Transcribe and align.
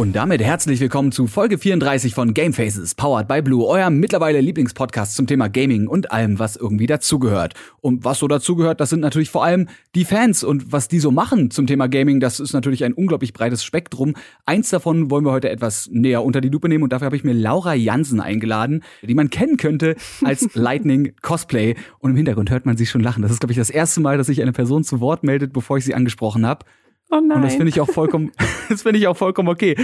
Und 0.00 0.14
damit 0.14 0.40
herzlich 0.40 0.80
willkommen 0.80 1.12
zu 1.12 1.26
Folge 1.26 1.58
34 1.58 2.14
von 2.14 2.32
Gamefaces, 2.32 2.94
powered 2.94 3.28
by 3.28 3.42
Blue, 3.42 3.66
eurem 3.66 4.00
mittlerweile 4.00 4.40
Lieblingspodcast 4.40 5.14
zum 5.14 5.26
Thema 5.26 5.48
Gaming 5.48 5.88
und 5.88 6.10
allem, 6.10 6.38
was 6.38 6.56
irgendwie 6.56 6.86
dazugehört. 6.86 7.52
Und 7.82 8.02
was 8.02 8.18
so 8.18 8.26
dazugehört, 8.26 8.80
das 8.80 8.88
sind 8.88 9.00
natürlich 9.00 9.28
vor 9.28 9.44
allem 9.44 9.68
die 9.94 10.06
Fans 10.06 10.42
und 10.42 10.72
was 10.72 10.88
die 10.88 11.00
so 11.00 11.10
machen 11.10 11.50
zum 11.50 11.66
Thema 11.66 11.86
Gaming, 11.86 12.18
das 12.18 12.40
ist 12.40 12.54
natürlich 12.54 12.82
ein 12.84 12.94
unglaublich 12.94 13.34
breites 13.34 13.62
Spektrum. 13.62 14.14
Eins 14.46 14.70
davon 14.70 15.10
wollen 15.10 15.26
wir 15.26 15.32
heute 15.32 15.50
etwas 15.50 15.90
näher 15.92 16.24
unter 16.24 16.40
die 16.40 16.48
Lupe 16.48 16.70
nehmen 16.70 16.84
und 16.84 16.94
dafür 16.94 17.04
habe 17.04 17.16
ich 17.16 17.24
mir 17.24 17.34
Laura 17.34 17.74
Jansen 17.74 18.20
eingeladen, 18.20 18.82
die 19.02 19.14
man 19.14 19.28
kennen 19.28 19.58
könnte 19.58 19.96
als 20.24 20.48
Lightning 20.54 21.12
Cosplay. 21.20 21.76
Und 21.98 22.12
im 22.12 22.16
Hintergrund 22.16 22.50
hört 22.50 22.64
man 22.64 22.78
sie 22.78 22.86
schon 22.86 23.02
lachen. 23.02 23.20
Das 23.20 23.32
ist, 23.32 23.40
glaube 23.40 23.52
ich, 23.52 23.58
das 23.58 23.68
erste 23.68 24.00
Mal, 24.00 24.16
dass 24.16 24.28
sich 24.28 24.40
eine 24.40 24.52
Person 24.52 24.82
zu 24.82 25.00
Wort 25.00 25.24
meldet, 25.24 25.52
bevor 25.52 25.76
ich 25.76 25.84
sie 25.84 25.94
angesprochen 25.94 26.46
habe. 26.46 26.64
Oh 27.10 27.20
nein. 27.20 27.38
Und 27.38 27.42
das 27.42 27.54
finde 27.54 27.68
ich 27.68 27.80
auch 27.80 27.90
vollkommen, 27.90 28.32
das 28.68 28.82
finde 28.82 28.98
ich 28.98 29.08
auch 29.08 29.16
vollkommen 29.16 29.48
okay. 29.48 29.76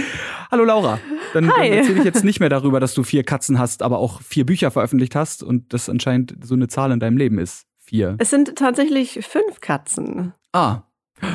Hallo 0.49 0.63
Laura. 0.63 0.99
Dann, 1.33 1.47
dann 1.47 1.61
erzähle 1.61 1.99
ich 1.99 2.05
jetzt 2.05 2.23
nicht 2.23 2.39
mehr 2.39 2.49
darüber, 2.49 2.79
dass 2.79 2.93
du 2.93 3.03
vier 3.03 3.23
Katzen 3.23 3.59
hast, 3.59 3.83
aber 3.83 3.99
auch 3.99 4.21
vier 4.21 4.45
Bücher 4.45 4.71
veröffentlicht 4.71 5.15
hast 5.15 5.43
und 5.43 5.73
das 5.73 5.89
anscheinend 5.89 6.35
so 6.41 6.55
eine 6.55 6.67
Zahl 6.67 6.91
in 6.91 6.99
deinem 6.99 7.17
Leben 7.17 7.37
ist. 7.37 7.65
Vier. 7.79 8.15
Es 8.17 8.29
sind 8.29 8.55
tatsächlich 8.55 9.19
fünf 9.25 9.61
Katzen. 9.61 10.33
Ah. 10.51 10.83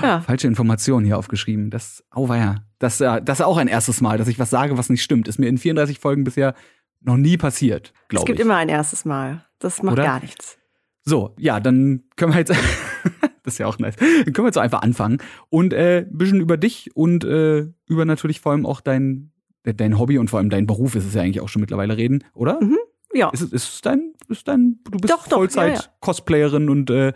Ja. 0.02 0.20
Falsche 0.20 0.46
Informationen 0.46 1.04
hier 1.04 1.18
aufgeschrieben. 1.18 1.70
Das, 1.70 2.04
oh 2.14 2.28
weia. 2.28 2.64
Das, 2.78 2.98
das 2.98 3.40
ist 3.40 3.42
auch 3.42 3.56
ein 3.56 3.68
erstes 3.68 4.00
Mal, 4.00 4.18
dass 4.18 4.28
ich 4.28 4.38
was 4.38 4.50
sage, 4.50 4.78
was 4.78 4.88
nicht 4.88 5.02
stimmt. 5.02 5.28
Ist 5.28 5.38
mir 5.38 5.48
in 5.48 5.58
34 5.58 5.98
Folgen 5.98 6.24
bisher 6.24 6.54
noch 7.00 7.16
nie 7.16 7.36
passiert, 7.36 7.92
glaube 8.08 8.08
ich. 8.10 8.18
Es 8.20 8.24
gibt 8.26 8.38
ich. 8.38 8.44
immer 8.44 8.56
ein 8.56 8.68
erstes 8.68 9.04
Mal. 9.04 9.44
Das 9.58 9.82
macht 9.82 9.94
Oder? 9.94 10.04
gar 10.04 10.20
nichts. 10.20 10.58
So, 11.04 11.34
ja, 11.38 11.58
dann 11.58 12.04
können 12.16 12.32
wir 12.32 12.38
jetzt. 12.38 12.52
das 13.44 13.54
ist 13.54 13.58
ja 13.58 13.66
auch 13.66 13.78
nice. 13.78 13.96
Dann 13.96 14.24
können 14.32 14.44
wir 14.44 14.46
jetzt 14.46 14.54
so 14.54 14.60
einfach 14.60 14.82
anfangen 14.82 15.18
und 15.50 15.72
äh, 15.72 16.06
ein 16.10 16.16
bisschen 16.18 16.40
über 16.40 16.56
dich 16.56 16.90
und 16.94 17.24
äh, 17.24 17.66
über 17.86 18.04
natürlich 18.04 18.40
vor 18.40 18.52
allem 18.52 18.66
auch 18.66 18.80
dein, 18.80 19.32
dein 19.64 19.98
Hobby 19.98 20.18
und 20.18 20.28
vor 20.30 20.38
allem 20.38 20.50
dein 20.50 20.66
Beruf 20.66 20.94
ist 20.94 21.06
es 21.06 21.14
ja 21.14 21.22
eigentlich 21.22 21.40
auch 21.40 21.48
schon 21.48 21.60
mittlerweile 21.60 21.96
reden, 21.96 22.24
oder? 22.34 22.60
Mhm. 22.62 22.78
Ja. 23.14 23.28
Ist, 23.30 23.42
es- 23.42 23.52
ist 23.52 23.74
es 23.74 23.80
dein, 23.82 24.12
ist 24.28 24.48
dein, 24.48 24.78
du 24.90 24.98
bist 24.98 25.12
Doch, 25.12 25.26
doch, 25.28 25.36
Vollzeit 25.38 25.74
ja, 25.74 25.80
ja. 25.80 25.86
Cosplayerin 26.00 26.68
und 26.70 26.88
äh, 26.90 27.12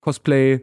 Cosplay 0.00 0.62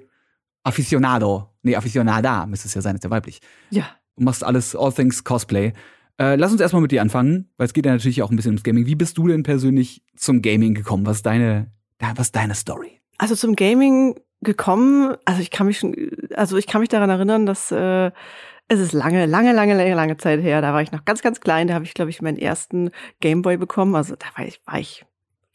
Aficionado. 0.64 1.50
Nee, 1.62 1.76
Aficionada 1.76 2.46
müsste 2.46 2.68
es 2.68 2.74
ja 2.74 2.82
sein, 2.82 2.96
ist 2.96 3.04
ja 3.04 3.10
weiblich. 3.10 3.40
Ja. 3.70 3.86
Du 4.16 4.24
machst 4.24 4.44
alles, 4.44 4.76
all 4.76 4.92
things 4.94 5.24
Cosplay. 5.24 5.74
Äh, 6.20 6.36
lass 6.36 6.52
uns 6.52 6.62
erstmal 6.62 6.82
mit 6.82 6.92
dir 6.92 7.02
anfangen, 7.02 7.50
weil 7.58 7.66
es 7.66 7.74
geht 7.74 7.86
ja 7.86 7.92
natürlich 7.92 8.22
auch 8.22 8.30
ein 8.30 8.36
bisschen 8.36 8.52
ums 8.52 8.64
Gaming. 8.64 8.86
Wie 8.86 8.96
bist 8.96 9.18
du 9.18 9.28
denn 9.28 9.44
persönlich 9.44 10.04
zum 10.16 10.42
Gaming 10.42 10.74
gekommen? 10.76 11.06
Was 11.06 11.18
ist 11.18 11.26
deine, 11.26 11.72
was 12.00 12.28
ist 12.28 12.36
deine 12.36 12.54
Story? 12.56 13.02
Also 13.18 13.36
zum 13.36 13.56
Gaming 13.56 14.20
gekommen, 14.44 15.16
also 15.26 15.42
ich 15.42 15.52
kann 15.52 15.68
mich 15.68 15.80
schon, 15.80 15.96
also 16.36 16.58
ich 16.58 16.68
kann 16.68 16.82
mich 16.82 16.90
daran 16.90 17.10
erinnern, 17.10 17.46
dass 17.46 17.72
äh, 17.72 18.12
es 18.68 18.80
ist 18.80 18.94
lange, 18.94 19.26
lange, 19.26 19.54
lange, 19.54 19.76
lange, 19.76 19.94
lange 19.94 20.18
Zeit 20.18 20.42
her. 20.42 20.62
Da 20.62 20.74
war 20.74 20.82
ich 20.82 20.92
noch 20.92 21.06
ganz, 21.06 21.22
ganz 21.22 21.42
klein. 21.42 21.68
Da 21.68 21.74
habe 21.74 21.86
ich, 21.86 21.94
glaube 21.94 22.12
ich, 22.12 22.22
meinen 22.22 22.38
ersten 22.38 22.92
Gameboy 23.20 23.58
bekommen. 23.58 23.96
Also 23.96 24.16
da 24.16 24.26
war 24.36 24.46
ich, 24.46 24.62
war 24.66 24.80
ich, 24.80 25.06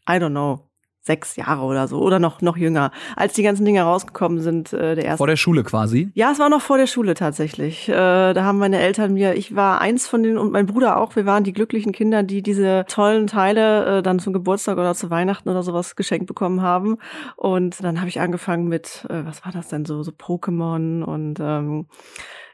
I 0.09 0.14
don't 0.14 0.31
know, 0.31 0.67
sechs 1.00 1.36
Jahre 1.36 1.62
oder 1.62 1.88
so 1.88 2.00
oder 2.00 2.18
noch 2.18 2.42
noch 2.42 2.56
jünger, 2.56 2.91
als 3.16 3.32
die 3.32 3.42
ganzen 3.42 3.64
Dinge 3.64 3.82
rausgekommen 3.82 4.41
sind. 4.41 4.72
Äh, 4.72 4.94
der 4.94 5.04
erste 5.04 5.18
Vor 5.18 5.27
der 5.27 5.36
Schule 5.36 5.64
quasi. 5.64 6.10
Ja, 6.14 6.30
es 6.30 6.38
war 6.38 6.48
noch 6.48 6.60
vor 6.60 6.77
der 6.77 6.86
Schule 6.86 7.14
tatsächlich. 7.14 7.88
Äh, 7.88 7.92
da 7.92 8.44
haben 8.44 8.58
meine 8.58 8.78
Eltern 8.78 9.14
mir, 9.14 9.34
ich 9.34 9.56
war 9.56 9.80
eins 9.80 10.06
von 10.06 10.22
denen 10.22 10.38
und 10.38 10.52
mein 10.52 10.66
Bruder 10.66 10.98
auch, 10.98 11.16
wir 11.16 11.26
waren 11.26 11.44
die 11.44 11.52
glücklichen 11.52 11.92
Kinder, 11.92 12.22
die 12.22 12.42
diese 12.42 12.84
tollen 12.88 13.26
Teile 13.26 13.98
äh, 13.98 14.02
dann 14.02 14.19
zum 14.19 14.32
Geburtstag 14.32 14.76
oder 14.76 14.94
zu 14.94 15.10
Weihnachten 15.10 15.48
oder 15.48 15.62
sowas 15.62 15.96
geschenkt 15.96 16.26
bekommen 16.26 16.62
haben. 16.62 16.98
Und 17.36 17.82
dann 17.82 17.98
habe 18.00 18.08
ich 18.08 18.20
angefangen 18.20 18.69
mit, 18.69 19.06
äh, 19.09 19.25
was 19.25 19.44
war 19.44 19.53
das 19.53 19.69
denn 19.69 19.84
so, 19.84 20.03
so 20.03 20.12
Pokémon 20.12 21.03
und 21.03 21.38
ähm, 21.41 21.86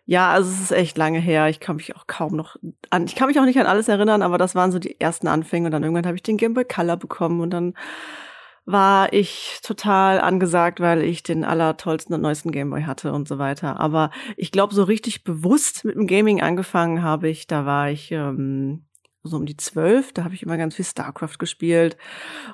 ja, 0.07 0.31
also 0.31 0.51
es 0.51 0.61
ist 0.61 0.73
echt 0.73 0.99
lange 0.99 1.19
her. 1.19 1.49
Ich 1.49 1.61
kann 1.61 1.77
mich 1.77 1.97
auch 1.97 2.07
kaum 2.07 2.37
noch 2.37 2.57
an, 2.91 3.07
ich 3.07 3.15
kann 3.15 3.29
mich 3.29 3.41
auch 3.41 3.45
nicht 3.45 3.59
an 3.59 3.67
alles 3.67 3.89
erinnern, 3.89 4.23
aber 4.23 4.37
das 4.37 4.55
waren 4.55 4.71
so 4.71 4.79
die 4.79 5.01
ersten 5.01 5.29
Anfänge 5.29 5.67
und 5.67 5.73
dann 5.73 5.83
irgendwann 5.83 6.07
habe 6.07 6.17
ich 6.17 6.23
den 6.23 6.37
Game 6.37 6.55
Boy 6.55 6.65
Color 6.65 6.99
bekommen 6.99 7.41
und 7.41 7.51
dann 7.51 7.75
war 8.67 9.13
ich 9.13 9.61
total 9.63 10.21
angesagt, 10.21 10.81
weil 10.81 11.03
ich 11.03 11.23
den 11.23 11.45
allertollsten 11.45 12.15
und 12.15 12.23
neuesten 12.23 12.51
Gameboy 12.51 12.83
hatte 12.85 13.13
und 13.13 13.29
so 13.29 13.39
weiter. 13.39 13.79
Aber 13.79 14.11
ich 14.37 14.53
glaube, 14.53 14.75
so 14.75 14.85
richtig 14.85 15.25
bewusst 15.25 15.85
mit 15.85 15.97
dem 15.97 16.07
Gaming 16.07 16.41
angefangen 16.41 17.03
habe 17.03 17.29
ich, 17.29 17.47
da 17.47 17.67
war 17.67 17.91
ich 17.91 18.11
ähm, 18.11 18.85
so 19.23 19.39
um 19.39 19.47
die 19.47 19.57
zwölf, 19.57 20.13
da 20.13 20.25
habe 20.25 20.35
ich 20.35 20.43
immer 20.43 20.59
ganz 20.59 20.77
viel 20.77 20.85
StarCraft 20.85 21.39
gespielt 21.39 21.97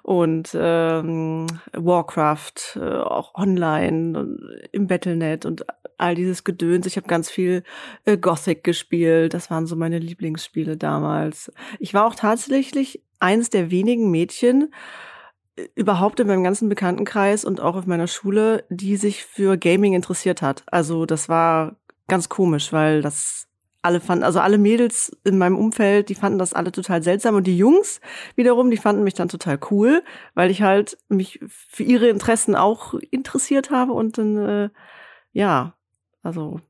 und 0.03 0.50
ähm, 0.54 1.47
Warcraft, 1.72 2.77
äh, 2.77 2.81
auch 2.81 3.34
online 3.34 4.19
und 4.19 4.41
im 4.71 4.87
Battlenet 4.87 5.47
und 5.47 5.66
all 5.98 6.15
dieses 6.15 6.44
Gedöns. 6.44 6.87
Ich 6.87 6.97
habe 6.97 7.09
ganz 7.09 7.28
viel 7.28 7.65
äh, 8.04 8.16
Gothic 8.16 8.65
gespielt. 8.65 9.34
Das 9.34 9.50
waren 9.50 9.66
so 9.66 9.77
meine 9.77 9.98
Lieblingsspiele 9.98 10.77
damals. 10.77 11.53
Ich 11.78 11.92
war 11.92 12.06
auch 12.06 12.15
tatsächlich 12.15 13.03
eines 13.19 13.50
der 13.50 13.71
wenigen 13.71 14.10
Mädchen, 14.10 14.72
überhaupt 15.75 16.21
in 16.21 16.26
meinem 16.26 16.44
ganzen 16.44 16.69
Bekanntenkreis 16.69 17.44
und 17.44 17.60
auch 17.60 17.76
auf 17.76 17.87
meiner 17.87 18.06
Schule, 18.06 18.65
die 18.69 18.97
sich 18.97 19.25
für 19.25 19.56
Gaming 19.56 19.94
interessiert 19.94 20.43
hat. 20.43 20.65
Also 20.66 21.06
das 21.06 21.28
war 21.28 21.76
ganz 22.09 22.28
komisch, 22.28 22.72
weil 22.72 23.03
das 23.03 23.48
alle 23.82 24.00
fanden, 24.00 24.25
also 24.25 24.41
alle 24.41 24.59
Mädels 24.59 25.16
in 25.25 25.38
meinem 25.38 25.56
Umfeld, 25.56 26.10
die 26.10 26.15
fanden 26.15 26.38
das 26.38 26.53
alle 26.53 26.71
total 26.71 27.03
seltsam 27.03 27.34
und 27.34 27.47
die 27.47 27.56
Jungs 27.56 28.00
wiederum, 28.37 28.71
die 28.71 28.76
fanden 28.76 29.04
mich 29.04 29.15
dann 29.15 29.28
total 29.28 29.59
cool, 29.71 30.03
weil 30.34 30.50
ich 30.50 30.62
halt 30.62 30.98
mich 31.09 31.41
für 31.47 31.82
ihre 31.82 32.09
Interessen 32.09 32.54
auch 32.54 32.94
interessiert 33.10 33.71
habe 33.71 33.92
und 33.92 34.19
dann, 34.19 34.37
äh, 34.37 34.69
ja, 35.32 35.75
also 36.22 36.60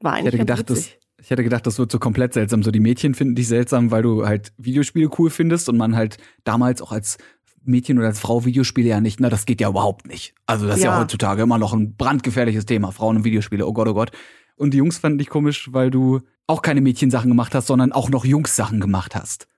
war 0.00 0.14
Ich 0.14 0.18
eigentlich 0.18 0.34
hätte 0.34 0.44
ganz 0.44 0.60
gedacht, 0.60 0.70
das, 0.70 0.90
ich 1.18 1.30
hätte 1.30 1.44
gedacht, 1.44 1.66
das 1.66 1.78
wird 1.78 1.90
so 1.90 1.98
komplett 1.98 2.34
seltsam. 2.34 2.62
So 2.62 2.70
die 2.70 2.80
Mädchen 2.80 3.14
finden 3.14 3.34
dich 3.34 3.48
seltsam, 3.48 3.90
weil 3.90 4.02
du 4.02 4.26
halt 4.26 4.52
Videospiele 4.58 5.10
cool 5.18 5.30
findest 5.30 5.68
und 5.68 5.76
man 5.76 5.96
halt 5.96 6.18
damals 6.44 6.82
auch 6.82 6.92
als 6.92 7.18
Mädchen 7.66 7.98
oder 7.98 8.08
als 8.08 8.20
Frau 8.20 8.44
Videospiele 8.44 8.88
ja 8.88 9.00
nicht, 9.00 9.20
na, 9.20 9.28
das 9.28 9.46
geht 9.46 9.60
ja 9.60 9.68
überhaupt 9.68 10.06
nicht. 10.06 10.34
Also 10.46 10.66
das 10.66 10.78
ist 10.78 10.84
ja, 10.84 10.92
Ja. 10.92 11.00
heutzutage 11.00 11.42
immer 11.42 11.58
noch 11.58 11.72
ein 11.72 11.96
brandgefährliches 11.96 12.66
Thema, 12.66 12.92
Frauen 12.92 13.16
und 13.16 13.24
Videospiele, 13.24 13.66
oh 13.66 13.72
Gott, 13.72 13.88
oh 13.88 13.94
Gott. 13.94 14.10
Und 14.56 14.72
die 14.72 14.78
Jungs 14.78 14.98
fanden 14.98 15.18
dich 15.18 15.28
komisch, 15.28 15.68
weil 15.72 15.90
du 15.90 16.20
auch 16.46 16.62
keine 16.62 16.80
Mädchensachen 16.80 17.28
gemacht 17.28 17.54
hast, 17.54 17.66
sondern 17.66 17.92
auch 17.92 18.08
noch 18.08 18.24
Jungs-Sachen 18.24 18.80
gemacht 18.80 19.14
hast. 19.14 19.48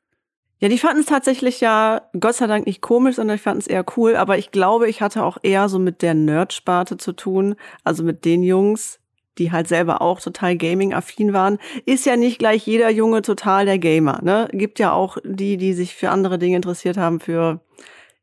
Ja, 0.61 0.69
die 0.69 0.79
fanden 0.79 1.01
es 1.01 1.07
tatsächlich 1.07 1.61
ja, 1.61 2.03
Gott 2.19 2.35
sei 2.35 2.49
Dank 2.49 2.67
nicht 2.67 2.81
komisch, 2.81 3.17
sondern 3.17 3.37
ich 3.37 3.43
fand 3.43 3.61
es 3.63 3.69
eher 3.69 3.85
cool. 3.97 4.17
Aber 4.17 4.39
ich 4.39 4.51
glaube, 4.51 4.89
ich 4.89 5.01
hatte 5.01 5.23
auch 5.23 5.39
eher 5.43 5.69
so 5.69 5.79
mit 5.79 6.03
der 6.03 6.15
Nerd-Sparte 6.15 6.97
zu 6.97 7.13
tun. 7.13 7.55
Also 7.85 8.03
mit 8.03 8.25
den 8.25 8.43
Jungs, 8.43 8.99
die 9.39 9.53
halt 9.53 9.69
selber 9.69 10.03
auch 10.03 10.21
total 10.21 10.57
Gaming-affin 10.57 11.33
waren. 11.33 11.59
Ist 11.87 12.07
ja 12.07 12.17
nicht 12.17 12.41
gleich 12.41 12.67
jeder 12.67 12.91
Junge 12.91 13.23
total 13.23 13.67
der 13.67 13.79
Gamer, 13.79 14.21
ne? 14.23 14.49
Gibt 14.53 14.81
ja 14.81 14.91
auch 14.91 15.19
die, 15.25 15.59
die 15.59 15.75
sich 15.75 15.95
für 15.95 16.11
andere 16.11 16.39
Dinge 16.41 16.57
interessiert 16.57 16.97
haben, 16.97 17.21
für, 17.21 17.61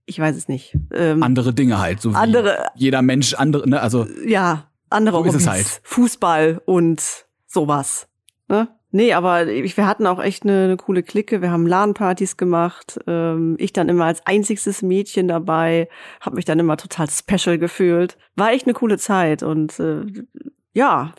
ich 0.05 0.19
weiß 0.19 0.35
es 0.35 0.47
nicht. 0.47 0.77
Ähm, 0.93 1.23
Andere 1.23 1.53
Dinge 1.53 1.79
halt, 1.79 2.01
so 2.01 2.11
wie 2.11 2.15
Andere- 2.15 2.67
jeder 2.75 3.01
Mensch 3.01 3.33
andere, 3.33 3.67
ne, 3.69 3.81
also 3.81 4.07
ja, 4.25 4.67
andere 4.89 5.17
So 5.23 5.25
Hobbys. 5.25 5.47
halt. 5.47 5.81
Fußball 5.83 6.61
und 6.65 7.01
sowas. 7.47 8.07
Ne? 8.47 8.67
Nee, 8.91 9.13
aber 9.13 9.47
ich, 9.47 9.75
wir 9.75 9.87
hatten 9.87 10.05
auch 10.07 10.21
echt 10.21 10.43
eine, 10.43 10.63
eine 10.65 10.77
coole 10.77 11.03
Clique. 11.03 11.41
Wir 11.41 11.51
haben 11.51 11.67
LAN-Partys 11.67 12.37
gemacht. 12.37 12.97
Ähm, 13.07 13.55
ich 13.59 13.73
dann 13.73 13.89
immer 13.89 14.05
als 14.05 14.25
einzigstes 14.25 14.81
Mädchen 14.83 15.27
dabei. 15.27 15.89
Habe 16.21 16.37
mich 16.37 16.45
dann 16.45 16.59
immer 16.59 16.77
total 16.77 17.07
special 17.09 17.57
gefühlt. 17.57 18.17
War 18.37 18.51
echt 18.51 18.67
eine 18.67 18.73
coole 18.73 18.97
Zeit. 18.97 19.43
Und 19.43 19.79
äh, 19.81 20.05
ja, 20.73 21.13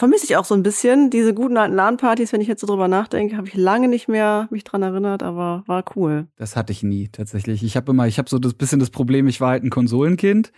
vermisse 0.00 0.24
ich 0.24 0.36
auch 0.38 0.46
so 0.46 0.54
ein 0.54 0.62
bisschen. 0.62 1.10
Diese 1.10 1.34
guten 1.34 1.58
alten 1.58 1.76
LAN-Partys, 1.76 2.32
wenn 2.32 2.40
ich 2.40 2.48
jetzt 2.48 2.62
so 2.62 2.66
drüber 2.66 2.88
nachdenke, 2.88 3.36
habe 3.36 3.46
ich 3.46 3.54
lange 3.54 3.86
nicht 3.86 4.08
mehr 4.08 4.48
mich 4.50 4.64
dran 4.64 4.82
erinnert, 4.82 5.22
aber 5.22 5.62
war 5.66 5.84
cool. 5.94 6.26
Das 6.36 6.56
hatte 6.56 6.72
ich 6.72 6.82
nie 6.82 7.08
tatsächlich. 7.08 7.62
Ich 7.62 7.76
habe 7.76 7.92
immer, 7.92 8.06
ich 8.06 8.16
habe 8.16 8.28
so 8.28 8.38
das 8.38 8.54
bisschen 8.54 8.80
das 8.80 8.88
Problem, 8.88 9.28
ich 9.28 9.42
war 9.42 9.50
halt 9.50 9.62
ein 9.62 9.68
Konsolenkind 9.68 10.52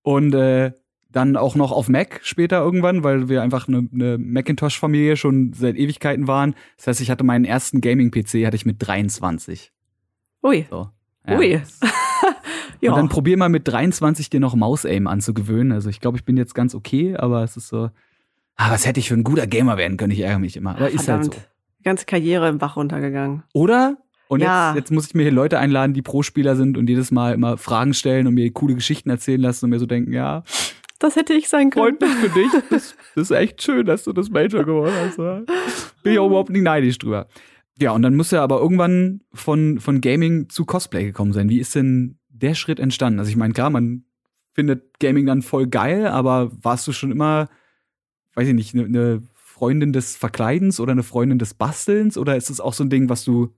und 0.00 0.34
äh, 0.34 0.72
dann 1.10 1.36
auch 1.36 1.54
noch 1.54 1.70
auf 1.70 1.90
Mac 1.90 2.20
später 2.22 2.60
irgendwann, 2.60 3.04
weil 3.04 3.28
wir 3.28 3.42
einfach 3.42 3.68
eine, 3.68 3.86
eine 3.92 4.16
Macintosh-Familie 4.16 5.18
schon 5.18 5.52
seit 5.52 5.76
Ewigkeiten 5.76 6.26
waren. 6.26 6.54
Das 6.78 6.86
heißt, 6.86 7.00
ich 7.02 7.10
hatte 7.10 7.24
meinen 7.24 7.44
ersten 7.44 7.82
Gaming-PC 7.82 8.46
hatte 8.46 8.56
ich 8.56 8.64
mit 8.64 8.76
23. 8.78 9.70
Ui. 10.42 10.66
So. 10.70 10.88
Ui. 11.28 11.60
Ja. 12.80 12.92
Und 12.92 12.96
dann 12.96 13.08
probier 13.08 13.36
mal 13.36 13.48
mit 13.48 13.66
23 13.66 14.30
dir 14.30 14.38
noch 14.38 14.54
Mouse-Aim 14.54 15.08
anzugewöhnen. 15.08 15.72
Also 15.72 15.90
ich 15.90 16.00
glaube, 16.00 16.16
ich 16.16 16.24
bin 16.24 16.36
jetzt 16.36 16.54
ganz 16.54 16.76
okay, 16.76 17.16
aber 17.16 17.42
es 17.42 17.56
ist 17.56 17.66
so. 17.66 17.90
Ah, 18.58 18.70
was 18.72 18.86
hätte 18.86 19.00
ich 19.00 19.08
für 19.08 19.14
ein 19.14 19.24
guter 19.24 19.46
Gamer 19.46 19.76
werden 19.78 19.96
können? 19.96 20.12
Ich 20.12 20.20
ärgere 20.20 20.40
mich 20.40 20.56
immer. 20.56 20.72
Aber 20.76 20.90
ist 20.90 21.08
halt 21.08 21.24
so. 21.24 21.30
Verdammt. 21.30 21.48
Die 21.78 21.82
ganze 21.84 22.04
Karriere 22.06 22.48
im 22.48 22.58
Bach 22.58 22.76
runtergegangen. 22.76 23.44
Oder? 23.54 23.96
Und 24.26 24.40
Ja. 24.40 24.70
jetzt, 24.70 24.76
jetzt 24.76 24.90
muss 24.92 25.06
ich 25.06 25.14
mir 25.14 25.22
hier 25.22 25.32
Leute 25.32 25.58
einladen, 25.58 25.94
die 25.94 26.02
Pro-Spieler 26.02 26.54
sind 26.56 26.76
und 26.76 26.88
jedes 26.90 27.10
Mal 27.10 27.32
immer 27.34 27.56
Fragen 27.56 27.94
stellen 27.94 28.26
und 28.26 28.34
mir 28.34 28.50
coole 28.52 28.74
Geschichten 28.74 29.08
erzählen 29.10 29.40
lassen 29.40 29.64
und 29.66 29.70
mir 29.70 29.78
so 29.78 29.86
denken, 29.86 30.12
ja, 30.12 30.42
Das 30.98 31.14
hätte 31.16 31.32
ich 31.32 31.48
sein 31.48 31.70
können. 31.70 31.96
freut 31.96 32.00
mich 32.00 32.10
für 32.10 32.28
dich. 32.28 32.50
Das, 32.70 32.96
das 33.14 33.30
ist 33.30 33.30
echt 33.30 33.62
schön, 33.62 33.86
dass 33.86 34.04
du 34.04 34.12
das 34.12 34.28
Major 34.28 34.64
geworden 34.64 34.92
hast. 35.00 35.18
ja. 35.18 35.42
Bin 36.02 36.12
ich 36.12 36.18
auch 36.18 36.26
überhaupt 36.26 36.50
nicht 36.50 36.62
neidisch 36.62 36.98
drüber. 36.98 37.28
Ja, 37.80 37.92
und 37.92 38.02
dann 38.02 38.16
muss 38.16 38.32
er 38.32 38.42
aber 38.42 38.58
irgendwann 38.60 39.20
von, 39.32 39.78
von 39.78 40.00
Gaming 40.00 40.48
zu 40.48 40.64
Cosplay 40.64 41.04
gekommen 41.04 41.32
sein. 41.32 41.48
Wie 41.48 41.60
ist 41.60 41.76
denn 41.76 42.18
der 42.28 42.54
Schritt 42.54 42.80
entstanden? 42.80 43.20
Also 43.20 43.30
ich 43.30 43.36
meine, 43.36 43.54
klar, 43.54 43.70
man 43.70 44.02
findet 44.52 44.98
Gaming 44.98 45.26
dann 45.26 45.42
voll 45.42 45.68
geil, 45.68 46.08
aber 46.08 46.50
warst 46.60 46.88
du 46.88 46.92
schon 46.92 47.12
immer, 47.12 47.48
weiß 48.38 48.48
ich 48.48 48.54
nicht, 48.54 48.74
eine 48.74 48.88
ne 48.88 49.22
Freundin 49.34 49.92
des 49.92 50.16
Verkleidens 50.16 50.78
oder 50.78 50.92
eine 50.92 51.02
Freundin 51.02 51.38
des 51.38 51.54
Bastelns? 51.54 52.16
Oder 52.16 52.36
ist 52.36 52.50
es 52.50 52.60
auch 52.60 52.72
so 52.72 52.84
ein 52.84 52.90
Ding, 52.90 53.08
was 53.08 53.24
du 53.24 53.52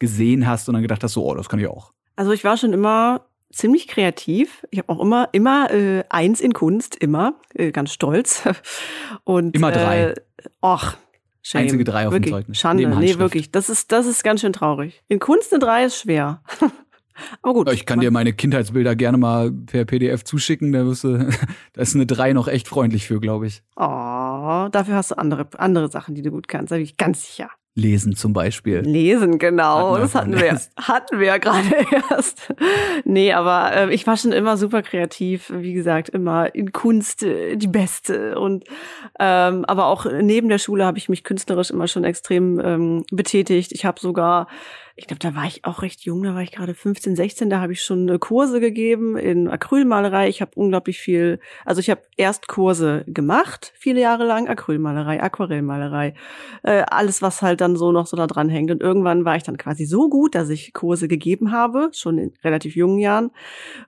gesehen 0.00 0.48
hast 0.48 0.68
und 0.68 0.74
dann 0.74 0.82
gedacht 0.82 1.04
hast, 1.04 1.12
so, 1.12 1.24
oh, 1.24 1.34
das 1.34 1.48
kann 1.48 1.60
ich 1.60 1.68
auch? 1.68 1.92
Also 2.16 2.32
ich 2.32 2.42
war 2.42 2.56
schon 2.56 2.72
immer 2.72 3.26
ziemlich 3.52 3.86
kreativ. 3.86 4.66
Ich 4.70 4.80
habe 4.80 4.88
auch 4.88 5.00
immer, 5.00 5.28
immer 5.30 5.70
äh, 5.70 6.02
eins 6.10 6.40
in 6.40 6.52
Kunst, 6.52 6.96
immer, 6.96 7.34
äh, 7.54 7.70
ganz 7.70 7.92
stolz. 7.92 8.42
Und, 9.24 9.54
immer 9.54 9.70
drei. 9.70 10.02
Äh, 10.02 10.14
och, 10.60 10.96
Shame. 11.42 11.62
Einzige 11.62 11.84
drei 11.84 12.06
auf 12.06 12.12
wirklich, 12.12 12.32
dem 12.32 12.38
Zeugnis. 12.38 12.58
Schande, 12.58 12.88
nee, 12.88 13.18
wirklich. 13.18 13.52
Das 13.52 13.68
ist, 13.68 13.92
das 13.92 14.06
ist 14.06 14.24
ganz 14.24 14.40
schön 14.40 14.54
traurig. 14.54 15.02
In 15.08 15.20
Kunst 15.20 15.52
eine 15.52 15.60
drei 15.60 15.84
ist 15.84 16.00
schwer. 16.00 16.42
Aber 17.42 17.54
gut. 17.54 17.72
Ich 17.72 17.86
kann 17.86 18.00
dir 18.00 18.10
meine 18.10 18.32
Kindheitsbilder 18.32 18.96
gerne 18.96 19.18
mal 19.18 19.52
per 19.52 19.84
PDF 19.84 20.24
zuschicken. 20.24 20.72
Da, 20.72 20.84
wirst 20.84 21.04
du, 21.04 21.18
da 21.72 21.80
ist 21.80 21.94
eine 21.94 22.06
drei 22.06 22.32
noch 22.32 22.48
echt 22.48 22.68
freundlich 22.68 23.06
für, 23.06 23.20
glaube 23.20 23.46
ich. 23.46 23.62
Oh, 23.76 23.82
dafür 24.70 24.94
hast 24.94 25.10
du 25.10 25.18
andere, 25.18 25.46
andere 25.58 25.90
Sachen, 25.90 26.14
die 26.14 26.22
du 26.22 26.30
gut 26.30 26.48
kannst, 26.48 26.72
da 26.72 26.76
bin 26.76 26.84
ich 26.84 26.96
ganz 26.96 27.26
sicher. 27.26 27.50
Lesen 27.76 28.14
zum 28.14 28.32
Beispiel. 28.32 28.80
Lesen, 28.80 29.38
genau. 29.40 29.92
Hatten 29.92 30.00
das 30.00 30.14
hatten 30.14 30.40
wir, 30.40 30.60
hatten 30.76 31.18
wir 31.18 31.26
ja 31.26 31.38
gerade 31.38 31.86
erst. 32.10 32.54
Nee, 33.04 33.32
aber 33.32 33.72
äh, 33.74 33.94
ich 33.94 34.06
war 34.06 34.16
schon 34.16 34.30
immer 34.30 34.56
super 34.56 34.82
kreativ. 34.82 35.50
Wie 35.52 35.72
gesagt, 35.72 36.08
immer 36.08 36.54
in 36.54 36.70
Kunst 36.70 37.24
äh, 37.24 37.56
die 37.56 37.66
Beste. 37.66 38.38
Und 38.38 38.64
ähm, 39.18 39.64
aber 39.64 39.86
auch 39.86 40.06
neben 40.06 40.48
der 40.48 40.58
Schule 40.58 40.84
habe 40.84 40.98
ich 40.98 41.08
mich 41.08 41.24
künstlerisch 41.24 41.70
immer 41.70 41.88
schon 41.88 42.04
extrem 42.04 42.60
ähm, 42.60 43.04
betätigt. 43.10 43.72
Ich 43.72 43.84
habe 43.84 43.98
sogar 43.98 44.46
ich 44.96 45.08
glaube, 45.08 45.18
da 45.18 45.34
war 45.34 45.46
ich 45.46 45.64
auch 45.64 45.82
recht 45.82 46.02
jung, 46.02 46.22
da 46.22 46.34
war 46.34 46.42
ich 46.42 46.52
gerade 46.52 46.72
15, 46.72 47.16
16, 47.16 47.50
da 47.50 47.60
habe 47.60 47.72
ich 47.72 47.82
schon 47.82 48.08
äh, 48.08 48.18
Kurse 48.18 48.60
gegeben 48.60 49.16
in 49.16 49.48
Acrylmalerei. 49.48 50.28
Ich 50.28 50.40
habe 50.40 50.52
unglaublich 50.54 51.00
viel, 51.00 51.40
also 51.64 51.80
ich 51.80 51.90
habe 51.90 52.02
erst 52.16 52.46
Kurse 52.46 53.04
gemacht, 53.08 53.72
viele 53.76 54.00
Jahre 54.00 54.24
lang, 54.24 54.46
Acrylmalerei, 54.46 55.20
Aquarellmalerei, 55.20 56.14
äh, 56.62 56.84
alles, 56.86 57.22
was 57.22 57.42
halt 57.42 57.60
dann 57.60 57.74
so 57.74 57.90
noch 57.90 58.06
so 58.06 58.16
da 58.16 58.28
dran 58.28 58.48
hängt. 58.48 58.70
Und 58.70 58.82
irgendwann 58.82 59.24
war 59.24 59.34
ich 59.34 59.42
dann 59.42 59.56
quasi 59.56 59.84
so 59.84 60.08
gut, 60.08 60.36
dass 60.36 60.48
ich 60.48 60.72
Kurse 60.72 61.08
gegeben 61.08 61.50
habe, 61.50 61.90
schon 61.92 62.18
in 62.18 62.32
relativ 62.44 62.76
jungen 62.76 62.98
Jahren. 62.98 63.32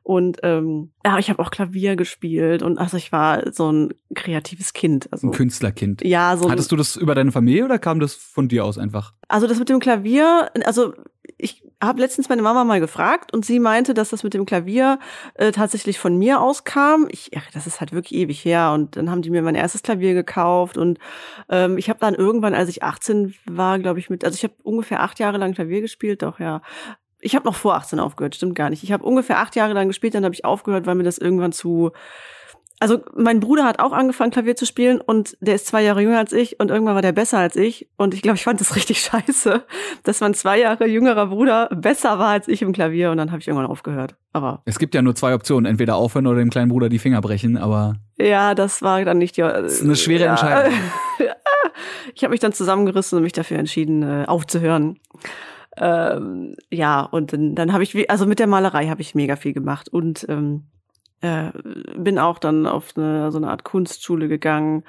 Und 0.02 0.38
ähm, 0.42 0.90
ja, 1.06 1.18
ich 1.18 1.30
habe 1.30 1.40
auch 1.40 1.52
Klavier 1.52 1.94
gespielt 1.94 2.64
und 2.64 2.78
also 2.78 2.96
ich 2.96 3.12
war 3.12 3.52
so 3.52 3.70
ein 3.70 3.94
kreatives 4.16 4.72
Kind. 4.72 5.06
Also, 5.12 5.28
ein 5.28 5.32
Künstlerkind. 5.32 6.02
Ja, 6.04 6.36
so. 6.36 6.50
Hattest 6.50 6.72
du 6.72 6.76
das 6.76 6.96
über 6.96 7.14
deine 7.14 7.30
Familie 7.30 7.64
oder 7.64 7.78
kam 7.78 8.00
das 8.00 8.14
von 8.14 8.48
dir 8.48 8.64
aus 8.64 8.76
einfach? 8.76 9.12
Also 9.28 9.46
das 9.46 9.60
mit 9.60 9.68
dem 9.68 9.78
Klavier, 9.78 10.50
also 10.64 10.94
ich 11.38 11.62
habe 11.80 12.00
letztens 12.00 12.28
meine 12.28 12.42
Mama 12.42 12.64
mal 12.64 12.80
gefragt 12.80 13.32
und 13.32 13.44
sie 13.44 13.60
meinte, 13.60 13.94
dass 13.94 14.10
das 14.10 14.24
mit 14.24 14.34
dem 14.34 14.46
Klavier 14.46 14.98
äh, 15.34 15.52
tatsächlich 15.52 16.00
von 16.00 16.18
mir 16.18 16.40
auskam. 16.40 17.06
Ich, 17.08 17.30
ja, 17.32 17.40
das 17.54 17.68
ist 17.68 17.78
halt 17.78 17.92
wirklich 17.92 18.18
ewig 18.18 18.44
her 18.44 18.72
und 18.74 18.96
dann 18.96 19.08
haben 19.08 19.22
die 19.22 19.30
mir 19.30 19.42
mein 19.42 19.54
erstes 19.54 19.84
Klavier 19.84 20.14
gekauft 20.14 20.76
und 20.76 20.98
ähm, 21.48 21.78
ich 21.78 21.88
habe 21.88 22.00
dann 22.00 22.16
irgendwann, 22.16 22.54
als 22.54 22.68
ich 22.68 22.82
18 22.82 23.32
war, 23.44 23.78
glaube 23.78 24.00
ich 24.00 24.10
mit, 24.10 24.24
also 24.24 24.34
ich 24.34 24.42
habe 24.42 24.54
ungefähr 24.64 25.02
acht 25.04 25.20
Jahre 25.20 25.38
lang 25.38 25.54
Klavier 25.54 25.82
gespielt, 25.82 26.22
doch 26.22 26.40
ja. 26.40 26.62
Ich 27.26 27.34
habe 27.34 27.44
noch 27.44 27.56
vor 27.56 27.75
18 27.75 27.99
aufgehört, 27.99 28.37
stimmt 28.37 28.55
gar 28.55 28.70
nicht. 28.70 28.84
Ich 28.84 28.93
habe 28.93 29.05
ungefähr 29.05 29.38
acht 29.38 29.56
Jahre 29.56 29.73
lang 29.73 29.88
gespielt, 29.88 30.14
dann 30.14 30.25
habe 30.25 30.34
ich 30.34 30.44
aufgehört, 30.44 30.87
weil 30.87 30.94
mir 30.94 31.02
das 31.02 31.19
irgendwann 31.19 31.50
zu 31.50 31.90
also 32.78 32.99
mein 33.14 33.40
Bruder 33.40 33.64
hat 33.64 33.78
auch 33.78 33.93
angefangen, 33.93 34.31
Klavier 34.31 34.55
zu 34.55 34.67
spielen 34.67 35.00
und 35.00 35.37
der 35.40 35.55
ist 35.55 35.67
zwei 35.67 35.82
Jahre 35.82 36.02
jünger 36.02 36.19
als 36.19 36.32
ich 36.32 36.61
und 36.61 36.70
irgendwann 36.70 36.94
war 36.94 37.02
der 37.02 37.12
besser 37.12 37.38
als 37.38 37.56
ich. 37.56 37.88
Und 37.96 38.12
ich 38.12 38.20
glaube, 38.20 38.37
ich 38.37 38.44
fand 38.44 38.61
das 38.61 38.76
richtig 38.76 39.00
scheiße, 39.00 39.64
dass 40.02 40.20
mein 40.20 40.34
zwei 40.34 40.58
Jahre 40.61 40.87
jüngerer 40.87 41.26
Bruder 41.28 41.69
besser 41.75 42.19
war 42.19 42.28
als 42.28 42.49
ich 42.49 42.62
im 42.62 42.73
Klavier 42.73 43.11
und 43.11 43.17
dann 43.17 43.31
habe 43.31 43.40
ich 43.40 43.49
irgendwann 43.49 43.67
aufgehört. 43.70 44.17
Aber. 44.32 44.62
Es 44.67 44.78
gibt 44.78 44.94
ja 44.94 45.02
nur 45.02 45.14
zwei 45.14 45.34
Optionen, 45.34 45.64
entweder 45.64 45.96
aufhören 45.96 46.26
oder 46.26 46.38
dem 46.38 46.50
kleinen 46.50 46.69
Bruder 46.69 46.88
die 46.88 46.99
Finger 46.99 47.20
brechen, 47.23 47.56
aber. 47.56 47.96
Ja, 48.19 48.55
das 48.55 48.82
war 48.82 49.02
dann 49.05 49.19
nicht 49.19 49.38
die. 49.38 49.40
Das 49.40 49.73
ist 49.73 49.82
eine 49.82 49.96
schwere 49.96 50.25
ja. 50.25 50.31
Entscheidung. 50.32 50.73
ich 52.14 52.25
habe 52.25 52.32
mich 52.32 52.40
dann 52.40 52.52
zusammengerissen 52.52 53.17
und 53.17 53.23
mich 53.23 53.32
dafür 53.32 53.58
entschieden, 53.58 54.02
äh, 54.02 54.26
aufzuhören. 54.26 54.99
Ähm, 55.76 56.56
ja, 56.70 57.02
und 57.02 57.32
dann, 57.32 57.55
dann 57.55 57.73
habe 57.73 57.82
ich, 57.82 58.11
also 58.11 58.26
mit 58.26 58.38
der 58.38 58.46
Malerei 58.46 58.88
habe 58.88 59.02
ich 59.02 59.14
mega 59.14 59.37
viel 59.37 59.52
gemacht 59.52 59.88
und 59.88 60.26
ähm, 60.28 60.64
äh, 61.20 61.50
bin 61.96 62.19
auch 62.19 62.38
dann 62.38 62.67
auf 62.67 62.96
eine, 62.96 63.31
so 63.31 63.38
eine 63.38 63.49
Art 63.49 63.64
Kunstschule 63.64 64.28
gegangen, 64.28 64.84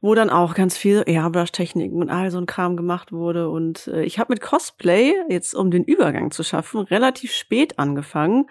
wo 0.00 0.14
dann 0.14 0.30
auch 0.30 0.54
ganz 0.54 0.76
viel 0.76 1.02
Airbrush-Techniken 1.06 2.00
und 2.00 2.10
all 2.10 2.30
so 2.30 2.38
ein 2.38 2.46
Kram 2.46 2.76
gemacht 2.76 3.12
wurde. 3.12 3.48
Und 3.50 3.88
äh, 3.88 4.04
ich 4.04 4.18
habe 4.18 4.32
mit 4.32 4.40
Cosplay, 4.40 5.14
jetzt 5.28 5.54
um 5.54 5.70
den 5.70 5.84
Übergang 5.84 6.30
zu 6.30 6.42
schaffen, 6.42 6.80
relativ 6.80 7.32
spät 7.32 7.78
angefangen. 7.78 8.46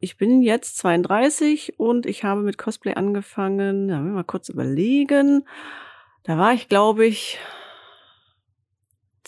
Ich 0.00 0.16
bin 0.16 0.42
jetzt 0.42 0.78
32 0.78 1.78
und 1.78 2.06
ich 2.06 2.24
habe 2.24 2.42
mit 2.42 2.58
Cosplay 2.58 2.94
angefangen, 2.94 3.88
da 3.88 4.02
wir 4.02 4.12
mal 4.12 4.24
kurz 4.24 4.48
überlegen. 4.48 5.46
Da 6.24 6.38
war 6.38 6.52
ich, 6.52 6.68
glaube 6.68 7.06
ich, 7.06 7.38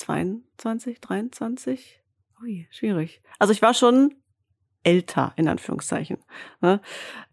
22, 0.04 1.00
23. 1.00 2.02
Ui, 2.42 2.66
schwierig. 2.70 3.22
Also 3.38 3.52
ich 3.52 3.62
war 3.62 3.72
schon 3.72 4.14
älter, 4.82 5.32
in 5.36 5.48
Anführungszeichen. 5.48 6.18
Ne? 6.60 6.82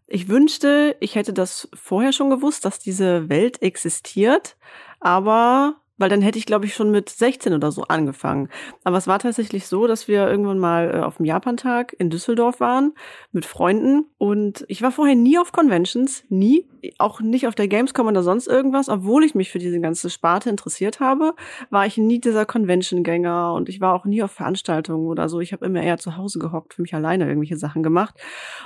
Ich 0.06 0.28
wünschte, 0.28 0.96
ich 1.00 1.14
hätte 1.14 1.34
das 1.34 1.68
vorher 1.74 2.12
schon 2.12 2.30
gewusst, 2.30 2.64
dass 2.64 2.78
diese 2.78 3.28
Welt 3.28 3.60
existiert, 3.60 4.56
aber 5.00 5.81
weil 6.02 6.08
dann 6.08 6.20
hätte 6.20 6.36
ich, 6.36 6.46
glaube 6.46 6.66
ich, 6.66 6.74
schon 6.74 6.90
mit 6.90 7.08
16 7.08 7.54
oder 7.54 7.70
so 7.70 7.84
angefangen. 7.84 8.48
Aber 8.82 8.96
es 8.96 9.06
war 9.06 9.20
tatsächlich 9.20 9.68
so, 9.68 9.86
dass 9.86 10.08
wir 10.08 10.28
irgendwann 10.28 10.58
mal 10.58 10.92
äh, 10.92 10.98
auf 10.98 11.18
dem 11.18 11.26
Japantag 11.26 11.94
in 11.96 12.10
Düsseldorf 12.10 12.58
waren 12.58 12.92
mit 13.30 13.46
Freunden. 13.46 14.06
Und 14.18 14.64
ich 14.66 14.82
war 14.82 14.90
vorher 14.90 15.14
nie 15.14 15.38
auf 15.38 15.52
Conventions, 15.52 16.24
nie, 16.28 16.66
auch 16.98 17.20
nicht 17.20 17.46
auf 17.46 17.54
der 17.54 17.68
Gamescom 17.68 18.08
oder 18.08 18.24
sonst 18.24 18.48
irgendwas, 18.48 18.88
obwohl 18.88 19.22
ich 19.22 19.36
mich 19.36 19.52
für 19.52 19.60
diese 19.60 19.78
ganze 19.78 20.10
Sparte 20.10 20.50
interessiert 20.50 20.98
habe, 20.98 21.36
war 21.70 21.86
ich 21.86 21.96
nie 21.98 22.20
dieser 22.20 22.46
Convention-Gänger 22.46 23.54
und 23.54 23.68
ich 23.68 23.80
war 23.80 23.94
auch 23.94 24.04
nie 24.04 24.24
auf 24.24 24.32
Veranstaltungen 24.32 25.06
oder 25.06 25.28
so. 25.28 25.38
Ich 25.38 25.52
habe 25.52 25.64
immer 25.64 25.84
eher 25.84 25.98
zu 25.98 26.16
Hause 26.16 26.40
gehockt, 26.40 26.74
für 26.74 26.82
mich 26.82 26.96
alleine 26.96 27.28
irgendwelche 27.28 27.58
Sachen 27.58 27.84
gemacht. 27.84 28.16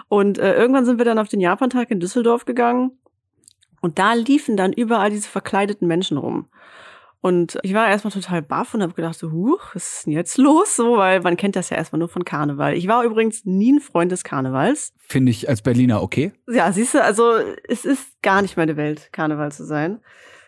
Und 0.09 0.39
äh, 0.39 0.55
irgendwann 0.55 0.87
sind 0.87 0.97
wir 0.97 1.05
dann 1.05 1.19
auf 1.19 1.29
den 1.29 1.41
Japantag 1.41 1.91
in 1.91 2.01
Düsseldorf 2.01 2.47
gegangen. 2.47 2.93
Und 3.83 3.99
da 3.99 4.15
liefen 4.15 4.57
dann 4.57 4.73
überall 4.73 5.11
diese 5.11 5.29
verkleideten 5.29 5.87
Menschen 5.87 6.17
rum. 6.17 6.49
Und 7.27 7.59
ich 7.65 7.75
war 7.75 7.89
erstmal 7.89 8.13
total 8.13 8.41
baff 8.41 8.73
und 8.73 8.83
habe 8.83 8.93
gedacht, 8.93 9.19
so, 9.19 9.33
huch, 9.33 9.75
was 9.75 9.95
ist 9.95 10.07
denn 10.07 10.13
jetzt 10.13 10.39
los? 10.39 10.77
So, 10.77 10.97
weil 10.97 11.21
man 11.23 11.37
kennt 11.37 11.57
das 11.57 11.71
ja 11.71 11.77
erstmal 11.77 11.99
nur 11.99 12.09
von 12.09 12.25
Karneval. 12.25 12.75
Ich 12.77 12.87
war 12.87 13.03
übrigens 13.03 13.45
nie 13.45 13.73
ein 13.73 13.81
Freund 13.81 14.13
des 14.13 14.23
Karnevals. 14.23 14.93
Finde 14.97 15.33
ich 15.33 15.49
als 15.49 15.61
Berliner 15.61 16.05
okay. 16.05 16.31
Ja, 16.49 16.71
siehst 16.71 16.95
du, 16.95 17.03
also 17.03 17.33
es 17.67 17.85
ist 17.85 18.23
gar 18.23 18.43
nicht 18.43 18.57
meine 18.57 18.77
Welt, 18.77 19.09
Karneval 19.11 19.51
zu 19.51 19.65
sein. 19.65 19.99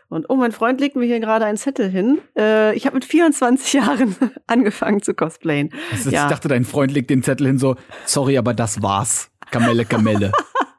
Und 0.09 0.27
oh, 0.29 0.37
mein 0.37 0.53
Freund 0.53 0.81
legt 0.81 0.95
mir 0.95 1.05
hier 1.05 1.19
gerade 1.19 1.47
einen 1.47 1.59
Zettel 1.59 1.91
hin. 1.91 2.21
Äh, 2.37 2.77
ich 2.77 2.87
habe 2.87 2.95
mit 2.95 3.05
24 3.05 3.73
Jahren 3.73 4.15
angefangen 4.47 5.03
zu 5.03 5.15
cosplayen. 5.15 5.71
Also, 5.91 6.11
ja. 6.11 6.27
Ich 6.27 6.31
dachte, 6.31 6.47
dein 6.47 6.65
Freund 6.65 6.93
legt 6.93 7.11
den 7.11 7.25
Zettel 7.25 7.49
hin 7.49 7.59
so, 7.59 7.75
sorry, 8.05 8.39
aber 8.39 8.55
das 8.55 8.83
war's. 8.83 9.33
Kamelle, 9.51 9.85
Kamelle. 9.85 10.31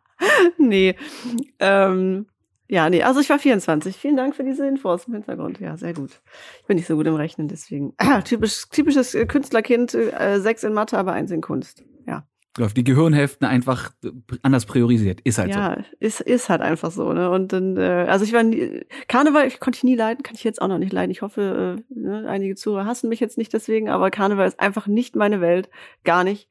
nee. 0.58 0.96
Ähm, 1.60 2.28
ja, 2.70 2.88
nee, 2.88 3.02
also 3.02 3.20
ich 3.20 3.30
war 3.30 3.40
24. 3.40 3.98
Vielen 3.98 4.16
Dank 4.16 4.36
für 4.36 4.44
diese 4.44 4.68
Infos 4.68 5.06
im 5.06 5.14
Hintergrund. 5.14 5.60
Ja, 5.60 5.76
sehr 5.76 5.94
gut. 5.94 6.22
Ich 6.62 6.68
bin 6.68 6.78
nicht 6.78 6.86
so 6.86 6.96
gut 6.96 7.08
im 7.08 7.16
Rechnen, 7.16 7.48
deswegen. 7.48 7.96
Typisch, 8.26 8.70
typisches 8.70 9.16
äh, 9.16 9.26
Künstlerkind, 9.26 9.96
äh, 9.96 10.40
sechs 10.40 10.64
in 10.64 10.74
Mathe, 10.74 10.96
aber 10.96 11.14
eins 11.14 11.32
in 11.32 11.42
Kunst. 11.42 11.84
Ja. 12.06 12.28
Auf 12.60 12.76
die 12.76 12.84
Gehirnhälften 12.84 13.48
einfach 13.48 13.92
anders 14.44 14.68
priorisiert. 14.68 15.20
Ist 15.22 15.40
halt 15.40 15.50
ja, 15.50 15.56
so. 15.56 15.82
Ja, 15.82 15.86
ist, 16.00 16.22
ist 16.22 16.50
halt 16.50 16.62
einfach 16.62 16.92
so, 16.92 17.12
ne? 17.12 17.32
Und 17.32 17.54
dann, 17.54 17.76
äh, 17.76 18.06
also 18.08 18.24
ich 18.24 18.34
war 18.34 18.44
nie, 18.44 18.86
Karneval, 19.08 19.48
ich 19.48 19.60
konnte 19.60 19.78
ich 19.78 19.84
nie 19.84 19.96
leiden, 19.96 20.22
kann 20.22 20.36
ich 20.36 20.44
jetzt 20.44 20.62
auch 20.62 20.68
noch 20.68 20.78
nicht 20.78 20.94
leiden. 20.94 21.10
Ich 21.10 21.24
hoffe, 21.24 21.82
äh, 21.90 22.00
ne, 22.00 22.30
einige 22.30 22.54
Zuhörer 22.54 22.86
hassen 22.86 23.10
mich 23.10 23.20
jetzt 23.20 23.40
nicht 23.40 23.52
deswegen, 23.52 23.90
aber 23.90 24.12
Karneval 24.12 24.48
ist 24.48 24.60
einfach 24.60 24.86
nicht 24.86 25.16
meine 25.16 25.42
Welt. 25.42 25.72
Gar 26.04 26.24
nicht. 26.24 26.50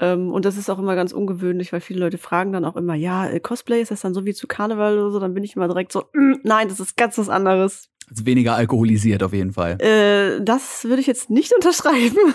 Ähm, 0.00 0.32
und 0.32 0.44
das 0.44 0.56
ist 0.56 0.70
auch 0.70 0.78
immer 0.78 0.96
ganz 0.96 1.12
ungewöhnlich, 1.12 1.72
weil 1.72 1.80
viele 1.80 2.00
Leute 2.00 2.18
fragen 2.18 2.52
dann 2.52 2.64
auch 2.64 2.76
immer, 2.76 2.94
ja, 2.94 3.28
äh, 3.28 3.40
Cosplay, 3.40 3.80
ist 3.80 3.90
das 3.90 4.00
dann 4.00 4.14
so 4.14 4.24
wie 4.24 4.34
zu 4.34 4.46
Karneval 4.46 4.98
oder 4.98 5.10
so? 5.10 5.20
Dann 5.20 5.34
bin 5.34 5.44
ich 5.44 5.56
immer 5.56 5.68
direkt 5.68 5.92
so, 5.92 6.04
mm, 6.12 6.40
nein, 6.42 6.68
das 6.68 6.80
ist 6.80 6.96
ganz 6.96 7.16
was 7.18 7.28
anderes. 7.28 7.88
Also 8.10 8.26
weniger 8.26 8.54
alkoholisiert 8.54 9.22
auf 9.22 9.32
jeden 9.32 9.52
Fall. 9.52 9.80
Äh, 9.80 10.42
das 10.42 10.84
würde 10.84 11.00
ich 11.00 11.06
jetzt 11.06 11.30
nicht 11.30 11.52
unterschreiben. 11.54 12.34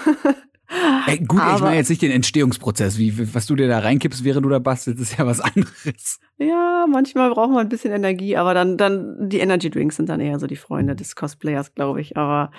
Ey, 1.07 1.17
gut, 1.19 1.39
Aber, 1.39 1.55
ich 1.55 1.61
meine 1.61 1.75
jetzt 1.77 1.89
nicht 1.89 2.01
den 2.01 2.11
Entstehungsprozess. 2.11 2.97
Wie, 2.99 3.33
was 3.33 3.47
du 3.47 3.55
dir 3.55 3.67
da 3.67 3.79
reinkippst, 3.79 4.23
während 4.23 4.45
du 4.45 4.49
da 4.49 4.59
bastelst, 4.59 5.01
ist 5.01 5.17
ja 5.17 5.25
was 5.25 5.39
anderes. 5.39 6.19
Ja, 6.37 6.85
manchmal 6.87 7.31
braucht 7.31 7.49
man 7.49 7.59
ein 7.59 7.69
bisschen 7.69 7.91
Energie, 7.91 8.37
aber 8.37 8.53
dann, 8.53 8.77
dann, 8.77 9.29
die 9.29 9.39
Energy 9.39 9.69
Drinks 9.69 9.97
sind 9.97 10.07
dann 10.07 10.21
eher 10.21 10.39
so 10.39 10.47
die 10.47 10.55
Freunde 10.55 10.95
des 10.95 11.15
Cosplayers, 11.15 11.73
glaube 11.73 11.99
ich. 11.99 12.15
Aber 12.15 12.51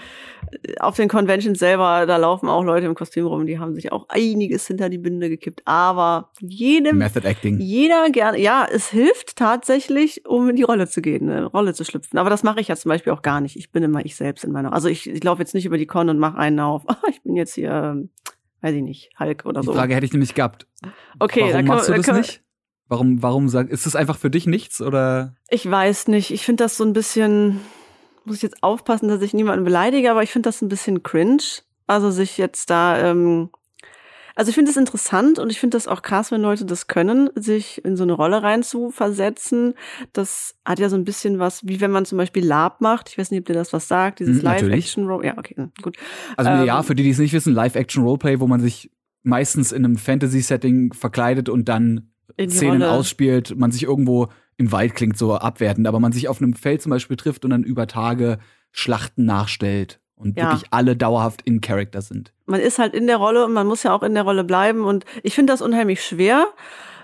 äh, 0.50 0.78
auf 0.80 0.96
den 0.96 1.08
Conventions 1.08 1.58
selber, 1.58 2.04
da 2.06 2.16
laufen 2.16 2.48
auch 2.48 2.62
Leute 2.62 2.86
im 2.86 2.94
Kostüm 2.94 3.26
rum, 3.26 3.46
die 3.46 3.58
haben 3.58 3.74
sich 3.74 3.92
auch 3.92 4.06
einiges 4.08 4.66
hinter 4.66 4.88
die 4.88 4.98
Binde 4.98 5.28
gekippt. 5.28 5.62
Aber 5.64 6.30
jedem, 6.40 6.98
Method 6.98 7.26
Acting. 7.26 7.58
jeder 7.60 8.10
gerne, 8.10 8.38
ja, 8.38 8.66
es 8.70 8.90
hilft 8.90 9.36
tatsächlich, 9.36 10.26
um 10.26 10.50
in 10.50 10.56
die 10.56 10.62
Rolle 10.62 10.88
zu 10.88 11.00
gehen, 11.00 11.30
eine 11.30 11.46
Rolle 11.46 11.72
zu 11.72 11.84
schlüpfen. 11.84 12.18
Aber 12.18 12.28
das 12.28 12.42
mache 12.42 12.60
ich 12.60 12.68
ja 12.68 12.76
zum 12.76 12.90
Beispiel 12.90 13.12
auch 13.12 13.22
gar 13.22 13.40
nicht. 13.40 13.56
Ich 13.56 13.70
bin 13.70 13.82
immer 13.82 14.04
ich 14.04 14.16
selbst 14.16 14.44
in 14.44 14.52
meiner, 14.52 14.72
also 14.72 14.88
ich, 14.88 15.08
ich 15.08 15.24
laufe 15.24 15.40
jetzt 15.40 15.54
nicht 15.54 15.64
über 15.64 15.78
die 15.78 15.86
Con 15.86 16.10
und 16.10 16.18
mache 16.18 16.36
einen 16.36 16.60
auf, 16.60 16.82
ich 17.08 17.22
bin 17.22 17.36
jetzt 17.36 17.54
hier, 17.54 17.99
weiß 18.60 18.74
ich 18.74 18.82
nicht, 18.82 19.10
Hulk 19.18 19.44
oder 19.46 19.62
so. 19.62 19.72
Die 19.72 19.78
Frage 19.78 19.94
hätte 19.94 20.06
ich 20.06 20.12
nämlich 20.12 20.34
gehabt. 20.34 20.66
Okay, 21.18 21.40
Warum 21.40 21.52
dann 21.52 21.64
machst 21.66 21.88
du 21.88 21.92
das 21.94 22.06
können, 22.06 22.18
nicht? 22.18 22.42
Warum, 22.88 23.22
warum 23.22 23.48
sag, 23.48 23.70
ist 23.70 23.86
es 23.86 23.94
einfach 23.94 24.18
für 24.18 24.30
dich 24.30 24.46
nichts 24.46 24.80
oder? 24.80 25.34
Ich 25.48 25.68
weiß 25.70 26.08
nicht. 26.08 26.30
Ich 26.30 26.44
finde 26.44 26.64
das 26.64 26.76
so 26.76 26.84
ein 26.84 26.92
bisschen, 26.92 27.60
muss 28.24 28.36
ich 28.36 28.42
jetzt 28.42 28.62
aufpassen, 28.62 29.08
dass 29.08 29.22
ich 29.22 29.32
niemanden 29.32 29.64
beleidige, 29.64 30.10
aber 30.10 30.22
ich 30.22 30.30
finde 30.30 30.48
das 30.48 30.60
ein 30.60 30.68
bisschen 30.68 31.02
cringe. 31.02 31.42
Also 31.86 32.10
sich 32.10 32.38
jetzt 32.38 32.70
da, 32.70 32.98
ähm, 32.98 33.50
also 34.34 34.48
ich 34.50 34.54
finde 34.54 34.70
es 34.70 34.76
interessant 34.76 35.38
und 35.38 35.50
ich 35.50 35.60
finde 35.60 35.76
das 35.76 35.88
auch 35.88 36.02
krass, 36.02 36.30
wenn 36.30 36.40
Leute 36.40 36.64
das 36.64 36.86
können, 36.86 37.30
sich 37.34 37.84
in 37.84 37.96
so 37.96 38.02
eine 38.02 38.12
Rolle 38.12 38.42
rein 38.42 38.62
zu 38.62 38.90
versetzen. 38.90 39.74
Das 40.12 40.54
hat 40.64 40.78
ja 40.78 40.88
so 40.88 40.96
ein 40.96 41.04
bisschen 41.04 41.38
was, 41.38 41.66
wie 41.66 41.80
wenn 41.80 41.90
man 41.90 42.04
zum 42.04 42.18
Beispiel 42.18 42.44
Lab 42.44 42.80
macht. 42.80 43.08
Ich 43.08 43.18
weiß 43.18 43.30
nicht, 43.30 43.40
ob 43.40 43.46
dir 43.46 43.54
das 43.54 43.72
was 43.72 43.88
sagt, 43.88 44.20
dieses 44.20 44.38
Mhm. 44.38 44.42
Live-Action-Role. 44.42 45.26
Ja, 45.26 45.38
okay, 45.38 45.56
gut. 45.82 45.96
Also 46.36 46.50
Ähm, 46.50 46.64
ja, 46.66 46.82
für 46.82 46.94
die, 46.94 47.02
die 47.02 47.10
es 47.10 47.18
nicht 47.18 47.32
wissen, 47.32 47.54
Live-Action-Roleplay, 47.54 48.40
wo 48.40 48.46
man 48.46 48.60
sich 48.60 48.90
meistens 49.22 49.72
in 49.72 49.84
einem 49.84 49.96
Fantasy-Setting 49.96 50.92
verkleidet 50.92 51.48
und 51.48 51.68
dann 51.68 52.10
Szenen 52.48 52.82
Rolle. 52.82 52.90
ausspielt, 52.92 53.56
man 53.56 53.70
sich 53.70 53.82
irgendwo 53.82 54.28
im 54.56 54.72
Wald 54.72 54.94
klingt 54.94 55.18
so 55.18 55.34
abwertend, 55.34 55.86
aber 55.86 56.00
man 56.00 56.12
sich 56.12 56.28
auf 56.28 56.40
einem 56.40 56.54
Feld 56.54 56.82
zum 56.82 56.90
Beispiel 56.90 57.16
trifft 57.16 57.44
und 57.44 57.50
dann 57.50 57.64
über 57.64 57.86
Tage 57.86 58.38
Schlachten 58.72 59.24
nachstellt 59.24 59.99
und 60.20 60.36
Ja. 60.36 60.44
wirklich 60.50 60.64
alle 60.70 60.96
dauerhaft 60.96 61.42
in 61.44 61.60
Character 61.60 62.02
sind. 62.02 62.32
man 62.46 62.60
ist 62.60 62.78
halt 62.78 62.94
in 62.94 63.06
der 63.06 63.16
Rolle 63.16 63.44
und 63.44 63.52
man 63.52 63.66
muss 63.66 63.82
ja 63.84 63.94
auch 63.94 64.02
in 64.02 64.14
der 64.14 64.24
Rolle 64.24 64.42
bleiben. 64.44 64.84
Und 64.84 65.04
ich 65.22 65.34
finde 65.36 65.52
das 65.52 65.62
unheimlich 65.62 66.04
schwer, 66.04 66.48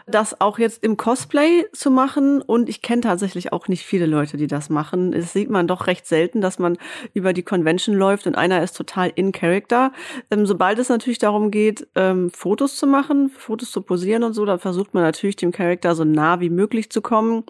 das 0.08 0.40
auch 0.40 0.58
jetzt 0.58 0.82
im 0.84 0.96
Cosplay 0.96 1.66
zu 1.72 1.90
machen. 1.90 2.42
Und 2.42 2.68
ich 2.68 2.82
kenne 2.82 3.00
tatsächlich 3.02 3.52
auch 3.52 3.68
nicht 3.68 3.84
viele 3.84 4.06
Leute, 4.06 4.36
die 4.36 4.48
das 4.48 4.70
machen. 4.70 5.12
Es 5.12 5.32
sieht 5.32 5.48
man 5.50 5.66
doch 5.68 5.86
recht 5.86 6.06
selten, 6.06 6.40
dass 6.40 6.58
man 6.58 6.78
über 7.14 7.32
die 7.32 7.42
Convention 7.44 7.94
läuft 7.94 8.26
und 8.26 8.34
einer 8.36 8.60
ist 8.62 8.76
total 8.76 9.12
in 9.14 9.30
Character. 9.32 9.92
Ähm, 10.32 10.46
sobald 10.46 10.78
es 10.80 10.88
natürlich 10.88 11.18
darum 11.18 11.50
geht, 11.52 11.86
ähm, 11.94 12.30
Fotos 12.30 12.76
zu 12.76 12.86
machen, 12.88 13.30
Fotos 13.30 13.70
zu 13.70 13.82
posieren 13.82 14.24
und 14.24 14.32
so, 14.32 14.44
dann 14.44 14.58
versucht 14.58 14.94
man 14.94 15.02
natürlich 15.04 15.36
dem 15.36 15.52
Charakter 15.52 15.94
so 15.94 16.04
nah 16.04 16.40
wie 16.40 16.50
möglich 16.50 16.90
zu 16.90 17.02
kommen 17.02 17.44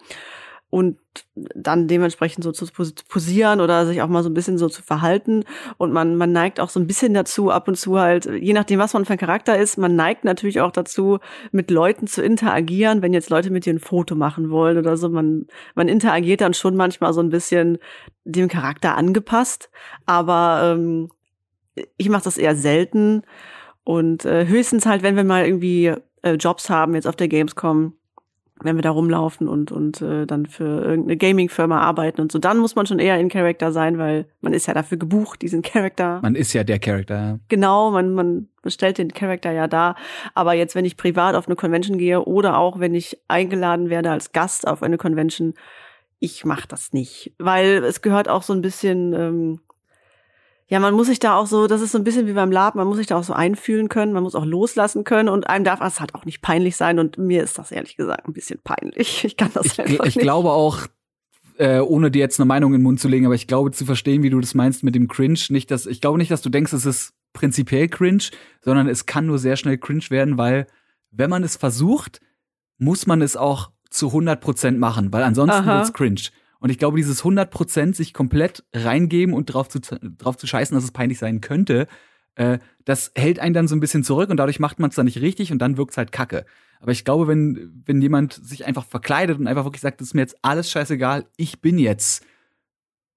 und 0.68 0.99
dann 1.54 1.87
dementsprechend 1.87 2.42
so 2.44 2.50
zu 2.50 2.66
pos- 2.66 2.92
posieren 3.08 3.61
oder 3.61 3.87
sich 3.87 4.02
auch 4.02 4.08
mal 4.08 4.23
so 4.23 4.28
ein 4.28 4.35
bisschen 4.35 4.58
so 4.58 4.68
zu 4.68 4.82
verhalten. 4.82 5.44
Und 5.78 5.92
man, 5.92 6.16
man 6.16 6.32
neigt 6.32 6.58
auch 6.58 6.68
so 6.68 6.80
ein 6.80 6.87
bisschen 6.87 7.14
dazu, 7.14 7.50
ab 7.50 7.68
und 7.68 7.76
zu 7.76 7.99
halt, 7.99 8.26
je 8.26 8.52
nachdem, 8.52 8.80
was 8.80 8.92
man 8.92 9.04
für 9.04 9.12
ein 9.12 9.18
Charakter 9.18 9.56
ist, 9.56 9.78
man 9.78 9.94
neigt 9.94 10.25
natürlich 10.25 10.61
auch 10.61 10.73
dazu, 10.73 11.18
mit 11.52 11.70
Leuten 11.70 12.06
zu 12.08 12.23
interagieren, 12.23 13.00
wenn 13.00 13.14
jetzt 13.14 13.30
Leute 13.30 13.50
mit 13.50 13.64
dir 13.64 13.75
ein 13.75 13.78
Foto 13.78 14.16
machen 14.16 14.50
wollen 14.50 14.76
oder 14.76 14.96
so. 14.96 15.08
Man, 15.08 15.46
man 15.75 15.88
interagiert 15.88 16.40
dann 16.40 16.54
schon 16.54 16.76
manchmal 16.76 17.12
so 17.12 17.20
ein 17.20 17.30
bisschen 17.30 17.78
dem 18.25 18.49
Charakter 18.49 18.96
angepasst. 18.96 19.70
Aber 20.04 20.75
ähm, 20.75 21.11
ich 21.96 22.08
mache 22.08 22.25
das 22.25 22.38
eher 22.38 22.56
selten. 22.56 23.23
Und 23.85 24.25
äh, 24.25 24.46
höchstens 24.46 24.85
halt, 24.85 25.04
wenn 25.04 25.16
wir 25.16 25.25
mal 25.25 25.46
irgendwie 25.46 25.94
äh, 26.23 26.32
Jobs 26.32 26.68
haben, 26.68 26.94
jetzt 26.94 27.06
auf 27.06 27.16
der 27.16 27.28
Gamescom, 27.28 27.94
wenn 28.62 28.76
wir 28.76 28.82
da 28.82 28.90
rumlaufen 28.90 29.48
und, 29.48 29.70
und 29.70 30.00
äh, 30.00 30.26
dann 30.26 30.46
für 30.46 30.82
irgendeine 30.82 31.16
Gaming-Firma 31.16 31.80
arbeiten 31.80 32.20
und 32.20 32.32
so, 32.32 32.38
dann 32.38 32.58
muss 32.58 32.75
man 32.75 32.86
schon 32.86 32.98
eher 32.98 33.18
in 33.18 33.28
Character 33.28 33.70
sein, 33.70 33.98
weil 33.98 34.26
man 34.40 34.54
ist 34.54 34.66
ja 34.66 34.75
dafür 34.75 34.96
gebucht, 34.98 35.42
diesen 35.42 35.62
Charakter. 35.62 36.20
Man 36.22 36.34
ist 36.34 36.52
ja 36.52 36.64
der 36.64 36.78
Charakter. 36.78 37.14
ja. 37.14 37.38
Genau, 37.48 37.90
man, 37.90 38.14
man 38.14 38.48
stellt 38.66 38.98
den 38.98 39.12
Charakter 39.12 39.52
ja 39.52 39.68
da. 39.68 39.94
Aber 40.34 40.54
jetzt, 40.54 40.75
wenn 40.75 40.86
ich 40.86 40.96
privat 40.96 41.34
auf 41.34 41.46
eine 41.46 41.56
Convention 41.56 41.98
gehe 41.98 42.22
oder 42.22 42.58
auch 42.58 42.80
wenn 42.80 42.94
ich 42.94 43.18
eingeladen 43.28 43.90
werde 43.90 44.10
als 44.10 44.32
Gast 44.32 44.66
auf 44.66 44.82
eine 44.82 44.96
Convention, 44.96 45.54
ich 46.18 46.44
mache 46.46 46.66
das 46.66 46.92
nicht. 46.92 47.34
Weil 47.38 47.84
es 47.84 48.00
gehört 48.00 48.28
auch 48.28 48.42
so 48.42 48.54
ein 48.54 48.62
bisschen, 48.62 49.12
ähm, 49.12 49.60
ja, 50.68 50.80
man 50.80 50.94
muss 50.94 51.06
sich 51.06 51.20
da 51.20 51.37
auch 51.37 51.46
so, 51.46 51.68
das 51.68 51.80
ist 51.80 51.92
so 51.92 51.99
ein 51.99 52.04
bisschen 52.04 52.26
wie 52.26 52.32
beim 52.32 52.50
Lab, 52.50 52.75
man 52.75 52.87
muss 52.88 52.96
sich 52.96 53.06
da 53.06 53.16
auch 53.16 53.23
so 53.25 53.32
einfühlen 53.32 53.88
können, 53.88 54.12
man 54.12 54.25
muss 54.25 54.35
auch 54.35 54.44
loslassen 54.44 55.04
können 55.04 55.28
und 55.28 55.49
einem 55.49 55.64
darf 55.64 55.80
es 55.80 56.00
halt 56.00 56.14
auch 56.14 56.25
nicht 56.25 56.42
peinlich 56.42 56.76
sein 56.76 56.99
und 56.99 57.18
mir 57.18 57.42
ist 57.44 57.58
das 57.58 57.70
ehrlich 57.70 57.96
gesagt 57.96 58.26
ein 58.26 58.32
bisschen 58.32 58.61
peinlich. 58.62 59.25
Ich 59.25 59.37
kann 59.37 59.50
das 59.54 59.66
Ich, 59.66 59.78
einfach 59.80 60.06
ich 60.06 60.16
nicht. 60.16 60.23
glaube 60.23 60.50
auch, 60.50 60.87
äh, 61.58 61.78
ohne 61.78 62.11
dir 62.11 62.18
jetzt 62.18 62.40
eine 62.40 62.46
Meinung 62.46 62.75
in 62.75 62.80
den 62.80 62.85
Mund 62.85 63.00
zu 63.00 63.08
legen, 63.08 63.26
aber 63.26 63.35
ich 63.35 63.46
glaube 63.46 63.70
zu 63.70 63.85
verstehen, 63.85 64.23
wie 64.23 64.30
du 64.30 64.40
das 64.40 64.54
meinst 64.54 64.82
mit 64.82 64.94
dem 64.94 65.08
Cringe. 65.08 65.38
Nicht, 65.50 65.70
dass, 65.70 65.87
ich 65.87 66.00
glaube 66.00 66.18
nicht, 66.18 66.30
dass 66.30 66.42
du 66.42 66.50
denkst, 66.50 66.73
es 66.73 66.85
ist 66.85 67.14
prinzipiell 67.32 67.88
cringe, 67.88 68.25
sondern 68.61 68.88
es 68.88 69.06
kann 69.06 69.26
nur 69.26 69.38
sehr 69.38 69.56
schnell 69.56 69.78
cringe 69.78 70.04
werden, 70.11 70.37
weil 70.38 70.66
wenn 71.11 71.30
man 71.30 71.44
es 71.44 71.56
versucht, 71.56 72.20
muss 72.78 73.06
man 73.06 73.23
es 73.23 73.37
auch 73.37 73.70
zu 73.90 74.08
100% 74.08 74.78
machen, 74.78 75.12
weil 75.12 75.23
ansonsten 75.23 75.64
wird's 75.66 75.92
cringe. 75.92 76.20
Und 76.60 76.70
ich 76.70 76.78
glaube, 76.78 76.96
dieses 76.96 77.22
100% 77.22 77.94
sich 77.94 78.12
komplett 78.14 78.64
reingeben 78.75 79.34
und 79.34 79.46
drauf 79.46 79.68
zu, 79.68 79.80
drauf 79.80 80.36
zu 80.36 80.46
scheißen, 80.46 80.75
dass 80.75 80.84
es 80.84 80.90
peinlich 80.92 81.18
sein 81.18 81.40
könnte, 81.40 81.86
äh, 82.34 82.58
das 82.84 83.12
hält 83.14 83.38
einen 83.38 83.54
dann 83.54 83.68
so 83.68 83.76
ein 83.76 83.80
bisschen 83.80 84.04
zurück 84.04 84.30
und 84.30 84.36
dadurch 84.38 84.60
macht 84.60 84.78
man 84.78 84.90
es 84.90 84.96
dann 84.96 85.06
nicht 85.06 85.20
richtig 85.20 85.52
und 85.52 85.58
dann 85.58 85.76
wirkt's 85.76 85.96
halt 85.96 86.12
kacke. 86.12 86.44
Aber 86.80 86.92
ich 86.92 87.04
glaube, 87.04 87.26
wenn, 87.28 87.82
wenn 87.86 88.02
jemand 88.02 88.34
sich 88.34 88.66
einfach 88.66 88.84
verkleidet 88.84 89.38
und 89.38 89.46
einfach 89.46 89.64
wirklich 89.64 89.80
sagt, 89.80 90.00
das 90.00 90.08
ist 90.08 90.14
mir 90.14 90.20
jetzt 90.20 90.36
alles 90.42 90.70
scheißegal, 90.70 91.26
ich 91.36 91.60
bin 91.60 91.78
jetzt, 91.78 92.25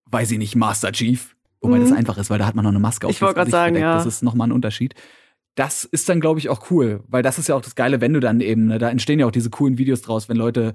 weiß 0.05 0.31
ich 0.31 0.37
nicht, 0.37 0.55
Master 0.55 0.91
Chief, 0.91 1.35
wobei 1.61 1.77
Mhm. 1.77 1.81
das 1.83 1.91
einfach 1.91 2.17
ist, 2.17 2.29
weil 2.29 2.39
da 2.39 2.45
hat 2.47 2.55
man 2.55 2.63
noch 2.63 2.71
eine 2.71 2.79
Maske 2.79 3.07
auf. 3.07 3.11
Ich 3.11 3.21
wollte 3.21 3.35
Gesicht 3.41 3.51
sagen, 3.51 3.75
verdeckt. 3.75 3.81
ja. 3.83 3.95
Das 3.95 4.05
ist 4.05 4.23
nochmal 4.23 4.47
ein 4.47 4.53
Unterschied. 4.53 4.95
Das 5.55 5.83
ist 5.83 6.07
dann, 6.07 6.21
glaube 6.21 6.39
ich, 6.39 6.47
auch 6.49 6.71
cool, 6.71 7.03
weil 7.07 7.21
das 7.21 7.37
ist 7.37 7.49
ja 7.49 7.55
auch 7.55 7.61
das 7.61 7.75
Geile, 7.75 7.99
wenn 8.01 8.13
du 8.13 8.19
dann 8.21 8.39
eben, 8.39 8.67
ne, 8.67 8.77
da 8.79 8.89
entstehen 8.89 9.19
ja 9.19 9.25
auch 9.25 9.31
diese 9.31 9.49
coolen 9.49 9.77
Videos 9.77 10.01
draus, 10.01 10.29
wenn 10.29 10.37
Leute, 10.37 10.73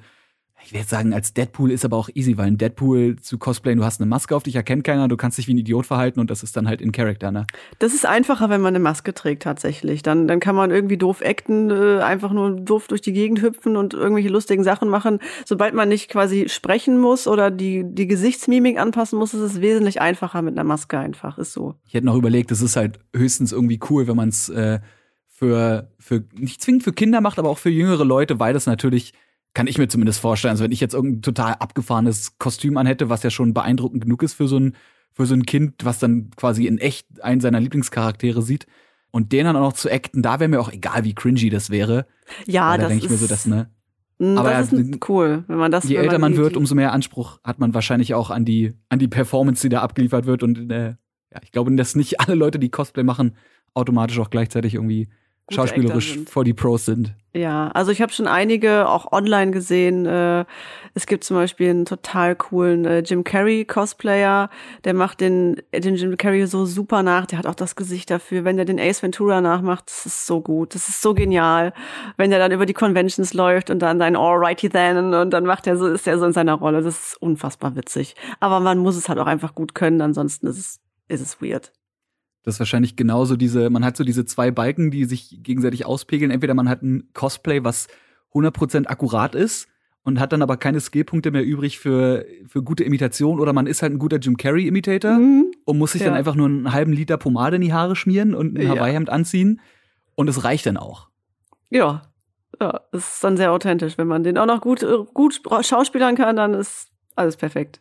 ich 0.63 0.73
will 0.73 0.81
jetzt 0.81 0.91
sagen, 0.91 1.13
als 1.13 1.35
Deadpool 1.35 1.71
ist 1.71 1.85
aber 1.85 1.97
auch 1.97 2.09
easy, 2.15 2.39
weil 2.39 2.47
ein 2.47 2.57
Deadpool 2.57 3.17
zu 3.17 3.39
cosplayen, 3.39 3.79
du 3.79 3.85
hast 3.85 4.01
eine 4.01 4.09
Maske 4.09 4.35
auf 4.35 4.45
dich, 4.45 4.57
erkennt 4.57 4.85
keiner, 4.85 5.09
du 5.09 5.17
kannst 5.17 5.37
dich 5.37 5.47
wie 5.47 5.55
ein 5.55 5.59
Idiot 5.59 5.85
verhalten 5.85 6.21
und 6.21 6.31
das 6.31 6.43
ist 6.43 6.57
dann 6.57 6.67
halt 6.67 6.81
in 6.81 6.91
Character, 6.91 7.31
ne? 7.31 7.47
Das 7.81 7.93
ist 7.93 8.07
einfacher, 8.07 8.49
wenn 8.49 8.63
man 8.63 8.75
eine 8.75 8.83
Maske 8.83 9.13
trägt 9.13 9.43
tatsächlich. 9.43 10.03
Dann, 10.03 10.27
dann 10.27 10.41
kann 10.41 10.55
man 10.55 10.71
irgendwie 10.71 10.97
doof 10.97 11.23
acten, 11.23 11.71
äh, 11.71 12.01
einfach 12.01 12.33
nur 12.33 12.53
doof 12.53 12.89
durch 12.89 13.03
die 13.03 13.13
Gegend 13.13 13.43
hüpfen 13.43 13.77
und 13.77 13.93
irgendwelche 13.93 14.31
lustigen 14.31 14.65
Sachen 14.65 14.89
machen. 14.89 15.19
Sobald 15.45 15.75
man 15.75 15.89
nicht 15.89 16.09
quasi 16.09 16.49
sprechen 16.49 16.99
muss 16.99 17.27
oder 17.27 17.51
die, 17.51 17.85
die 17.85 18.07
Gesichtsmimik 18.07 18.79
anpassen 18.79 19.19
muss, 19.19 19.35
ist 19.35 19.41
es 19.41 19.61
wesentlich 19.61 20.01
einfacher 20.01 20.41
mit 20.41 20.55
einer 20.55 20.65
Maske 20.65 20.99
einfach. 20.99 21.37
Ist 21.37 21.53
so. 21.53 21.75
Ich 21.87 21.95
hätte 21.95 22.07
noch 22.07 22.17
überlegt, 22.17 22.51
es 22.51 22.63
ist 22.63 22.77
halt 22.77 23.01
höchstens 23.15 23.53
irgendwie 23.53 23.81
cool, 23.91 24.07
wenn 24.07 24.17
man 24.17 24.31
es 24.31 24.49
äh, 24.49 24.81
für, 25.29 25.91
für 25.99 26.25
nicht 26.33 26.63
zwingend 26.63 26.85
für 26.85 26.93
Kinder 26.93 27.21
macht, 27.21 27.39
aber 27.39 27.51
auch 27.51 27.59
für 27.59 27.71
jüngere 27.71 28.05
Leute, 28.05 28.39
weil 28.39 28.55
das 28.55 28.67
natürlich, 28.67 29.13
kann 29.55 29.69
ich 29.69 29.79
mir 29.79 29.89
zumindest 29.89 30.21
vorstellen, 30.21 30.51
also 30.51 30.65
wenn 30.65 30.73
ich 30.73 30.81
jetzt 30.81 30.95
irgendein 30.95 31.23
total 31.23 31.55
abgefahrenes 31.55 32.39
Kostüm 32.39 32.77
anhätte, 32.77 33.09
was 33.09 33.23
ja 33.23 33.31
schon 33.31 33.55
beeindruckend 33.55 34.03
genug 34.03 34.23
ist 34.23 34.35
für 34.35 34.49
so 34.49 34.59
ein, 34.59 34.75
für 35.13 35.27
so 35.27 35.35
ein 35.35 35.47
Kind, 35.47 35.85
was 35.85 36.01
dann 36.01 36.31
quasi 36.37 36.67
in 36.67 36.79
echt 36.79 37.23
einen 37.23 37.41
seiner 37.41 37.61
Lieblingscharaktere 37.61 38.43
sieht. 38.43 38.67
Und 39.13 39.31
den 39.31 39.45
dann 39.45 39.55
auch 39.55 39.61
noch 39.61 39.73
zu 39.75 39.89
acten, 39.89 40.23
da 40.23 40.41
wäre 40.41 40.49
mir 40.49 40.61
auch 40.61 40.73
egal, 40.73 41.05
wie 41.05 41.15
cringy 41.15 41.49
das 41.49 41.71
wäre. 41.71 42.07
Ja, 42.47 42.73
Weil 42.73 42.79
da 42.79 42.83
das 42.83 42.89
denke 42.89 43.05
ich 43.05 43.11
mir 43.13 43.17
so, 43.17 43.29
das, 43.29 43.47
ne? 43.47 43.71
Mm, 44.19 44.37
aber 44.37 44.51
das 44.51 44.73
ja, 44.73 44.79
ist 44.79 45.09
cool, 45.09 45.45
wenn 45.47 45.57
man 45.57 45.71
das. 45.71 45.85
Je 45.85 45.95
älter 45.95 46.19
man 46.19 46.37
wird, 46.37 46.57
umso 46.57 46.75
mehr 46.75 46.93
Anspruch 46.93 47.39
hat 47.45 47.61
man 47.61 47.75
wahrscheinlich 47.75 48.15
auch 48.15 48.31
an 48.31 48.45
die, 48.45 48.75
an 48.89 48.99
die 48.99 49.07
Performance, 49.07 49.63
die 49.63 49.69
da 49.69 49.83
abgeliefert 49.83 50.27
wird. 50.27 50.43
Und 50.43 50.69
äh, 50.73 50.97
ja, 51.33 51.41
ich 51.43 51.53
glaube, 51.53 51.73
dass 51.77 51.95
nicht 51.95 52.21
alle 52.21 52.35
Leute, 52.35 52.59
die 52.59 52.71
Cosplay 52.71 53.05
machen, 53.05 53.37
automatisch 53.73 54.19
auch 54.19 54.31
gleichzeitig 54.31 54.75
irgendwie 54.75 55.09
schauspielerisch 55.51 56.19
vor 56.27 56.45
die 56.45 56.55
Pros 56.55 56.87
sind. 56.87 57.15
Ja, 57.37 57.69
also 57.75 57.91
ich 57.91 58.01
habe 58.01 58.13
schon 58.13 58.29
einige 58.29 58.89
auch 58.89 59.11
online 59.11 59.51
gesehen. 59.51 60.07
Äh, 60.07 60.45
es 60.95 61.07
gibt 61.07 61.25
zum 61.25 61.37
Beispiel 61.37 61.71
einen 61.71 61.85
total 61.85 62.37
coolen 62.37 62.85
äh, 62.85 63.01
Jim 63.01 63.25
Carrey 63.25 63.65
Cosplayer, 63.65 64.49
der 64.85 64.95
macht 64.95 65.21
den, 65.21 65.61
den 65.75 65.97
Jim 65.97 66.17
Carrey 66.17 66.47
so 66.47 66.65
super 66.65 67.03
nach. 67.03 67.27
Der 67.27 67.39
hat 67.39 67.47
auch 67.47 67.57
das 67.57 67.75
Gesicht 67.75 68.09
dafür. 68.11 68.45
Wenn 68.45 68.57
der 68.57 68.65
den 68.65 68.79
Ace 68.79 69.03
Ventura 69.03 69.41
nachmacht, 69.41 69.89
das 69.89 70.07
ist 70.07 70.27
so 70.27 70.41
gut, 70.41 70.77
das 70.77 70.89
ist 70.89 71.03
so 71.03 71.13
genial. 71.13 71.73
Wenn 72.17 72.31
der 72.31 72.39
dann 72.39 72.53
über 72.53 72.67
die 72.67 72.73
Conventions 72.73 73.35
läuft 73.35 73.69
und 73.69 73.81
dann 73.81 73.99
sein 73.99 74.15
Alrighty 74.15 74.69
then 74.69 75.13
und 75.13 75.31
dann 75.31 75.45
macht 75.45 75.67
er 75.67 75.77
so, 75.77 75.89
ist 75.89 76.07
er 76.07 76.19
so 76.19 76.27
in 76.27 76.33
seiner 76.33 76.55
Rolle. 76.55 76.83
Das 76.83 76.95
ist 76.95 77.21
unfassbar 77.21 77.75
witzig. 77.75 78.15
Aber 78.39 78.61
man 78.61 78.79
muss 78.79 78.95
es 78.97 79.09
halt 79.09 79.19
auch 79.19 79.27
einfach 79.27 79.57
gut 79.57 79.75
können, 79.75 80.01
ansonsten 80.01 80.47
ist 80.47 80.59
es, 80.59 80.81
ist 81.09 81.21
es 81.21 81.43
weird. 81.43 81.73
Das 82.45 82.55
ist 82.57 82.59
wahrscheinlich 82.61 82.95
genauso 82.95 83.37
diese, 83.37 83.69
man 83.71 83.85
hat 83.85 83.97
so 83.97 84.05
diese 84.05 84.25
zwei 84.25 84.51
Balken, 84.51 84.91
die 84.91 85.05
sich 85.07 85.39
gegenseitig 85.43 85.87
auspegeln. 85.87 86.31
Entweder 86.31 86.55
man 86.55 86.69
hat 86.69 86.83
ein 86.83 87.09
Cosplay, 87.15 87.65
was 87.65 87.89
100% 88.35 88.87
akkurat 88.87 89.35
ist 89.35 89.69
und 90.03 90.21
hat 90.21 90.33
dann 90.33 90.43
aber 90.43 90.57
keine 90.59 90.81
Skillpunkte 90.81 91.31
mehr 91.31 91.43
übrig 91.45 91.79
für, 91.79 92.27
für 92.47 92.63
gute 92.63 92.85
Imitation 92.85 93.41
oder 93.41 93.53
man 93.55 93.67
ist 93.67 93.81
halt 93.81 93.93
ein 93.93 93.99
guter 93.99 94.19
Jim 94.19 94.37
Carrey 94.37 94.67
Imitator 94.69 95.13
Mhm. 95.19 95.53
und 95.65 95.79
muss 95.79 95.93
sich 95.93 96.03
dann 96.03 96.13
Ja. 96.13 96.19
einfach 96.19 96.35
nur 96.35 96.47
einen 96.47 96.73
halben 96.73 96.93
Liter 96.93 97.17
Pomade 97.17 97.57
in 97.57 97.63
die 97.63 97.73
Haare 97.73 97.97
schmieren 97.97 98.35
und 98.35 98.59
ein 98.59 98.63
Ja. 98.63 98.69
Hawaii-Hemd 98.71 99.09
anziehen 99.09 99.61
und 100.15 100.29
es 100.29 100.45
reicht 100.45 100.67
dann 100.67 100.77
auch. 100.77 101.09
Ja. 101.71 102.03
Ja, 102.61 102.83
das 102.93 103.15
ist 103.15 103.25
dann 103.25 103.37
sehr 103.37 103.51
authentisch. 103.53 103.97
Wenn 103.99 104.07
man 104.07 104.23
den 104.23 104.37
auch 104.39 104.47
noch 104.47 104.61
gut, 104.61 104.83
äh, 104.83 104.99
gut 105.13 105.41
schauspielern 105.63 106.15
kann, 106.15 106.37
dann 106.37 106.55
ist 106.55 106.89
alles 107.17 107.37
perfekt. 107.37 107.81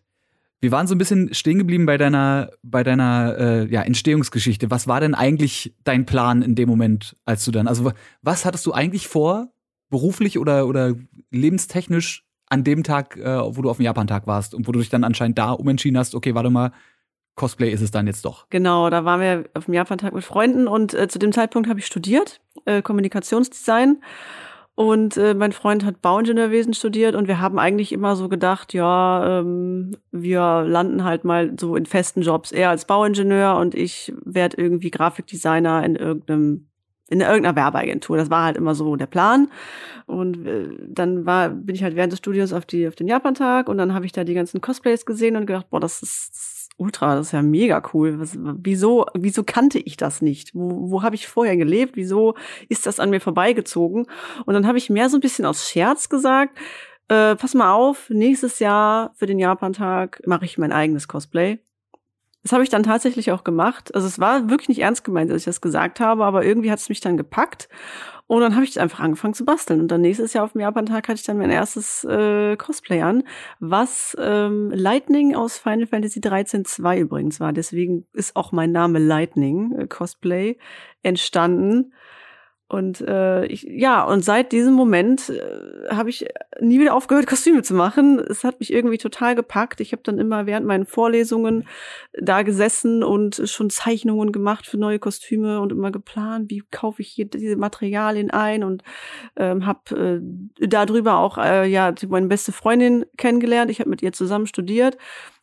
Wir 0.63 0.71
waren 0.71 0.87
so 0.87 0.95
ein 0.95 0.97
bisschen 0.97 1.33
stehen 1.33 1.57
geblieben 1.57 1.85
bei 1.85 1.97
deiner, 1.97 2.51
bei 2.63 2.83
deiner 2.83 3.37
äh, 3.37 3.65
ja, 3.69 3.81
Entstehungsgeschichte. 3.81 4.71
Was 4.71 4.87
war 4.87 5.01
denn 5.01 5.13
eigentlich 5.13 5.75
dein 5.83 6.05
Plan 6.05 6.41
in 6.41 6.55
dem 6.55 6.69
Moment, 6.69 7.17
als 7.25 7.43
du 7.43 7.51
dann, 7.51 7.67
also 7.67 7.83
wa- 7.83 7.93
was 8.21 8.45
hattest 8.45 8.65
du 8.65 8.71
eigentlich 8.71 9.09
vor, 9.09 9.49
beruflich 9.89 10.39
oder, 10.39 10.65
oder 10.65 10.93
lebenstechnisch 11.31 12.23
an 12.49 12.63
dem 12.63 12.83
Tag, 12.83 13.17
äh, 13.17 13.39
wo 13.41 13.61
du 13.61 13.69
auf 13.69 13.75
dem 13.75 13.83
Japan-Tag 13.83 14.25
warst 14.25 14.55
und 14.55 14.65
wo 14.65 14.71
du 14.71 14.79
dich 14.79 14.87
dann 14.87 15.03
anscheinend 15.03 15.37
da 15.37 15.51
umentschieden 15.51 15.97
hast, 15.97 16.15
okay, 16.15 16.33
warte 16.33 16.49
mal, 16.49 16.71
Cosplay 17.35 17.69
ist 17.69 17.81
es 17.81 17.91
dann 17.91 18.07
jetzt 18.07 18.23
doch. 18.23 18.47
Genau, 18.49 18.89
da 18.89 19.03
waren 19.03 19.19
wir 19.19 19.49
auf 19.55 19.65
dem 19.65 19.73
Japan-Tag 19.73 20.13
mit 20.13 20.23
Freunden 20.23 20.69
und 20.69 20.93
äh, 20.93 21.09
zu 21.09 21.19
dem 21.19 21.33
Zeitpunkt 21.33 21.67
habe 21.67 21.79
ich 21.79 21.87
studiert, 21.87 22.39
äh, 22.63 22.81
Kommunikationsdesign. 22.81 23.97
Und 24.75 25.17
äh, 25.17 25.35
mein 25.35 25.51
Freund 25.51 25.85
hat 25.85 26.01
Bauingenieurwesen 26.01 26.73
studiert 26.73 27.13
und 27.15 27.27
wir 27.27 27.39
haben 27.39 27.59
eigentlich 27.59 27.91
immer 27.91 28.15
so 28.15 28.27
gedacht, 28.27 28.73
ja, 28.73 29.39
ähm, 29.39 29.95
wir 30.11 30.63
landen 30.67 31.03
halt 31.03 31.25
mal 31.25 31.53
so 31.59 31.75
in 31.75 31.85
festen 31.85 32.23
Jobs. 32.23 32.51
Er 32.51 32.71
als 32.71 32.85
Bauingenieur 32.85 33.55
und 33.57 33.75
ich 33.75 34.11
werde 34.25 34.57
irgendwie 34.57 34.89
Grafikdesigner 34.89 35.83
in 35.85 35.95
irgendeinem 35.95 36.67
in 37.09 37.21
irgendeiner 37.21 37.55
Werbeagentur. 37.55 38.17
Das 38.17 38.31
war 38.31 38.45
halt 38.45 38.57
immer 38.57 38.73
so 38.73 38.95
der 38.95 39.05
Plan. 39.05 39.51
Und 40.07 40.47
äh, 40.47 40.69
dann 40.87 41.25
war, 41.25 41.49
bin 41.49 41.75
ich 41.75 41.83
halt 41.83 41.95
während 41.95 42.11
des 42.11 42.19
Studiums 42.19 42.53
auf 42.53 42.65
die 42.65 42.87
auf 42.87 42.95
den 42.95 43.07
Japantag 43.07 43.69
und 43.69 43.77
dann 43.77 43.93
habe 43.93 44.05
ich 44.05 44.11
da 44.11 44.23
die 44.23 44.33
ganzen 44.33 44.61
Cosplays 44.61 45.05
gesehen 45.05 45.35
und 45.35 45.45
gedacht, 45.45 45.69
boah, 45.69 45.79
das 45.79 46.01
ist, 46.01 46.29
das 46.31 46.62
ultra, 46.83 47.15
das 47.15 47.27
ist 47.27 47.31
ja 47.31 47.41
mega 47.41 47.81
cool. 47.93 48.19
Was, 48.19 48.37
wieso, 48.37 49.05
wieso 49.13 49.43
kannte 49.43 49.79
ich 49.79 49.97
das 49.97 50.21
nicht? 50.21 50.53
Wo, 50.53 50.91
wo 50.91 51.03
habe 51.03 51.15
ich 51.15 51.27
vorher 51.27 51.57
gelebt? 51.57 51.95
Wieso 51.95 52.35
ist 52.69 52.85
das 52.85 52.99
an 52.99 53.09
mir 53.09 53.21
vorbeigezogen? 53.21 54.05
Und 54.45 54.53
dann 54.53 54.67
habe 54.67 54.77
ich 54.77 54.89
mehr 54.89 55.09
so 55.09 55.17
ein 55.17 55.21
bisschen 55.21 55.45
aus 55.45 55.69
Scherz 55.69 56.09
gesagt, 56.09 56.57
äh, 57.07 57.35
pass 57.35 57.53
mal 57.53 57.71
auf, 57.73 58.09
nächstes 58.09 58.59
Jahr 58.59 59.11
für 59.15 59.25
den 59.25 59.39
Japantag 59.39 60.21
mache 60.25 60.45
ich 60.45 60.57
mein 60.57 60.71
eigenes 60.71 61.07
Cosplay. 61.07 61.59
Das 62.43 62.51
habe 62.51 62.63
ich 62.63 62.69
dann 62.69 62.83
tatsächlich 62.83 63.31
auch 63.31 63.45
gemacht. 63.45 63.95
Also 63.95 64.05
es 64.05 64.19
war 64.19 64.49
wirklich 64.49 64.67
nicht 64.67 64.81
ernst 64.81 65.05
gemeint, 65.05 65.31
dass 65.31 65.37
ich 65.37 65.45
das 65.45 65.61
gesagt 65.61 66.01
habe, 66.01 66.25
aber 66.25 66.43
irgendwie 66.43 66.71
hat 66.71 66.79
es 66.79 66.89
mich 66.89 66.99
dann 66.99 67.15
gepackt. 67.15 67.69
Und 68.33 68.41
dann 68.41 68.55
habe 68.55 68.65
ich 68.65 68.79
einfach 68.79 68.99
angefangen 68.99 69.35
zu 69.35 69.45
basteln. 69.45 69.79
Und 69.79 69.89
dann 69.89 70.01
nächstes 70.01 70.33
Jahr 70.33 70.43
auf 70.43 70.53
dem 70.53 70.61
Japan-Tag 70.61 71.07
hatte 71.07 71.19
ich 71.19 71.23
dann 71.23 71.37
mein 71.37 71.51
erstes 71.51 72.03
äh, 72.03 72.57
Cosplay 72.57 73.03
an, 73.03 73.21
was 73.59 74.17
ähm, 74.19 74.71
Lightning 74.73 75.35
aus 75.35 75.59
Final 75.59 75.85
Fantasy 75.85 76.19
13 76.19 76.65
2 76.65 76.97
übrigens 77.01 77.39
war. 77.39 77.53
Deswegen 77.53 78.07
ist 78.11 78.35
auch 78.35 78.51
mein 78.51 78.71
Name 78.71 78.97
Lightning 78.97 79.75
äh, 79.77 79.85
Cosplay 79.85 80.57
entstanden. 81.03 81.93
Und 82.73 83.01
äh, 83.01 83.45
ich, 83.45 83.67
ja, 83.69 84.03
und 84.03 84.25
seit 84.25 84.51
diesem 84.51 84.73
Moment 84.73 85.29
äh, 85.29 85.89
habe 85.89 86.09
ich 86.09 86.25
nie 86.59 86.79
wieder 86.79 86.95
aufgehört, 86.95 87.27
Kostüme 87.27 87.61
zu 87.61 87.75
machen. 87.75 88.17
Es 88.17 88.43
hat 88.43 88.59
mich 88.59 88.73
irgendwie 88.73 88.97
total 88.97 89.35
gepackt. 89.35 89.79
Ich 89.79 89.91
habe 89.91 90.01
dann 90.01 90.17
immer 90.17 90.47
während 90.47 90.65
meinen 90.65 90.87
Vorlesungen 90.87 91.67
da 92.19 92.41
gesessen 92.41 93.03
und 93.03 93.43
schon 93.45 93.69
Zeichnungen 93.69 94.31
gemacht 94.31 94.65
für 94.65 94.77
neue 94.77 94.97
Kostüme 94.97 95.61
und 95.61 95.71
immer 95.71 95.91
geplant, 95.91 96.49
wie 96.49 96.63
kaufe 96.71 97.03
ich 97.03 97.09
hier 97.09 97.25
diese 97.25 97.57
Materialien 97.57 98.31
ein 98.31 98.63
und 98.63 98.83
ähm, 99.35 99.67
habe 99.67 100.23
äh, 100.59 100.67
darüber 100.67 101.19
auch 101.19 101.37
äh, 101.37 101.69
ja 101.69 101.93
meine 102.09 102.25
beste 102.25 102.53
Freundin 102.53 103.05
kennengelernt. 103.17 103.69
Ich 103.69 103.81
habe 103.81 103.89
mit 103.91 104.01
ihr 104.01 104.13
zusammen 104.13 104.47
studiert 104.47 104.97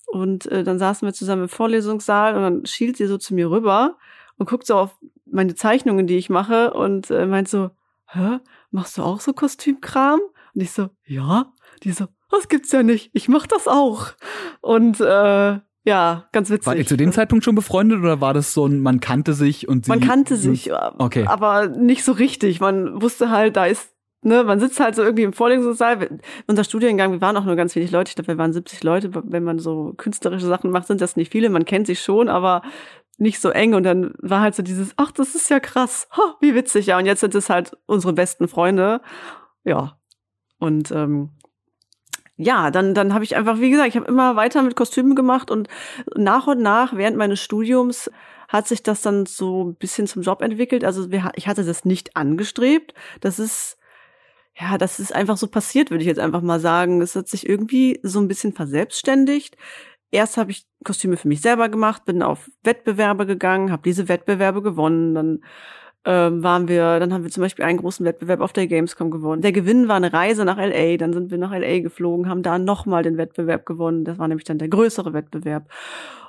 und 0.09 0.47
äh, 0.47 0.65
dann 0.65 0.81
saßen 0.81 1.07
wir 1.07 1.13
zusammen 1.13 1.43
im 1.43 1.49
Vorlesungssaal 1.49 2.35
und 2.35 2.43
dann 2.43 2.67
schielt 2.67 2.97
sie 2.97 3.07
so 3.07 3.19
zu 3.19 3.35
mir 3.35 3.53
rüber 3.53 3.99
und 4.41 4.49
guckt 4.49 4.67
so 4.67 4.75
auf 4.75 4.99
meine 5.31 5.55
Zeichnungen, 5.55 6.07
die 6.07 6.17
ich 6.17 6.31
mache 6.31 6.73
und 6.73 7.11
äh, 7.11 7.27
meint 7.27 7.47
so, 7.47 7.71
hä, 8.07 8.39
machst 8.71 8.97
du 8.97 9.03
auch 9.03 9.21
so 9.21 9.35
Kostümkram? 9.35 10.19
Und 10.55 10.61
ich 10.63 10.73
so, 10.73 10.89
ja. 11.05 11.53
Die 11.83 11.93
so, 11.93 12.07
das 12.31 12.49
gibt's 12.49 12.73
ja 12.73 12.83
nicht. 12.83 13.11
Ich 13.13 13.29
mach 13.29 13.47
das 13.47 13.69
auch. 13.69 14.13
Und 14.63 14.99
äh, 14.99 15.59
ja, 15.85 16.29
ganz 16.33 16.49
witzig. 16.49 16.67
War 16.67 16.75
ihr 16.75 16.87
zu 16.87 16.97
dem 16.97 17.13
Zeitpunkt 17.13 17.45
schon 17.45 17.55
befreundet 17.55 18.01
oder 18.01 18.23
war 18.23 18.33
das 18.33 18.55
so 18.55 18.67
ein, 18.67 18.81
man 18.81 19.01
kannte 19.01 19.35
sich 19.35 19.69
und 19.69 19.85
sie 19.85 19.91
Man 19.91 20.01
kannte 20.01 20.37
sich, 20.37 20.73
okay. 20.73 21.27
aber 21.27 21.69
nicht 21.69 22.03
so 22.03 22.13
richtig. 22.13 22.61
Man 22.61 23.03
wusste 23.03 23.31
halt, 23.31 23.57
da 23.57 23.67
ist 23.67 23.91
ne, 24.23 24.45
man 24.45 24.61
sitzt 24.61 24.81
halt 24.81 24.95
so 24.95 25.03
irgendwie 25.03 25.23
im 25.23 25.33
Vorlesungssaal. 25.33 26.21
Unser 26.47 26.65
Studiengang, 26.65 27.13
wir 27.13 27.21
waren 27.21 27.37
auch 27.37 27.45
nur 27.45 27.57
ganz 27.57 27.75
wenig 27.77 27.91
Leute. 27.91 28.11
Ich 28.11 28.15
glaube, 28.15 28.29
wir 28.29 28.39
waren 28.39 28.53
70 28.53 28.83
Leute. 28.83 29.11
Wenn 29.13 29.45
man 29.45 29.59
so 29.59 29.95
künstlerische 29.97 30.47
Sachen 30.47 30.71
macht, 30.71 30.87
sind 30.87 31.01
das 31.01 31.17
nicht 31.17 31.33
viele. 31.33 31.49
Man 31.51 31.65
kennt 31.65 31.87
sich 31.87 32.01
schon, 32.01 32.29
aber 32.29 32.63
nicht 33.21 33.41
so 33.41 33.51
eng 33.51 33.75
und 33.75 33.83
dann 33.83 34.15
war 34.19 34.41
halt 34.41 34.55
so 34.55 34.63
dieses, 34.63 34.93
ach, 34.97 35.13
das 35.13 35.35
ist 35.35 35.51
ja 35.51 35.61
krass, 35.61 36.09
ha, 36.17 36.37
wie 36.41 36.55
witzig, 36.55 36.87
ja. 36.87 36.99
Und 36.99 37.07
jetzt 37.07 37.21
sind 37.21 37.35
es 37.35 37.51
halt 37.51 37.77
unsere 37.87 38.13
besten 38.13 38.49
Freunde. 38.49 39.03
Ja. 39.65 39.99
Und 40.59 40.91
ähm, 40.91 41.31
ja, 42.37 42.71
dann, 42.71 42.95
dann 42.95 43.13
habe 43.13 43.25
ich 43.25 43.37
einfach, 43.37 43.61
wie 43.61 43.71
gesagt, 43.71 43.91
ich 43.91 43.97
habe 43.97 44.07
immer 44.07 44.37
weiter 44.37 44.63
mit 44.63 44.75
Kostümen 44.75 45.15
gemacht 45.15 45.51
und 45.51 45.69
nach 46.17 46.47
und 46.47 46.63
nach 46.63 46.97
während 46.97 47.19
meines 47.19 47.41
Studiums 47.41 48.11
hat 48.49 48.67
sich 48.67 48.83
das 48.83 49.03
dann 49.03 49.27
so 49.27 49.65
ein 49.65 49.75
bisschen 49.75 50.07
zum 50.07 50.23
Job 50.23 50.41
entwickelt. 50.41 50.83
Also 50.83 51.07
ich 51.37 51.47
hatte 51.47 51.65
das 51.65 51.85
nicht 51.85 52.17
angestrebt. 52.17 52.95
Das 53.21 53.39
ist, 53.39 53.77
ja, 54.59 54.79
das 54.79 54.99
ist 54.99 55.15
einfach 55.15 55.37
so 55.37 55.47
passiert, 55.47 55.91
würde 55.91 56.03
ich 56.03 56.09
jetzt 56.09 56.19
einfach 56.19 56.41
mal 56.41 56.61
sagen. 56.61 57.03
Es 57.03 57.15
hat 57.15 57.29
sich 57.29 57.49
irgendwie 57.49 58.01
so 58.03 58.19
ein 58.21 58.29
bisschen 58.29 58.55
verselbstständigt 58.55 59.57
erst 60.11 60.37
habe 60.37 60.51
ich 60.51 60.67
Kostüme 60.85 61.17
für 61.17 61.29
mich 61.29 61.41
selber 61.41 61.69
gemacht, 61.69 62.05
bin 62.05 62.23
auf 62.23 62.51
Wettbewerbe 62.63 63.27
gegangen, 63.27 63.73
habe 63.73 63.83
diese 63.85 64.09
Wettbewerbe 64.09 64.63
gewonnen, 64.63 65.15
dann 65.15 65.41
ähm, 66.05 66.43
waren 66.43 66.69
wir, 66.69 66.99
dann 66.99 67.13
haben 67.13 67.25
wir 67.25 67.31
zum 67.31 67.43
Beispiel 67.43 67.65
einen 67.65 67.79
großen 67.79 68.07
Wettbewerb 68.07 68.41
auf 68.41 68.53
der 68.53 68.67
Gamescom 68.67 69.11
gewonnen. 69.11 69.43
Der 69.43 69.53
Gewinn 69.53 69.89
war 69.89 69.97
eine 69.97 70.13
Reise 70.13 70.45
nach 70.45 70.57
LA, 70.57 70.97
dann 70.97 71.13
sind 71.13 71.31
wir 71.31 71.39
nach 71.39 71.53
LA 71.53 71.81
geflogen, 71.81 72.29
haben 72.29 72.43
da 72.43 72.59
nochmal 72.59 73.03
den 73.03 73.19
Wettbewerb 73.19 73.67
gewonnen. 73.67 74.05
Das 74.05 74.19
war 74.19 74.27
nämlich 74.27 74.45
dann 74.45 74.59
der 74.59 74.69
größere 74.69 75.13
Wettbewerb. 75.13 75.71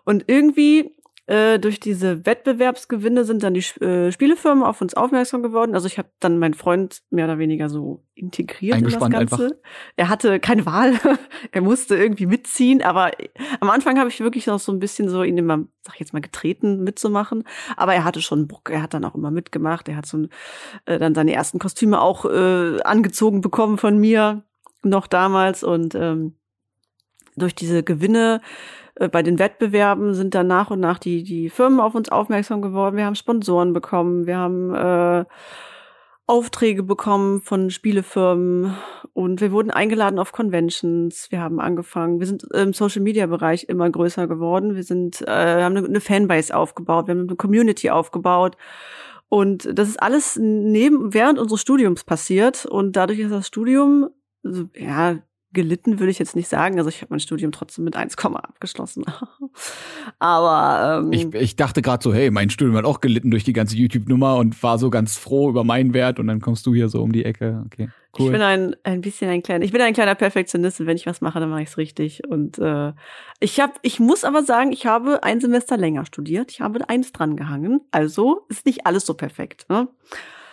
Und 0.04 0.26
irgendwie 0.28 0.94
äh, 1.28 1.60
durch 1.60 1.80
diese 1.80 2.26
Wettbewerbsgewinne 2.26 3.24
sind 3.24 3.44
dann 3.44 3.54
die 3.54 3.64
äh, 3.84 4.12
Spielefirmen 4.12 4.64
auf 4.64 4.82
uns 4.82 4.96
aufmerksam 4.96 5.44
geworden. 5.44 5.76
Also 5.76 5.88
ich 5.88 5.98
habe 5.98 6.10
dann 6.20 6.40
meinen 6.40 6.56
Freund 6.56 7.04
mehr 7.10 7.26
oder 7.26 7.38
weniger 7.38 7.70
so 7.70 8.04
integriert 8.16 8.80
in 8.80 8.86
das 8.86 9.00
Ganze. 9.10 9.16
Einfach. 9.18 9.58
Er 9.96 10.10
hatte 10.10 10.40
keine 10.40 10.66
Wahl, 10.66 10.96
er 11.52 11.62
musste 11.62 11.96
irgendwie 11.96 12.26
mitziehen, 12.26 12.82
aber 12.82 13.12
am 13.60 13.70
Anfang 13.70 14.00
habe 14.00 14.10
ich 14.10 14.20
wirklich 14.20 14.48
noch 14.48 14.60
so 14.60 14.72
ein 14.72 14.80
bisschen 14.80 15.10
so 15.10 15.24
ihn 15.24 15.38
immer, 15.38 15.60
sag 15.84 15.94
ich 15.96 16.00
jetzt 16.00 16.14
mal, 16.14 16.22
getreten 16.22 16.84
mitzumachen. 16.84 17.44
Aber 17.78 17.94
er 17.94 18.04
hatte 18.04 18.22
schon 18.22 18.48
Bock, 18.48 18.70
er 18.72 18.82
hat 18.82 18.94
dann 18.94 19.06
auch 19.06 19.16
immer 19.16 19.32
mitgemacht. 19.32 19.88
Er 19.90 19.98
hat 19.98 20.08
so 20.08 20.28
äh, 20.86 20.98
dann 20.98 21.16
seine 21.16 21.34
ersten 21.34 21.60
Kostüme 21.60 22.02
auch 22.02 22.26
äh, 22.26 22.82
angezogen 22.82 23.42
bekommen 23.42 23.78
von 23.78 23.98
mir 23.98 24.44
noch 24.84 25.08
damals 25.08 25.64
und 25.64 25.94
ähm, 25.96 26.36
durch 27.41 27.56
diese 27.56 27.84
Gewinne 27.84 28.41
äh, 28.95 29.10
bei 29.10 29.23
den 29.23 29.39
Wettbewerben 29.39 30.13
sind 30.13 30.36
dann 30.36 30.47
nach 30.47 30.71
und 30.71 30.80
nach 30.80 30.99
die, 30.99 31.23
die 31.23 31.49
Firmen 31.49 31.80
auf 31.80 31.95
uns 31.95 32.10
aufmerksam 32.10 32.62
geworden. 32.62 32.97
Wir 32.97 33.06
haben 33.06 33.15
Sponsoren 33.15 33.73
bekommen, 33.73 34.27
wir 34.27 34.38
haben 34.38 34.73
äh, 34.75 35.25
Aufträge 36.27 36.84
bekommen 36.84 37.41
von 37.41 37.71
Spielefirmen 37.71 38.77
und 39.12 39.41
wir 39.41 39.51
wurden 39.51 39.71
eingeladen 39.71 40.17
auf 40.17 40.32
Conventions. 40.32 41.30
Wir 41.30 41.41
haben 41.41 41.60
angefangen, 41.60 42.19
wir 42.19 42.27
sind 42.27 42.43
im 42.54 42.73
Social 42.73 43.01
Media 43.01 43.25
Bereich 43.25 43.65
immer 43.67 43.89
größer 43.89 44.27
geworden. 44.27 44.75
Wir 44.75 44.84
sind, 44.84 45.21
äh, 45.27 45.63
haben 45.63 45.75
eine 45.75 45.99
Fanbase 45.99 46.56
aufgebaut, 46.56 47.08
wir 47.08 47.15
haben 47.15 47.27
eine 47.27 47.36
Community 47.36 47.89
aufgebaut. 47.89 48.56
Und 49.27 49.77
das 49.77 49.89
ist 49.89 50.01
alles 50.01 50.38
neben, 50.41 51.13
während 51.13 51.39
unseres 51.39 51.62
Studiums 51.62 52.04
passiert. 52.04 52.65
Und 52.65 52.95
dadurch 52.95 53.19
ist 53.19 53.32
das 53.32 53.47
Studium, 53.47 54.10
ja, 54.75 55.19
gelitten 55.54 56.00
würde 56.00 56.12
ich 56.12 56.20
jetzt 56.20 56.36
nicht 56.36 56.48
sagen. 56.48 56.78
Also 56.78 56.90
ich 56.90 57.02
habe 57.02 57.08
mein 57.10 57.20
Studium 57.20 57.52
trotzdem 57.52 57.86
mit 57.86 57.96
1, 57.96 58.16
abgeschlossen. 58.18 59.04
Aber 60.20 61.02
ähm, 61.04 61.12
ich, 61.12 61.34
ich 61.34 61.56
dachte 61.56 61.82
gerade 61.82 62.04
so, 62.04 62.14
hey, 62.14 62.32
mein 62.32 62.50
Studium 62.50 62.78
hat 62.78 62.86
auch 62.86 63.02
gelitten 63.02 63.32
durch 63.32 63.44
die 63.44 63.54
ganze 63.54 63.76
YouTube-Nummer 63.76 64.38
und 64.38 64.62
war 64.64 64.78
so 64.78 64.90
ganz 64.90 65.18
froh 65.18 65.50
über 65.50 65.64
meinen 65.64 65.94
Wert 65.94 66.20
und 66.20 66.28
dann 66.28 66.42
kommst 66.42 66.66
du 66.66 66.74
hier 66.74 66.90
so 66.90 67.02
um 67.02 67.12
die 67.12 67.26
Ecke. 67.26 67.64
Okay. 67.66 67.90
Cool. 68.18 68.26
Ich 68.26 68.32
bin 68.34 68.42
ein, 68.42 68.76
ein 68.84 69.02
bisschen 69.02 69.30
ein 69.30 69.42
kleiner, 69.42 69.64
ich 69.64 69.72
bin 69.72 69.82
ein 69.82 69.94
kleiner 69.94 70.16
Perfektionist 70.16 70.82
und 70.82 70.88
wenn 70.88 70.98
ich 70.98 71.06
was 71.06 71.22
mache, 71.22 71.40
dann 71.40 71.50
mache 71.50 71.62
ich 71.62 71.70
es 71.70 71.78
richtig. 71.78 72.28
Und 72.28 72.60
äh, 72.60 72.92
ich 73.40 73.60
habe, 73.60 73.74
ich 73.84 74.00
muss 74.00 74.24
aber 74.24 74.44
sagen, 74.44 74.72
ich 74.72 74.86
habe 74.86 75.24
ein 75.24 75.40
Semester 75.40 75.78
länger 75.78 76.06
studiert. 76.06 76.52
Ich 76.52 76.60
habe 76.60 76.90
eins 76.90 77.14
dran 77.14 77.38
gehangen. 77.38 77.82
Also 77.92 78.46
ist 78.50 78.66
nicht 78.66 78.86
alles 78.86 79.06
so 79.06 79.14
perfekt. 79.14 79.66
Ne? 79.70 79.88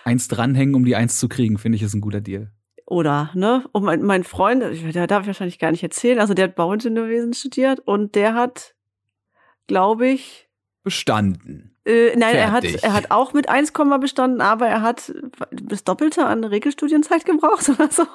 Eins 0.05 0.29
dranhängen, 0.29 0.75
um 0.75 0.85
die 0.85 0.95
Eins 0.95 1.19
zu 1.19 1.29
kriegen, 1.29 1.59
finde 1.59 1.77
ich, 1.77 1.83
ist 1.83 1.95
ein 1.95 2.01
guter 2.01 2.21
Deal. 2.21 2.53
Oder, 2.91 3.31
ne? 3.35 3.67
Und 3.73 3.85
mein, 3.85 4.03
mein 4.03 4.25
Freund, 4.25 4.63
der 4.95 5.07
darf 5.07 5.21
ich 5.21 5.27
wahrscheinlich 5.27 5.59
gar 5.59 5.71
nicht 5.71 5.83
erzählen, 5.83 6.19
also 6.21 6.33
der 6.33 6.45
hat 6.45 6.55
Bauingenieurwesen 6.55 7.35
studiert 7.35 7.81
und 7.81 8.15
der 8.15 8.33
hat, 8.33 8.75
glaube 9.67 10.09
ich. 10.09 10.49
Bestanden. 10.85 11.77
Äh, 11.85 12.17
nein, 12.17 12.35
er 12.35 12.51
hat, 12.51 12.65
er 12.65 12.95
hat 12.95 13.11
auch 13.11 13.35
mit 13.35 13.51
1, 13.51 13.75
bestanden, 14.01 14.41
aber 14.41 14.69
er 14.69 14.81
hat 14.81 15.13
das 15.51 15.85
Doppelte 15.85 16.25
an 16.25 16.45
Regelstudienzeit 16.45 17.27
gebraucht 17.27 17.69
oder 17.79 17.91
so. 17.91 18.07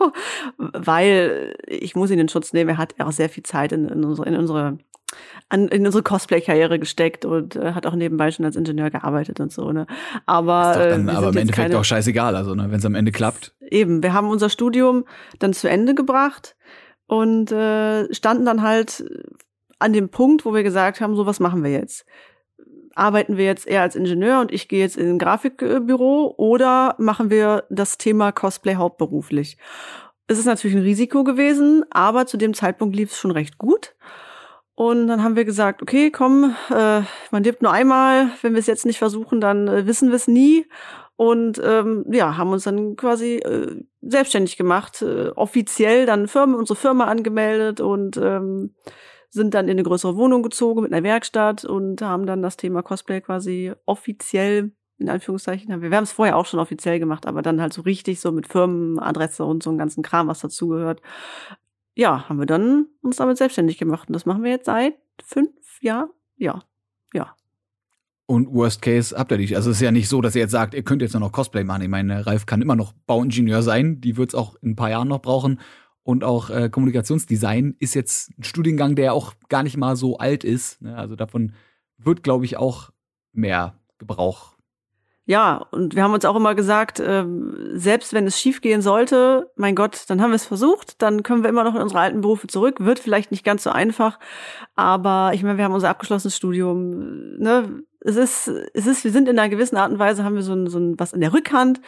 Weil, 0.58 1.56
ich 1.68 1.96
muss 1.96 2.10
ihn 2.10 2.18
in 2.18 2.30
Schutz 2.30 2.52
nehmen, 2.52 2.72
er 2.72 2.78
hat 2.78 3.00
auch 3.00 3.12
sehr 3.12 3.30
viel 3.30 3.44
Zeit 3.44 3.74
in, 3.74 3.88
in 3.88 4.04
unsere, 4.04 4.28
in 4.28 4.36
unsere 4.36 4.80
an, 5.50 5.68
in 5.68 5.86
unsere 5.86 6.04
Cosplay-Karriere 6.04 6.80
gesteckt 6.80 7.26
und 7.26 7.56
äh, 7.56 7.74
hat 7.74 7.86
auch 7.86 7.96
nebenbei 7.96 8.32
schon 8.32 8.46
als 8.46 8.56
Ingenieur 8.56 8.90
gearbeitet 8.90 9.40
und 9.40 9.52
so. 9.52 9.72
Ne? 9.72 9.88
Aber, 10.26 10.72
ist 10.72 10.92
dann, 10.92 11.08
äh, 11.08 11.12
aber 11.12 11.30
im 11.30 11.38
Endeffekt 11.38 11.68
keine, 11.70 11.80
auch 11.80 11.86
scheißegal, 11.86 12.36
also 12.36 12.56
ne, 12.56 12.66
wenn 12.70 12.80
es 12.80 12.86
am 12.86 12.96
Ende 12.96 13.12
klappt. 13.12 13.56
Eben, 13.62 14.04
wir 14.04 14.14
haben 14.14 14.30
unser 14.30 14.50
Studium 14.50 15.06
dann 15.40 15.54
zu 15.54 15.70
Ende 15.70 15.96
gebracht 15.96 16.56
und 17.08 17.52
äh, 17.52 18.14
standen 18.14 18.46
dann 18.46 18.62
halt 18.62 19.04
an 19.80 19.94
dem 19.94 20.10
Punkt, 20.10 20.46
wo 20.46 20.54
wir 20.54 20.64
gesagt 20.64 21.02
haben, 21.02 21.16
so 21.16 21.26
was 21.26 21.40
machen 21.40 21.64
wir 21.64 21.72
jetzt? 21.72 22.06
Arbeiten 22.96 23.38
wir 23.38 23.46
jetzt 23.46 23.68
eher 23.68 23.82
als 23.82 23.96
Ingenieur 23.96 24.40
und 24.40 24.52
ich 24.52 24.68
gehe 24.68 24.80
jetzt 24.80 24.98
in 24.98 25.10
ein 25.10 25.20
Grafikbüro 25.20 26.36
oder 26.38 26.96
machen 27.00 27.30
wir 27.30 27.66
das 27.70 27.98
Thema 27.98 28.32
Cosplay 28.32 28.76
hauptberuflich? 28.76 29.58
Es 30.28 30.40
ist 30.40 30.46
natürlich 30.46 30.78
ein 30.78 30.84
Risiko 30.84 31.24
gewesen, 31.24 31.84
aber 31.90 32.26
zu 32.26 32.38
dem 32.38 32.54
Zeitpunkt 32.54 32.96
lief 32.96 33.12
es 33.12 33.18
schon 33.18 33.32
recht 33.32 33.58
gut. 33.58 33.96
Und 34.76 35.08
dann 35.08 35.24
haben 35.24 35.36
wir 35.36 35.46
gesagt, 35.46 35.82
okay, 35.84 36.10
komm, 36.10 36.56
äh, 36.72 37.02
man 37.32 37.44
lebt 37.44 37.62
nur 37.62 37.72
einmal. 37.72 38.30
Wenn 38.42 38.54
wir 38.54 38.60
es 38.60 38.68
jetzt 38.68 38.86
nicht 38.86 38.98
versuchen, 38.98 39.40
dann 39.40 39.68
äh, 39.68 39.86
wissen 39.86 40.10
wir 40.10 40.16
es 40.16 40.28
nie. 40.28 40.66
und 41.16 41.62
ähm, 41.64 42.06
ja, 42.12 42.38
haben 42.38 42.52
uns 42.52 42.64
dann 42.64 42.96
quasi 42.96 43.36
äh, 43.38 43.84
selbstständig 44.02 44.58
gemacht, 44.58 45.02
äh, 45.02 45.30
offiziell 45.30 46.06
dann 46.06 46.28
Firma, 46.28 46.58
unsere 46.58 46.78
Firma 46.78 47.06
angemeldet 47.06 47.82
und 47.82 48.18
ähm, 48.18 48.74
sind 49.30 49.54
dann 49.54 49.66
in 49.68 49.72
eine 49.72 49.84
größere 49.84 50.18
Wohnung 50.18 50.44
gezogen 50.44 50.82
mit 50.82 50.94
einer 50.94 51.04
Werkstatt 51.04 51.66
und 51.66 52.02
haben 52.02 52.26
dann 52.26 52.42
das 52.42 52.58
Thema 52.58 52.84
Cosplay 52.84 53.22
quasi 53.22 53.74
offiziell 53.86 54.72
in 55.00 55.10
Anführungszeichen. 55.10 55.82
Wir 55.82 55.96
haben 55.96 56.04
es 56.04 56.12
vorher 56.12 56.38
auch 56.38 56.46
schon 56.46 56.60
offiziell 56.60 57.00
gemacht, 57.00 57.26
aber 57.26 57.42
dann 57.42 57.62
halt 57.62 57.74
so 57.74 57.82
richtig 57.82 58.20
so 58.20 58.32
mit 58.32 58.48
Firmenadresse 58.48 59.44
und 59.44 59.64
so 59.64 59.70
einen 59.70 59.80
ganzen 59.80 60.04
Kram, 60.04 60.28
was 60.28 60.40
dazugehört. 60.40 61.02
Ja, 61.96 62.28
haben 62.28 62.40
wir 62.40 62.46
dann 62.46 62.88
uns 63.02 63.18
damit 63.18 63.38
selbstständig 63.38 63.78
gemacht 63.78 64.10
und 64.10 64.14
das 64.14 64.26
machen 64.26 64.44
wir 64.44 64.52
jetzt 64.52 64.66
seit 64.66 64.96
fünf 65.24 65.82
Jahren. 65.82 66.10
Ja, 66.38 66.64
ja. 67.14 67.36
Und 68.26 68.54
Worst 68.54 68.82
Case 68.82 69.16
habt 69.18 69.32
ihr 69.32 69.38
nicht. 69.38 69.56
Also 69.56 69.70
es 69.70 69.78
ist 69.78 69.82
ja 69.82 69.92
nicht 69.92 70.10
so, 70.10 70.22
dass 70.22 70.36
ihr 70.36 70.42
jetzt 70.42 70.52
sagt, 70.52 70.74
ihr 70.74 70.84
könnt 70.84 71.02
jetzt 71.02 71.14
nur 71.14 71.20
noch 71.20 71.32
Cosplay 71.32 71.64
machen. 71.64 71.84
Ich 71.84 71.90
meine, 71.90 72.26
Ralf 72.26 72.46
kann 72.46 72.62
immer 72.62 72.76
noch 72.76 72.94
Bauingenieur 73.06 73.62
sein. 73.62 74.02
Die 74.02 74.18
wird 74.18 74.30
es 74.30 74.36
auch 74.36 74.56
in 74.62 74.72
ein 74.72 74.76
paar 74.76 74.90
Jahren 74.90 75.10
noch 75.10 75.22
brauchen. 75.22 75.60
Und 76.04 76.24
auch 76.24 76.50
äh, 76.50 76.70
Kommunikationsdesign 76.70 77.76
ist 77.80 77.94
jetzt 77.94 78.32
ein 78.38 78.44
Studiengang, 78.44 78.96
der 78.96 79.14
auch 79.14 79.34
gar 79.50 79.64
nicht 79.64 79.78
mal 79.78 79.96
so 79.96 80.18
alt 80.18 80.44
ist. 80.44 80.82
Ne? 80.82 80.98
Also 80.98 81.16
davon 81.16 81.54
wird, 81.98 82.24
glaube 82.24 82.46
ich, 82.46 82.58
auch 82.58 82.92
mehr 83.34 83.80
Gebrauch 83.98 84.53
ja, 85.26 85.66
und 85.72 85.96
wir 85.96 86.04
haben 86.04 86.14
uns 86.14 86.26
auch 86.26 86.36
immer 86.36 86.54
gesagt, 86.54 87.00
äh, 87.00 87.26
selbst 87.74 88.14
wenn 88.14 88.28
es 88.28 88.40
schiefgehen 88.40 88.82
sollte, 88.82 89.50
mein 89.56 89.74
Gott, 89.74 90.04
dann 90.08 90.22
haben 90.22 90.32
wir 90.32 90.36
es 90.36 90.46
versucht, 90.46 91.02
dann 91.02 91.24
können 91.24 91.44
wir 91.44 91.50
immer 91.50 91.64
noch 91.64 91.76
in 91.76 91.82
unsere 91.82 92.02
alten 92.02 92.20
Berufe 92.20 92.48
zurück. 92.48 92.82
Wird 92.82 93.00
vielleicht 93.00 93.32
nicht 93.32 93.46
ganz 93.46 93.64
so 93.64 93.70
einfach, 93.70 94.20
aber 94.76 95.32
ich 95.34 95.42
meine, 95.44 95.58
wir 95.58 95.64
haben 95.64 95.74
unser 95.74 95.90
abgeschlossenes 95.90 96.36
Studium. 96.36 97.38
Ne? 97.38 97.84
Es 98.02 98.18
ist, 98.18 98.50
es 98.74 98.86
ist, 98.86 99.06
wir 99.06 99.12
sind 99.12 99.30
in 99.30 99.40
einer 99.40 99.48
gewissen 99.48 99.78
Art 99.78 99.92
und 99.92 100.00
Weise 100.00 100.26
haben 100.26 100.36
wir 100.36 100.44
so 100.44 100.54
ein, 100.54 100.68
so 100.68 100.78
ein 100.78 101.00
was 101.00 101.14
in 101.14 101.22
der 101.22 101.32
Rückhand, 101.32 101.80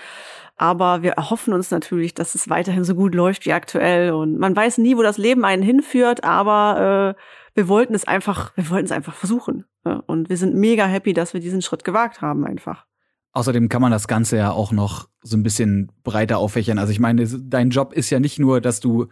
aber 0.56 1.02
wir 1.02 1.12
erhoffen 1.14 1.54
uns 1.54 1.72
natürlich, 1.72 2.14
dass 2.14 2.36
es 2.36 2.50
weiterhin 2.50 2.86
so 2.86 2.96
gut 2.96 3.14
läuft 3.14 3.46
wie 3.46 3.52
aktuell. 3.52 4.14
Und 4.14 4.38
man 4.40 4.56
weiß 4.56 4.78
nie, 4.78 4.96
wo 4.96 5.02
das 5.02 5.18
Leben 5.18 5.44
einen 5.44 5.62
hinführt, 5.62 6.24
aber 6.24 7.16
äh, 7.18 7.22
wir 7.56 7.68
wollten 7.68 7.96
es 7.96 8.08
einfach, 8.08 8.56
wir 8.56 8.70
wollten 8.70 8.86
es 8.86 8.94
einfach 8.94 9.14
versuchen. 9.14 9.66
Und 10.08 10.30
wir 10.30 10.38
sind 10.38 10.56
mega 10.56 10.86
happy, 10.86 11.14
dass 11.14 11.34
wir 11.34 11.42
diesen 11.42 11.62
Schritt 11.62 11.84
gewagt 11.84 12.22
haben 12.22 12.46
einfach. 12.46 12.86
Außerdem 13.36 13.68
kann 13.68 13.82
man 13.82 13.92
das 13.92 14.08
Ganze 14.08 14.38
ja 14.38 14.52
auch 14.52 14.72
noch 14.72 15.10
so 15.22 15.36
ein 15.36 15.44
bisschen 15.44 15.92
breiter 16.06 16.38
auffächern. 16.38 16.80
Also 16.80 16.94
ich 16.94 17.02
meine, 17.02 17.28
dein 17.28 17.70
Job 17.70 17.92
ist 17.92 18.10
ja 18.10 18.22
nicht 18.22 18.40
nur, 18.40 18.62
dass 18.62 18.80
du 18.80 19.08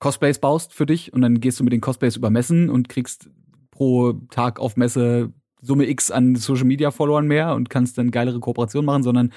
Cosplays 0.00 0.40
baust 0.40 0.74
für 0.74 0.84
dich 0.84 1.12
und 1.12 1.22
dann 1.22 1.38
gehst 1.38 1.60
du 1.60 1.64
mit 1.64 1.72
den 1.72 1.80
Cosplays 1.80 2.16
über 2.16 2.28
Messen 2.28 2.70
und 2.70 2.88
kriegst 2.88 3.30
pro 3.70 4.14
Tag 4.30 4.58
auf 4.58 4.76
Messe 4.76 5.32
Summe 5.60 5.88
X 5.88 6.10
an 6.10 6.34
Social 6.34 6.64
Media 6.64 6.90
Followern 6.90 7.28
mehr 7.28 7.54
und 7.54 7.70
kannst 7.70 7.98
dann 7.98 8.10
geilere 8.10 8.40
Kooperationen 8.40 8.84
machen, 8.84 9.04
sondern 9.04 9.32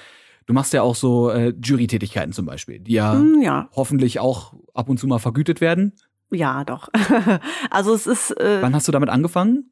du 0.46 0.54
machst 0.54 0.72
ja 0.72 0.82
auch 0.82 0.96
so 0.96 1.30
äh, 1.30 1.54
Jury-Tätigkeiten 1.62 2.32
zum 2.32 2.46
Beispiel, 2.46 2.80
die 2.80 2.94
ja, 2.94 3.14
hm, 3.14 3.42
ja, 3.42 3.68
hoffentlich 3.76 4.18
auch 4.18 4.54
ab 4.74 4.88
und 4.88 4.98
zu 4.98 5.06
mal 5.06 5.20
vergütet 5.20 5.60
werden. 5.60 5.92
Ja, 6.32 6.64
doch. 6.64 6.88
also 7.70 7.94
es 7.94 8.08
ist. 8.08 8.30
Äh 8.40 8.60
Wann 8.60 8.74
hast 8.74 8.88
du 8.88 8.92
damit 8.92 9.08
angefangen? 9.08 9.70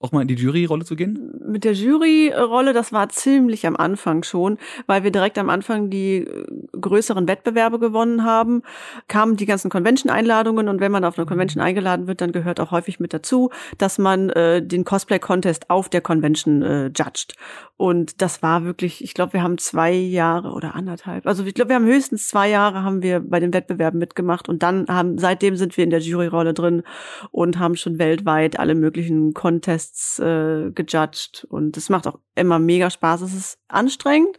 Auch 0.00 0.12
mal 0.12 0.22
in 0.22 0.28
die 0.28 0.34
Juryrolle 0.34 0.84
zu 0.84 0.96
gehen? 0.96 1.30
Mit 1.46 1.64
der 1.64 1.74
Juryrolle, 1.74 2.72
das 2.72 2.90
war 2.90 3.10
ziemlich 3.10 3.66
am 3.66 3.76
Anfang 3.76 4.22
schon, 4.22 4.56
weil 4.86 5.04
wir 5.04 5.10
direkt 5.10 5.38
am 5.38 5.50
Anfang 5.50 5.90
die 5.90 6.18
äh, 6.18 6.46
größeren 6.80 7.28
Wettbewerbe 7.28 7.78
gewonnen 7.78 8.24
haben, 8.24 8.62
kamen 9.08 9.36
die 9.36 9.44
ganzen 9.44 9.70
Convention-Einladungen 9.70 10.68
und 10.68 10.80
wenn 10.80 10.90
man 10.90 11.04
auf 11.04 11.18
eine 11.18 11.26
Convention 11.26 11.62
eingeladen 11.62 12.06
wird, 12.06 12.22
dann 12.22 12.32
gehört 12.32 12.60
auch 12.60 12.70
häufig 12.70 12.98
mit 12.98 13.12
dazu, 13.12 13.50
dass 13.76 13.98
man 13.98 14.30
äh, 14.30 14.62
den 14.62 14.84
Cosplay-Contest 14.84 15.68
auf 15.68 15.90
der 15.90 16.00
Convention 16.00 16.62
äh, 16.62 16.86
judged. 16.86 17.34
Und 17.76 18.22
das 18.22 18.42
war 18.42 18.64
wirklich, 18.64 19.04
ich 19.04 19.12
glaube, 19.12 19.34
wir 19.34 19.42
haben 19.42 19.58
zwei 19.58 19.92
Jahre 19.92 20.52
oder 20.52 20.74
anderthalb, 20.74 21.26
also 21.26 21.44
ich 21.44 21.54
glaube, 21.54 21.70
wir 21.70 21.76
haben 21.76 21.86
höchstens 21.86 22.28
zwei 22.28 22.48
Jahre 22.48 22.82
haben 22.82 23.02
wir 23.02 23.20
bei 23.20 23.40
den 23.40 23.52
Wettbewerben 23.52 23.98
mitgemacht 23.98 24.48
und 24.48 24.62
dann 24.62 24.86
haben, 24.88 25.18
seitdem 25.18 25.56
sind 25.56 25.76
wir 25.76 25.84
in 25.84 25.90
der 25.90 26.00
Juryrolle 26.00 26.54
drin 26.54 26.82
und 27.30 27.58
haben 27.58 27.76
schon 27.76 27.98
weltweit 27.98 28.58
alle 28.58 28.74
möglichen 28.74 29.34
Contests 29.34 29.89
Tests 29.90 30.18
äh, 30.18 30.70
gejudged 30.70 31.46
und 31.48 31.76
es 31.76 31.88
macht 31.88 32.06
auch 32.06 32.18
immer 32.34 32.58
mega 32.58 32.90
Spaß. 32.90 33.22
Es 33.22 33.34
ist 33.34 33.58
anstrengend, 33.68 34.38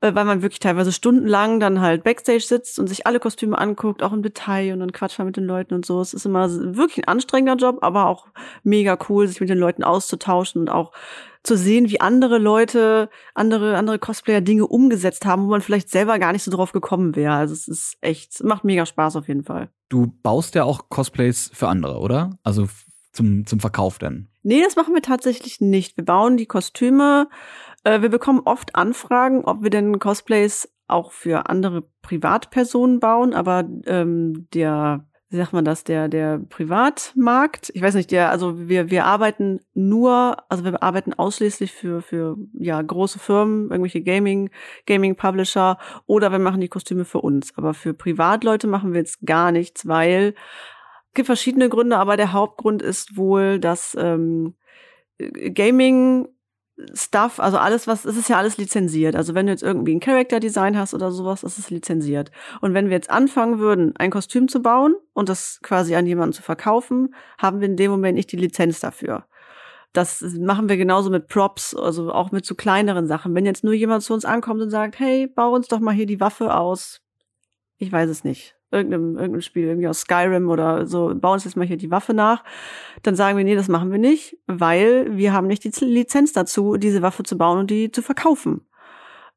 äh, 0.00 0.14
weil 0.14 0.24
man 0.24 0.42
wirklich 0.42 0.60
teilweise 0.60 0.92
stundenlang 0.92 1.60
dann 1.60 1.80
halt 1.80 2.04
Backstage 2.04 2.40
sitzt 2.40 2.78
und 2.78 2.86
sich 2.86 3.06
alle 3.06 3.20
Kostüme 3.20 3.58
anguckt, 3.58 4.02
auch 4.02 4.12
im 4.12 4.22
Detail 4.22 4.72
und 4.72 4.80
dann 4.80 4.92
quatscht 4.92 5.18
man 5.18 5.26
mit 5.26 5.36
den 5.36 5.44
Leuten 5.44 5.74
und 5.74 5.84
so. 5.84 6.00
Es 6.00 6.14
ist 6.14 6.24
immer 6.26 6.48
wirklich 6.50 6.98
ein 6.98 7.08
anstrengender 7.08 7.56
Job, 7.56 7.78
aber 7.82 8.06
auch 8.06 8.28
mega 8.62 8.96
cool, 9.08 9.26
sich 9.26 9.40
mit 9.40 9.50
den 9.50 9.58
Leuten 9.58 9.82
auszutauschen 9.84 10.62
und 10.62 10.68
auch 10.70 10.92
zu 11.42 11.56
sehen, 11.56 11.88
wie 11.88 12.00
andere 12.00 12.36
Leute, 12.38 13.08
andere, 13.34 13.76
andere 13.76 13.98
Cosplayer 13.98 14.42
Dinge 14.42 14.66
umgesetzt 14.66 15.24
haben, 15.24 15.44
wo 15.44 15.48
man 15.48 15.62
vielleicht 15.62 15.88
selber 15.88 16.18
gar 16.18 16.32
nicht 16.32 16.42
so 16.42 16.50
drauf 16.50 16.72
gekommen 16.72 17.16
wäre. 17.16 17.32
Also 17.32 17.54
es 17.54 17.66
ist 17.66 17.96
echt, 18.02 18.44
macht 18.44 18.64
mega 18.64 18.84
Spaß 18.84 19.16
auf 19.16 19.26
jeden 19.26 19.42
Fall. 19.42 19.70
Du 19.88 20.12
baust 20.22 20.54
ja 20.54 20.64
auch 20.64 20.90
Cosplays 20.90 21.50
für 21.54 21.68
andere, 21.68 21.98
oder? 21.98 22.38
Also 22.42 22.68
zum, 23.12 23.46
zum 23.46 23.60
Verkauf 23.60 23.98
denn? 23.98 24.28
Nee, 24.42 24.62
das 24.62 24.76
machen 24.76 24.94
wir 24.94 25.02
tatsächlich 25.02 25.60
nicht. 25.60 25.96
Wir 25.96 26.04
bauen 26.04 26.36
die 26.36 26.46
Kostüme. 26.46 27.28
Äh, 27.84 28.02
wir 28.02 28.08
bekommen 28.08 28.42
oft 28.44 28.74
Anfragen, 28.74 29.44
ob 29.44 29.62
wir 29.62 29.70
denn 29.70 29.98
Cosplays 29.98 30.72
auch 30.86 31.12
für 31.12 31.48
andere 31.48 31.82
Privatpersonen 32.02 33.00
bauen, 33.00 33.32
aber 33.34 33.68
ähm, 33.86 34.48
der 34.54 35.06
wie 35.30 35.36
sagt 35.36 35.52
man 35.52 35.64
das, 35.64 35.84
der, 35.84 36.08
der 36.08 36.40
Privatmarkt, 36.40 37.70
ich 37.72 37.82
weiß 37.82 37.94
nicht, 37.94 38.10
der, 38.10 38.30
also 38.30 38.68
wir, 38.68 38.90
wir 38.90 39.04
arbeiten 39.06 39.60
nur, 39.74 40.36
also 40.48 40.64
wir 40.64 40.82
arbeiten 40.82 41.14
ausschließlich 41.14 41.70
für, 41.70 42.02
für, 42.02 42.36
ja, 42.52 42.82
große 42.82 43.20
Firmen, 43.20 43.70
irgendwelche 43.70 44.02
Gaming, 44.02 44.50
Gaming 44.86 45.14
Publisher 45.14 45.78
oder 46.06 46.32
wir 46.32 46.40
machen 46.40 46.60
die 46.60 46.68
Kostüme 46.68 47.04
für 47.04 47.20
uns. 47.20 47.56
Aber 47.56 47.74
für 47.74 47.94
Privatleute 47.94 48.66
machen 48.66 48.92
wir 48.92 48.98
jetzt 48.98 49.24
gar 49.24 49.52
nichts, 49.52 49.86
weil 49.86 50.34
gibt 51.14 51.26
verschiedene 51.26 51.68
Gründe, 51.68 51.96
aber 51.98 52.16
der 52.16 52.32
Hauptgrund 52.32 52.82
ist 52.82 53.16
wohl, 53.16 53.58
dass 53.58 53.96
ähm, 53.98 54.54
Gaming 55.18 56.28
Stuff, 56.94 57.40
also 57.40 57.58
alles, 57.58 57.86
was, 57.86 58.04
es 58.04 58.16
ist 58.16 58.28
ja 58.28 58.38
alles 58.38 58.56
lizenziert. 58.56 59.14
Also 59.14 59.34
wenn 59.34 59.46
du 59.46 59.52
jetzt 59.52 59.62
irgendwie 59.62 59.94
ein 59.94 60.00
Character 60.00 60.40
Design 60.40 60.78
hast 60.78 60.94
oder 60.94 61.10
sowas, 61.10 61.42
ist 61.42 61.58
es 61.58 61.70
lizenziert. 61.70 62.30
Und 62.60 62.74
wenn 62.74 62.86
wir 62.86 62.96
jetzt 62.96 63.10
anfangen 63.10 63.58
würden, 63.58 63.94
ein 63.96 64.10
Kostüm 64.10 64.48
zu 64.48 64.62
bauen 64.62 64.94
und 65.12 65.28
das 65.28 65.60
quasi 65.62 65.94
an 65.94 66.06
jemanden 66.06 66.32
zu 66.32 66.42
verkaufen, 66.42 67.14
haben 67.38 67.60
wir 67.60 67.68
in 67.68 67.76
dem 67.76 67.90
Moment 67.90 68.16
nicht 68.16 68.32
die 68.32 68.36
Lizenz 68.36 68.80
dafür. 68.80 69.26
Das 69.92 70.22
machen 70.22 70.68
wir 70.68 70.76
genauso 70.76 71.10
mit 71.10 71.26
Props, 71.26 71.74
also 71.74 72.12
auch 72.12 72.30
mit 72.30 72.46
so 72.46 72.54
kleineren 72.54 73.06
Sachen. 73.06 73.34
Wenn 73.34 73.44
jetzt 73.44 73.64
nur 73.64 73.74
jemand 73.74 74.02
zu 74.02 74.14
uns 74.14 74.24
ankommt 74.24 74.62
und 74.62 74.70
sagt, 74.70 74.98
hey, 75.00 75.26
bau 75.26 75.52
uns 75.52 75.68
doch 75.68 75.80
mal 75.80 75.94
hier 75.94 76.06
die 76.06 76.20
Waffe 76.20 76.54
aus, 76.54 77.02
ich 77.76 77.90
weiß 77.90 78.08
es 78.08 78.22
nicht, 78.22 78.56
irgendeinem, 78.70 79.16
irgendeinem 79.16 79.40
Spiel, 79.40 79.66
irgendwie 79.66 79.88
aus 79.88 80.00
Skyrim 80.00 80.48
oder 80.48 80.86
so, 80.86 81.14
bauen 81.14 81.34
uns 81.34 81.44
jetzt 81.44 81.56
mal 81.56 81.66
hier 81.66 81.76
die 81.76 81.90
Waffe 81.90 82.14
nach, 82.14 82.44
dann 83.02 83.16
sagen 83.16 83.36
wir, 83.36 83.44
nee, 83.44 83.54
das 83.54 83.68
machen 83.68 83.90
wir 83.90 83.98
nicht, 83.98 84.36
weil 84.46 85.16
wir 85.16 85.32
haben 85.32 85.46
nicht 85.46 85.64
die 85.64 85.84
Lizenz 85.84 86.32
dazu, 86.32 86.76
diese 86.76 87.02
Waffe 87.02 87.22
zu 87.22 87.36
bauen 87.36 87.58
und 87.58 87.70
die 87.70 87.90
zu 87.90 88.02
verkaufen. 88.02 88.66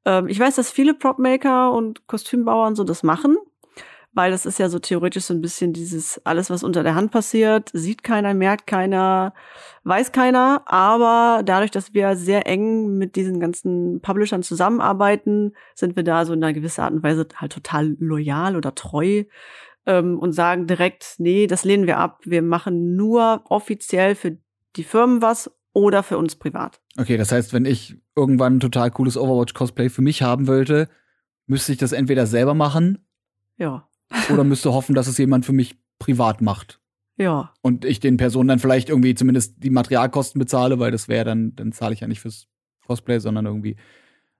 Ähm, 0.05 0.27
ich 0.27 0.39
weiß, 0.39 0.55
dass 0.55 0.71
viele 0.71 0.93
Prop-Maker 0.93 1.71
und 1.71 2.07
Kostümbauern 2.07 2.75
so 2.75 2.83
das 2.83 3.03
machen, 3.03 3.37
weil 4.13 4.31
das 4.31 4.45
ist 4.45 4.59
ja 4.59 4.69
so 4.69 4.79
theoretisch 4.79 5.25
so 5.25 5.33
ein 5.33 5.41
bisschen 5.41 5.73
dieses, 5.73 6.21
alles, 6.25 6.49
was 6.49 6.63
unter 6.63 6.83
der 6.83 6.95
Hand 6.95 7.11
passiert, 7.11 7.69
sieht 7.73 8.03
keiner, 8.03 8.33
merkt 8.33 8.67
keiner, 8.67 9.33
weiß 9.83 10.11
keiner, 10.11 10.63
aber 10.65 11.41
dadurch, 11.43 11.71
dass 11.71 11.93
wir 11.93 12.15
sehr 12.15 12.47
eng 12.47 12.97
mit 12.97 13.15
diesen 13.15 13.39
ganzen 13.39 14.01
Publishern 14.01 14.43
zusammenarbeiten, 14.43 15.53
sind 15.75 15.95
wir 15.95 16.03
da 16.03 16.25
so 16.25 16.33
in 16.33 16.43
einer 16.43 16.53
gewissen 16.53 16.81
Art 16.81 16.93
und 16.93 17.03
Weise 17.03 17.27
halt 17.35 17.51
total 17.51 17.95
loyal 17.99 18.55
oder 18.55 18.75
treu 18.75 19.23
ähm, 19.85 20.19
und 20.19 20.33
sagen 20.33 20.67
direkt, 20.67 21.15
nee, 21.17 21.47
das 21.47 21.63
lehnen 21.63 21.87
wir 21.87 21.97
ab, 21.97 22.19
wir 22.23 22.41
machen 22.41 22.95
nur 22.95 23.43
offiziell 23.49 24.15
für 24.15 24.37
die 24.75 24.83
Firmen 24.83 25.21
was 25.21 25.51
oder 25.73 26.03
für 26.03 26.17
uns 26.17 26.35
privat. 26.35 26.81
Okay, 26.97 27.17
das 27.17 27.31
heißt, 27.31 27.53
wenn 27.53 27.65
ich 27.65 27.97
irgendwann 28.15 28.57
ein 28.57 28.59
total 28.59 28.91
cooles 28.91 29.17
Overwatch-Cosplay 29.17 29.89
für 29.89 30.03
mich 30.03 30.21
haben 30.21 30.47
wollte, 30.47 30.87
müsste 31.47 31.71
ich 31.71 31.79
das 31.79 31.91
entweder 31.91 32.27
selber 32.27 32.53
machen. 32.53 33.05
Ja. 33.57 33.87
Oder 34.31 34.43
müsste 34.43 34.73
hoffen, 34.73 34.95
dass 34.95 35.07
es 35.07 35.17
jemand 35.17 35.45
für 35.45 35.53
mich 35.53 35.75
privat 35.99 36.41
macht. 36.41 36.79
Ja. 37.17 37.53
Und 37.61 37.85
ich 37.85 37.99
den 37.99 38.17
Personen 38.17 38.47
dann 38.47 38.59
vielleicht 38.59 38.89
irgendwie 38.89 39.15
zumindest 39.15 39.55
die 39.63 39.69
Materialkosten 39.69 40.39
bezahle, 40.39 40.79
weil 40.79 40.91
das 40.91 41.07
wäre 41.07 41.25
dann, 41.25 41.55
dann 41.55 41.71
zahle 41.71 41.93
ich 41.93 41.99
ja 41.99 42.07
nicht 42.07 42.21
fürs 42.21 42.47
Cosplay, 42.85 43.19
sondern 43.19 43.45
irgendwie, 43.45 43.75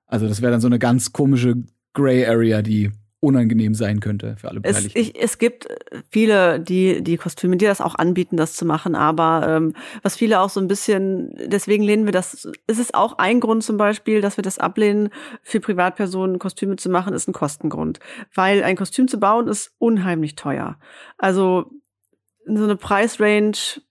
also 0.05 0.27
das 0.27 0.41
wäre 0.41 0.51
dann 0.51 0.61
so 0.61 0.67
eine 0.67 0.79
ganz 0.79 1.13
komische 1.13 1.63
Gray 1.93 2.25
Area, 2.25 2.61
die 2.61 2.91
unangenehm 3.23 3.73
sein 3.73 4.01
könnte 4.01 4.35
für 4.37 4.49
alle 4.49 4.59
Beteiligten. 4.59 4.99
Es, 4.99 5.07
ich, 5.07 5.21
es 5.21 5.37
gibt 5.37 5.67
viele, 6.09 6.59
die 6.59 7.01
die 7.01 7.15
Kostüme, 7.15 7.55
die 7.55 7.65
das 7.65 7.79
auch 7.79 7.95
anbieten, 7.95 8.35
das 8.35 8.53
zu 8.55 8.65
machen, 8.65 8.95
aber 8.95 9.47
ähm, 9.47 9.73
was 10.01 10.17
viele 10.17 10.41
auch 10.41 10.49
so 10.49 10.59
ein 10.59 10.67
bisschen, 10.67 11.33
deswegen 11.47 11.83
lehnen 11.83 12.03
wir 12.05 12.11
das, 12.11 12.45
ist 12.67 12.79
es 12.79 12.93
auch 12.93 13.17
ein 13.19 13.39
Grund 13.39 13.63
zum 13.63 13.77
Beispiel, 13.77 14.19
dass 14.19 14.37
wir 14.37 14.41
das 14.41 14.59
ablehnen, 14.59 15.09
für 15.41 15.61
Privatpersonen 15.61 16.37
Kostüme 16.37 16.75
zu 16.75 16.89
machen, 16.89 17.13
ist 17.13 17.29
ein 17.29 17.33
Kostengrund. 17.33 17.99
Weil 18.35 18.61
ein 18.61 18.75
Kostüm 18.75 19.07
zu 19.07 19.19
bauen 19.19 19.47
ist 19.47 19.71
unheimlich 19.77 20.35
teuer. 20.35 20.77
Also 21.17 21.71
so 22.45 22.63
eine 22.65 22.75
Preisrange 22.75 23.81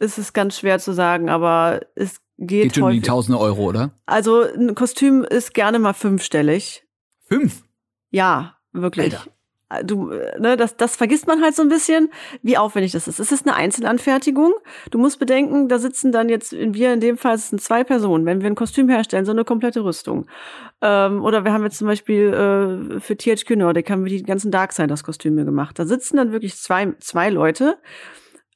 ist 0.00 0.18
es 0.18 0.32
ganz 0.32 0.58
schwer 0.58 0.80
zu 0.80 0.92
sagen, 0.92 1.28
aber 1.30 1.82
es 1.94 2.20
geht, 2.36 2.64
Geht 2.64 2.74
schon 2.74 2.84
häufig. 2.84 3.02
die 3.02 3.06
tausende 3.06 3.38
Euro, 3.38 3.62
oder? 3.62 3.92
Also 4.06 4.42
ein 4.42 4.74
Kostüm 4.74 5.22
ist 5.22 5.54
gerne 5.54 5.78
mal 5.78 5.92
fünfstellig. 5.92 6.84
Fünf? 7.28 7.62
Ja, 8.10 8.56
wirklich. 8.72 9.14
Alter. 9.14 9.30
Du, 9.84 10.10
äh, 10.10 10.38
ne, 10.38 10.56
das, 10.56 10.76
das 10.76 10.96
vergisst 10.96 11.26
man 11.26 11.42
halt 11.42 11.54
so 11.54 11.62
ein 11.62 11.68
bisschen, 11.68 12.10
wie 12.42 12.58
aufwendig 12.58 12.92
das 12.92 13.08
ist. 13.08 13.18
Es 13.18 13.32
ist 13.32 13.46
eine 13.46 13.56
Einzelanfertigung. 13.56 14.52
Du 14.90 14.98
musst 14.98 15.18
bedenken, 15.18 15.68
da 15.68 15.78
sitzen 15.78 16.12
dann 16.12 16.28
jetzt, 16.28 16.52
wir 16.52 16.92
in 16.92 17.00
dem 17.00 17.16
Fall, 17.16 17.36
es 17.36 17.48
sind 17.48 17.62
zwei 17.62 17.82
Personen. 17.82 18.26
Wenn 18.26 18.42
wir 18.42 18.50
ein 18.50 18.54
Kostüm 18.54 18.90
herstellen, 18.90 19.24
so 19.24 19.32
eine 19.32 19.44
komplette 19.44 19.82
Rüstung. 19.82 20.26
Ähm, 20.82 21.24
oder 21.24 21.44
wir 21.44 21.52
haben 21.52 21.64
jetzt 21.64 21.78
zum 21.78 21.86
Beispiel 21.86 22.34
äh, 22.34 23.00
für 23.00 23.16
THQ 23.16 23.56
Nordic 23.56 23.88
haben 23.90 24.04
wir 24.04 24.10
die 24.10 24.22
ganzen 24.22 24.50
Darksiders-Kostüme 24.50 25.44
gemacht. 25.44 25.78
Da 25.78 25.86
sitzen 25.86 26.18
dann 26.18 26.32
wirklich 26.32 26.56
zwei, 26.56 26.92
zwei 26.98 27.30
Leute. 27.30 27.78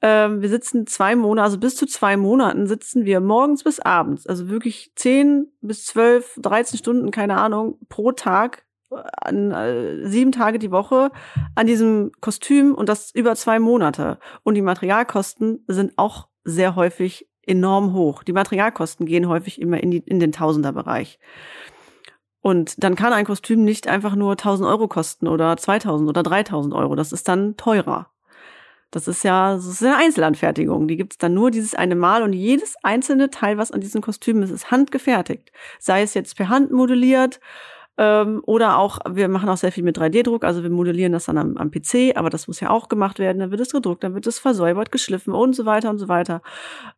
Ähm, 0.03 0.43
wir 0.43 0.51
sitzen 0.51 0.87
zwei 0.87 1.17
Monate, 1.17 1.45
also 1.45 1.59
bis 1.59 1.77
zu 1.77 1.87
zwei 1.87 2.19
Monaten 2.19 2.67
sitzen 2.67 3.07
wir 3.07 3.21
morgens 3.21 3.65
bis 3.65 3.81
abends, 3.81 4.27
also 4.27 4.51
wirklich 4.51 4.93
zehn 4.95 5.47
bis 5.63 5.87
zwölf, 5.87 6.35
dreizehn 6.37 6.79
Stunden, 6.79 7.11
keine 7.11 7.39
Ahnung, 7.39 7.79
pro 7.89 8.13
Tag 8.13 8.66
an 8.91 9.51
äh, 9.51 10.07
sieben 10.07 10.33
Tage 10.33 10.59
die 10.59 10.71
Woche 10.71 11.11
an 11.55 11.67
diesem 11.67 12.13
Kostüm 12.21 12.75
und 12.75 12.89
das 12.89 13.11
über 13.15 13.35
zwei 13.35 13.59
Monate. 13.59 14.19
Und 14.43 14.55
die 14.55 14.63
Materialkosten 14.63 15.65
sind 15.67 15.93
auch 15.97 16.29
sehr 16.45 16.77
häufig 16.77 17.29
enorm 17.43 17.93
hoch. 17.93 18.23
Die 18.23 18.33
Materialkosten 18.33 19.07
gehen 19.07 19.29
häufig 19.29 19.61
immer 19.61 19.83
in, 19.83 19.91
die, 19.91 19.99
in 19.99 20.21
den 20.21 20.33
Tausenderbereich. 20.33 21.19
Und 22.41 22.83
dann 22.83 22.95
kann 22.95 23.13
ein 23.13 23.25
Kostüm 23.25 23.65
nicht 23.65 23.89
einfach 23.89 24.15
nur 24.15 24.33
1000 24.33 24.69
Euro 24.69 24.87
kosten 24.87 25.27
oder 25.27 25.57
2000 25.57 26.09
oder 26.09 26.23
3000 26.23 26.75
Euro. 26.75 26.95
Das 26.95 27.13
ist 27.13 27.27
dann 27.29 27.57
teurer. 27.57 28.09
Das 28.93 29.09
ist 29.09 29.25
ja 29.25 29.55
das 29.55 29.67
ist 29.67 29.83
eine 29.83 29.97
Einzelanfertigung. 29.97 30.87
Die 30.87 30.97
gibt 30.97 31.15
es 31.15 31.19
dann 31.19 31.35
nur 31.35 31.51
dieses 31.51 31.75
eine 31.75 31.97
Mal 31.97 32.23
und 32.23 32.33
jedes 32.33 32.77
einzelne 32.85 33.31
Teil, 33.31 33.59
was 33.59 33.73
an 33.73 33.81
diesem 33.81 34.01
Kostüm 34.01 34.43
ist, 34.43 34.51
ist 34.51 34.71
handgefertigt. 34.71 35.51
Sei 35.81 36.03
es 36.03 36.15
jetzt 36.15 36.37
per 36.37 36.49
Hand 36.49 36.71
modelliert 36.71 37.41
ähm, 37.99 38.43
oder 38.45 38.79
auch, 38.79 38.99
wir 39.09 39.29
machen 39.29 39.49
auch 39.49 39.57
sehr 39.57 39.73
viel 39.73 39.85
mit 39.85 39.99
3D-Druck, 39.99 40.45
also 40.45 40.63
wir 40.63 40.71
modellieren 40.71 41.13
das 41.13 41.27
dann 41.27 41.39
am, 41.39 41.57
am 41.57 41.71
PC, 41.71 42.17
aber 42.17 42.29
das 42.29 42.47
muss 42.47 42.61
ja 42.61 42.71
auch 42.71 42.89
gemacht 42.89 43.19
werden. 43.19 43.39
Dann 43.39 43.51
wird 43.51 43.61
es 43.61 43.73
gedruckt, 43.73 44.05
dann 44.05 44.15
wird 44.15 44.27
es 44.27 44.39
versäubert, 44.39 44.93
geschliffen 44.93 45.33
und 45.33 45.55
so 45.55 45.65
weiter 45.65 45.91
und 45.91 45.99
so 45.99 46.09
weiter. 46.09 46.43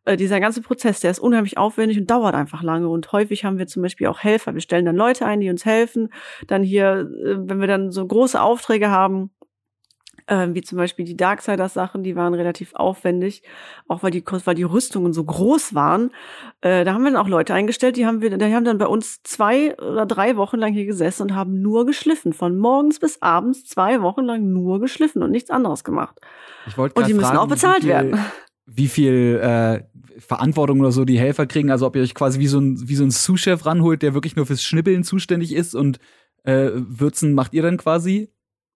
Äh, 0.05 0.17
dieser 0.17 0.39
ganze 0.39 0.61
Prozess, 0.61 0.99
der 0.99 1.11
ist 1.11 1.19
unheimlich 1.19 1.57
aufwendig 1.57 1.97
und 1.99 2.09
dauert 2.09 2.35
einfach 2.35 2.63
lange. 2.63 2.89
Und 2.89 3.11
häufig 3.11 3.45
haben 3.45 3.57
wir 3.57 3.67
zum 3.67 3.81
Beispiel 3.81 4.07
auch 4.07 4.19
Helfer. 4.19 4.53
Wir 4.53 4.61
stellen 4.61 4.85
dann 4.85 4.95
Leute 4.95 5.25
ein, 5.25 5.39
die 5.39 5.49
uns 5.49 5.65
helfen. 5.65 6.09
Dann 6.47 6.63
hier, 6.63 7.09
äh, 7.23 7.37
wenn 7.37 7.61
wir 7.61 7.67
dann 7.67 7.91
so 7.91 8.05
große 8.05 8.41
Aufträge 8.41 8.89
haben, 8.89 9.31
ähm, 10.29 10.53
wie 10.53 10.61
zum 10.61 10.77
Beispiel 10.77 11.05
die 11.05 11.17
Darksiders-Sachen, 11.17 12.03
die 12.03 12.15
waren 12.15 12.33
relativ 12.33 12.73
aufwendig, 12.75 13.41
auch 13.87 14.03
weil 14.03 14.11
die, 14.11 14.23
weil 14.25 14.55
die 14.55 14.63
Rüstungen 14.63 15.11
so 15.11 15.23
groß 15.23 15.73
waren. 15.73 16.11
Äh, 16.61 16.85
da 16.85 16.93
haben 16.93 17.03
wir 17.03 17.11
dann 17.11 17.19
auch 17.19 17.27
Leute 17.27 17.53
eingestellt, 17.53 17.97
die 17.97 18.05
haben 18.05 18.21
wir, 18.21 18.37
die 18.37 18.53
haben 18.53 18.63
dann 18.63 18.77
bei 18.77 18.85
uns 18.85 19.23
zwei 19.23 19.75
oder 19.77 20.05
drei 20.05 20.37
Wochen 20.37 20.57
lang 20.57 20.71
hier 20.71 20.85
gesessen 20.85 21.23
und 21.23 21.35
haben 21.35 21.61
nur 21.61 21.85
geschliffen. 21.85 22.33
Von 22.33 22.57
morgens 22.57 22.99
bis 22.99 23.21
abends 23.21 23.65
zwei 23.65 24.01
Wochen 24.01 24.23
lang 24.23 24.53
nur 24.53 24.79
geschliffen 24.79 25.23
und 25.23 25.31
nichts 25.31 25.49
anderes 25.49 25.83
gemacht. 25.83 26.19
Ich 26.67 26.77
wollte 26.77 26.99
Und 26.99 27.07
die 27.07 27.13
müssen 27.13 27.25
fragen, 27.25 27.39
auch 27.39 27.47
bezahlt 27.47 27.79
wie 27.79 27.87
viel, 27.87 27.89
werden. 27.89 28.19
Wie 28.67 28.87
viel 28.87 29.39
äh, 29.41 30.19
Verantwortung 30.19 30.79
oder 30.79 30.91
so 30.91 31.05
die 31.05 31.17
Helfer 31.17 31.47
kriegen, 31.47 31.71
also 31.71 31.87
ob 31.87 31.95
ihr 31.95 32.03
euch 32.03 32.13
quasi 32.13 32.39
wie 32.39 32.47
so 32.47 32.59
ein, 32.59 32.87
wie 32.87 32.95
so 32.95 33.03
ein 33.03 33.11
Sous-Chef 33.11 33.65
ranholt, 33.65 34.03
der 34.03 34.13
wirklich 34.13 34.35
nur 34.35 34.45
fürs 34.45 34.61
Schnippeln 34.61 35.03
zuständig 35.03 35.55
ist 35.55 35.73
und 35.73 35.99
äh, 36.43 36.69
Würzen 36.73 37.33
macht 37.33 37.53
ihr 37.53 37.63
dann 37.63 37.77
quasi 37.77 38.29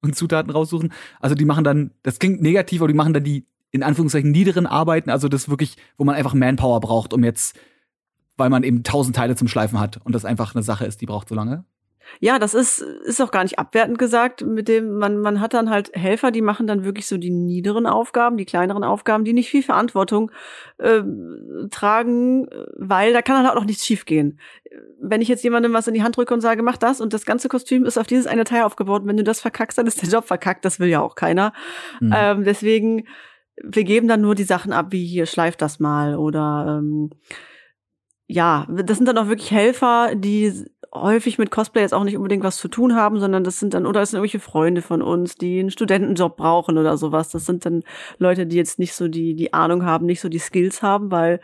und 0.04 0.16
Zutaten 0.16 0.52
raussuchen. 0.52 0.94
Also 1.20 1.36
die 1.36 1.46
machen 1.46 1.64
dann, 1.64 1.92
das 2.04 2.20
klingt 2.20 2.42
negativ, 2.42 2.82
aber 2.82 2.90
die 2.90 2.94
machen 2.94 3.14
dann 3.14 3.24
die 3.24 3.46
in 3.72 3.82
Anführungszeichen 3.82 4.30
niederen 4.30 4.68
Arbeiten, 4.68 5.10
also 5.10 5.28
das 5.28 5.50
wirklich, 5.50 5.78
wo 5.98 6.04
man 6.04 6.14
einfach 6.14 6.36
Manpower 6.36 6.80
braucht, 6.80 7.12
um 7.12 7.24
jetzt, 7.24 7.58
weil 8.38 8.52
man 8.52 8.64
eben 8.64 8.84
tausend 8.84 9.16
Teile 9.16 9.36
zum 9.36 9.48
Schleifen 9.48 9.80
hat 9.80 9.98
und 10.06 10.14
das 10.14 10.26
einfach 10.26 10.54
eine 10.54 10.64
Sache 10.64 10.86
ist, 10.86 11.02
die 11.02 11.08
braucht 11.08 11.28
so 11.28 11.34
lange. 11.34 11.66
Ja, 12.20 12.40
das 12.40 12.54
ist, 12.54 12.80
ist 12.80 13.22
auch 13.22 13.32
gar 13.32 13.44
nicht 13.44 13.60
abwertend 13.60 13.98
gesagt, 13.98 14.46
mit 14.46 14.68
dem, 14.68 14.98
man, 14.98 15.18
man 15.20 15.40
hat 15.40 15.54
dann 15.54 15.70
halt 15.70 15.92
Helfer, 15.94 16.32
die 16.32 16.42
machen 16.42 16.68
dann 16.68 16.84
wirklich 16.84 17.08
so 17.08 17.18
die 17.18 17.30
niederen 17.30 17.86
Aufgaben, 17.86 18.38
die 18.38 18.46
kleineren 18.46 18.84
Aufgaben, 18.84 19.24
die 19.24 19.34
nicht 19.34 19.50
viel 19.50 19.64
Verantwortung 19.64 20.32
äh, 20.78 21.02
tragen, 21.70 22.48
weil 22.78 23.14
da 23.14 23.22
kann 23.22 23.46
halt 23.46 23.58
auch 23.58 23.66
nichts 23.66 23.86
schiefgehen. 23.86 24.40
Wenn 25.02 25.22
ich 25.22 25.28
jetzt 25.28 25.44
jemandem 25.44 25.74
was 25.74 25.88
in 25.88 25.94
die 25.94 26.04
Hand 26.04 26.18
drücke 26.18 26.34
und 26.34 26.42
sage, 26.42 26.64
mach 26.64 26.78
das 26.78 27.02
und 27.02 27.14
das 27.14 27.26
ganze 27.26 27.50
Kostüm 27.50 27.86
ist 27.86 27.98
auf 27.98 28.08
dieses 28.08 28.28
eine 28.28 28.44
Teil 28.44 28.64
aufgebaut, 28.64 29.04
wenn 29.06 29.18
du 29.18 29.24
das 29.24 29.42
verkackst, 29.42 29.78
dann 29.78 29.88
ist 29.88 30.02
der 30.02 30.10
Job 30.10 30.26
verkackt, 30.26 30.66
das 30.66 30.80
will 30.80 30.90
ja 30.90 31.02
auch 31.02 31.16
keiner. 31.16 31.54
Mhm. 32.00 32.14
Ähm, 32.16 32.44
deswegen, 32.44 33.08
wir 33.62 33.84
geben 33.84 34.08
dann 34.08 34.22
nur 34.22 34.36
die 34.36 34.44
Sachen 34.44 34.74
ab, 34.74 34.88
wie 34.90 35.06
hier, 35.06 35.26
schleif 35.26 35.56
das 35.56 35.80
mal 35.80 36.16
oder 36.16 36.80
ähm, 36.80 37.12
ja, 38.34 38.66
das 38.68 38.98
sind 38.98 39.08
dann 39.08 39.20
auch 39.20 39.28
wirklich 39.28 39.52
Helfer, 39.52 40.16
die 40.16 40.66
häufig 40.92 41.38
mit 41.38 41.52
Cosplay 41.52 41.82
jetzt 41.82 41.94
auch 41.94 42.04
nicht 42.04 42.18
unbedingt 42.18 42.44
was 42.44 42.58
zu 42.58 42.68
tun 42.68 42.96
haben, 42.96 43.20
sondern 43.20 43.44
das 43.44 43.60
sind 43.60 43.76
dann, 43.76 43.86
oder 43.86 44.02
es 44.02 44.10
sind 44.10 44.18
irgendwelche 44.18 44.40
Freunde 44.40 44.82
von 44.82 45.04
uns, 45.04 45.36
die 45.36 45.60
einen 45.60 45.70
Studentenjob 45.70 46.36
brauchen 46.36 46.78
oder 46.80 46.98
sowas. 46.98 47.30
Das 47.30 47.46
sind 47.46 47.66
dann 47.66 47.84
Leute, 48.18 48.48
die 48.48 48.56
jetzt 48.56 48.80
nicht 48.80 48.94
so 48.94 49.08
die, 49.08 49.36
die 49.36 49.54
Ahnung 49.54 49.86
haben, 49.86 50.08
nicht 50.08 50.20
so 50.20 50.30
die 50.30 50.40
Skills 50.40 50.82
haben, 50.82 51.12
weil 51.12 51.42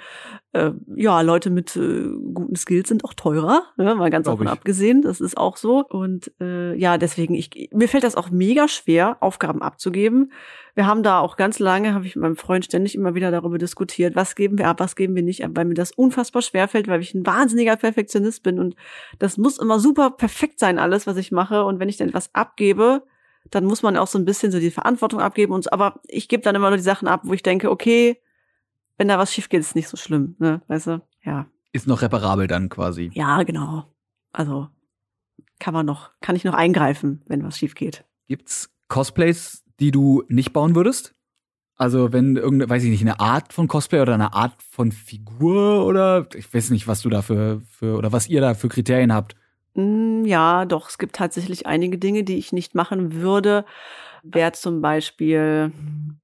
äh, 0.51 0.71
ja, 0.95 1.21
Leute 1.21 1.51
mit 1.51 1.75
äh, 1.75 2.09
guten 2.33 2.55
Skills 2.55 2.89
sind 2.89 3.05
auch 3.05 3.13
teurer, 3.13 3.63
ne? 3.77 3.93
mal 3.93 4.09
ganz 4.09 4.25
davon 4.25 4.47
ich. 4.47 4.51
abgesehen. 4.51 5.03
Das 5.03 5.21
ist 5.21 5.38
auch 5.38 5.57
so. 5.57 5.85
Und 5.85 6.31
äh, 6.41 6.73
ja, 6.75 6.97
deswegen, 6.97 7.35
ich, 7.35 7.69
mir 7.71 7.88
fällt 7.88 8.03
das 8.03 8.15
auch 8.15 8.31
mega 8.31 8.67
schwer, 8.67 9.17
Aufgaben 9.19 9.62
abzugeben. 9.62 10.31
Wir 10.73 10.88
haben 10.88 11.03
da 11.03 11.19
auch 11.19 11.35
ganz 11.35 11.59
lange, 11.59 11.93
habe 11.93 12.05
ich 12.07 12.15
mit 12.15 12.23
meinem 12.23 12.35
Freund 12.35 12.65
ständig 12.65 12.95
immer 12.95 13.13
wieder 13.13 13.29
darüber 13.29 13.59
diskutiert, 13.59 14.15
was 14.15 14.35
geben 14.35 14.57
wir 14.57 14.67
ab, 14.67 14.79
was 14.79 14.95
geben 14.95 15.15
wir 15.15 15.23
nicht 15.23 15.43
ab, 15.45 15.51
weil 15.53 15.65
mir 15.65 15.75
das 15.75 15.91
unfassbar 15.91 16.41
schwer 16.41 16.67
fällt, 16.67 16.88
weil 16.88 17.01
ich 17.01 17.13
ein 17.13 17.25
wahnsinniger 17.25 17.75
Perfektionist 17.75 18.41
bin 18.41 18.59
und 18.59 18.75
das 19.19 19.38
muss 19.38 19.59
immer 19.59 19.79
super 19.79 20.09
perfekt 20.09 20.59
sein, 20.59 20.79
alles, 20.79 21.05
was 21.05 21.17
ich 21.17 21.31
mache. 21.31 21.63
Und 21.63 21.79
wenn 21.79 21.89
ich 21.89 21.97
dann 21.97 22.09
etwas 22.09 22.33
abgebe, 22.33 23.03
dann 23.51 23.65
muss 23.65 23.83
man 23.83 23.97
auch 23.97 24.07
so 24.07 24.17
ein 24.17 24.25
bisschen 24.25 24.51
so 24.51 24.59
die 24.59 24.71
Verantwortung 24.71 25.19
abgeben 25.19 25.53
und 25.53 25.63
so. 25.65 25.71
Aber 25.71 25.99
ich 26.07 26.27
gebe 26.27 26.41
dann 26.41 26.55
immer 26.55 26.69
nur 26.69 26.77
die 26.77 26.83
Sachen 26.83 27.07
ab, 27.07 27.21
wo 27.23 27.33
ich 27.33 27.43
denke, 27.43 27.69
okay, 27.69 28.17
wenn 28.99 29.07
da 29.07 29.17
was 29.17 29.33
schief 29.33 29.49
geht, 29.49 29.62
ist 29.62 29.75
nicht 29.75 29.88
so 29.88 29.97
schlimm, 29.97 30.35
ne? 30.38 30.62
Weißt 30.67 30.85
du? 30.88 31.01
Ja. 31.23 31.47
Ist 31.71 31.88
noch 31.88 32.01
reparabel 32.03 32.45
dann 32.47 32.69
quasi. 32.69 33.09
Ja, 33.13 33.41
genau. 33.43 33.85
Also 34.31 34.67
kann 35.59 35.73
man 35.73 35.85
noch, 35.85 36.12
kann 36.21 36.35
ich 36.35 36.43
noch 36.43 36.53
eingreifen, 36.53 37.21
wenn 37.27 37.43
was 37.43 37.57
schief 37.57 37.73
geht. 37.75 38.05
Gibt's 38.27 38.69
Cosplays, 38.88 39.63
die 39.79 39.91
du 39.91 40.23
nicht 40.27 40.53
bauen 40.53 40.75
würdest? 40.75 41.15
Also 41.75 42.12
wenn 42.12 42.35
irgendeine, 42.35 42.69
weiß 42.69 42.83
ich 42.83 42.89
nicht, 42.89 43.01
eine 43.01 43.19
Art 43.19 43.53
von 43.53 43.67
Cosplay 43.67 44.01
oder 44.01 44.13
eine 44.13 44.33
Art 44.33 44.62
von 44.62 44.91
Figur 44.91 45.85
oder 45.85 46.27
ich 46.35 46.53
weiß 46.53 46.71
nicht, 46.71 46.88
was 46.88 47.01
du 47.01 47.09
da 47.09 47.21
für, 47.21 47.62
für 47.69 47.97
oder 47.97 48.12
was 48.12 48.27
ihr 48.27 48.41
da 48.41 48.53
für 48.53 48.67
Kriterien 48.67 49.13
habt. 49.13 49.35
Mm, 49.75 50.25
Ja, 50.25 50.65
doch, 50.65 50.89
es 50.89 50.97
gibt 50.97 51.15
tatsächlich 51.15 51.65
einige 51.67 51.97
Dinge, 51.97 52.23
die 52.23 52.38
ich 52.38 52.51
nicht 52.51 52.75
machen 52.75 53.13
würde. 53.13 53.63
Wäre 54.23 54.51
zum 54.51 54.82
Beispiel 54.82 55.71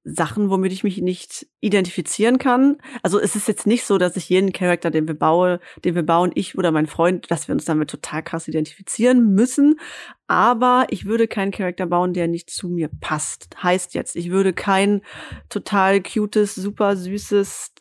Sachen, 0.04 0.50
womit 0.50 0.72
ich 0.72 0.84
mich 0.84 0.98
nicht 0.98 1.46
identifizieren 1.60 2.38
kann. 2.38 2.76
Also 3.02 3.18
es 3.18 3.36
ist 3.36 3.48
jetzt 3.48 3.66
nicht 3.66 3.84
so, 3.84 3.98
dass 3.98 4.16
ich 4.16 4.28
jeden 4.28 4.52
Charakter, 4.52 4.90
den 4.90 5.08
wir 5.08 5.18
baue, 5.18 5.60
den 5.84 5.94
wir 5.94 6.04
bauen, 6.04 6.30
ich 6.34 6.56
oder 6.56 6.70
mein 6.70 6.86
Freund, 6.86 7.30
dass 7.30 7.48
wir 7.48 7.54
uns 7.54 7.64
damit 7.64 7.90
total 7.90 8.22
krass 8.22 8.48
identifizieren 8.48 9.34
müssen. 9.34 9.80
Aber 10.28 10.86
ich 10.90 11.06
würde 11.06 11.28
keinen 11.28 11.52
Charakter 11.52 11.86
bauen, 11.86 12.12
der 12.12 12.28
nicht 12.28 12.50
zu 12.50 12.68
mir 12.68 12.88
passt. 13.00 13.62
Heißt 13.62 13.94
jetzt, 13.94 14.16
ich 14.16 14.30
würde 14.30 14.52
kein 14.52 15.02
total 15.48 16.02
cutes, 16.02 16.54
super 16.54 16.96
süßes 16.96 17.75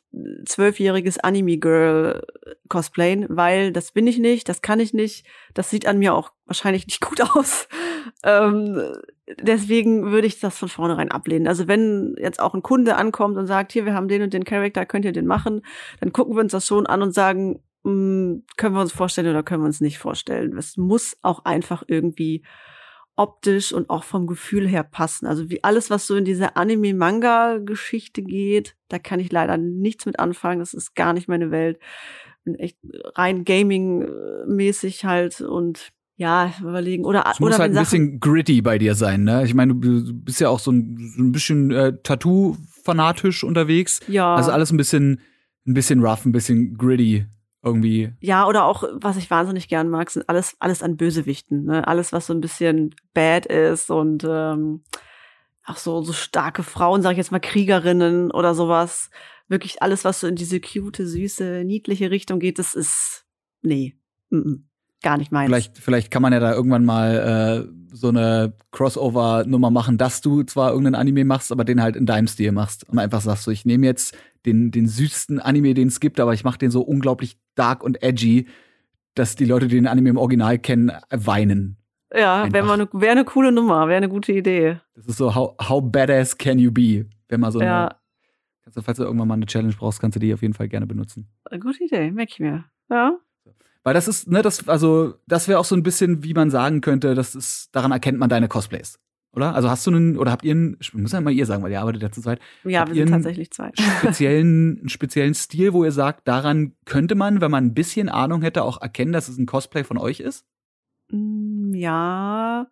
zwölfjähriges 0.45 1.17
Anime-Girl 1.19 2.21
cosplayen, 2.69 3.25
weil 3.29 3.71
das 3.71 3.91
bin 3.91 4.07
ich 4.07 4.17
nicht, 4.19 4.47
das 4.49 4.61
kann 4.61 4.79
ich 4.79 4.93
nicht, 4.93 5.25
das 5.53 5.69
sieht 5.69 5.87
an 5.87 5.99
mir 5.99 6.13
auch 6.13 6.31
wahrscheinlich 6.45 6.85
nicht 6.87 7.01
gut 7.01 7.21
aus. 7.21 7.67
Ähm, 8.23 8.81
deswegen 9.41 10.11
würde 10.11 10.27
ich 10.27 10.39
das 10.39 10.57
von 10.57 10.69
vornherein 10.69 11.11
ablehnen. 11.11 11.47
Also 11.47 11.67
wenn 11.67 12.15
jetzt 12.19 12.39
auch 12.39 12.53
ein 12.53 12.63
Kunde 12.63 12.95
ankommt 12.95 13.37
und 13.37 13.47
sagt, 13.47 13.71
hier, 13.71 13.85
wir 13.85 13.93
haben 13.93 14.07
den 14.07 14.21
und 14.21 14.33
den 14.33 14.45
Charakter, 14.45 14.85
könnt 14.85 15.05
ihr 15.05 15.11
den 15.11 15.27
machen, 15.27 15.61
dann 15.99 16.13
gucken 16.13 16.35
wir 16.35 16.41
uns 16.41 16.51
das 16.51 16.65
schon 16.67 16.85
an 16.87 17.01
und 17.01 17.13
sagen, 17.13 17.61
"Mm, 17.83 18.43
können 18.57 18.75
wir 18.75 18.81
uns 18.81 18.93
vorstellen 18.93 19.29
oder 19.29 19.43
können 19.43 19.63
wir 19.63 19.67
uns 19.67 19.81
nicht 19.81 19.97
vorstellen. 19.99 20.57
Es 20.57 20.77
muss 20.77 21.17
auch 21.21 21.45
einfach 21.45 21.83
irgendwie 21.87 22.43
optisch 23.17 23.71
und 23.71 23.89
auch 23.89 24.03
vom 24.03 24.27
Gefühl 24.27 24.67
her 24.67 24.83
passen. 24.83 25.25
Also 25.25 25.49
wie 25.49 25.63
alles, 25.63 25.89
was 25.89 26.07
so 26.07 26.15
in 26.15 26.25
diese 26.25 26.55
Anime-Manga-Geschichte 26.55 28.21
geht, 28.21 28.75
da 28.89 28.99
kann 28.99 29.19
ich 29.19 29.31
leider 29.31 29.57
nichts 29.57 30.05
mit 30.05 30.19
anfangen. 30.19 30.59
Das 30.59 30.73
ist 30.73 30.95
gar 30.95 31.13
nicht 31.13 31.27
meine 31.27 31.51
Welt. 31.51 31.79
Bin 32.43 32.55
echt 32.55 32.77
rein 33.15 33.45
Gaming-mäßig 33.45 35.05
halt 35.05 35.41
und 35.41 35.91
ja, 36.17 36.53
überlegen. 36.61 37.03
Oder, 37.05 37.25
Es 37.31 37.39
muss 37.39 37.49
oder 37.49 37.57
halt 37.57 37.71
ein 37.71 37.73
Sachen, 37.75 37.83
bisschen 37.83 38.19
gritty 38.19 38.61
bei 38.61 38.77
dir 38.77 38.95
sein, 38.95 39.23
ne? 39.23 39.43
Ich 39.43 39.53
meine, 39.53 39.75
du 39.75 40.01
du 40.01 40.13
bist 40.13 40.39
ja 40.39 40.47
auch 40.49 40.59
so 40.59 40.71
ein, 40.71 40.97
so 41.15 41.21
ein 41.21 41.31
bisschen 41.31 41.71
äh, 41.71 41.93
Tattoo-fanatisch 42.03 43.43
unterwegs. 43.43 43.99
ja. 44.07 44.35
Also 44.35 44.51
alles 44.51 44.71
ein 44.71 44.77
bisschen, 44.77 45.19
ein 45.67 45.73
bisschen 45.73 46.01
rough, 46.05 46.25
ein 46.25 46.31
bisschen 46.31 46.77
gritty 46.77 47.25
irgendwie. 47.65 48.13
Ja, 48.21 48.47
oder 48.47 48.65
auch, 48.65 48.83
was 48.93 49.17
ich 49.17 49.29
wahnsinnig 49.31 49.67
gern 49.67 49.89
mag, 49.89 50.09
sind 50.09 50.29
alles, 50.29 50.55
alles 50.59 50.83
an 50.83 50.97
Bösewichten. 50.97 51.65
Ne? 51.65 51.87
Alles, 51.87 52.13
was 52.13 52.27
so 52.27 52.33
ein 52.33 52.41
bisschen 52.41 52.95
bad 53.13 53.45
ist 53.47 53.89
und 53.89 54.23
ähm, 54.23 54.83
auch 55.65 55.77
so, 55.77 56.01
so 56.03 56.13
starke 56.13 56.63
Frauen, 56.63 57.01
sag 57.01 57.11
ich 57.13 57.17
jetzt 57.17 57.31
mal, 57.31 57.39
Kriegerinnen 57.39 58.31
oder 58.31 58.53
sowas. 58.55 59.09
wirklich 59.47 59.81
alles, 59.81 60.05
was 60.05 60.19
so 60.19 60.27
in 60.27 60.35
diese 60.35 60.59
cute, 60.59 60.97
süße, 60.97 61.63
niedliche 61.65 62.11
Richtung 62.11 62.39
geht, 62.39 62.59
das 62.59 62.73
ist, 62.75 63.25
nee, 63.61 63.95
mm 64.29 64.37
-mm, 64.37 64.59
gar 65.05 65.17
nicht 65.17 65.31
meins. 65.31 65.47
Vielleicht, 65.47 65.77
vielleicht 65.77 66.11
kann 66.11 66.23
man 66.23 66.33
ja 66.33 66.39
da 66.39 66.53
irgendwann 66.53 66.83
mal 66.83 67.67
äh, 67.69 67.95
so 67.95 68.09
eine 68.09 68.53
Crossover-Nummer 68.71 69.69
machen, 69.69 69.99
dass 69.99 70.19
du 70.21 70.41
zwar 70.43 70.71
irgendeinen 70.71 70.95
Anime 70.95 71.23
machst, 71.25 71.51
aber 71.51 71.63
den 71.63 71.79
halt 71.81 71.95
in 71.95 72.07
deinem 72.07 72.27
Stil 72.27 72.51
machst. 72.51 72.89
Und 72.89 72.97
einfach 72.97 73.21
sagst 73.21 73.43
so, 73.43 73.51
ich 73.51 73.65
nehme 73.65 73.85
jetzt 73.85 74.17
den, 74.47 74.71
den 74.71 74.87
süßesten 74.87 75.39
Anime, 75.39 75.75
den 75.75 75.89
es 75.89 75.99
gibt, 75.99 76.19
aber 76.19 76.33
ich 76.33 76.43
mache 76.43 76.57
den 76.57 76.71
so 76.71 76.81
unglaublich 76.81 77.37
dark 77.53 77.83
und 77.83 78.01
edgy, 78.01 78.47
dass 79.13 79.35
die 79.35 79.45
Leute, 79.45 79.67
die 79.67 79.75
den 79.75 79.87
Anime 79.87 80.09
im 80.09 80.17
Original 80.17 80.57
kennen, 80.57 80.91
weinen. 81.11 81.77
Ja, 82.11 82.51
wäre 82.51 82.73
eine, 82.73 82.89
wär 82.91 83.11
eine 83.11 83.25
coole 83.25 83.51
Nummer, 83.51 83.87
wäre 83.87 83.97
eine 83.97 84.09
gute 84.09 84.31
Idee. 84.31 84.79
Das 84.95 85.05
ist 85.05 85.17
so, 85.17 85.35
how, 85.35 85.55
how 85.69 85.83
badass 85.83 86.35
can 86.35 86.57
you 86.57 86.71
be? 86.71 87.05
Wenn 87.29 87.41
man 87.41 87.51
so 87.51 87.61
ja. 87.61 87.87
eine, 87.87 87.95
kannst 88.63 88.77
du, 88.77 88.81
falls 88.81 88.97
du 88.97 89.03
irgendwann 89.03 89.27
mal 89.27 89.35
eine 89.35 89.45
Challenge 89.45 89.73
brauchst, 89.77 90.01
kannst 90.01 90.15
du 90.15 90.19
die 90.19 90.33
auf 90.33 90.41
jeden 90.41 90.55
Fall 90.55 90.67
gerne 90.67 90.87
benutzen. 90.87 91.27
Eine 91.45 91.59
gute 91.59 91.83
Idee, 91.83 92.09
merke 92.09 92.31
ich 92.31 92.39
mir. 92.39 92.65
Ja. 92.89 93.19
Weil 93.85 93.93
das 93.93 94.07
ist, 94.07 94.27
ne, 94.27 94.41
das, 94.41 94.67
also, 94.67 95.13
das 95.27 95.47
wäre 95.47 95.59
auch 95.59 95.65
so 95.65 95.75
ein 95.75 95.83
bisschen, 95.83 96.23
wie 96.23 96.33
man 96.33 96.49
sagen 96.49 96.81
könnte, 96.81 97.13
das 97.13 97.35
ist, 97.35 97.69
daran 97.71 97.91
erkennt 97.91 98.17
man 98.17 98.29
deine 98.29 98.47
Cosplays. 98.47 98.99
Oder? 99.31 99.53
Also 99.53 99.69
hast 99.69 99.85
du 99.85 99.91
einen, 99.91 100.17
oder 100.17 100.31
habt 100.31 100.43
ihr 100.43 100.53
einen, 100.53 100.77
ich 100.79 100.91
muss 100.95 101.11
ja 101.11 101.21
mal 101.21 101.31
ihr 101.31 101.45
sagen, 101.45 101.61
weil 101.61 101.71
ihr 101.71 101.81
arbeitet 101.81 102.01
ja 102.01 102.11
zu 102.11 102.19
zweit. 102.19 102.39
Ja, 102.63 102.79
habt 102.79 102.95
wir 102.95 103.03
sind 103.03 103.11
tatsächlich 103.13 103.51
zwei. 103.51 103.71
Speziellen, 103.99 104.79
einen 104.79 104.89
speziellen 104.89 105.35
Stil, 105.35 105.73
wo 105.73 105.83
ihr 105.83 105.91
sagt, 105.91 106.27
daran 106.27 106.73
könnte 106.85 107.13
man, 107.13 107.41
wenn 107.41 107.51
man 107.51 107.65
ein 107.65 107.73
bisschen 107.75 108.09
Ahnung 108.09 108.41
hätte, 108.41 108.63
auch 108.63 108.81
erkennen, 108.81 109.11
dass 109.11 109.27
es 109.27 109.37
ein 109.37 109.45
Cosplay 109.45 109.83
von 109.83 109.99
euch 109.99 110.19
ist? 110.19 110.47
Mm, 111.11 111.75
ja. 111.75 112.65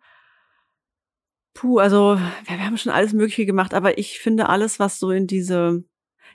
Puh, 1.52 1.78
also 1.78 2.18
wir, 2.18 2.58
wir 2.58 2.66
haben 2.66 2.76
schon 2.76 2.92
alles 2.92 3.12
Mögliche 3.12 3.46
gemacht, 3.46 3.72
aber 3.72 3.98
ich 3.98 4.18
finde 4.18 4.48
alles, 4.48 4.80
was 4.80 4.98
so 4.98 5.12
in 5.12 5.28
diese, 5.28 5.84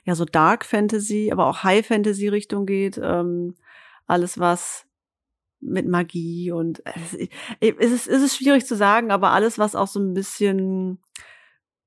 ja, 0.04 0.14
so 0.14 0.24
Dark 0.24 0.64
Fantasy, 0.64 1.30
aber 1.32 1.48
auch 1.48 1.64
High 1.64 1.86
Fantasy 1.86 2.28
Richtung 2.28 2.64
geht, 2.64 2.98
ähm, 3.02 3.56
alles, 4.10 4.38
was 4.38 4.86
mit 5.60 5.86
Magie 5.86 6.52
und 6.52 6.84
äh, 6.86 7.28
es 7.60 7.92
ist, 7.92 8.08
es 8.08 8.22
ist 8.22 8.36
schwierig 8.36 8.66
zu 8.66 8.76
sagen, 8.76 9.10
aber 9.10 9.32
alles, 9.32 9.58
was 9.58 9.74
auch 9.74 9.88
so 9.88 10.00
ein 10.00 10.14
bisschen 10.14 10.98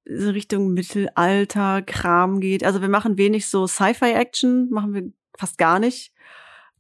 in 0.05 0.29
Richtung 0.29 0.73
Mittelalter, 0.73 1.81
Kram 1.81 2.39
geht. 2.39 2.63
Also 2.63 2.81
wir 2.81 2.89
machen 2.89 3.17
wenig 3.17 3.47
so 3.47 3.67
Sci-Fi-Action, 3.67 4.69
machen 4.69 4.93
wir 4.93 5.11
fast 5.37 5.57
gar 5.57 5.79
nicht. 5.79 6.13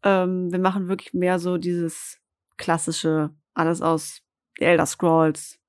Ähm, 0.03 0.51
wir 0.51 0.59
machen 0.59 0.87
wirklich 0.87 1.13
mehr 1.13 1.39
so 1.39 1.57
dieses 1.57 2.19
klassische, 2.57 3.31
alles 3.53 3.81
aus 3.81 4.21
Elder 4.59 4.85
Scrolls 4.85 5.59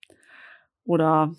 oder 0.84 1.34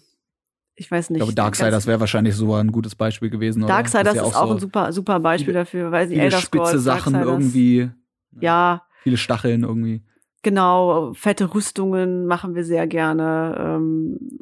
ich 0.76 0.89
weiß 0.89 1.10
nicht. 1.10 1.19
Ich 1.19 1.26
glaube, 1.26 1.36
Darksiders 1.36 1.88
wäre 1.88 2.00
wahrscheinlich 2.00 2.36
so 2.36 2.54
ein 2.54 2.71
gutes 2.71 2.95
Beispiel 2.95 3.30
gewesen. 3.30 3.65
Darksiders 3.65 4.15
ist, 4.15 4.21
ja 4.21 4.28
ist 4.28 4.36
auch, 4.36 4.48
so 4.48 4.54
ein 4.54 4.60
super, 4.60 4.91
super 4.91 5.19
Beispiel 5.19 5.54
dafür, 5.54 5.91
weil 5.91 6.08
sie 6.08 6.15
Elder 6.15 6.39
Scrolls, 6.39 6.69
spitze 6.69 6.80
Sachen 6.80 7.15
irgendwie. 7.15 7.91
Ja. 8.39 8.84
Viele 9.04 9.17
Stacheln 9.17 9.63
irgendwie. 9.63 10.04
Genau, 10.41 11.13
fette 11.13 11.56
Rüstungen 11.56 12.28
machen 12.28 12.54
wir 12.54 12.63
sehr 12.63 12.86
gerne. 12.86 13.56
Ähm, 13.58 14.39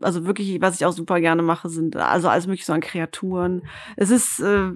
also 0.00 0.24
wirklich, 0.24 0.60
was 0.60 0.76
ich 0.76 0.86
auch 0.86 0.92
super 0.92 1.20
gerne 1.20 1.42
mache, 1.42 1.68
sind 1.68 1.96
also 1.96 2.28
alles 2.28 2.46
mögliche 2.46 2.66
so 2.66 2.72
an 2.72 2.80
Kreaturen. 2.80 3.62
Es 3.96 4.10
ist, 4.10 4.38
äh, 4.38 4.70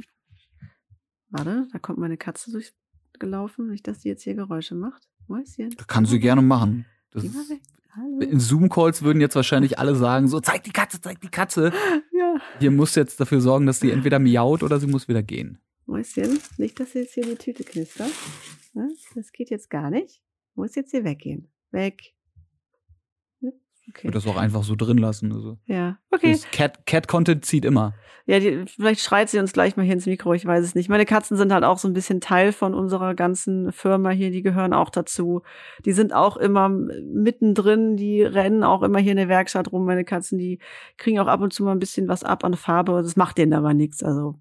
warte, 1.30 1.68
da 1.72 1.78
kommt 1.78 1.98
meine 1.98 2.16
Katze 2.16 2.50
durchgelaufen, 2.50 3.68
nicht, 3.68 3.86
dass 3.86 4.02
sie 4.02 4.08
jetzt 4.08 4.24
hier 4.24 4.34
Geräusche 4.34 4.74
macht. 4.74 5.02
Mäuschen. 5.28 5.74
Kann 5.86 6.06
sie 6.06 6.18
gerne 6.18 6.42
machen. 6.42 6.86
in 8.20 8.40
Zoom-Calls 8.40 9.02
würden 9.02 9.20
jetzt 9.20 9.36
wahrscheinlich 9.36 9.78
alle 9.78 9.94
sagen, 9.94 10.26
so, 10.28 10.40
zeig 10.40 10.64
die 10.64 10.72
Katze, 10.72 11.00
zeig 11.00 11.20
die 11.20 11.28
Katze. 11.28 11.72
Ja. 12.16 12.40
Hier 12.58 12.70
muss 12.70 12.94
jetzt 12.94 13.20
dafür 13.20 13.40
sorgen, 13.40 13.66
dass 13.66 13.80
sie 13.80 13.90
entweder 13.90 14.18
miaut 14.18 14.62
oder 14.62 14.80
sie 14.80 14.86
muss 14.86 15.08
wieder 15.08 15.22
gehen. 15.22 15.58
Mäuschen, 15.86 16.38
nicht, 16.58 16.80
dass 16.80 16.94
jetzt 16.94 17.14
hier 17.14 17.24
die 17.24 17.36
Tüte 17.36 17.64
knistert. 17.64 18.10
Das 19.14 19.32
geht 19.32 19.50
jetzt 19.50 19.70
gar 19.70 19.90
nicht. 19.90 20.22
Muss 20.54 20.74
jetzt 20.74 20.90
hier 20.90 21.04
weggehen. 21.04 21.50
Weg. 21.70 22.14
Okay. 23.88 24.04
Würde 24.04 24.18
das 24.18 24.26
auch 24.26 24.36
einfach 24.36 24.62
so 24.64 24.76
drin 24.76 24.96
lassen. 24.96 25.32
Also. 25.32 25.58
Ja, 25.66 25.98
okay. 26.10 26.38
Cat-Content 26.52 27.42
Cat 27.42 27.44
zieht 27.44 27.64
immer. 27.64 27.94
Ja, 28.26 28.40
die, 28.40 28.64
vielleicht 28.66 29.00
schreit 29.00 29.28
sie 29.28 29.38
uns 29.38 29.52
gleich 29.52 29.76
mal 29.76 29.82
hier 29.82 29.92
ins 29.92 30.06
Mikro, 30.06 30.32
ich 30.32 30.46
weiß 30.46 30.64
es 30.64 30.74
nicht. 30.74 30.88
Meine 30.88 31.04
Katzen 31.04 31.36
sind 31.36 31.52
halt 31.52 31.62
auch 31.64 31.76
so 31.76 31.86
ein 31.86 31.92
bisschen 31.92 32.22
Teil 32.22 32.52
von 32.52 32.72
unserer 32.72 33.14
ganzen 33.14 33.70
Firma 33.70 34.08
hier, 34.10 34.30
die 34.30 34.40
gehören 34.40 34.72
auch 34.72 34.88
dazu. 34.88 35.42
Die 35.84 35.92
sind 35.92 36.14
auch 36.14 36.38
immer 36.38 36.70
mittendrin, 36.70 37.96
die 37.96 38.22
rennen 38.22 38.64
auch 38.64 38.82
immer 38.82 38.98
hier 38.98 39.10
in 39.10 39.18
der 39.18 39.28
Werkstatt 39.28 39.70
rum, 39.70 39.84
meine 39.84 40.06
Katzen, 40.06 40.38
die 40.38 40.58
kriegen 40.96 41.18
auch 41.18 41.26
ab 41.26 41.42
und 41.42 41.52
zu 41.52 41.64
mal 41.64 41.72
ein 41.72 41.78
bisschen 41.78 42.08
was 42.08 42.24
ab 42.24 42.44
an 42.44 42.54
Farbe, 42.54 43.02
das 43.02 43.16
macht 43.16 43.36
denen 43.36 43.52
aber 43.52 43.74
nichts. 43.74 44.02
Also 44.02 44.36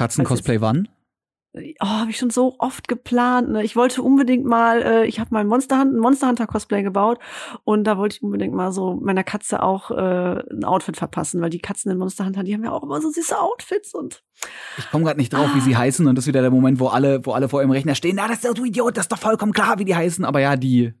Katzen-Cosplay 0.00 0.60
wann? 0.60 0.88
oh, 1.54 1.86
habe 1.86 2.10
ich 2.10 2.16
schon 2.16 2.30
so 2.30 2.54
oft 2.58 2.86
geplant. 2.86 3.50
Ne? 3.50 3.64
Ich 3.64 3.74
wollte 3.74 4.02
unbedingt 4.02 4.44
mal, 4.44 4.82
äh, 4.82 5.06
ich 5.06 5.18
habe 5.18 5.30
mal 5.32 5.40
ein 5.40 5.46
Monster, 5.46 5.80
Hunter, 5.80 5.98
Monster 5.98 6.28
Hunter 6.28 6.46
Cosplay 6.46 6.82
gebaut 6.82 7.18
und 7.64 7.84
da 7.84 7.98
wollte 7.98 8.16
ich 8.16 8.22
unbedingt 8.22 8.54
mal 8.54 8.72
so 8.72 8.94
meiner 8.94 9.24
Katze 9.24 9.62
auch 9.62 9.90
äh, 9.90 10.42
ein 10.52 10.64
Outfit 10.64 10.96
verpassen, 10.96 11.40
weil 11.40 11.50
die 11.50 11.58
Katzen 11.58 11.90
in 11.90 11.98
Monster 11.98 12.24
Hunter, 12.24 12.44
die 12.44 12.54
haben 12.54 12.62
ja 12.62 12.70
auch 12.70 12.84
immer 12.84 13.00
so 13.00 13.10
süße 13.10 13.38
Outfits 13.38 13.94
und 13.94 14.22
ich 14.78 14.90
komme 14.90 15.04
gerade 15.04 15.18
nicht 15.18 15.32
drauf, 15.32 15.50
ah. 15.52 15.56
wie 15.56 15.60
sie 15.60 15.74
ah. 15.74 15.78
heißen 15.78 16.06
und 16.06 16.14
das 16.14 16.24
ist 16.24 16.28
wieder 16.28 16.42
der 16.42 16.50
Moment, 16.50 16.78
wo 16.78 16.86
alle, 16.86 17.24
wo 17.26 17.32
alle 17.32 17.48
vor 17.48 17.60
ihrem 17.60 17.72
Rechner 17.72 17.94
stehen. 17.94 18.16
Na, 18.16 18.28
das 18.28 18.38
ist 18.38 18.44
doch 18.44 18.54
du 18.54 18.64
Idiot, 18.64 18.96
das 18.96 19.04
ist 19.04 19.12
doch 19.12 19.18
vollkommen 19.18 19.52
klar, 19.52 19.78
wie 19.78 19.84
die 19.84 19.96
heißen. 19.96 20.24
Aber 20.24 20.40
ja, 20.40 20.56
die, 20.56 20.92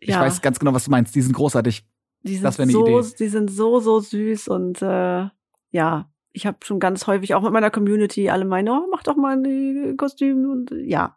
ich 0.00 0.08
ja. 0.08 0.20
weiß 0.20 0.42
ganz 0.42 0.58
genau, 0.58 0.74
was 0.74 0.84
du 0.84 0.90
meinst. 0.90 1.14
Die 1.14 1.22
sind 1.22 1.34
großartig. 1.34 1.84
Die 2.24 2.34
sind 2.34 2.44
das 2.44 2.58
wäre 2.58 2.64
eine 2.64 2.72
so, 2.72 2.86
Idee. 2.86 3.14
Die 3.18 3.28
sind 3.28 3.50
so 3.50 3.78
so 3.80 4.00
süß 4.00 4.48
und 4.48 4.82
äh, 4.82 5.28
ja, 5.70 6.11
ich 6.32 6.46
habe 6.46 6.58
schon 6.64 6.80
ganz 6.80 7.06
häufig 7.06 7.34
auch 7.34 7.42
mit 7.42 7.52
meiner 7.52 7.70
Community 7.70 8.30
alle 8.30 8.44
meinen, 8.44 8.68
oh, 8.68 8.86
mach 8.90 9.02
doch 9.02 9.16
mal 9.16 9.36
ein 9.36 9.96
Kostüm 9.96 10.50
und 10.50 10.70
ja. 10.70 11.16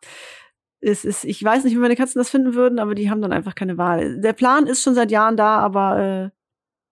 Es 0.82 1.04
ist, 1.04 1.24
ich 1.24 1.44
weiß 1.44 1.64
nicht, 1.64 1.74
wie 1.74 1.80
meine 1.80 1.96
Katzen 1.96 2.20
das 2.20 2.30
finden 2.30 2.54
würden, 2.54 2.80
aber 2.80 2.94
die 2.94 3.10
haben 3.10 3.22
dann 3.22 3.34
einfach 3.34 3.56
keine 3.56 3.78
Wahl. 3.78 4.20
Der 4.22 4.34
Plan 4.34 4.68
ist 4.68 4.84
schon 4.84 4.94
seit 4.94 5.10
Jahren 5.10 5.36
da, 5.36 5.58
aber 5.58 6.00
äh, 6.00 6.30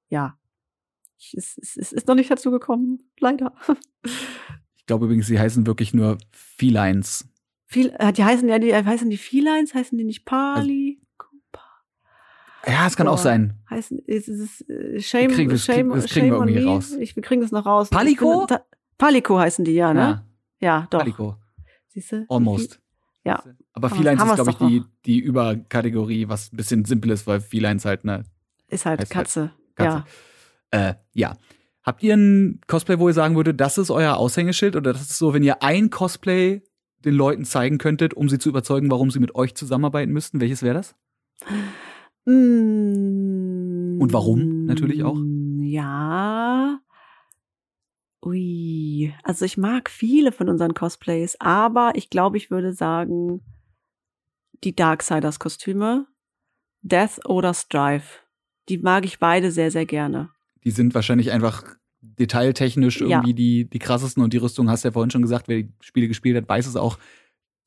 ja, 0.10 0.38
es, 1.34 1.58
es, 1.58 1.78
es 1.78 1.92
ist 1.92 2.08
noch 2.08 2.16
nicht 2.16 2.32
dazu 2.32 2.52
gekommen, 2.52 3.10
leider. 3.20 3.54
Ich 4.76 4.88
glaube 4.88 5.06
übrigens, 5.06 5.28
sie 5.28 5.40
heißen 5.40 5.66
wirklich 5.66 5.94
nur 5.94 6.18
Felines. 6.34 7.26
Viel, 7.68 7.96
äh, 8.00 8.12
die 8.12 8.26
heißen 8.26 8.50
ja, 8.50 8.60
die 8.60 8.76
heißen 8.76 9.10
die 9.10 9.16
Felines, 9.16 9.74
heißen 9.74 9.98
die 9.98 10.04
nicht 10.04 10.26
Pali? 10.26 10.98
Also, 11.00 11.03
ja, 12.66 12.88
es 12.88 12.96
kann 12.96 13.08
auch 13.08 13.18
sein. 13.18 13.60
Heißen, 13.70 14.00
ist 14.00 14.28
es 14.28 14.62
äh, 14.70 15.00
Shame, 15.00 15.32
kriegen, 15.32 15.50
das, 15.50 15.66
Shame, 15.66 15.90
das 15.90 16.06
kriegen 16.06 16.28
Shame 16.28 16.48
wir 16.48 16.48
irgendwie 16.48 16.64
raus. 16.64 16.94
Ich, 16.94 17.16
wir 17.16 17.24
kriegen 17.24 17.42
das 17.42 17.52
noch 17.52 17.66
raus. 17.66 17.90
Palico? 17.90 18.48
Finde, 18.48 18.64
Palico 18.98 19.38
heißen 19.38 19.66
die, 19.66 19.74
ja, 19.74 19.94
ne? 19.94 20.26
Ja, 20.60 20.68
ja 20.68 20.88
doch. 20.90 21.00
Palico. 21.00 21.38
Siehst 21.88 22.12
du? 22.12 22.26
Almost. 22.30 22.80
Ja. 23.26 23.44
Aber 23.74 23.90
Felines 23.90 24.24
ist, 24.24 24.36
glaube 24.36 24.52
ich, 24.52 24.58
die, 24.58 24.84
die 25.06 25.20
Überkategorie, 25.20 26.28
was 26.28 26.52
ein 26.52 26.58
bisschen 26.58 26.86
simpel 26.86 27.12
ist, 27.12 27.28
weil 27.28 27.42
Felines 27.42 27.86
halt, 27.86 28.04
ne? 28.04 28.24
Ist 28.68 28.86
halt 28.86 29.10
Katze. 29.10 29.42
Halt 29.42 29.52
Katze. 29.76 30.06
Ja. 30.74 30.90
Äh, 30.90 30.94
ja. 31.14 31.38
Habt 31.84 32.02
ihr 32.02 32.16
ein 32.16 32.62
Cosplay, 32.68 32.98
wo 32.98 33.08
ihr 33.10 33.14
sagen 33.14 33.36
würdet, 33.36 33.60
das 33.60 33.78
ist 33.78 33.92
euer 33.92 34.16
Aushängeschild? 34.16 34.76
Oder 34.76 34.94
das 34.94 35.02
ist 35.02 35.18
so, 35.18 35.34
wenn 35.34 35.44
ihr 35.44 35.62
ein 35.64 35.90
Cosplay 35.90 36.62
den 37.04 37.14
Leuten 37.14 37.46
zeigen 37.46 37.78
könntet, 37.78 38.14
um 38.14 38.30
sie 38.30 38.40
zu 38.40 38.50
überzeugen, 38.50 38.90
warum 38.90 39.12
sie 39.12 39.20
mit 39.20 39.36
euch 39.36 39.56
zusammenarbeiten 39.56 40.12
müssten? 40.12 40.40
Welches 40.40 40.64
wäre 40.64 40.76
das? 40.76 40.96
Mm, 42.26 44.00
Und 44.00 44.14
warum 44.14 44.66
natürlich 44.66 45.04
auch? 45.04 45.18
Ja. 45.62 46.80
Ui, 48.26 49.14
also 49.24 49.44
ich 49.44 49.58
mag 49.58 49.90
viele 49.90 50.32
von 50.32 50.48
unseren 50.48 50.74
Cosplays, 50.74 51.36
aber 51.40 51.92
ich 51.96 52.10
glaube, 52.10 52.38
ich 52.38 52.50
würde 52.50 52.74
sagen, 52.74 53.42
die 54.64 54.76
Darksiders 54.76 55.40
Kostüme, 55.40 56.08
Death 56.82 57.26
oder 57.26 57.54
Strive. 57.54 58.06
Die 58.70 58.78
mag 58.78 59.04
ich 59.06 59.20
beide 59.20 59.52
sehr, 59.52 59.72
sehr 59.72 59.86
gerne. 59.86 60.30
Die 60.64 60.72
sind 60.72 60.96
wahrscheinlich 60.96 61.32
einfach 61.32 61.64
detailtechnisch 62.02 63.02
irgendwie 63.02 63.32
ja. 63.32 63.36
die, 63.36 63.70
die 63.70 63.80
krassesten 63.80 64.24
und 64.24 64.34
die 64.34 64.38
Rüstung 64.38 64.70
hast 64.70 64.84
du 64.84 64.90
ja 64.90 64.92
vorhin 64.94 65.12
schon 65.12 65.22
gesagt, 65.22 65.48
wer 65.48 65.64
die 65.64 65.74
Spiele 65.82 66.08
gespielt 66.08 66.38
hat, 66.38 66.48
weiß 66.48 66.68
es 66.68 66.76
auch. 66.76 66.98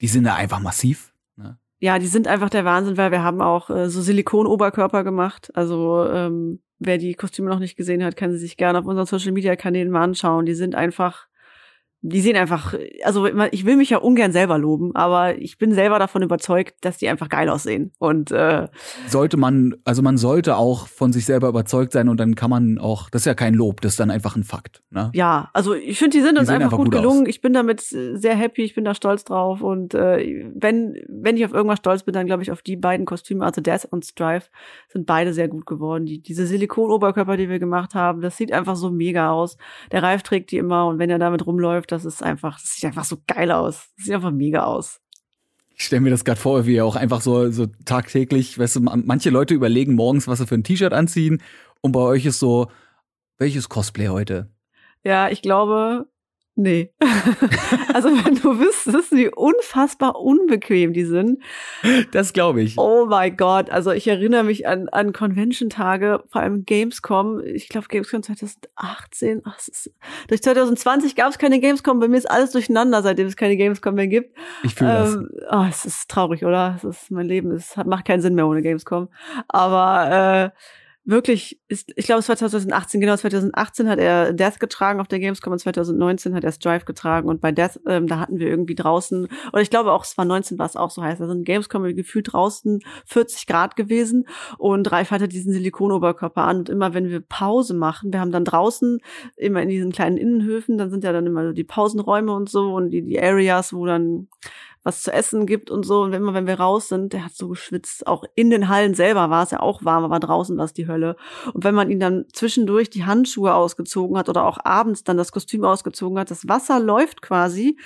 Die 0.01 0.09
sind 0.09 0.25
da 0.25 0.35
einfach 0.35 0.61
massiv. 0.61 1.15
Ne? 1.37 1.59
Ja, 1.79 1.99
die 1.99 2.07
sind 2.07 2.27
einfach 2.27 2.51
der 2.51 2.65
Wahnsinn, 2.65 2.97
weil 2.97 3.11
wir 3.11 3.23
haben 3.23 3.43
auch 3.43 3.71
äh, 3.71 3.89
so 3.91 4.01
Silikon-Oberkörper 4.01 5.05
gemacht. 5.05 5.51
Also 5.55 6.07
ähm, 6.09 6.61
wer 6.79 6.99
die 6.99 7.15
Kostüme 7.15 7.51
noch 7.51 7.59
nicht 7.59 7.77
gesehen 7.77 8.05
hat, 8.05 8.17
kann 8.17 8.33
sie 8.33 8.39
sich 8.39 8.57
gerne 8.57 8.79
auf 8.79 8.87
unseren 8.87 9.07
Social-Media-Kanälen 9.07 9.91
mal 9.91 10.03
anschauen. 10.03 10.47
Die 10.47 10.55
sind 10.55 10.75
einfach 10.75 11.27
die 12.09 12.21
sehen 12.21 12.37
einfach, 12.37 12.75
also 13.03 13.27
ich 13.51 13.67
will 13.67 13.77
mich 13.77 13.91
ja 13.91 13.99
ungern 13.99 14.31
selber 14.31 14.59
loben, 14.59 14.95
aber 14.95 15.39
ich 15.39 15.59
bin 15.59 15.75
selber 15.75 15.99
davon 15.99 16.23
überzeugt, 16.23 16.77
dass 16.83 16.99
die 16.99 17.09
einfach 17.09 17.29
geil 17.29 17.49
aussehen. 17.49 17.93
Und 17.99 18.31
äh, 18.31 18.69
sollte 19.09 19.37
man, 19.37 19.75
also 19.85 20.03
man 20.03 20.17
sollte 20.17 20.57
auch 20.57 20.87
von 20.87 21.13
sich 21.13 21.25
selber 21.25 21.49
überzeugt 21.49 21.93
sein 21.93 22.09
und 22.09 22.21
dann 22.21 22.37
kann 22.37 22.49
man 22.49 22.79
auch, 22.79 23.11
das 23.11 23.23
ist 23.23 23.27
ja 23.27 23.35
kein 23.35 23.55
Lob, 23.55 23.81
das 23.81 23.95
ist 23.95 24.01
dann 24.01 24.13
einfach 24.13 24.37
ein 24.37 24.45
Fakt. 24.45 24.85
Ne? 24.91 25.11
Ja, 25.15 25.51
also 25.53 25.75
ich 25.75 25.99
finde, 25.99 26.17
die 26.17 26.23
sind 26.23 26.37
die 26.37 26.41
uns 26.41 26.49
einfach, 26.49 26.67
einfach, 26.67 26.77
gut, 26.77 26.87
gut 26.87 26.95
gelungen. 26.95 27.23
Aus. 27.23 27.29
Ich 27.29 27.41
bin 27.41 27.53
damit 27.53 27.81
sehr 27.81 28.37
happy, 28.37 28.63
ich 28.63 28.75
bin 28.75 28.85
da 28.85 28.95
stolz 28.95 29.25
drauf. 29.25 29.63
Und 29.63 29.95
äh, 29.95 30.49
wenn, 30.55 30.97
wenn 31.09 31.37
ich 31.37 31.45
auf 31.45 31.53
irgendwas 31.53 31.79
stolz 31.79 32.05
bin, 32.05 32.15
dann 32.15 32.27
glaube 32.27 32.45
ich 32.45 32.53
auf 32.53 32.63
die 32.63 32.77
beiden 32.77 33.05
Kostüme, 33.05 33.45
also 33.45 33.61
Death 33.61 33.87
und 33.91 34.05
Strive, 34.05 34.45
sind 34.89 35.07
beide 35.07 35.33
sehr 35.33 35.49
gut 35.49 35.67
geworden. 35.67 36.07
Die, 36.07 36.23
diese 36.23 36.47
Silikon-Oberkörper, 36.47 37.37
die 37.37 37.49
wir 37.49 37.59
gemacht 37.59 37.95
haben, 37.95 38.21
das 38.21 38.37
sieht 38.37 38.53
einfach 38.53 38.77
so 38.77 38.91
mega 38.91 39.31
aus. 39.31 39.57
Der 39.91 40.05
Reif 40.05 40.23
trägt 40.23 40.53
die 40.53 40.59
immer 40.59 40.87
und 40.87 41.01
wenn 41.01 41.11
er 41.11 41.19
damit 41.19 41.47
rumläuft, 41.47 41.96
das 42.05 42.15
ist 42.15 42.23
einfach, 42.23 42.61
das 42.61 42.75
sieht 42.75 42.85
einfach 42.85 43.05
so 43.05 43.19
geil 43.27 43.51
aus. 43.51 43.89
Das 43.97 44.07
sieht 44.07 44.15
einfach 44.15 44.31
mega 44.31 44.65
aus. 44.65 45.01
Ich 45.75 45.85
stelle 45.85 46.01
mir 46.01 46.11
das 46.11 46.25
gerade 46.25 46.41
vor, 46.41 46.67
wie 46.67 46.77
ihr 46.77 46.87
auch 46.87 46.97
einfach 46.97 47.21
so, 47.21 47.51
so 47.51 47.67
tagtäglich, 47.85 48.59
weißt 48.59 48.77
du, 48.77 48.81
manche 48.81 49.31
Leute 49.31 49.55
überlegen 49.55 49.95
morgens, 49.95 50.27
was 50.27 50.39
sie 50.39 50.47
für 50.47 50.55
ein 50.55 50.65
T-Shirt 50.65 50.93
anziehen 50.93 51.43
und 51.83 51.93
bei 51.93 52.01
euch 52.01 52.25
ist 52.25 52.39
so, 52.39 52.71
welches 53.39 53.69
Cosplay 53.69 54.09
heute? 54.09 54.49
Ja, 55.05 55.29
ich 55.29 55.43
glaube, 55.43 56.09
Nee. 56.59 56.91
also 57.93 58.09
wenn 58.09 58.37
du 58.37 58.59
wüsstest, 58.59 59.13
wie 59.13 59.29
unfassbar 59.29 60.19
unbequem 60.19 60.95
die 60.95 61.05
sind. 61.05 61.43
Das 62.13 62.33
glaube 62.33 62.63
ich. 62.63 62.79
Oh 62.79 63.05
mein 63.05 63.37
Gott. 63.37 63.69
Also 63.69 63.91
ich 63.91 64.09
erinnere 64.09 64.43
mich 64.43 64.67
an, 64.67 64.89
an 64.89 65.13
Convention-Tage, 65.13 66.25
vor 66.31 66.41
allem 66.41 66.65
Gamescom. 66.65 67.43
Ich 67.45 67.69
glaube 67.69 67.89
Gamescom 67.89 68.23
2018. 68.23 69.43
Ach, 69.45 69.59
ist, 69.59 69.93
durch 70.29 70.43
2020 70.43 71.15
gab 71.15 71.31
es 71.31 71.37
keine 71.39 71.61
Gamescom. 71.61 72.01
Bei 72.01 72.09
mir 72.09 72.17
ist 72.17 72.31
alles 72.31 72.53
durcheinander, 72.53 73.03
seitdem 73.03 73.27
es 73.27 73.37
keine 73.37 73.59
Gamescom 73.59 73.95
mehr 73.95 74.09
gibt. 74.09 74.35
Ich 74.63 74.75
fühle 74.75 75.05
ähm, 75.05 75.29
das. 75.39 75.53
Oh, 75.53 75.67
es 75.69 75.85
ist 75.85 76.09
traurig, 76.09 76.43
oder? 76.43 76.77
Es 76.79 76.85
ist, 76.85 77.11
mein 77.11 77.27
Leben 77.27 77.51
ist, 77.51 77.77
macht 77.85 78.07
keinen 78.07 78.23
Sinn 78.23 78.35
mehr 78.35 78.47
ohne 78.47 78.63
Gamescom. 78.63 79.09
Aber 79.49 80.53
äh, 80.55 80.59
wirklich, 81.07 81.61
ist, 81.69 81.93
ich 81.95 82.07
glaube, 82.07 82.19
es 82.19 82.29
war 82.29 82.37
2018, 82.37 83.01
genau 83.01 83.17
2018 83.17 83.89
hat 83.89 84.01
er 84.01 84.33
Death 84.33 84.59
getragen 84.59 85.01
auf 85.01 85.07
der 85.07 85.21
Gamescom 85.21 85.53
und 85.53 85.61
2019 85.61 86.35
hat 86.35 86.43
er 86.43 86.51
Strive 86.51 86.85
getragen 86.85 87.29
und 87.29 87.41
bei 87.41 87.53
Death, 87.53 87.81
ähm, 87.87 88.09
da 88.09 88.19
hatten 88.19 88.41
wir 88.41 88.49
irgendwie 88.49 88.75
draußen, 88.75 89.29
oder 89.53 89.63
ich 89.63 89.71
glaube 89.71 89.93
auch, 89.93 90.05
es 90.05 90.19
war 90.19 90.25
19, 90.25 90.59
war 90.59 90.67
es 90.67 90.75
auch 90.77 90.91
so 90.91 91.03
heiß, 91.03 91.21
also 91.21 91.33
in 91.33 91.45
Gamescom 91.45 91.85
gefühlt 91.95 92.33
draußen 92.33 92.81
40 93.07 93.47
Grad 93.47 93.77
gewesen 93.77 94.27
und 94.59 94.83
Drive 94.83 95.13
hatte 95.13 95.29
diesen 95.29 95.53
Silikonoberkörper 95.53 96.43
an 96.43 96.59
und 96.59 96.69
immer 96.69 96.93
wenn 96.93 97.09
wir 97.09 97.21
Pause 97.21 97.75
machen, 97.75 98.13
wir 98.13 98.19
haben 98.19 98.33
dann 98.33 98.45
draußen 98.45 98.99
immer 99.37 99.63
in 99.63 99.69
diesen 99.69 99.93
kleinen 99.93 100.17
Innenhöfen, 100.17 100.77
dann 100.77 100.91
sind 100.91 101.05
ja 101.05 101.13
dann 101.13 101.27
immer 101.27 101.47
so 101.47 101.53
die 101.53 101.65
Pausenräume 101.65 102.33
und 102.33 102.51
so 102.51 102.75
und 102.75 102.91
die, 102.91 103.03
die 103.03 103.21
Areas, 103.23 103.73
wo 103.73 103.87
dann 103.87 104.29
was 104.87 105.03
zu 105.03 105.13
essen 105.13 105.47
gibt 105.47 105.71
und 105.71 105.85
so. 105.85 106.03
Und 106.03 106.13
immer 106.13 106.33
wenn 106.33 106.47
wir 106.47 106.61
raus 106.61 106.89
sind, 106.89 107.13
der 107.13 107.25
hat 107.25 107.35
so 107.35 107.49
geschwitzt. 107.49 108.07
Auch 108.07 108.25
in 108.37 108.51
den 108.51 108.69
Hallen 108.69 108.95
selber 108.95 109.31
war 109.31 109.43
es 109.43 109.51
ja 109.51 109.59
auch 109.59 109.85
warm, 109.85 110.05
aber 110.05 110.21
draußen 110.21 110.57
war 110.57 110.65
es 110.65 110.73
die 110.73 110.87
Hölle. 110.87 111.17
Und 111.53 111.65
wenn 111.65 111.75
man 111.75 111.91
ihn 111.91 111.99
dann 111.99 112.27
zwischendurch 112.33 112.89
die 112.89 113.05
Handschuhe 113.05 113.53
ausgezogen 113.53 114.17
hat 114.17 114.29
oder 114.29 114.45
auch 114.45 114.59
abends 114.65 115.03
dann 115.03 115.17
das 115.17 115.33
Kostüm 115.33 115.65
ausgezogen 115.65 116.19
hat, 116.21 116.31
das 116.31 116.49
Wasser 116.49 116.79
läuft 116.79 117.21
quasi 117.21 117.77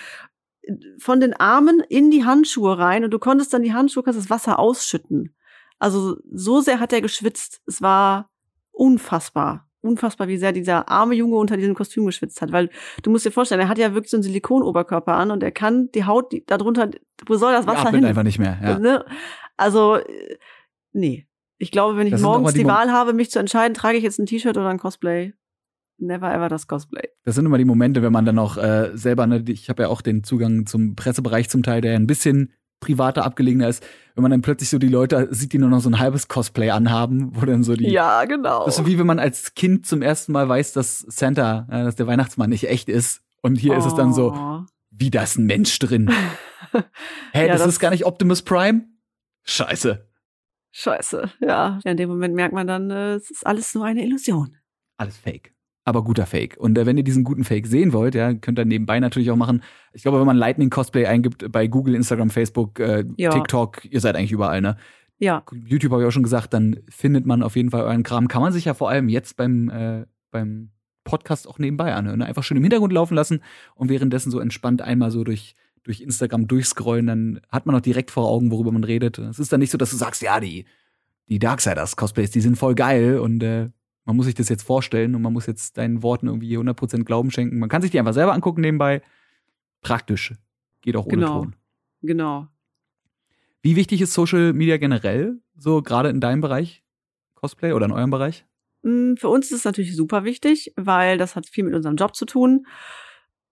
von 0.98 1.20
den 1.20 1.32
Armen 1.32 1.80
in 1.88 2.11
die 2.11 2.26
Handschuhe 2.26 2.78
rein 2.78 3.03
und 3.03 3.11
du 3.12 3.18
konntest 3.18 3.55
dann 3.55 3.62
die 3.62 3.72
Handschuhe, 3.72 4.03
kannst 4.03 4.20
das 4.20 4.30
Wasser 4.30 4.59
ausschütten. 4.59 5.34
Also 5.78 6.18
so 6.30 6.61
sehr 6.61 6.80
hat 6.80 6.92
er 6.92 7.01
geschwitzt. 7.01 7.62
Es 7.66 7.80
war 7.80 8.28
unfassbar 8.72 9.69
unfassbar, 9.83 10.28
wie 10.28 10.37
sehr 10.37 10.53
dieser 10.53 10.89
arme 10.89 11.14
Junge 11.14 11.37
unter 11.37 11.57
diesem 11.57 11.74
Kostüm 11.74 12.07
geschwitzt 12.07 12.43
hat. 12.43 12.53
Weil 12.53 12.70
du 13.03 13.11
musst 13.11 13.24
dir 13.24 13.31
vorstellen, 13.31 13.61
er 13.61 13.68
hat 13.68 13.78
ja 13.78 13.95
wirklich 13.95 14.11
so 14.11 14.16
einen 14.16 14.22
Silikonoberkörper 14.22 15.14
an 15.14 15.31
und 15.31 15.43
er 15.43 15.53
kann 15.53 15.91
die 15.93 16.05
Haut 16.05 16.33
die, 16.33 16.45
darunter, 16.45 16.91
wo 17.26 17.37
soll 17.37 17.53
das 17.53 17.66
Wasser 17.66 17.91
hin? 17.91 18.05
einfach 18.05 18.22
nicht 18.22 18.39
mehr. 18.39 18.59
Ja. 18.62 18.78
Ne? 18.78 19.05
Also, 19.57 19.99
nee. 20.93 21.26
Ich 21.59 21.70
glaube, 21.70 21.99
wenn 21.99 22.07
ich 22.07 22.12
das 22.12 22.22
morgens 22.22 22.55
die, 22.55 22.61
die 22.61 22.66
Wahl 22.66 22.91
habe, 22.91 23.12
mich 23.12 23.31
zu 23.31 23.39
entscheiden, 23.39 23.74
trage 23.74 23.99
ich 23.99 24.03
jetzt 24.03 24.18
ein 24.18 24.24
T-Shirt 24.26 24.57
oder 24.57 24.68
ein 24.68 24.78
Cosplay. 24.78 25.35
Never 25.99 26.33
ever 26.33 26.49
das 26.49 26.66
Cosplay. 26.66 27.09
Das 27.24 27.35
sind 27.35 27.45
immer 27.45 27.59
die 27.59 27.66
Momente, 27.66 28.01
wenn 28.03 28.12
man 28.12 28.24
dann 28.24 28.39
auch 28.39 28.57
äh, 28.57 28.91
selber, 28.95 29.26
ne, 29.26 29.45
ich 29.47 29.68
habe 29.68 29.83
ja 29.83 29.89
auch 29.91 30.01
den 30.01 30.24
Zugang 30.24 30.64
zum 30.64 30.97
Pressebereich 30.97 31.51
zum 31.51 31.62
Teil, 31.62 31.83
der 31.83 31.97
ein 31.97 32.07
bisschen 32.07 32.55
privater, 32.81 33.24
abgelegener 33.24 33.68
ist, 33.68 33.85
wenn 34.14 34.22
man 34.22 34.31
dann 34.31 34.43
plötzlich 34.43 34.68
so 34.68 34.78
die 34.78 34.89
Leute 34.89 35.28
sieht, 35.31 35.53
die 35.53 35.59
nur 35.59 35.68
noch 35.68 35.81
so 35.81 35.89
ein 35.89 35.99
halbes 35.99 36.28
Cosplay 36.28 36.70
anhaben, 36.70 37.31
wo 37.35 37.47
dann 37.47 37.62
so 37.62 37.74
die. 37.74 37.91
Ja, 37.91 38.24
genau. 38.24 38.64
Das 38.64 38.74
ist 38.74 38.85
so 38.85 38.87
wie 38.87 38.99
wenn 38.99 39.07
man 39.07 39.18
als 39.18 39.55
Kind 39.55 39.87
zum 39.87 40.03
ersten 40.03 40.33
Mal 40.33 40.49
weiß, 40.49 40.72
dass 40.72 41.01
Santa, 41.01 41.66
äh, 41.70 41.85
dass 41.85 41.97
der 41.97 42.07
Weihnachtsmann 42.07 42.51
nicht 42.51 42.68
echt 42.68 42.89
ist. 42.89 43.22
Und 43.43 43.57
hier 43.57 43.74
oh. 43.74 43.78
ist 43.78 43.87
es 43.87 43.95
dann 43.95 44.12
so, 44.12 44.33
oh. 44.35 44.61
wie 44.91 45.11
da 45.11 45.22
ist 45.22 45.39
ein 45.39 45.47
Mensch 45.47 45.78
drin. 45.78 46.11
Hä, 47.33 47.47
ja, 47.47 47.49
das, 47.49 47.61
das 47.61 47.68
ist 47.68 47.81
gar 47.81 47.91
nicht 47.91 48.05
Optimus 48.05 48.43
Prime? 48.43 48.85
Scheiße. 49.45 50.07
Scheiße, 50.72 51.31
ja. 51.41 51.81
In 51.85 51.97
dem 51.97 52.09
Moment 52.09 52.35
merkt 52.35 52.55
man 52.55 52.66
dann, 52.66 52.91
äh, 52.91 53.14
es 53.14 53.31
ist 53.31 53.47
alles 53.47 53.74
nur 53.74 53.85
eine 53.85 54.05
Illusion. 54.05 54.57
Alles 54.97 55.16
fake 55.16 55.53
aber 55.85 56.05
guter 56.05 56.26
Fake. 56.26 56.57
Und 56.59 56.76
äh, 56.78 56.87
wenn 56.87 56.97
ihr 56.97 57.05
diesen 57.05 57.24
guten 57.24 57.45
Fake 57.45 57.66
sehen 57.66 57.93
wollt, 57.93 58.14
ja, 58.14 58.35
könnt 58.35 58.59
ihr 58.59 58.64
nebenbei 58.64 59.01
natürlich 59.01 59.31
auch 59.31 59.37
machen. 59.37 59.62
Ich 59.93 60.03
glaube, 60.03 60.18
wenn 60.18 60.26
man 60.26 60.37
Lightning 60.37 60.70
Cosplay 60.70 61.07
eingibt 61.07 61.51
bei 61.51 61.66
Google, 61.66 61.95
Instagram, 61.95 62.31
Facebook, 62.31 62.78
äh, 62.81 63.05
TikTok, 63.05 63.85
ihr 63.85 64.01
seid 64.01 64.16
eigentlich 64.16 64.33
überall, 64.33 64.61
ne? 64.61 64.76
Ja. 65.18 65.43
YouTube 65.66 65.93
habe 65.93 66.03
ich 66.03 66.09
auch 66.09 66.12
schon 66.12 66.22
gesagt, 66.22 66.55
dann 66.55 66.81
findet 66.89 67.26
man 67.26 67.43
auf 67.43 67.55
jeden 67.55 67.70
Fall 67.70 67.83
euren 67.83 68.03
Kram. 68.03 68.26
Kann 68.26 68.41
man 68.41 68.53
sich 68.53 68.64
ja 68.64 68.74
vor 68.74 68.89
allem 68.89 69.11
jetzt 69.11 69.37
beim, 69.37 69.68
äh, 69.68 70.07
beim 70.31 70.70
Podcast 71.05 71.47
auch 71.47 71.59
nebenbei 71.59 71.95
anhören. 71.95 72.20
Ne? 72.20 72.26
Einfach 72.26 72.43
schön 72.43 72.57
im 72.57 72.62
Hintergrund 72.62 72.93
laufen 72.93 73.14
lassen 73.14 73.43
und 73.74 73.91
währenddessen 73.91 74.31
so 74.31 74.41
entspannt 74.41 74.81
einmal 74.81 75.11
so 75.11 75.22
durch, 75.22 75.57
durch 75.83 76.01
Instagram 76.01 76.47
durchscrollen, 76.47 77.07
dann 77.07 77.41
hat 77.51 77.66
man 77.66 77.74
auch 77.74 77.81
direkt 77.81 78.11
vor 78.11 78.28
Augen, 78.28 78.51
worüber 78.51 78.72
man 78.72 78.85
redet. 78.85 79.18
Es 79.18 79.39
ist 79.39 79.53
dann 79.53 79.61
nicht 79.61 79.70
so, 79.70 79.78
dass 79.78 79.91
du 79.91 79.97
sagst, 79.97 80.22
ja, 80.22 80.41
die, 80.41 80.64
die 81.28 81.39
Darksiders-Cosplays, 81.39 82.31
die 82.31 82.41
sind 82.41 82.57
voll 82.57 82.74
geil 82.74 83.18
und 83.18 83.43
äh, 83.43 83.70
man 84.05 84.16
muss 84.16 84.26
sich 84.26 84.34
das 84.34 84.48
jetzt 84.48 84.62
vorstellen 84.62 85.14
und 85.14 85.22
man 85.22 85.32
muss 85.32 85.46
jetzt 85.46 85.78
deinen 85.78 86.03
Worten 86.03 86.26
irgendwie 86.26 86.57
100% 86.57 87.05
Glauben 87.05 87.30
schenken. 87.30 87.59
Man 87.59 87.68
kann 87.68 87.82
sich 87.82 87.90
die 87.90 87.98
einfach 87.98 88.14
selber 88.14 88.32
angucken 88.32 88.61
nebenbei. 88.61 89.03
Praktisch. 89.82 90.34
Geht 90.80 90.96
auch 90.96 91.07
ohne 91.07 91.16
genau. 91.16 91.38
Ton. 91.40 91.57
Genau. 92.03 92.48
Wie 93.62 93.76
wichtig 93.76 94.01
ist 94.01 94.14
Social 94.14 94.53
Media 94.53 94.78
generell, 94.78 95.38
so 95.55 95.82
gerade 95.82 96.09
in 96.09 96.20
deinem 96.20 96.40
Bereich 96.40 96.82
Cosplay 97.34 97.72
oder 97.72 97.86
in 97.86 97.92
eurem 97.92 98.11
Bereich? 98.11 98.46
Mm, 98.82 99.14
für 99.16 99.28
uns 99.28 99.46
ist 99.51 99.59
es 99.59 99.64
natürlich 99.64 99.94
super 99.94 100.24
wichtig, 100.24 100.72
weil 100.76 101.18
das 101.18 101.36
hat 101.36 101.46
viel 101.46 101.64
mit 101.64 101.74
unserem 101.74 101.96
Job 101.96 102.16
zu 102.16 102.24
tun 102.24 102.66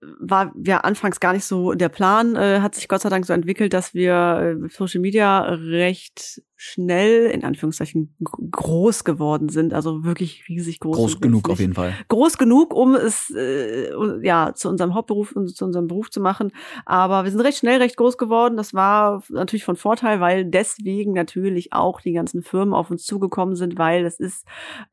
war 0.00 0.52
ja 0.64 0.78
anfangs 0.78 1.20
gar 1.20 1.32
nicht 1.32 1.44
so 1.44 1.72
der 1.72 1.88
Plan, 1.88 2.36
äh, 2.36 2.60
hat 2.60 2.74
sich 2.74 2.88
Gott 2.88 3.00
sei 3.00 3.08
Dank 3.08 3.26
so 3.26 3.32
entwickelt, 3.32 3.72
dass 3.72 3.94
wir 3.94 4.58
äh, 4.62 4.68
Social 4.68 5.00
Media 5.00 5.40
recht 5.40 6.42
schnell, 6.60 7.26
in 7.26 7.44
Anführungszeichen, 7.44 8.12
groß 8.50 9.04
geworden 9.04 9.48
sind, 9.48 9.72
also 9.72 10.02
wirklich 10.02 10.48
riesig 10.48 10.80
groß. 10.80 10.96
Groß 10.96 11.20
genug 11.20 11.48
auf 11.48 11.60
jeden 11.60 11.74
Fall. 11.74 11.94
Groß 12.08 12.36
genug, 12.36 12.74
um 12.74 12.96
es 12.96 13.30
äh, 13.30 13.92
ja 14.26 14.52
zu 14.56 14.68
unserem 14.68 14.92
Hauptberuf 14.94 15.30
und 15.36 15.54
zu 15.56 15.64
unserem 15.64 15.86
Beruf 15.86 16.10
zu 16.10 16.20
machen. 16.20 16.50
Aber 16.84 17.22
wir 17.22 17.30
sind 17.30 17.42
recht 17.42 17.58
schnell 17.58 17.80
recht 17.80 17.96
groß 17.96 18.18
geworden. 18.18 18.56
Das 18.56 18.74
war 18.74 19.22
natürlich 19.28 19.64
von 19.64 19.76
Vorteil, 19.76 20.18
weil 20.18 20.44
deswegen 20.44 21.12
natürlich 21.12 21.72
auch 21.72 22.00
die 22.00 22.12
ganzen 22.12 22.42
Firmen 22.42 22.74
auf 22.74 22.90
uns 22.90 23.04
zugekommen 23.04 23.54
sind, 23.54 23.78
weil 23.78 24.02
das 24.02 24.18
ist 24.18 24.44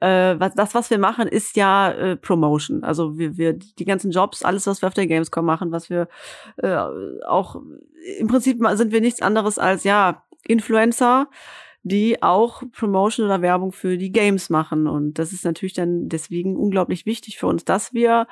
äh, 0.02 0.36
was, 0.40 0.54
das, 0.54 0.76
was 0.76 0.92
wir 0.92 1.00
machen, 1.00 1.28
ist 1.28 1.56
ja 1.56 1.92
äh, 1.92 2.16
Promotion. 2.16 2.84
Also 2.84 3.18
wir, 3.18 3.38
wir 3.38 3.54
die 3.54 3.86
ganzen 3.86 4.12
Jobs, 4.12 4.44
alles, 4.44 4.68
was 4.68 4.84
wir 4.84 4.88
auf 4.88 4.94
der 4.94 5.08
Gamescom 5.08 5.44
machen, 5.44 5.72
was 5.72 5.90
wir 5.90 6.10
äh, 6.58 6.78
auch 7.26 7.60
im 8.20 8.28
Prinzip 8.28 8.60
sind 8.74 8.92
wir 8.92 9.02
nichts 9.02 9.24
anderes 9.24 9.58
als 9.58 9.84
ja 9.84 10.22
Influencer, 10.48 11.28
die 11.84 12.24
auch 12.24 12.64
Promotion 12.72 13.28
oder 13.28 13.42
Werbung 13.42 13.72
für 13.72 13.98
die 13.98 14.12
Games 14.12 14.50
machen. 14.50 14.88
Und 14.88 15.20
das 15.20 15.34
ist 15.34 15.46
natürlich 15.46 15.74
dann 15.74 16.10
deswegen 16.10 16.56
unglaublich 16.56 17.06
wichtig 17.06 17.38
für 17.38 17.48
uns, 17.48 17.64
dass 17.64 17.94
wir 17.94 18.28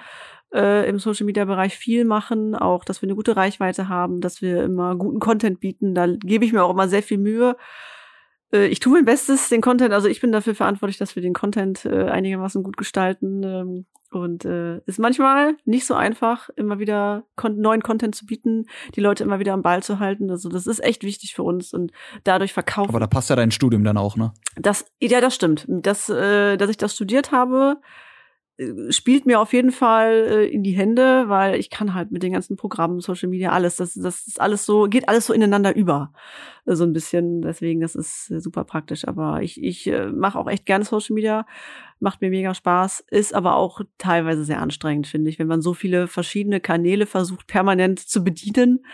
äh, 0.54 0.88
im 0.90 1.00
Social 1.00 1.26
Media 1.26 1.46
Bereich 1.46 1.78
viel 1.78 2.06
machen, 2.06 2.56
auch 2.56 2.84
dass 2.84 3.02
wir 3.02 3.08
eine 3.08 3.16
gute 3.16 3.36
Reichweite 3.36 3.90
haben, 3.90 4.22
dass 4.22 4.42
wir 4.42 4.64
immer 4.64 4.96
guten 4.96 5.20
Content 5.20 5.60
bieten. 5.60 5.94
Da 5.94 6.08
gebe 6.08 6.46
ich 6.46 6.54
mir 6.54 6.64
auch 6.64 6.72
immer 6.72 6.88
sehr 6.88 7.04
viel 7.04 7.18
Mühe. 7.18 7.56
Äh, 8.54 8.68
ich 8.68 8.80
tue 8.80 8.94
mein 8.94 9.06
Bestes, 9.06 9.50
den 9.50 9.62
Content, 9.62 9.94
also 9.94 10.08
ich 10.08 10.22
bin 10.22 10.32
dafür 10.32 10.56
verantwortlich, 10.56 10.98
dass 10.98 11.16
wir 11.16 11.24
den 11.24 11.34
Content 11.34 11.86
äh, 11.86 12.06
einigermaßen 12.06 12.64
gut 12.64 12.78
gestalten. 12.78 13.44
Ähm, 13.44 13.86
und 14.14 14.46
äh, 14.46 14.78
ist 14.86 15.00
manchmal 15.00 15.56
nicht 15.66 15.88
so 15.88 15.96
einfach, 15.96 16.50
immer 16.56 16.78
wieder 16.78 17.24
kon 17.36 17.60
neuen 17.60 17.82
Content 17.82 18.14
zu 18.14 18.28
bieten, 18.28 18.66
die 18.96 19.02
Leute 19.02 19.24
immer 19.24 19.40
wieder 19.40 19.54
am 19.54 19.64
Ball 19.64 19.82
zu 19.82 19.98
halten. 19.98 20.30
Also 20.30 20.50
das 20.50 20.68
ist 20.68 20.84
echt 20.84 21.04
wichtig 21.04 21.34
für 21.34 21.42
uns 21.42 21.74
und 21.74 21.92
dadurch 22.24 22.54
verkaufen. 22.54 22.90
Aber 22.90 23.00
da 23.00 23.08
passt 23.08 23.32
ja 23.32 23.36
dein 23.36 23.50
Studium 23.50 23.84
dann 23.84 23.98
auch, 23.98 24.16
ne? 24.16 24.32
Das, 24.56 24.86
ja, 25.02 25.20
das 25.20 25.34
stimmt. 25.34 25.66
Das, 25.68 26.10
äh, 26.10 26.58
dass 26.58 26.70
ich 26.70 26.78
das 26.78 26.94
studiert 26.94 27.32
habe, 27.32 27.78
spielt 28.90 29.26
mir 29.26 29.40
auf 29.40 29.52
jeden 29.52 29.72
Fall 29.72 30.12
äh, 30.30 30.46
in 30.46 30.62
die 30.62 30.74
Hände, 30.74 31.28
weil 31.28 31.60
ich 31.60 31.72
kann 31.72 31.96
halt 31.96 32.12
mit 32.12 32.22
den 32.22 32.34
ganzen 32.34 32.56
Programmen, 32.56 33.00
Social 33.00 33.28
Media, 33.30 33.52
alles, 33.52 33.78
das, 33.78 33.96
das 33.96 34.28
ist 34.28 34.40
alles 34.40 34.66
so, 34.66 34.84
geht 34.84 35.10
alles 35.10 35.26
so 35.26 35.34
ineinander 35.34 35.76
über. 35.76 36.14
Äh, 36.66 36.76
so 36.76 36.84
ein 36.84 36.94
bisschen. 36.94 37.42
Deswegen, 37.42 37.82
das 37.82 37.96
ist 37.96 38.30
äh, 38.30 38.40
super 38.40 38.64
praktisch. 38.64 39.08
Aber 39.08 39.42
ich, 39.42 39.62
ich 39.62 39.88
äh, 39.88 40.08
mache 40.08 40.38
auch 40.38 40.48
echt 40.48 40.68
gerne 40.68 40.86
Social 40.86 41.16
Media, 41.16 41.48
macht 42.00 42.22
mir 42.22 42.30
mega 42.30 42.54
Spaß, 42.54 43.06
ist 43.10 43.34
aber 43.34 43.56
auch 43.56 43.82
teilweise 43.98 44.46
sehr 44.46 44.62
anstrengend, 44.62 45.08
finde 45.08 45.32
ich, 45.32 45.40
wenn 45.40 45.48
man 45.48 45.62
so 45.62 45.74
viele 45.74 46.08
verschiedene 46.08 46.60
Kanäle 46.60 47.08
versucht, 47.08 47.48
permanent 47.48 48.00
zu 48.00 48.24
bedienen. 48.24 48.86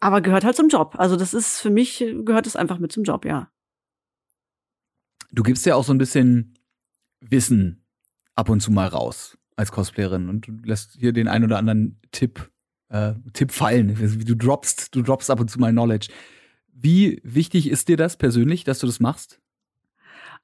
Aber 0.00 0.20
gehört 0.20 0.44
halt 0.44 0.56
zum 0.56 0.68
Job. 0.68 0.96
Also 0.98 1.16
das 1.16 1.32
ist 1.32 1.60
für 1.60 1.70
mich, 1.70 2.04
gehört 2.24 2.46
es 2.46 2.56
einfach 2.56 2.78
mit 2.78 2.92
zum 2.92 3.04
Job, 3.04 3.24
ja. 3.24 3.48
Du 5.30 5.42
gibst 5.42 5.64
ja 5.64 5.76
auch 5.76 5.84
so 5.84 5.94
ein 5.94 5.98
bisschen 5.98 6.58
Wissen 7.20 7.81
ab 8.34 8.48
und 8.48 8.60
zu 8.60 8.70
mal 8.70 8.88
raus 8.88 9.36
als 9.56 9.72
Cosplayerin 9.72 10.28
und 10.28 10.46
du 10.46 10.52
lässt 10.64 10.96
hier 10.98 11.12
den 11.12 11.28
ein 11.28 11.44
oder 11.44 11.58
anderen 11.58 12.00
Tipp, 12.10 12.50
äh, 12.88 13.12
Tipp 13.32 13.52
fallen. 13.52 13.94
Du 14.24 14.34
droppst, 14.34 14.94
du 14.94 15.02
droppst 15.02 15.30
ab 15.30 15.40
und 15.40 15.50
zu 15.50 15.60
mal 15.60 15.72
Knowledge. 15.72 16.08
Wie 16.72 17.20
wichtig 17.22 17.68
ist 17.68 17.88
dir 17.88 17.96
das 17.96 18.16
persönlich, 18.16 18.64
dass 18.64 18.78
du 18.78 18.86
das 18.86 18.98
machst? 18.98 19.40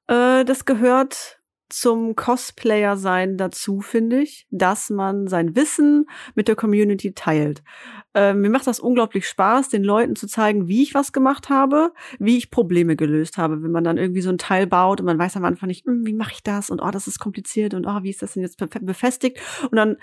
Äh, 0.07 0.45
das 0.45 0.65
gehört 0.65 1.38
zum 1.69 2.15
Cosplayer 2.15 2.97
sein 2.97 3.37
dazu, 3.37 3.81
finde 3.81 4.21
ich, 4.21 4.47
dass 4.51 4.89
man 4.89 5.27
sein 5.27 5.55
Wissen 5.55 6.05
mit 6.35 6.47
der 6.47 6.55
Community 6.55 7.13
teilt. 7.13 7.63
Äh, 8.15 8.33
mir 8.33 8.49
macht 8.49 8.65
das 8.67 8.79
unglaublich 8.79 9.27
Spaß, 9.27 9.69
den 9.69 9.83
Leuten 9.83 10.15
zu 10.15 10.27
zeigen, 10.27 10.67
wie 10.67 10.81
ich 10.81 10.95
was 10.95 11.13
gemacht 11.13 11.49
habe, 11.49 11.93
wie 12.17 12.37
ich 12.37 12.49
Probleme 12.49 12.95
gelöst 12.95 13.37
habe. 13.37 13.61
Wenn 13.61 13.71
man 13.71 13.83
dann 13.83 13.97
irgendwie 13.97 14.21
so 14.21 14.29
ein 14.29 14.39
Teil 14.39 14.65
baut 14.67 14.99
und 14.99 15.05
man 15.05 15.19
weiß 15.19 15.37
am 15.37 15.45
Anfang 15.45 15.67
nicht, 15.67 15.85
hm, 15.85 16.05
wie 16.05 16.13
mache 16.13 16.33
ich 16.33 16.43
das 16.43 16.69
und 16.69 16.81
oh, 16.81 16.89
das 16.91 17.07
ist 17.07 17.19
kompliziert 17.19 17.73
und 17.73 17.85
oh, 17.85 18.03
wie 18.03 18.09
ist 18.09 18.21
das 18.21 18.33
denn 18.33 18.43
jetzt 18.43 18.57
befestigt? 18.57 19.39
Und 19.69 19.75
dann 19.75 19.97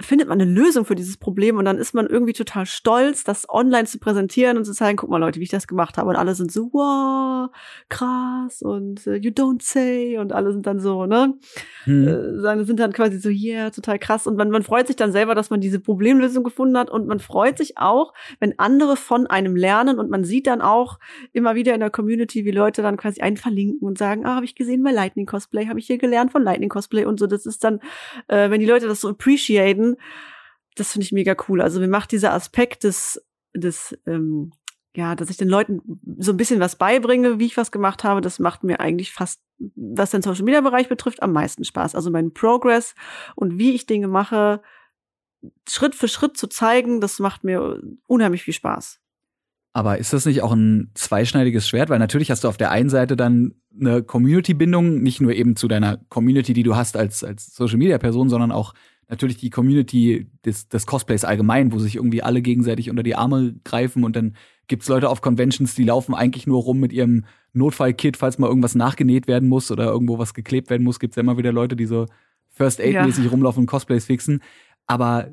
findet 0.00 0.28
man 0.28 0.40
eine 0.40 0.50
Lösung 0.50 0.84
für 0.84 0.94
dieses 0.94 1.16
Problem 1.16 1.56
und 1.56 1.64
dann 1.64 1.78
ist 1.78 1.94
man 1.94 2.06
irgendwie 2.06 2.32
total 2.32 2.66
stolz, 2.66 3.24
das 3.24 3.48
online 3.48 3.84
zu 3.84 3.98
präsentieren 3.98 4.56
und 4.56 4.64
zu 4.64 4.72
zeigen, 4.72 4.96
guck 4.96 5.10
mal 5.10 5.18
Leute, 5.18 5.38
wie 5.38 5.44
ich 5.44 5.50
das 5.50 5.66
gemacht 5.66 5.98
habe. 5.98 6.10
Und 6.10 6.16
alle 6.16 6.34
sind 6.34 6.50
so, 6.50 6.70
wow, 6.72 7.50
krass 7.88 8.62
und 8.62 9.06
uh, 9.06 9.12
you 9.12 9.30
don't 9.30 9.62
say 9.62 10.18
und 10.18 10.32
alle 10.32 10.52
sind 10.52 10.66
dann 10.66 10.80
so, 10.80 11.06
ne? 11.12 11.34
Hm. 11.84 12.08
Äh, 12.08 12.64
sind 12.64 12.80
dann 12.80 12.92
quasi 12.92 13.18
so, 13.18 13.28
yeah, 13.28 13.70
total 13.70 13.98
krass. 13.98 14.26
Und 14.26 14.36
man, 14.36 14.50
man 14.50 14.62
freut 14.62 14.86
sich 14.86 14.96
dann 14.96 15.12
selber, 15.12 15.34
dass 15.34 15.50
man 15.50 15.60
diese 15.60 15.78
Problemlösung 15.78 16.42
gefunden 16.42 16.76
hat 16.76 16.90
und 16.90 17.06
man 17.06 17.20
freut 17.20 17.58
sich 17.58 17.78
auch, 17.78 18.12
wenn 18.40 18.58
andere 18.58 18.96
von 18.96 19.26
einem 19.26 19.54
lernen 19.54 19.98
und 19.98 20.10
man 20.10 20.24
sieht 20.24 20.46
dann 20.46 20.60
auch 20.60 20.98
immer 21.32 21.54
wieder 21.54 21.74
in 21.74 21.80
der 21.80 21.90
Community, 21.90 22.44
wie 22.44 22.50
Leute 22.50 22.82
dann 22.82 22.96
quasi 22.96 23.20
einen 23.20 23.36
verlinken 23.36 23.86
und 23.86 23.98
sagen, 23.98 24.24
ah, 24.26 24.36
habe 24.36 24.44
ich 24.44 24.54
gesehen 24.54 24.82
bei 24.82 24.90
Lightning 24.90 25.26
Cosplay, 25.26 25.66
habe 25.66 25.78
ich 25.78 25.86
hier 25.86 25.98
gelernt 25.98 26.32
von 26.32 26.42
Lightning 26.42 26.70
Cosplay 26.70 27.04
und 27.04 27.20
so. 27.20 27.26
Das 27.26 27.46
ist 27.46 27.62
dann, 27.64 27.80
äh, 28.28 28.50
wenn 28.50 28.60
die 28.60 28.66
Leute 28.66 28.88
das 28.88 29.00
so 29.00 29.08
appreciaten, 29.08 29.96
das 30.76 30.92
finde 30.92 31.04
ich 31.04 31.12
mega 31.12 31.36
cool. 31.48 31.60
Also 31.60 31.80
mir 31.80 31.88
macht 31.88 32.12
dieser 32.12 32.32
Aspekt 32.32 32.84
des, 32.84 33.22
des 33.54 33.98
ähm, 34.06 34.52
ja, 34.94 35.14
dass 35.14 35.30
ich 35.30 35.36
den 35.36 35.48
Leuten 35.48 35.80
so 36.18 36.32
ein 36.32 36.36
bisschen 36.36 36.60
was 36.60 36.76
beibringe, 36.76 37.38
wie 37.38 37.46
ich 37.46 37.56
was 37.56 37.72
gemacht 37.72 38.04
habe, 38.04 38.20
das 38.20 38.38
macht 38.38 38.62
mir 38.62 38.80
eigentlich 38.80 39.12
fast, 39.12 39.40
was 39.74 40.10
den 40.10 40.22
Social 40.22 40.44
Media 40.44 40.60
Bereich 40.60 40.88
betrifft, 40.88 41.22
am 41.22 41.32
meisten 41.32 41.64
Spaß. 41.64 41.94
Also 41.94 42.10
mein 42.10 42.34
Progress 42.34 42.94
und 43.34 43.58
wie 43.58 43.72
ich 43.72 43.86
Dinge 43.86 44.08
mache, 44.08 44.60
Schritt 45.68 45.94
für 45.94 46.08
Schritt 46.08 46.36
zu 46.36 46.46
zeigen, 46.46 47.00
das 47.00 47.18
macht 47.18 47.42
mir 47.42 47.80
unheimlich 48.06 48.42
viel 48.42 48.54
Spaß. 48.54 49.00
Aber 49.74 49.96
ist 49.96 50.12
das 50.12 50.26
nicht 50.26 50.42
auch 50.42 50.52
ein 50.52 50.90
zweischneidiges 50.94 51.66
Schwert? 51.66 51.88
Weil 51.88 51.98
natürlich 51.98 52.30
hast 52.30 52.44
du 52.44 52.48
auf 52.48 52.58
der 52.58 52.70
einen 52.70 52.90
Seite 52.90 53.16
dann 53.16 53.54
eine 53.74 54.02
Community-Bindung, 54.02 55.02
nicht 55.02 55.22
nur 55.22 55.32
eben 55.32 55.56
zu 55.56 55.66
deiner 55.66 55.96
Community, 56.10 56.52
die 56.52 56.62
du 56.62 56.76
hast 56.76 56.96
als, 56.96 57.24
als 57.24 57.54
Social-Media-Person, 57.54 58.28
sondern 58.28 58.52
auch 58.52 58.74
natürlich 59.08 59.38
die 59.38 59.50
Community 59.50 60.30
des, 60.44 60.68
des 60.68 60.86
Cosplays 60.86 61.24
allgemein, 61.24 61.72
wo 61.72 61.78
sich 61.78 61.96
irgendwie 61.96 62.22
alle 62.22 62.42
gegenseitig 62.42 62.90
unter 62.90 63.02
die 63.02 63.14
Arme 63.14 63.54
greifen 63.64 64.04
und 64.04 64.14
dann 64.14 64.36
gibt's 64.72 64.88
Leute 64.88 65.10
auf 65.10 65.20
Conventions, 65.20 65.74
die 65.74 65.84
laufen 65.84 66.14
eigentlich 66.14 66.46
nur 66.46 66.62
rum 66.62 66.80
mit 66.80 66.94
ihrem 66.94 67.26
Notfallkit, 67.52 68.16
falls 68.16 68.38
mal 68.38 68.46
irgendwas 68.46 68.74
nachgenäht 68.74 69.28
werden 69.28 69.46
muss 69.46 69.70
oder 69.70 69.84
irgendwo 69.84 70.18
was 70.18 70.32
geklebt 70.32 70.70
werden 70.70 70.82
muss, 70.82 70.98
gibt's 70.98 71.16
ja 71.16 71.20
immer 71.20 71.36
wieder 71.36 71.52
Leute, 71.52 71.76
die 71.76 71.84
so 71.84 72.06
First 72.48 72.80
Aid-mäßig 72.80 73.26
ja. 73.26 73.30
rumlaufen 73.30 73.64
und 73.64 73.66
Cosplays 73.66 74.06
fixen. 74.06 74.42
Aber 74.86 75.30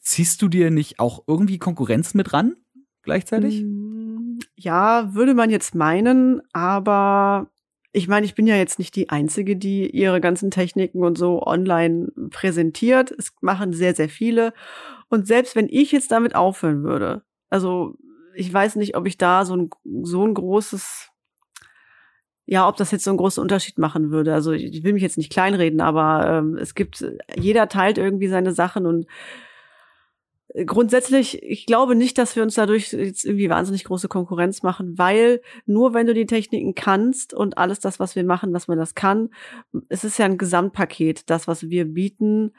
ziehst 0.00 0.42
du 0.42 0.48
dir 0.48 0.72
nicht 0.72 0.98
auch 0.98 1.22
irgendwie 1.28 1.58
Konkurrenz 1.58 2.14
mit 2.14 2.32
ran 2.32 2.56
gleichzeitig? 3.02 3.62
Mm, 3.62 4.40
ja, 4.56 5.14
würde 5.14 5.34
man 5.34 5.50
jetzt 5.50 5.76
meinen, 5.76 6.42
aber 6.52 7.48
ich 7.92 8.08
meine, 8.08 8.26
ich 8.26 8.34
bin 8.34 8.48
ja 8.48 8.56
jetzt 8.56 8.80
nicht 8.80 8.96
die 8.96 9.08
Einzige, 9.08 9.54
die 9.54 9.88
ihre 9.88 10.20
ganzen 10.20 10.50
Techniken 10.50 11.04
und 11.04 11.16
so 11.16 11.46
online 11.46 12.08
präsentiert. 12.30 13.12
Es 13.12 13.32
machen 13.40 13.72
sehr, 13.72 13.94
sehr 13.94 14.08
viele. 14.08 14.52
Und 15.08 15.28
selbst 15.28 15.54
wenn 15.54 15.68
ich 15.70 15.92
jetzt 15.92 16.10
damit 16.10 16.34
aufhören 16.34 16.82
würde, 16.82 17.22
also 17.50 17.96
ich 18.34 18.52
weiß 18.52 18.76
nicht, 18.76 18.96
ob 18.96 19.06
ich 19.06 19.18
da 19.18 19.44
so 19.44 19.56
ein, 19.56 19.70
so 20.02 20.26
ein 20.26 20.34
großes, 20.34 21.10
ja, 22.46 22.68
ob 22.68 22.76
das 22.76 22.90
jetzt 22.90 23.04
so 23.04 23.10
einen 23.10 23.18
großen 23.18 23.42
Unterschied 23.42 23.78
machen 23.78 24.10
würde. 24.10 24.34
Also 24.34 24.52
ich 24.52 24.82
will 24.82 24.92
mich 24.92 25.02
jetzt 25.02 25.18
nicht 25.18 25.32
kleinreden, 25.32 25.80
aber 25.80 26.26
ähm, 26.26 26.56
es 26.56 26.74
gibt, 26.74 27.04
jeder 27.36 27.68
teilt 27.68 27.98
irgendwie 27.98 28.28
seine 28.28 28.52
Sachen 28.52 28.86
und 28.86 29.06
grundsätzlich, 30.66 31.42
ich 31.42 31.66
glaube 31.66 31.94
nicht, 31.94 32.18
dass 32.18 32.34
wir 32.34 32.42
uns 32.42 32.54
dadurch 32.54 32.92
jetzt 32.92 33.24
irgendwie 33.24 33.50
wahnsinnig 33.50 33.84
große 33.84 34.08
Konkurrenz 34.08 34.62
machen, 34.62 34.98
weil 34.98 35.42
nur 35.66 35.94
wenn 35.94 36.06
du 36.06 36.14
die 36.14 36.26
Techniken 36.26 36.74
kannst 36.74 37.34
und 37.34 37.56
alles 37.58 37.78
das, 37.78 38.00
was 38.00 38.16
wir 38.16 38.24
machen, 38.24 38.52
dass 38.52 38.66
man 38.66 38.78
das 38.78 38.94
kann, 38.94 39.30
es 39.88 40.02
ist 40.02 40.18
ja 40.18 40.24
ein 40.24 40.38
Gesamtpaket, 40.38 41.30
das, 41.30 41.46
was 41.46 41.68
wir 41.68 41.84
bieten, 41.84 42.52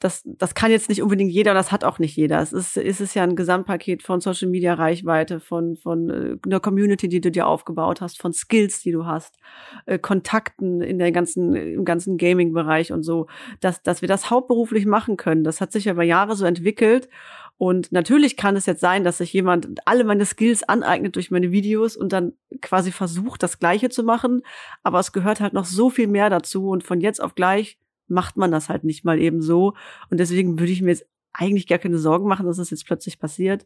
das, 0.00 0.22
das 0.24 0.54
kann 0.54 0.70
jetzt 0.70 0.88
nicht 0.88 1.02
unbedingt 1.02 1.30
jeder, 1.30 1.52
das 1.52 1.70
hat 1.70 1.84
auch 1.84 1.98
nicht 1.98 2.16
jeder. 2.16 2.40
Es 2.40 2.54
ist, 2.54 2.78
ist 2.78 3.02
es 3.02 3.12
ja 3.12 3.22
ein 3.22 3.36
Gesamtpaket 3.36 4.02
von 4.02 4.22
Social 4.22 4.48
Media 4.48 4.72
Reichweite, 4.72 5.40
von, 5.40 5.76
von 5.76 6.08
äh, 6.08 6.36
einer 6.44 6.58
Community, 6.58 7.06
die 7.08 7.20
du 7.20 7.30
dir 7.30 7.46
aufgebaut 7.46 8.00
hast, 8.00 8.18
von 8.18 8.32
Skills, 8.32 8.80
die 8.80 8.92
du 8.92 9.04
hast, 9.04 9.36
äh, 9.84 9.98
Kontakten 9.98 10.80
in 10.80 10.98
der 10.98 11.12
ganzen, 11.12 11.54
im 11.54 11.84
ganzen 11.84 12.16
Gaming-Bereich 12.16 12.92
und 12.92 13.02
so, 13.02 13.26
dass, 13.60 13.82
dass 13.82 14.00
wir 14.00 14.08
das 14.08 14.30
hauptberuflich 14.30 14.86
machen 14.86 15.18
können. 15.18 15.44
Das 15.44 15.60
hat 15.60 15.70
sich 15.70 15.84
ja 15.84 15.92
über 15.92 16.02
Jahre 16.02 16.34
so 16.34 16.46
entwickelt. 16.46 17.10
Und 17.58 17.92
natürlich 17.92 18.38
kann 18.38 18.56
es 18.56 18.64
jetzt 18.64 18.80
sein, 18.80 19.04
dass 19.04 19.18
sich 19.18 19.34
jemand 19.34 19.68
alle 19.84 20.04
meine 20.04 20.24
Skills 20.24 20.62
aneignet 20.62 21.14
durch 21.16 21.30
meine 21.30 21.50
Videos 21.50 21.94
und 21.94 22.10
dann 22.14 22.32
quasi 22.62 22.90
versucht, 22.90 23.42
das 23.42 23.58
Gleiche 23.58 23.90
zu 23.90 24.02
machen. 24.02 24.40
Aber 24.82 24.98
es 24.98 25.12
gehört 25.12 25.40
halt 25.40 25.52
noch 25.52 25.66
so 25.66 25.90
viel 25.90 26.06
mehr 26.06 26.30
dazu 26.30 26.70
und 26.70 26.84
von 26.84 27.02
jetzt 27.02 27.22
auf 27.22 27.34
gleich 27.34 27.76
macht 28.10 28.36
man 28.36 28.50
das 28.50 28.68
halt 28.68 28.84
nicht 28.84 29.04
mal 29.04 29.18
eben 29.18 29.42
so. 29.42 29.74
Und 30.10 30.20
deswegen 30.20 30.58
würde 30.58 30.72
ich 30.72 30.82
mir 30.82 30.90
jetzt 30.90 31.06
eigentlich 31.32 31.66
gar 31.66 31.78
keine 31.78 31.98
Sorgen 31.98 32.28
machen, 32.28 32.46
dass 32.46 32.56
das 32.56 32.70
jetzt 32.70 32.86
plötzlich 32.86 33.18
passiert. 33.18 33.64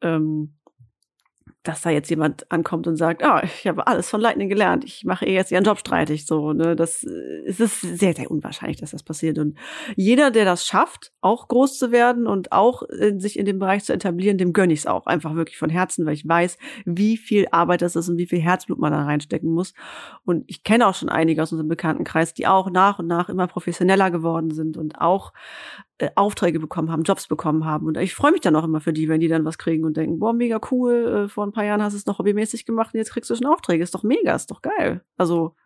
Ähm, 0.00 0.54
dass 1.64 1.82
da 1.82 1.90
jetzt 1.90 2.08
jemand 2.08 2.50
ankommt 2.50 2.86
und 2.86 2.96
sagt, 2.96 3.22
ah, 3.22 3.42
ich 3.42 3.66
habe 3.66 3.86
alles 3.86 4.08
von 4.08 4.20
Lightning 4.20 4.48
gelernt, 4.48 4.84
ich 4.84 5.04
mache 5.04 5.26
eh 5.26 5.34
jetzt 5.34 5.50
ihren 5.50 5.64
Job 5.64 5.78
streitig, 5.78 6.24
so, 6.24 6.52
ne, 6.52 6.76
das 6.76 7.02
äh, 7.02 7.42
es 7.46 7.60
ist 7.60 7.80
sehr, 7.80 8.14
sehr 8.14 8.30
unwahrscheinlich, 8.30 8.78
dass 8.78 8.92
das 8.92 9.02
passiert. 9.02 9.38
Und 9.38 9.58
jeder, 9.96 10.30
der 10.30 10.44
das 10.44 10.66
schafft, 10.66 11.12
auch 11.20 11.48
groß 11.48 11.78
zu 11.78 11.92
werden 11.92 12.26
und 12.26 12.52
auch 12.52 12.82
in, 12.82 13.16
äh, 13.16 13.20
sich 13.20 13.38
in 13.38 13.46
dem 13.46 13.58
Bereich 13.58 13.84
zu 13.84 13.92
etablieren, 13.92 14.38
dem 14.38 14.52
gönne 14.52 14.72
ich 14.72 14.80
es 14.80 14.86
auch 14.86 15.06
einfach 15.06 15.34
wirklich 15.34 15.58
von 15.58 15.70
Herzen, 15.70 16.06
weil 16.06 16.14
ich 16.14 16.26
weiß, 16.26 16.58
wie 16.84 17.16
viel 17.16 17.48
Arbeit 17.50 17.82
das 17.82 17.96
ist 17.96 18.08
und 18.08 18.18
wie 18.18 18.26
viel 18.26 18.40
Herzblut 18.40 18.78
man 18.78 18.92
da 18.92 19.02
reinstecken 19.02 19.50
muss. 19.50 19.74
Und 20.24 20.44
ich 20.46 20.62
kenne 20.62 20.86
auch 20.86 20.94
schon 20.94 21.08
einige 21.08 21.42
aus 21.42 21.52
unserem 21.52 21.68
Bekanntenkreis, 21.68 22.34
die 22.34 22.46
auch 22.46 22.70
nach 22.70 22.98
und 22.98 23.06
nach 23.06 23.28
immer 23.28 23.46
professioneller 23.46 24.10
geworden 24.10 24.52
sind 24.52 24.76
und 24.76 25.00
auch 25.00 25.32
äh, 25.98 26.10
Aufträge 26.14 26.60
bekommen 26.60 26.90
haben, 26.90 27.02
Jobs 27.02 27.26
bekommen 27.26 27.64
haben. 27.64 27.86
Und 27.86 27.96
ich 27.96 28.14
freue 28.14 28.32
mich 28.32 28.40
dann 28.40 28.56
auch 28.56 28.64
immer 28.64 28.80
für 28.80 28.92
die, 28.92 29.08
wenn 29.08 29.20
die 29.20 29.28
dann 29.28 29.44
was 29.44 29.58
kriegen 29.58 29.84
und 29.84 29.96
denken, 29.96 30.18
boah, 30.18 30.32
mega 30.32 30.60
cool, 30.70 31.24
äh, 31.24 31.28
vor 31.28 31.44
ein 31.44 31.52
paar 31.52 31.64
Jahren 31.64 31.82
hast 31.82 31.92
du 31.92 31.98
es 31.98 32.06
noch 32.06 32.18
hobbymäßig 32.18 32.66
gemacht 32.66 32.94
und 32.94 32.98
jetzt 32.98 33.10
kriegst 33.10 33.28
du 33.30 33.34
schon 33.34 33.46
Aufträge. 33.46 33.82
Ist 33.82 33.94
doch 33.94 34.04
mega, 34.04 34.34
ist 34.34 34.50
doch 34.50 34.62
geil. 34.62 35.02
Also 35.16 35.56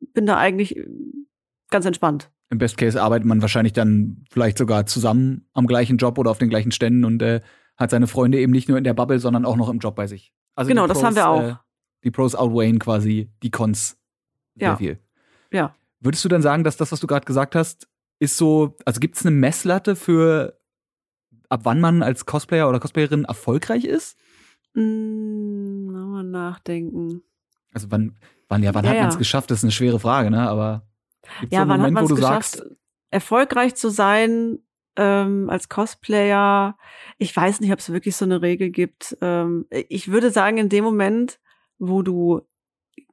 bin 0.00 0.26
da 0.26 0.36
eigentlich 0.36 0.76
äh, 0.76 0.86
ganz 1.70 1.84
entspannt. 1.84 2.30
Im 2.50 2.58
Best 2.58 2.78
Case 2.78 3.00
arbeitet 3.00 3.26
man 3.26 3.42
wahrscheinlich 3.42 3.74
dann 3.74 4.24
vielleicht 4.30 4.56
sogar 4.56 4.86
zusammen 4.86 5.46
am 5.52 5.66
gleichen 5.66 5.98
Job 5.98 6.16
oder 6.16 6.30
auf 6.30 6.38
den 6.38 6.48
gleichen 6.48 6.72
Ständen 6.72 7.04
und 7.04 7.20
äh, 7.20 7.42
hat 7.76 7.90
seine 7.90 8.06
Freunde 8.06 8.40
eben 8.40 8.52
nicht 8.52 8.68
nur 8.68 8.78
in 8.78 8.84
der 8.84 8.94
Bubble, 8.94 9.18
sondern 9.18 9.44
auch 9.44 9.56
noch 9.56 9.68
im 9.68 9.78
Job 9.78 9.94
bei 9.94 10.06
sich. 10.06 10.32
Also 10.54 10.70
genau, 10.70 10.86
Pros, 10.86 10.96
das 10.96 11.04
haben 11.04 11.16
wir 11.16 11.28
auch. 11.28 11.58
Die 12.04 12.10
Pros 12.10 12.34
outweighen 12.34 12.78
quasi 12.78 13.30
die 13.42 13.50
Cons 13.50 13.98
sehr 14.54 14.68
ja. 14.68 14.76
viel. 14.76 14.98
Ja. 15.52 15.74
Würdest 16.00 16.24
du 16.24 16.28
dann 16.28 16.42
sagen, 16.42 16.64
dass 16.64 16.76
das, 16.76 16.90
was 16.90 17.00
du 17.00 17.06
gerade 17.06 17.26
gesagt 17.26 17.54
hast, 17.54 17.88
ist 18.18 18.36
so, 18.36 18.76
also 18.84 19.00
gibt 19.00 19.16
es 19.16 19.24
eine 19.24 19.34
Messlatte 19.34 19.96
für, 19.96 20.58
ab 21.48 21.60
wann 21.64 21.80
man 21.80 22.02
als 22.02 22.26
Cosplayer 22.26 22.68
oder 22.68 22.80
Cosplayerin 22.80 23.24
erfolgreich 23.24 23.84
ist? 23.84 24.16
Mm, 24.74 25.86
mal 25.90 26.24
nachdenken. 26.24 27.22
Also 27.72 27.90
wann, 27.90 28.18
wann 28.48 28.62
ja, 28.62 28.74
wann 28.74 28.84
ja, 28.84 28.90
hat 28.90 28.98
man 28.98 29.08
es 29.08 29.14
ja. 29.14 29.18
geschafft? 29.18 29.50
Das 29.50 29.58
ist 29.58 29.64
eine 29.64 29.72
schwere 29.72 30.00
Frage, 30.00 30.30
ne? 30.30 30.48
Aber 30.48 30.86
gibt's 31.40 31.54
ja, 31.54 31.64
so 31.64 31.70
einen 31.70 31.82
Moment, 31.82 32.00
wo 32.00 32.08
du 32.08 32.16
geschafft, 32.16 32.56
sagst, 32.56 32.76
erfolgreich 33.10 33.74
zu 33.76 33.90
sein 33.90 34.58
ähm, 34.96 35.48
als 35.50 35.68
Cosplayer? 35.68 36.76
Ich 37.18 37.34
weiß 37.36 37.60
nicht, 37.60 37.72
ob 37.72 37.78
es 37.78 37.92
wirklich 37.92 38.16
so 38.16 38.24
eine 38.24 38.42
Regel 38.42 38.70
gibt. 38.70 39.16
Ähm, 39.20 39.66
ich 39.70 40.10
würde 40.10 40.30
sagen, 40.30 40.58
in 40.58 40.68
dem 40.68 40.84
Moment, 40.84 41.40
wo 41.78 42.02
du 42.02 42.42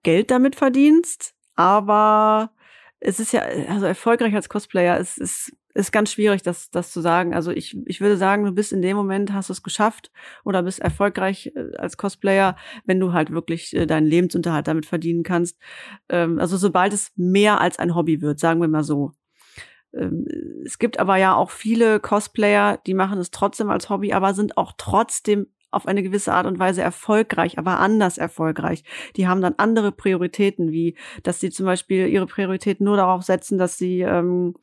Geld 0.03 0.31
damit 0.31 0.55
verdienst, 0.55 1.35
aber 1.55 2.51
es 2.99 3.19
ist 3.19 3.33
ja, 3.33 3.41
also 3.69 3.85
erfolgreich 3.85 4.33
als 4.35 4.49
Cosplayer, 4.49 4.99
es 4.99 5.17
ist, 5.17 5.55
ist 5.73 5.91
ganz 5.91 6.11
schwierig, 6.11 6.41
das, 6.41 6.71
das 6.71 6.91
zu 6.91 7.01
sagen. 7.01 7.33
Also 7.33 7.51
ich, 7.51 7.77
ich 7.85 7.99
würde 8.01 8.17
sagen, 8.17 8.45
du 8.45 8.51
bist 8.51 8.71
in 8.71 8.81
dem 8.81 8.95
Moment, 8.95 9.33
hast 9.33 9.49
du 9.49 9.53
es 9.53 9.63
geschafft 9.63 10.11
oder 10.43 10.63
bist 10.63 10.79
erfolgreich 10.79 11.51
äh, 11.55 11.75
als 11.77 11.97
Cosplayer, 11.97 12.55
wenn 12.85 12.99
du 12.99 13.13
halt 13.13 13.31
wirklich 13.31 13.75
äh, 13.75 13.85
deinen 13.85 14.07
Lebensunterhalt 14.07 14.67
damit 14.67 14.85
verdienen 14.85 15.23
kannst. 15.23 15.57
Ähm, 16.09 16.39
also 16.39 16.57
sobald 16.57 16.93
es 16.93 17.11
mehr 17.15 17.59
als 17.59 17.77
ein 17.77 17.93
Hobby 17.93 18.21
wird, 18.21 18.39
sagen 18.39 18.61
wir 18.61 18.69
mal 18.69 18.83
so. 18.83 19.11
Ähm, 19.93 20.25
es 20.65 20.79
gibt 20.79 20.99
aber 20.99 21.17
ja 21.17 21.35
auch 21.35 21.51
viele 21.51 21.99
Cosplayer, 21.99 22.79
die 22.85 22.93
machen 22.93 23.19
es 23.19 23.31
trotzdem 23.31 23.69
als 23.69 23.89
Hobby, 23.89 24.13
aber 24.13 24.33
sind 24.33 24.57
auch 24.57 24.73
trotzdem 24.77 25.47
auf 25.75 25.87
eine 25.87 26.03
gewisse 26.03 26.33
Art 26.33 26.45
und 26.45 26.59
Weise 26.59 26.81
erfolgreich, 26.81 27.57
aber 27.57 27.79
anders 27.79 28.17
erfolgreich. 28.17 28.83
Die 29.15 29.27
haben 29.27 29.41
dann 29.41 29.55
andere 29.57 29.91
Prioritäten, 29.91 30.71
wie 30.71 30.95
dass 31.23 31.39
sie 31.39 31.49
zum 31.49 31.65
Beispiel 31.65 32.07
ihre 32.07 32.25
Prioritäten 32.27 32.85
nur 32.85 32.97
darauf 32.97 33.23
setzen, 33.23 33.57
dass 33.57 33.77
sie 33.77 34.01
ähm, 34.01 34.55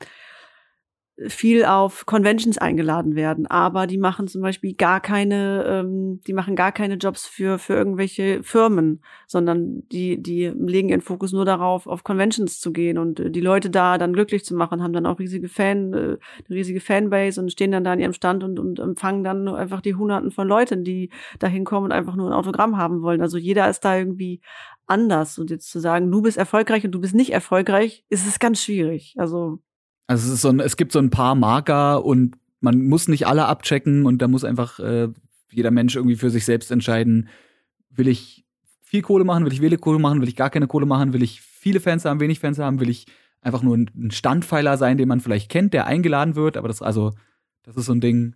viel 1.28 1.64
auf 1.64 2.06
Conventions 2.06 2.56
eingeladen 2.58 3.14
werden, 3.14 3.46
aber 3.46 3.86
die 3.86 3.98
machen 3.98 4.28
zum 4.28 4.40
Beispiel 4.40 4.74
gar 4.74 5.00
keine, 5.00 5.64
ähm, 5.66 6.20
die 6.26 6.32
machen 6.32 6.56
gar 6.56 6.72
keine 6.72 6.94
Jobs 6.94 7.26
für 7.26 7.58
für 7.58 7.74
irgendwelche 7.74 8.42
Firmen, 8.42 9.02
sondern 9.26 9.86
die 9.90 10.22
die 10.22 10.46
legen 10.48 10.88
ihren 10.88 11.02
Fokus 11.02 11.32
nur 11.32 11.44
darauf, 11.44 11.86
auf 11.86 12.02
Conventions 12.02 12.60
zu 12.60 12.72
gehen 12.72 12.96
und 12.96 13.20
äh, 13.20 13.30
die 13.30 13.40
Leute 13.40 13.68
da 13.68 13.98
dann 13.98 14.14
glücklich 14.14 14.44
zu 14.44 14.54
machen, 14.54 14.82
haben 14.82 14.94
dann 14.94 15.06
auch 15.06 15.18
riesige 15.18 15.48
Fan, 15.48 15.92
äh, 15.92 16.16
riesige 16.48 16.80
Fanbase 16.80 17.40
und 17.40 17.52
stehen 17.52 17.72
dann 17.72 17.84
da 17.84 17.92
an 17.92 18.00
ihrem 18.00 18.14
Stand 18.14 18.42
und 18.42 18.58
und 18.58 18.78
empfangen 18.78 19.22
dann 19.22 19.48
einfach 19.48 19.82
die 19.82 19.94
Hunderten 19.94 20.30
von 20.30 20.48
Leuten, 20.48 20.82
die 20.82 21.10
da 21.38 21.46
hinkommen 21.46 21.84
und 21.84 21.92
einfach 21.92 22.16
nur 22.16 22.30
ein 22.30 22.32
Autogramm 22.32 22.78
haben 22.78 23.02
wollen. 23.02 23.20
Also 23.20 23.36
jeder 23.36 23.68
ist 23.68 23.80
da 23.84 23.98
irgendwie 23.98 24.40
anders 24.86 25.38
und 25.38 25.50
jetzt 25.50 25.70
zu 25.70 25.78
sagen, 25.78 26.10
du 26.10 26.22
bist 26.22 26.38
erfolgreich 26.38 26.84
und 26.84 26.92
du 26.92 27.00
bist 27.00 27.14
nicht 27.14 27.32
erfolgreich, 27.32 28.04
ist 28.08 28.26
es 28.26 28.38
ganz 28.38 28.62
schwierig. 28.62 29.14
Also 29.18 29.60
also 30.06 30.28
es 30.28 30.34
ist 30.34 30.42
so 30.42 30.48
ein, 30.48 30.60
es 30.60 30.76
gibt 30.76 30.92
so 30.92 30.98
ein 30.98 31.10
paar 31.10 31.34
Marker 31.34 32.04
und 32.04 32.36
man 32.60 32.86
muss 32.86 33.08
nicht 33.08 33.26
alle 33.26 33.46
abchecken 33.46 34.06
und 34.06 34.22
da 34.22 34.28
muss 34.28 34.44
einfach 34.44 34.78
äh, 34.78 35.08
jeder 35.50 35.70
Mensch 35.70 35.96
irgendwie 35.96 36.16
für 36.16 36.30
sich 36.30 36.44
selbst 36.44 36.70
entscheiden, 36.70 37.28
will 37.90 38.08
ich 38.08 38.44
viel 38.80 39.02
Kohle 39.02 39.24
machen, 39.24 39.44
will 39.44 39.52
ich 39.52 39.60
wenig 39.60 39.80
Kohle 39.80 39.98
machen, 39.98 40.20
will 40.20 40.28
ich 40.28 40.36
gar 40.36 40.50
keine 40.50 40.66
Kohle 40.66 40.86
machen, 40.86 41.12
will 41.12 41.22
ich 41.22 41.40
viele 41.40 41.80
Fans 41.80 42.04
haben, 42.04 42.20
wenig 42.20 42.40
Fans 42.40 42.58
haben, 42.58 42.80
will 42.80 42.90
ich 42.90 43.06
einfach 43.40 43.62
nur 43.62 43.76
ein 43.76 44.10
Standpfeiler 44.10 44.76
sein, 44.76 44.98
den 44.98 45.08
man 45.08 45.20
vielleicht 45.20 45.50
kennt, 45.50 45.74
der 45.74 45.86
eingeladen 45.86 46.36
wird, 46.36 46.56
aber 46.56 46.68
das 46.68 46.82
also 46.82 47.12
das 47.64 47.76
ist 47.76 47.86
so 47.86 47.92
ein 47.92 48.00
Ding, 48.00 48.34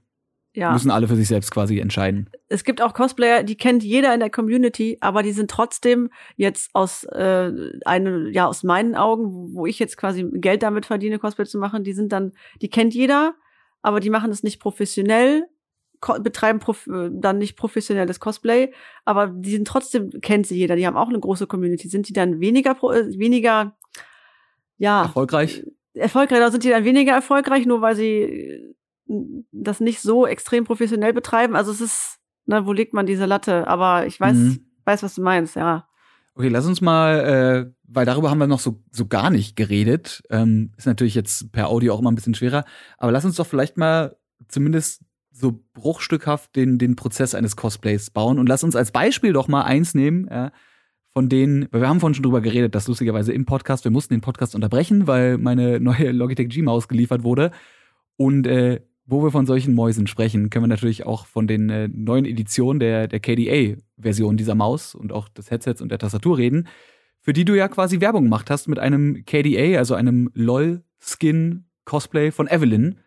ja. 0.57 0.73
müssen 0.73 0.91
alle 0.91 1.07
für 1.07 1.17
sich 1.17 1.29
selbst 1.29 1.51
quasi 1.51 1.79
entscheiden. 1.79 2.31
Es 2.49 2.65
gibt 2.65 2.81
auch 2.81 2.95
Cosplayer, 2.95 3.43
die 3.43 3.57
kennt 3.57 3.85
jeder 3.85 4.13
in 4.15 4.21
der 4.21 4.31
Community, 4.31 4.97
aber 5.01 5.23
die 5.23 5.33
sind 5.33 5.51
trotzdem 5.51 6.11
jetzt 6.37 6.71
aus 6.73 7.05
äh, 7.05 7.53
eine, 7.85 8.31
ja 8.31 8.47
aus 8.47 8.63
meinen 8.63 8.95
Augen, 8.95 9.55
wo 9.55 9.67
ich 9.67 9.79
jetzt 9.79 9.97
quasi 9.97 10.27
Geld 10.33 10.63
damit 10.63 10.87
verdiene, 10.87 11.19
Cosplay 11.19 11.45
zu 11.45 11.59
machen, 11.59 11.85
die 11.85 11.93
sind 11.93 12.11
dann, 12.13 12.33
die 12.63 12.71
kennt 12.71 12.95
jeder, 12.95 13.35
aber 13.83 14.01
die 14.01 14.11
machen 14.11 14.31
es 14.31 14.43
nicht 14.43 14.59
professionell, 14.59 15.47
betreiben 16.23 16.59
prof 16.59 16.87
äh, 16.87 17.11
dann 17.13 17.39
nicht 17.39 17.57
professionelles 17.57 18.19
Cosplay, 18.19 18.73
aber 19.05 19.29
die 19.29 19.51
sind 19.51 19.69
trotzdem 19.69 20.11
kennt 20.23 20.47
sie 20.47 20.57
jeder. 20.57 20.77
Die 20.77 20.87
haben 20.87 20.97
auch 20.97 21.09
eine 21.09 21.21
große 21.21 21.47
Community. 21.47 21.89
Sind 21.89 22.09
die 22.09 22.13
dann 22.13 22.41
weniger 22.41 22.73
äh, 22.73 23.19
weniger 23.19 23.77
ja 24.79 25.03
erfolgreich? 25.03 25.65
Erfolgreich, 25.95 26.39
oder 26.39 26.51
sind 26.51 26.65
die 26.65 26.69
dann 26.69 26.85
weniger 26.85 27.13
erfolgreich, 27.13 27.65
nur 27.65 27.81
weil 27.81 27.97
sie 27.97 28.75
das 29.53 29.81
nicht 29.81 30.01
so 30.01 30.27
extrem 30.27 30.65
professionell 30.65 31.13
betreiben. 31.13 31.57
Also 31.57 31.73
es 31.73 31.81
ist, 31.81 32.19
na, 32.47 32.67
wo 32.67 32.73
legt 32.73 32.95
man 32.95 33.07
diese 33.07 33.27
Latte? 33.27 33.67
Aber 33.67 34.07
ich 34.07 34.21
weiß, 34.21 34.37
mhm. 34.37 34.67
weiß, 34.85 35.03
was 35.03 35.15
du 35.15 35.23
meinst, 35.23 35.57
ja. 35.57 35.89
Okay, 36.35 36.49
lass 36.49 36.67
uns 36.67 36.81
mal, 36.81 37.21
äh, 37.21 37.73
weil 37.85 38.05
darüber 38.05 38.31
haben 38.31 38.39
wir 38.39 38.47
noch 38.47 38.61
so, 38.61 38.83
so 38.91 39.07
gar 39.07 39.31
nicht 39.31 39.57
geredet. 39.57 40.23
Ähm, 40.31 40.73
ist 40.77 40.87
natürlich 40.87 41.15
jetzt 41.15 41.51
per 41.53 41.69
Audio 41.69 41.95
auch 41.95 42.01
immer 42.01 42.13
ein 42.13 42.15
bisschen 42.15 42.35
schwerer. 42.35 42.65
Aber 42.99 43.13
lass 43.13 43.25
uns 43.25 43.37
doch 43.37 43.47
vielleicht 43.47 43.79
mal 43.79 44.17
zumindest 44.49 45.03
so 45.31 45.65
bruchstückhaft 45.75 46.55
den, 46.57 46.79
den 46.79 46.97
Prozess 46.97 47.35
eines 47.35 47.57
Cosplays 47.57 48.11
bauen 48.11 48.39
und 48.39 48.49
lass 48.49 48.65
uns 48.65 48.75
als 48.75 48.91
Beispiel 48.91 49.33
doch 49.33 49.49
mal 49.49 49.63
eins 49.63 49.95
nehmen, 49.95 50.29
äh, 50.29 50.51
von 51.13 51.29
denen, 51.29 51.69
weil 51.71 51.81
wir 51.81 51.89
haben 51.89 52.01
vorhin 52.01 52.15
schon 52.15 52.23
drüber 52.23 52.41
geredet, 52.43 52.75
dass 52.75 52.89
lustigerweise 52.89 53.33
im 53.33 53.47
Podcast, 53.47 53.85
wir 53.85 53.91
mussten 53.91 54.15
den 54.15 54.21
Podcast 54.21 54.55
unterbrechen, 54.55 55.07
weil 55.07 55.39
meine 55.39 55.81
neue 55.81 56.13
Logitech 56.13 56.49
G-Maus 56.51 56.89
geliefert 56.89 57.23
wurde. 57.23 57.53
Und 58.17 58.47
äh, 58.47 58.81
wo 59.07 59.23
wir 59.23 59.31
von 59.31 59.47
solchen 59.47 59.75
Mäusen 59.75 60.07
sprechen, 60.09 60.51
können 60.51 60.65
wir 60.65 60.69
natürlich 60.69 61.07
auch 61.07 61.27
von 61.27 61.47
den 61.47 61.71
äh, 61.71 61.89
neuen 61.89 62.25
Editionen 62.25 62.81
der, 62.81 63.07
der 63.07 63.21
KDA-Version 63.21 64.37
dieser 64.37 64.57
Maus 64.57 64.95
und 64.95 65.13
auch 65.13 65.29
des 65.29 65.51
Headsets 65.51 65.81
und 65.81 65.91
der 65.91 65.99
Tastatur 65.99 66.39
reden, 66.39 66.67
für 67.23 67.33
die 67.33 67.45
du 67.45 67.57
ja 67.57 67.69
quasi 67.69 68.01
Werbung 68.01 68.25
gemacht 68.25 68.51
hast 68.51 68.67
mit 68.69 68.81
einem 68.81 69.25
KDA, 69.25 69.79
also 69.79 69.95
einem 69.95 70.31
LOL-Skin-Cosplay 70.35 72.33
von 72.33 72.49
Evelyn. 72.49 72.99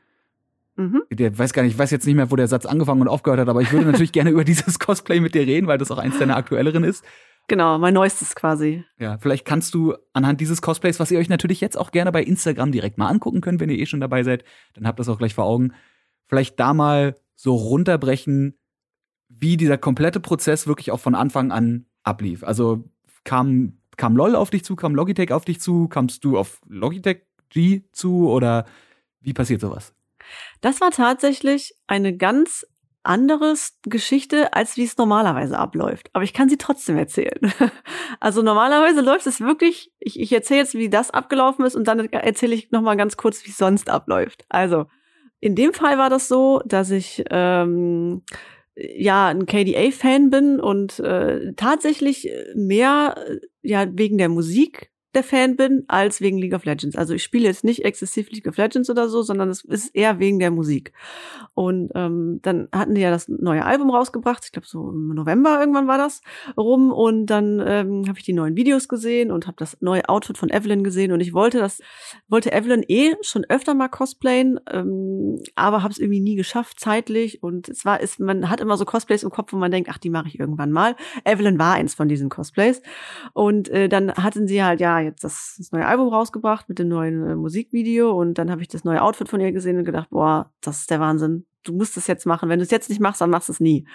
Mhm. 0.77 1.03
Der 1.11 1.37
weiß 1.37 1.51
gar 1.51 1.63
nicht, 1.63 1.73
ich 1.73 1.79
weiß 1.79 1.91
jetzt 1.91 2.05
nicht 2.05 2.15
mehr, 2.15 2.31
wo 2.31 2.37
der 2.37 2.47
Satz 2.47 2.65
angefangen 2.65 3.01
und 3.01 3.09
aufgehört 3.09 3.41
hat, 3.41 3.49
aber 3.49 3.61
ich 3.61 3.73
würde 3.73 3.85
natürlich 3.85 4.11
gerne 4.13 4.29
über 4.29 4.45
dieses 4.45 4.79
Cosplay 4.79 5.19
mit 5.19 5.35
dir 5.35 5.45
reden, 5.45 5.67
weil 5.67 5.77
das 5.77 5.91
auch 5.91 5.97
eins 5.97 6.17
deiner 6.17 6.37
aktuelleren 6.37 6.85
ist. 6.85 7.03
Genau, 7.49 7.79
mein 7.79 7.95
neuestes 7.95 8.35
quasi. 8.35 8.85
Ja, 8.99 9.17
vielleicht 9.17 9.43
kannst 9.43 9.73
du 9.73 9.95
anhand 10.13 10.39
dieses 10.39 10.61
Cosplays, 10.61 10.99
was 10.99 11.09
ihr 11.09 11.17
euch 11.17 11.29
natürlich 11.29 11.59
jetzt 11.61 11.77
auch 11.77 11.89
gerne 11.89 12.11
bei 12.11 12.23
Instagram 12.23 12.71
direkt 12.71 12.99
mal 12.99 13.07
angucken 13.07 13.41
könnt, 13.41 13.59
wenn 13.59 13.71
ihr 13.71 13.79
eh 13.79 13.87
schon 13.87 13.99
dabei 13.99 14.21
seid, 14.21 14.43
dann 14.75 14.85
habt 14.85 14.99
das 14.99 15.09
auch 15.09 15.17
gleich 15.17 15.33
vor 15.33 15.45
Augen, 15.45 15.73
vielleicht 16.27 16.59
da 16.59 16.75
mal 16.75 17.15
so 17.35 17.55
runterbrechen, 17.55 18.55
wie 19.29 19.57
dieser 19.57 19.79
komplette 19.79 20.19
Prozess 20.19 20.67
wirklich 20.67 20.91
auch 20.91 20.99
von 20.99 21.15
Anfang 21.15 21.51
an 21.51 21.87
ablief. 22.03 22.43
Also 22.43 22.83
kam, 23.23 23.79
kam 23.97 24.15
LOL 24.15 24.35
auf 24.35 24.51
dich 24.51 24.63
zu, 24.63 24.75
kam 24.75 24.93
Logitech 24.93 25.31
auf 25.31 25.43
dich 25.43 25.59
zu, 25.59 25.87
kamst 25.87 26.23
du 26.23 26.37
auf 26.37 26.61
Logitech 26.67 27.23
G 27.49 27.81
zu 27.91 28.29
oder 28.29 28.65
wie 29.21 29.33
passiert 29.33 29.61
sowas? 29.61 29.95
Das 30.61 30.81
war 30.81 30.91
tatsächlich 30.91 31.73
eine 31.87 32.15
ganz 32.15 32.67
anderes 33.03 33.77
Geschichte, 33.83 34.53
als 34.53 34.77
wie 34.77 34.83
es 34.83 34.97
normalerweise 34.97 35.57
abläuft. 35.57 36.09
Aber 36.13 36.23
ich 36.23 36.33
kann 36.33 36.49
sie 36.49 36.57
trotzdem 36.57 36.97
erzählen. 36.97 37.39
Also 38.21 38.41
normalerweise 38.41 38.99
läuft 38.99 39.27
es 39.27 39.39
wirklich, 39.39 39.93
ich, 39.99 40.19
ich 40.19 40.33
erzähle 40.33 40.61
jetzt, 40.61 40.73
wie 40.73 40.89
das 40.89 41.11
abgelaufen 41.11 41.63
ist 41.63 41.75
und 41.75 41.87
dann 41.87 41.99
erzähle 42.11 42.53
ich 42.53 42.71
nochmal 42.71 42.97
ganz 42.97 43.15
kurz, 43.15 43.45
wie 43.45 43.51
es 43.51 43.57
sonst 43.57 43.89
abläuft. 43.89 44.45
Also, 44.49 44.87
in 45.39 45.55
dem 45.55 45.73
Fall 45.73 45.97
war 45.97 46.09
das 46.09 46.27
so, 46.27 46.61
dass 46.65 46.91
ich 46.91 47.23
ähm, 47.29 48.23
ja 48.75 49.27
ein 49.27 49.45
KDA-Fan 49.45 50.29
bin 50.31 50.59
und 50.59 50.99
äh, 50.99 51.53
tatsächlich 51.53 52.29
mehr 52.55 53.15
ja 53.61 53.85
wegen 53.89 54.17
der 54.17 54.29
Musik 54.29 54.91
der 55.15 55.23
Fan 55.23 55.55
bin, 55.55 55.85
als 55.87 56.21
wegen 56.21 56.37
League 56.37 56.53
of 56.53 56.65
Legends. 56.65 56.95
Also 56.95 57.15
ich 57.15 57.23
spiele 57.23 57.45
jetzt 57.45 57.63
nicht 57.63 57.83
exzessiv 57.83 58.29
League 58.29 58.47
of 58.47 58.57
Legends 58.57 58.89
oder 58.91 59.09
so, 59.09 59.23
sondern 59.23 59.49
es 59.49 59.63
ist 59.63 59.95
eher 59.95 60.19
wegen 60.19 60.37
der 60.37 60.51
Musik. 60.51 60.93
Und 61.55 61.91
ähm, 61.95 62.39
dann 62.43 62.67
hatten 62.71 62.93
die 62.93 63.01
ja 63.01 63.09
das 63.09 63.27
neue 63.27 63.65
Album 63.65 63.89
rausgebracht, 63.89 64.45
ich 64.45 64.51
glaube 64.51 64.67
so 64.67 64.91
im 64.91 65.09
November 65.15 65.59
irgendwann 65.59 65.87
war 65.87 65.97
das 65.97 66.21
rum. 66.55 66.91
Und 66.91 67.25
dann 67.25 67.59
ähm, 67.65 68.03
habe 68.07 68.19
ich 68.19 68.25
die 68.25 68.33
neuen 68.33 68.55
Videos 68.55 68.87
gesehen 68.87 69.31
und 69.31 69.47
habe 69.47 69.57
das 69.57 69.77
neue 69.81 70.07
Outfit 70.07 70.37
von 70.37 70.49
Evelyn 70.51 70.83
gesehen. 70.83 71.11
Und 71.11 71.21
ich 71.21 71.33
wollte 71.33 71.57
das, 71.57 71.81
wollte 72.27 72.51
Evelyn 72.51 72.83
eh 72.87 73.15
schon 73.21 73.45
öfter 73.49 73.73
mal 73.73 73.87
cosplayen, 73.87 74.59
ähm, 74.71 75.39
aber 75.55 75.81
habe 75.81 75.91
es 75.91 75.97
irgendwie 75.97 76.21
nie 76.21 76.35
geschafft 76.35 76.79
zeitlich. 76.79 77.41
Und 77.41 77.67
es 77.67 77.83
war, 77.83 77.99
ist, 77.99 78.19
man 78.19 78.49
hat 78.49 78.61
immer 78.61 78.77
so 78.77 78.85
Cosplays 78.85 79.23
im 79.23 79.31
Kopf, 79.31 79.53
wo 79.53 79.57
man 79.57 79.71
denkt, 79.71 79.89
ach, 79.91 79.97
die 79.97 80.11
mache 80.11 80.27
ich 80.27 80.39
irgendwann 80.39 80.71
mal. 80.71 80.95
Evelyn 81.25 81.57
war 81.57 81.73
eins 81.73 81.95
von 81.95 82.07
diesen 82.07 82.29
Cosplays. 82.29 82.83
Und 83.33 83.69
äh, 83.69 83.89
dann 83.89 84.13
hatten 84.13 84.47
sie 84.47 84.63
halt 84.63 84.79
ja 84.79 84.98
jetzt 85.01 85.23
das, 85.23 85.55
das 85.57 85.71
neue 85.71 85.85
Album 85.85 86.09
rausgebracht 86.09 86.69
mit 86.69 86.79
dem 86.79 86.87
neuen 86.87 87.27
äh, 87.27 87.35
Musikvideo 87.35 88.11
und 88.11 88.35
dann 88.35 88.51
habe 88.51 88.61
ich 88.61 88.67
das 88.67 88.83
neue 88.83 89.01
Outfit 89.01 89.29
von 89.29 89.41
ihr 89.41 89.51
gesehen 89.51 89.77
und 89.77 89.85
gedacht, 89.85 90.09
boah, 90.09 90.51
das 90.61 90.81
ist 90.81 90.91
der 90.91 90.99
Wahnsinn. 90.99 91.45
Du 91.63 91.73
musst 91.73 91.97
es 91.97 92.07
jetzt 92.07 92.25
machen. 92.25 92.49
Wenn 92.49 92.59
du 92.59 92.63
es 92.63 92.71
jetzt 92.71 92.89
nicht 92.89 93.01
machst, 93.01 93.21
dann 93.21 93.29
machst 93.29 93.49
du 93.49 93.53
es 93.53 93.59
nie. 93.59 93.85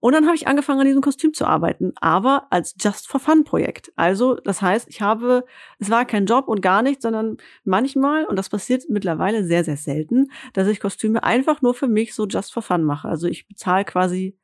Und 0.00 0.12
dann 0.12 0.26
habe 0.26 0.36
ich 0.36 0.46
angefangen, 0.46 0.80
an 0.80 0.86
diesem 0.86 1.00
Kostüm 1.00 1.32
zu 1.32 1.46
arbeiten, 1.46 1.92
aber 1.96 2.46
als 2.50 2.74
Just 2.78 3.08
for 3.08 3.20
Fun 3.20 3.44
Projekt. 3.44 3.90
Also, 3.96 4.34
das 4.34 4.60
heißt, 4.60 4.86
ich 4.90 5.00
habe, 5.00 5.46
es 5.78 5.88
war 5.88 6.04
kein 6.04 6.26
Job 6.26 6.46
und 6.46 6.60
gar 6.60 6.82
nichts, 6.82 7.04
sondern 7.04 7.38
manchmal, 7.64 8.26
und 8.26 8.36
das 8.36 8.50
passiert 8.50 8.84
mittlerweile 8.90 9.44
sehr, 9.44 9.64
sehr 9.64 9.78
selten, 9.78 10.30
dass 10.52 10.68
ich 10.68 10.80
Kostüme 10.80 11.22
einfach 11.22 11.62
nur 11.62 11.72
für 11.72 11.88
mich 11.88 12.14
so 12.14 12.26
Just 12.26 12.52
for 12.52 12.62
Fun 12.62 12.84
mache. 12.84 13.08
Also 13.08 13.28
ich 13.28 13.48
bezahle 13.48 13.86
quasi 13.86 14.36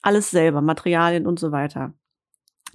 alles 0.00 0.30
selber, 0.30 0.60
Materialien 0.60 1.26
und 1.26 1.40
so 1.40 1.50
weiter. 1.50 1.92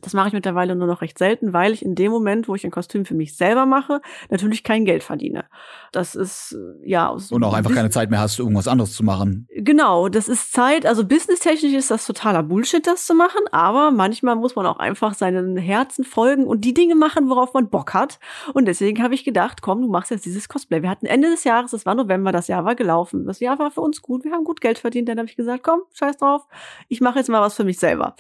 Das 0.02 0.14
mache 0.14 0.28
ich 0.28 0.34
mittlerweile 0.34 0.76
nur 0.76 0.88
noch 0.88 1.02
recht 1.02 1.18
selten, 1.18 1.54
weil 1.54 1.74
ich 1.74 1.84
in 1.84 1.96
dem 1.96 2.12
Moment, 2.12 2.48
wo 2.48 2.56
ich 2.56 2.66
ein 2.66 2.72
Kostüm 2.72 3.06
für 3.06 3.16
mich 3.16 3.36
selber 3.36 3.66
mache, 3.66 4.02
natürlich 4.30 4.64
kein 4.64 4.86
Geld 4.86 5.04
verdiene. 5.04 5.46
Das 5.92 6.16
ist 6.16 6.54
äh, 6.54 6.90
ja 6.90 7.08
aus 7.08 7.32
und 7.32 7.44
auch 7.44 7.54
einfach 7.54 7.74
keine 7.74 7.90
Zeit 7.90 8.10
mehr 8.10 8.20
hast, 8.20 8.40
irgendwas 8.40 8.68
anderes 8.68 8.94
zu 8.94 9.04
machen. 9.04 9.48
Genau, 9.56 10.10
das 10.10 10.28
ist 10.28 10.52
Zeit. 10.52 10.86
Also 10.86 11.06
businesstechnisch 11.06 11.74
ist 11.74 11.92
das 11.92 12.06
totaler 12.06 12.44
Bullshit, 12.44 12.86
das 12.86 13.06
zu 13.06 13.14
machen. 13.14 13.42
Aber 13.52 13.92
manchmal 13.92 14.36
muss 14.36 14.56
man 14.56 14.66
auch 14.66 14.80
einfach 14.80 15.14
seinen 15.14 15.58
Herzen 15.58 16.04
folgen 16.04 16.46
und 16.46 16.62
die 16.62 16.74
Dinge 16.74 16.96
machen, 16.96 17.30
worauf 17.30 17.54
man 17.54 17.70
Bock 17.70 17.94
hat. 17.94 18.20
Und 18.54 18.66
deswegen 18.66 19.02
habe 19.02 19.14
ich 19.14 19.24
gedacht, 19.24 19.62
komm, 19.62 19.82
du 19.82 19.88
machst 19.88 20.12
jetzt 20.12 20.26
dieses 20.26 20.50
Cosplay. 20.50 20.82
Wir 20.82 20.90
hatten 20.90 21.06
Ende 21.06 21.30
des 21.30 21.44
Jahres, 21.44 21.72
das 21.72 21.86
war 21.86 21.96
November, 21.96 22.32
das 22.32 22.48
Jahr 22.48 22.66
war 22.66 22.76
gelaufen. 22.76 23.26
Das 23.26 23.40
Jahr 23.40 23.60
war 23.60 23.72
für 23.72 23.82
uns 23.82 24.02
gut. 24.02 24.24
Wir 24.24 24.32
haben 24.32 24.44
gut 24.44 24.62
Geld 24.62 24.78
verdient. 24.78 25.10
Dann 25.10 25.18
habe 25.18 25.28
ich 25.28 25.36
gesagt, 25.36 25.64
komm, 25.64 25.82
scheiß 25.94 26.18
drauf. 26.18 26.48
Ich 26.88 27.02
mache 27.02 27.20
jetzt 27.20 27.30
mal 27.30 27.42
was 27.42 27.56
für 27.56 27.64
mich 27.64 27.80
selber. 27.80 28.16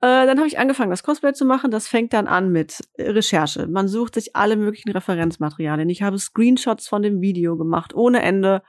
Äh, 0.00 0.26
dann 0.26 0.38
habe 0.38 0.46
ich 0.46 0.58
angefangen, 0.58 0.90
das 0.90 1.02
Cosplay 1.02 1.32
zu 1.32 1.44
machen. 1.44 1.70
Das 1.70 1.88
fängt 1.88 2.12
dann 2.12 2.26
an 2.26 2.50
mit 2.50 2.80
Recherche. 2.98 3.66
Man 3.66 3.88
sucht 3.88 4.14
sich 4.14 4.36
alle 4.36 4.56
möglichen 4.56 4.90
Referenzmaterialien. 4.90 5.88
Ich 5.88 6.02
habe 6.02 6.18
Screenshots 6.18 6.88
von 6.88 7.02
dem 7.02 7.20
Video 7.20 7.56
gemacht, 7.56 7.94
ohne 7.94 8.22
Ende. 8.22 8.62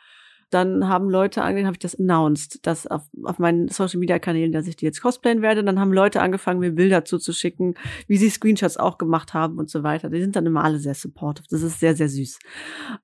Dann 0.49 0.87
haben 0.87 1.09
Leute 1.09 1.41
angefangen, 1.41 1.67
habe 1.67 1.75
ich 1.75 1.79
das 1.79 1.99
announced, 1.99 2.65
dass 2.65 2.87
auf, 2.87 3.03
auf 3.23 3.39
meinen 3.39 3.67
Social 3.67 3.99
Media 3.99 4.19
Kanälen, 4.19 4.51
dass 4.51 4.67
ich 4.67 4.75
die 4.75 4.85
jetzt 4.85 5.01
cosplayen 5.01 5.41
werde. 5.41 5.63
Dann 5.63 5.79
haben 5.79 5.91
Leute 5.91 6.21
angefangen, 6.21 6.59
mir 6.59 6.71
Bilder 6.71 7.05
zuzuschicken, 7.05 7.75
wie 8.07 8.17
sie 8.17 8.29
Screenshots 8.29 8.77
auch 8.77 8.97
gemacht 8.97 9.33
haben 9.33 9.57
und 9.57 9.69
so 9.69 9.83
weiter. 9.83 10.09
Die 10.09 10.21
sind 10.21 10.35
dann 10.35 10.45
immer 10.45 10.63
alle 10.63 10.79
sehr 10.79 10.93
supportive. 10.93 11.47
Das 11.49 11.61
ist 11.61 11.79
sehr, 11.79 11.95
sehr 11.95 12.09
süß. 12.09 12.39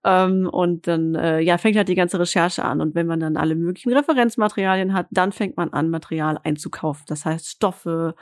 Ähm, 0.03 0.49
und 0.51 0.87
dann, 0.87 1.15
äh, 1.15 1.39
ja, 1.39 1.57
fängt 1.57 1.77
halt 1.77 1.89
die 1.89 1.95
ganze 1.95 2.19
Recherche 2.19 2.63
an. 2.63 2.81
Und 2.81 2.95
wenn 2.95 3.07
man 3.07 3.19
dann 3.19 3.37
alle 3.37 3.55
möglichen 3.55 3.93
Referenzmaterialien 3.93 4.93
hat, 4.93 5.07
dann 5.11 5.31
fängt 5.31 5.57
man 5.57 5.73
an, 5.73 5.89
Material 5.89 6.39
einzukaufen. 6.43 7.03
Das 7.07 7.25
heißt 7.25 7.47
Stoffe. 7.47 8.15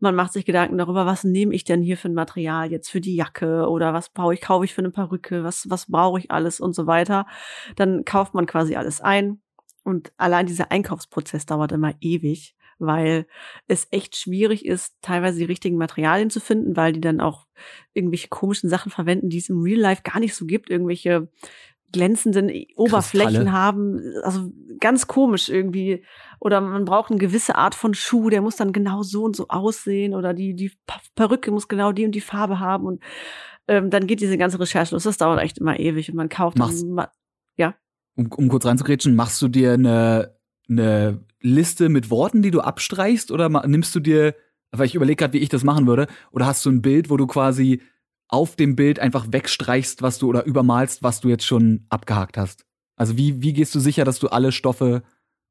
Man 0.00 0.14
macht 0.14 0.32
sich 0.32 0.44
Gedanken 0.44 0.78
darüber, 0.78 1.06
was 1.06 1.24
nehme 1.24 1.54
ich 1.54 1.64
denn 1.64 1.82
hier 1.82 1.96
für 1.96 2.08
ein 2.08 2.14
Material 2.14 2.70
jetzt 2.70 2.90
für 2.90 3.00
die 3.00 3.14
Jacke 3.14 3.68
oder 3.68 3.92
was 3.92 4.08
brauche 4.10 4.34
ich, 4.34 4.40
kaufe 4.40 4.64
ich 4.64 4.74
für 4.74 4.82
eine 4.82 4.90
Perücke, 4.90 5.44
was, 5.44 5.68
was 5.70 5.86
brauche 5.86 6.18
ich 6.18 6.30
alles 6.30 6.60
und 6.60 6.74
so 6.74 6.86
weiter. 6.86 7.26
Dann 7.76 8.04
kauft 8.04 8.34
man 8.34 8.46
quasi 8.46 8.63
alles 8.72 9.00
ein. 9.00 9.40
Und 9.82 10.12
allein 10.16 10.46
dieser 10.46 10.70
Einkaufsprozess 10.70 11.44
dauert 11.44 11.72
immer 11.72 11.92
ewig, 12.00 12.56
weil 12.78 13.26
es 13.68 13.86
echt 13.90 14.16
schwierig 14.16 14.64
ist, 14.64 14.96
teilweise 15.02 15.38
die 15.38 15.44
richtigen 15.44 15.76
Materialien 15.76 16.30
zu 16.30 16.40
finden, 16.40 16.76
weil 16.76 16.92
die 16.92 17.00
dann 17.00 17.20
auch 17.20 17.46
irgendwelche 17.92 18.28
komischen 18.28 18.70
Sachen 18.70 18.90
verwenden, 18.90 19.28
die 19.28 19.38
es 19.38 19.50
im 19.50 19.60
Real 19.60 19.80
Life 19.80 20.02
gar 20.02 20.20
nicht 20.20 20.34
so 20.34 20.46
gibt, 20.46 20.70
irgendwelche 20.70 21.28
glänzenden 21.92 22.50
Oberflächen 22.76 23.44
Kristalle. 23.44 23.52
haben, 23.52 24.00
also 24.24 24.50
ganz 24.80 25.06
komisch 25.06 25.48
irgendwie. 25.48 26.04
Oder 26.40 26.60
man 26.60 26.84
braucht 26.84 27.10
eine 27.10 27.20
gewisse 27.20 27.54
Art 27.54 27.76
von 27.76 27.94
Schuh, 27.94 28.30
der 28.30 28.42
muss 28.42 28.56
dann 28.56 28.72
genau 28.72 29.02
so 29.02 29.22
und 29.22 29.36
so 29.36 29.46
aussehen 29.48 30.14
oder 30.14 30.34
die, 30.34 30.54
die 30.54 30.72
Perücke 31.14 31.52
muss 31.52 31.68
genau 31.68 31.92
die 31.92 32.04
und 32.04 32.12
die 32.12 32.20
Farbe 32.20 32.58
haben 32.58 32.84
und 32.84 33.02
ähm, 33.68 33.90
dann 33.90 34.06
geht 34.06 34.20
diese 34.20 34.36
ganze 34.36 34.58
Recherche 34.58 34.94
los. 34.94 35.04
Das 35.04 35.18
dauert 35.18 35.40
echt 35.40 35.58
immer 35.58 35.78
ewig 35.78 36.10
und 36.10 36.16
man 36.16 36.28
kauft 36.28 36.58
Machst, 36.58 36.82
dann, 36.82 37.06
ja. 37.56 37.74
Um, 38.16 38.30
um 38.32 38.48
kurz 38.48 38.64
reinzugrätschen, 38.64 39.16
machst 39.16 39.42
du 39.42 39.48
dir 39.48 39.72
eine, 39.72 40.36
eine 40.68 41.20
Liste 41.40 41.88
mit 41.88 42.10
Worten, 42.10 42.42
die 42.42 42.50
du 42.50 42.60
abstreichst 42.60 43.30
oder 43.30 43.48
nimmst 43.66 43.94
du 43.94 44.00
dir, 44.00 44.34
weil 44.70 44.86
ich 44.86 44.94
überlege 44.94 45.16
gerade, 45.16 45.32
wie 45.34 45.42
ich 45.42 45.48
das 45.48 45.64
machen 45.64 45.86
würde, 45.86 46.06
oder 46.30 46.46
hast 46.46 46.64
du 46.64 46.70
ein 46.70 46.82
Bild, 46.82 47.10
wo 47.10 47.16
du 47.16 47.26
quasi 47.26 47.82
auf 48.28 48.56
dem 48.56 48.76
Bild 48.76 48.98
einfach 48.98 49.26
wegstreichst, 49.30 50.02
was 50.02 50.18
du 50.18 50.28
oder 50.28 50.44
übermalst, 50.44 51.02
was 51.02 51.20
du 51.20 51.28
jetzt 51.28 51.44
schon 51.44 51.86
abgehakt 51.88 52.38
hast? 52.38 52.64
Also 52.96 53.16
wie, 53.16 53.42
wie 53.42 53.52
gehst 53.52 53.74
du 53.74 53.80
sicher, 53.80 54.04
dass 54.04 54.18
du 54.18 54.28
alle 54.28 54.52
Stoffe 54.52 55.02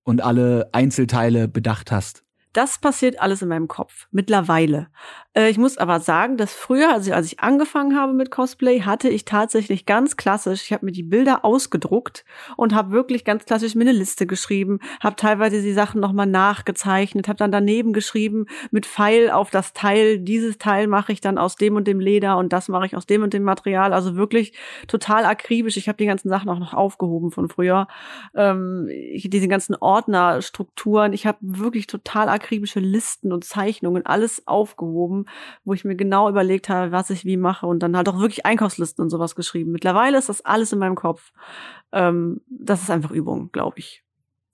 und 0.04 0.22
alle 0.22 0.70
Einzelteile 0.72 1.48
bedacht 1.48 1.92
hast? 1.92 2.24
Das 2.54 2.80
passiert 2.80 3.20
alles 3.20 3.42
in 3.42 3.50
meinem 3.50 3.68
Kopf 3.68 4.08
mittlerweile. 4.12 4.88
Äh, 5.34 5.50
ich 5.50 5.58
muss 5.58 5.78
aber 5.78 6.00
sagen, 6.00 6.38
dass 6.38 6.54
früher, 6.54 6.92
also 6.92 7.12
als 7.14 7.28
ich 7.28 7.40
angefangen 7.40 7.98
habe 7.98 8.14
mit 8.14 8.32
Cosplay, 8.32 8.82
hatte 8.82 9.10
ich 9.10 9.26
tatsächlich 9.26 9.86
ganz 9.86 10.18
klassisch, 10.18 10.64
ich 10.64 10.74
habe 10.74 10.86
mir 10.86 10.92
die 10.92 11.04
Bilder 11.04 11.44
ausgedruckt 11.46 12.26
und 12.58 12.74
habe 12.74 12.92
wirklich 12.92 13.26
ganz 13.26 13.46
klassisch 13.46 13.76
mir 13.76 13.82
eine 13.82 13.92
Liste 13.92 14.26
geschrieben, 14.26 14.80
habe 15.02 15.16
teilweise 15.16 15.62
die 15.62 15.74
Sachen 15.74 16.02
nochmal 16.02 16.28
nachgezeichnet, 16.28 17.28
habe 17.28 17.38
dann 17.38 17.52
daneben 17.52 17.94
geschrieben 17.94 18.46
mit 18.72 18.86
Pfeil 18.86 19.30
auf 19.30 19.50
das 19.50 19.74
Teil, 19.74 20.20
dieses 20.20 20.58
Teil 20.58 20.88
mache 20.88 21.12
ich 21.12 21.22
dann 21.22 21.38
aus 21.38 21.56
dem 21.56 21.76
und 21.76 21.88
dem 21.88 22.00
Leder 22.00 22.38
und 22.38 22.54
das 22.54 22.70
mache 22.70 22.86
ich 22.86 22.96
aus 22.96 23.06
dem 23.06 23.24
und 23.24 23.34
dem 23.34 23.44
Material. 23.44 23.94
Also 23.94 24.16
wirklich 24.16 24.54
total 24.88 25.26
akribisch. 25.26 25.78
Ich 25.78 25.88
habe 25.88 25.98
die 25.98 26.06
ganzen 26.06 26.30
Sachen 26.30 26.50
auch 26.50 26.60
noch 26.60 26.74
aufgehoben 26.74 27.32
von 27.32 27.50
früher. 27.50 27.88
Ähm, 28.36 28.88
ich, 28.90 29.30
diese 29.30 29.48
ganzen 29.48 29.76
Ordnerstrukturen, 29.76 31.14
ich 31.14 31.26
habe 31.26 31.38
wirklich 31.42 31.88
total 31.88 32.30
akribisch 32.30 32.54
akribische 32.54 32.80
Listen 32.80 33.34
und 33.34 33.44
Zeichnungen, 33.44 34.06
alles 34.06 34.48
aufgehoben, 34.48 35.23
wo 35.64 35.74
ich 35.74 35.86
mir 35.86 35.96
genau 35.96 36.30
überlegt 36.30 36.70
habe, 36.70 36.92
was 36.92 37.10
ich 37.10 37.26
wie 37.26 37.38
mache 37.38 37.66
und 37.66 37.80
dann 37.80 37.96
halt 37.96 38.10
auch 38.10 38.20
wirklich 38.20 38.46
Einkaufslisten 38.46 39.04
und 39.04 39.10
sowas 39.10 39.36
geschrieben. 39.36 39.72
Mittlerweile 39.72 40.18
ist 40.18 40.30
das 40.30 40.42
alles 40.42 40.72
in 40.72 40.80
meinem 40.80 40.96
Kopf. 40.96 41.32
Ähm, 41.92 42.42
das 42.48 42.82
ist 42.82 42.90
einfach 42.90 43.12
Übung, 43.12 43.52
glaube 43.52 43.80
ich. 43.80 44.04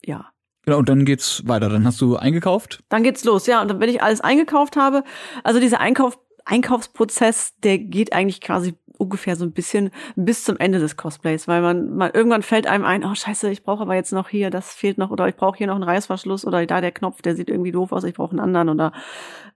Ja. 0.03 0.32
Genau, 0.65 0.80
und 0.80 0.89
dann 0.89 1.05
geht's 1.05 1.47
weiter. 1.47 1.70
Dann 1.70 1.86
hast 1.86 1.99
du 2.01 2.15
eingekauft? 2.15 2.84
Dann 2.89 3.03
geht's 3.03 3.24
los, 3.24 3.47
ja. 3.47 3.61
Und 3.61 3.70
dann, 3.70 3.80
wenn 3.80 3.89
ich 3.89 4.03
alles 4.03 4.22
eingekauft 4.22 4.76
habe, 4.76 5.03
also 5.43 5.59
dieser 5.59 5.80
Einkauf, 5.80 6.20
Einkaufsprozess, 6.50 7.54
der 7.64 7.78
geht 7.78 8.14
eigentlich 8.14 8.41
quasi 8.41 8.76
ungefähr 8.97 9.36
so 9.36 9.45
ein 9.45 9.54
bisschen 9.54 9.91
bis 10.16 10.43
zum 10.43 10.58
Ende 10.58 10.80
des 10.80 10.97
Cosplays, 10.97 11.47
weil 11.47 11.62
man, 11.62 11.95
man 11.95 12.12
irgendwann 12.12 12.43
fällt 12.43 12.68
einem 12.68 12.84
ein, 12.84 13.06
oh 13.06 13.16
scheiße, 13.16 13.50
ich 13.50 13.64
brauche 13.64 13.82
aber 13.82 13.95
jetzt 13.95 14.12
noch 14.12 14.28
hier, 14.28 14.50
das 14.50 14.74
fehlt 14.74 14.97
noch, 14.97 15.10
oder 15.10 15.28
ich 15.28 15.36
brauche 15.36 15.58
hier 15.58 15.68
noch 15.68 15.76
einen 15.76 15.84
Reißverschluss 15.84 16.45
oder 16.45 16.66
da 16.66 16.82
der 16.82 16.91
Knopf, 16.91 17.22
der 17.22 17.36
sieht 17.36 17.50
irgendwie 17.50 17.72
doof 17.72 17.93
aus, 17.93 18.04
ich 18.04 18.14
brauche 18.14 18.32
einen 18.32 18.41
anderen 18.41 18.68
oder 18.70 18.91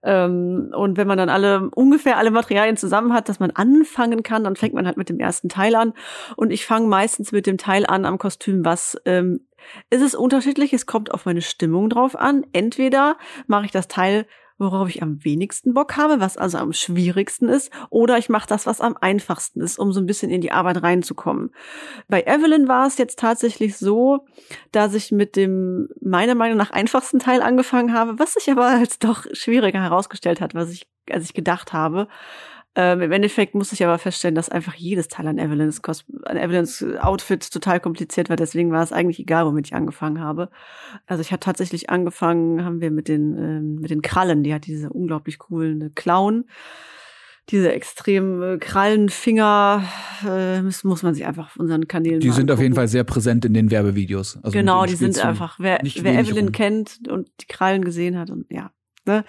ähm, 0.02 0.72
und 0.74 0.96
wenn 0.98 1.08
man 1.08 1.18
dann 1.18 1.30
alle 1.30 1.70
ungefähr 1.76 2.18
alle 2.18 2.32
Materialien 2.32 2.78
zusammen 2.78 3.12
hat, 3.12 3.28
dass 3.28 3.40
man 3.40 3.52
anfangen 3.52 4.24
kann, 4.24 4.46
dann 4.46 4.56
fängt 4.56 4.76
man 4.76 4.88
halt 4.88 4.98
mit 4.98 5.10
dem 5.10 5.20
ersten 5.20 5.50
Teil 5.50 5.76
an 5.76 5.94
und 6.38 6.52
ich 6.52 6.66
fange 6.66 6.88
meistens 6.88 7.34
mit 7.34 7.46
dem 7.46 7.58
Teil 7.58 7.86
an 7.86 8.06
am 8.06 8.18
Kostüm, 8.18 8.64
was 8.64 8.98
ähm, 9.06 9.42
ist 9.90 10.02
es 10.02 10.16
unterschiedlich, 10.16 10.74
es 10.74 10.86
kommt 10.86 11.14
auf 11.14 11.26
meine 11.26 11.42
Stimmung 11.42 11.90
drauf 11.90 12.18
an. 12.18 12.46
Entweder 12.54 13.18
mache 13.48 13.66
ich 13.66 13.72
das 13.72 13.88
Teil 13.88 14.26
worauf 14.64 14.90
ich 14.90 15.04
am 15.04 15.24
wenigsten 15.24 15.74
Bock 15.74 15.96
habe, 15.98 16.20
was 16.20 16.38
also 16.38 16.58
am 16.58 16.74
schwierigsten 16.74 17.50
ist, 17.50 17.72
oder 17.90 18.18
ich 18.18 18.30
mache 18.30 18.48
das, 18.48 18.66
was 18.66 18.82
am 18.82 18.98
einfachsten 19.00 19.62
ist, 19.62 19.78
um 19.78 19.94
so 19.94 20.00
ein 20.00 20.08
bisschen 20.08 20.32
in 20.32 20.42
die 20.42 20.52
Arbeit 20.52 20.82
reinzukommen. 20.82 21.52
Bei 22.08 22.24
Evelyn 22.24 22.68
war 22.68 22.88
es 22.88 22.98
jetzt 22.98 23.20
tatsächlich 23.20 23.78
so, 23.78 24.26
dass 24.72 24.96
ich 24.96 25.12
mit 25.12 25.36
dem 25.36 25.90
meiner 26.02 26.36
Meinung 26.36 26.58
nach 26.58 26.72
einfachsten 26.72 27.20
Teil 27.20 27.42
angefangen 27.42 27.94
habe, 27.94 28.18
was 28.18 28.34
sich 28.34 28.50
aber 28.50 28.66
als 28.66 28.98
doch 28.98 29.26
schwieriger 29.34 29.82
herausgestellt 29.82 30.42
hat, 30.42 30.56
was 30.56 30.72
ich 30.72 30.88
als 31.12 31.26
ich 31.26 31.34
gedacht 31.34 31.74
habe. 31.74 32.08
Ähm, 32.76 33.02
Im 33.02 33.12
Endeffekt 33.12 33.54
musste 33.54 33.76
ich 33.76 33.84
aber 33.84 34.00
feststellen, 34.00 34.34
dass 34.34 34.50
einfach 34.50 34.74
jedes 34.74 35.08
Teil 35.08 35.28
an 35.28 35.38
Evelyns, 35.38 35.80
an 35.84 36.38
Evelyns 36.38 36.84
Outfit 37.00 37.52
total 37.52 37.80
kompliziert 37.80 38.30
war. 38.30 38.36
Deswegen 38.36 38.72
war 38.72 38.82
es 38.82 38.92
eigentlich 38.92 39.20
egal, 39.20 39.46
womit 39.46 39.68
ich 39.68 39.76
angefangen 39.76 40.20
habe. 40.20 40.50
Also 41.06 41.22
ich 41.22 41.32
habe 41.32 41.40
tatsächlich 41.40 41.92
angefangen, 41.92 42.66
haben 42.66 42.82
wir 42.82 42.90
mit 42.90 43.08
den, 43.08 43.38
ähm, 43.38 43.76
mit 43.76 43.92
den 43.92 44.02
Krallen. 44.02 44.44
Die 44.44 44.54
hat 44.54 44.66
diese 44.66 44.90
unglaublich 44.90 45.38
coolen 45.38 45.94
Clown. 45.94 46.46
Diese 47.50 47.72
extrem 47.74 48.42
äh, 48.42 48.58
Krallenfinger 48.58 49.84
äh, 50.26 50.62
muss, 50.62 50.84
muss 50.84 51.04
man 51.04 51.14
sich 51.14 51.28
auf 51.28 51.58
unseren 51.58 51.88
Kanälen 51.88 52.22
Die 52.22 52.32
sind 52.32 52.50
auf 52.50 52.60
jeden 52.60 52.74
Fall 52.74 52.88
sehr 52.88 53.04
präsent 53.04 53.46
in 53.46 53.54
den 53.54 53.70
Werbevideos. 53.70 54.40
Also 54.42 54.58
genau, 54.58 54.86
die 54.86 54.96
sind 54.96 55.24
einfach, 55.24 55.60
wer, 55.60 55.80
wer 55.84 56.20
Evelyn 56.20 56.46
rum. 56.46 56.52
kennt 56.54 57.02
und 57.08 57.30
die 57.42 57.46
Krallen 57.46 57.84
gesehen 57.84 58.18
hat 58.18 58.32
und 58.32 58.46
ja, 58.50 58.72
Ne? 59.06 59.24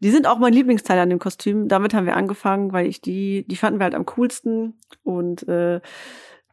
Die 0.00 0.10
sind 0.10 0.26
auch 0.26 0.38
mein 0.38 0.52
Lieblingsteil 0.52 0.98
an 0.98 1.10
dem 1.10 1.18
Kostüm. 1.18 1.68
Damit 1.68 1.94
haben 1.94 2.06
wir 2.06 2.16
angefangen, 2.16 2.72
weil 2.72 2.86
ich 2.86 3.00
die, 3.00 3.44
die 3.48 3.56
fanden 3.56 3.80
wir 3.80 3.84
halt 3.84 3.94
am 3.94 4.06
coolsten. 4.06 4.78
Und 5.02 5.46
äh, 5.48 5.80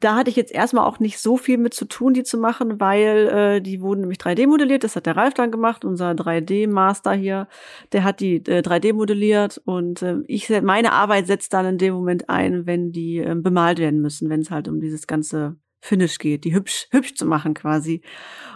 da 0.02 0.16
hatte 0.16 0.30
ich 0.30 0.36
jetzt 0.36 0.52
erstmal 0.52 0.86
auch 0.86 1.00
nicht 1.00 1.20
so 1.20 1.38
viel 1.38 1.58
mit 1.58 1.74
zu 1.74 1.86
tun, 1.86 2.14
die 2.14 2.24
zu 2.24 2.38
machen, 2.38 2.80
weil 2.80 3.28
äh, 3.28 3.62
die 3.62 3.82
wurden 3.82 4.02
nämlich 4.02 4.20
3D 4.20 4.48
modelliert. 4.48 4.84
Das 4.84 4.96
hat 4.96 5.06
der 5.06 5.16
Ralf 5.16 5.34
dann 5.34 5.52
gemacht, 5.52 5.86
unser 5.86 6.12
3D-Master 6.12 7.14
hier. 7.14 7.48
Der 7.92 8.04
hat 8.04 8.20
die 8.20 8.36
äh, 8.36 8.62
3D 8.62 8.94
modelliert 8.94 9.62
und 9.66 10.02
äh, 10.02 10.18
ich 10.28 10.50
meine 10.62 10.92
Arbeit 10.92 11.28
setzt 11.28 11.54
dann 11.54 11.66
in 11.66 11.78
dem 11.78 11.94
Moment 11.94 12.30
ein, 12.30 12.66
wenn 12.66 12.92
die 12.92 13.18
äh, 13.20 13.36
bemalt 13.36 13.80
werden 13.80 14.02
müssen, 14.02 14.30
wenn 14.30 14.42
es 14.42 14.52
halt 14.52 14.68
um 14.68 14.80
dieses 14.80 15.08
ganze 15.08 15.56
Finish 15.86 16.18
geht, 16.18 16.44
die 16.44 16.54
hübsch, 16.54 16.88
hübsch 16.92 17.16
zu 17.16 17.26
machen 17.26 17.54
quasi. 17.54 18.02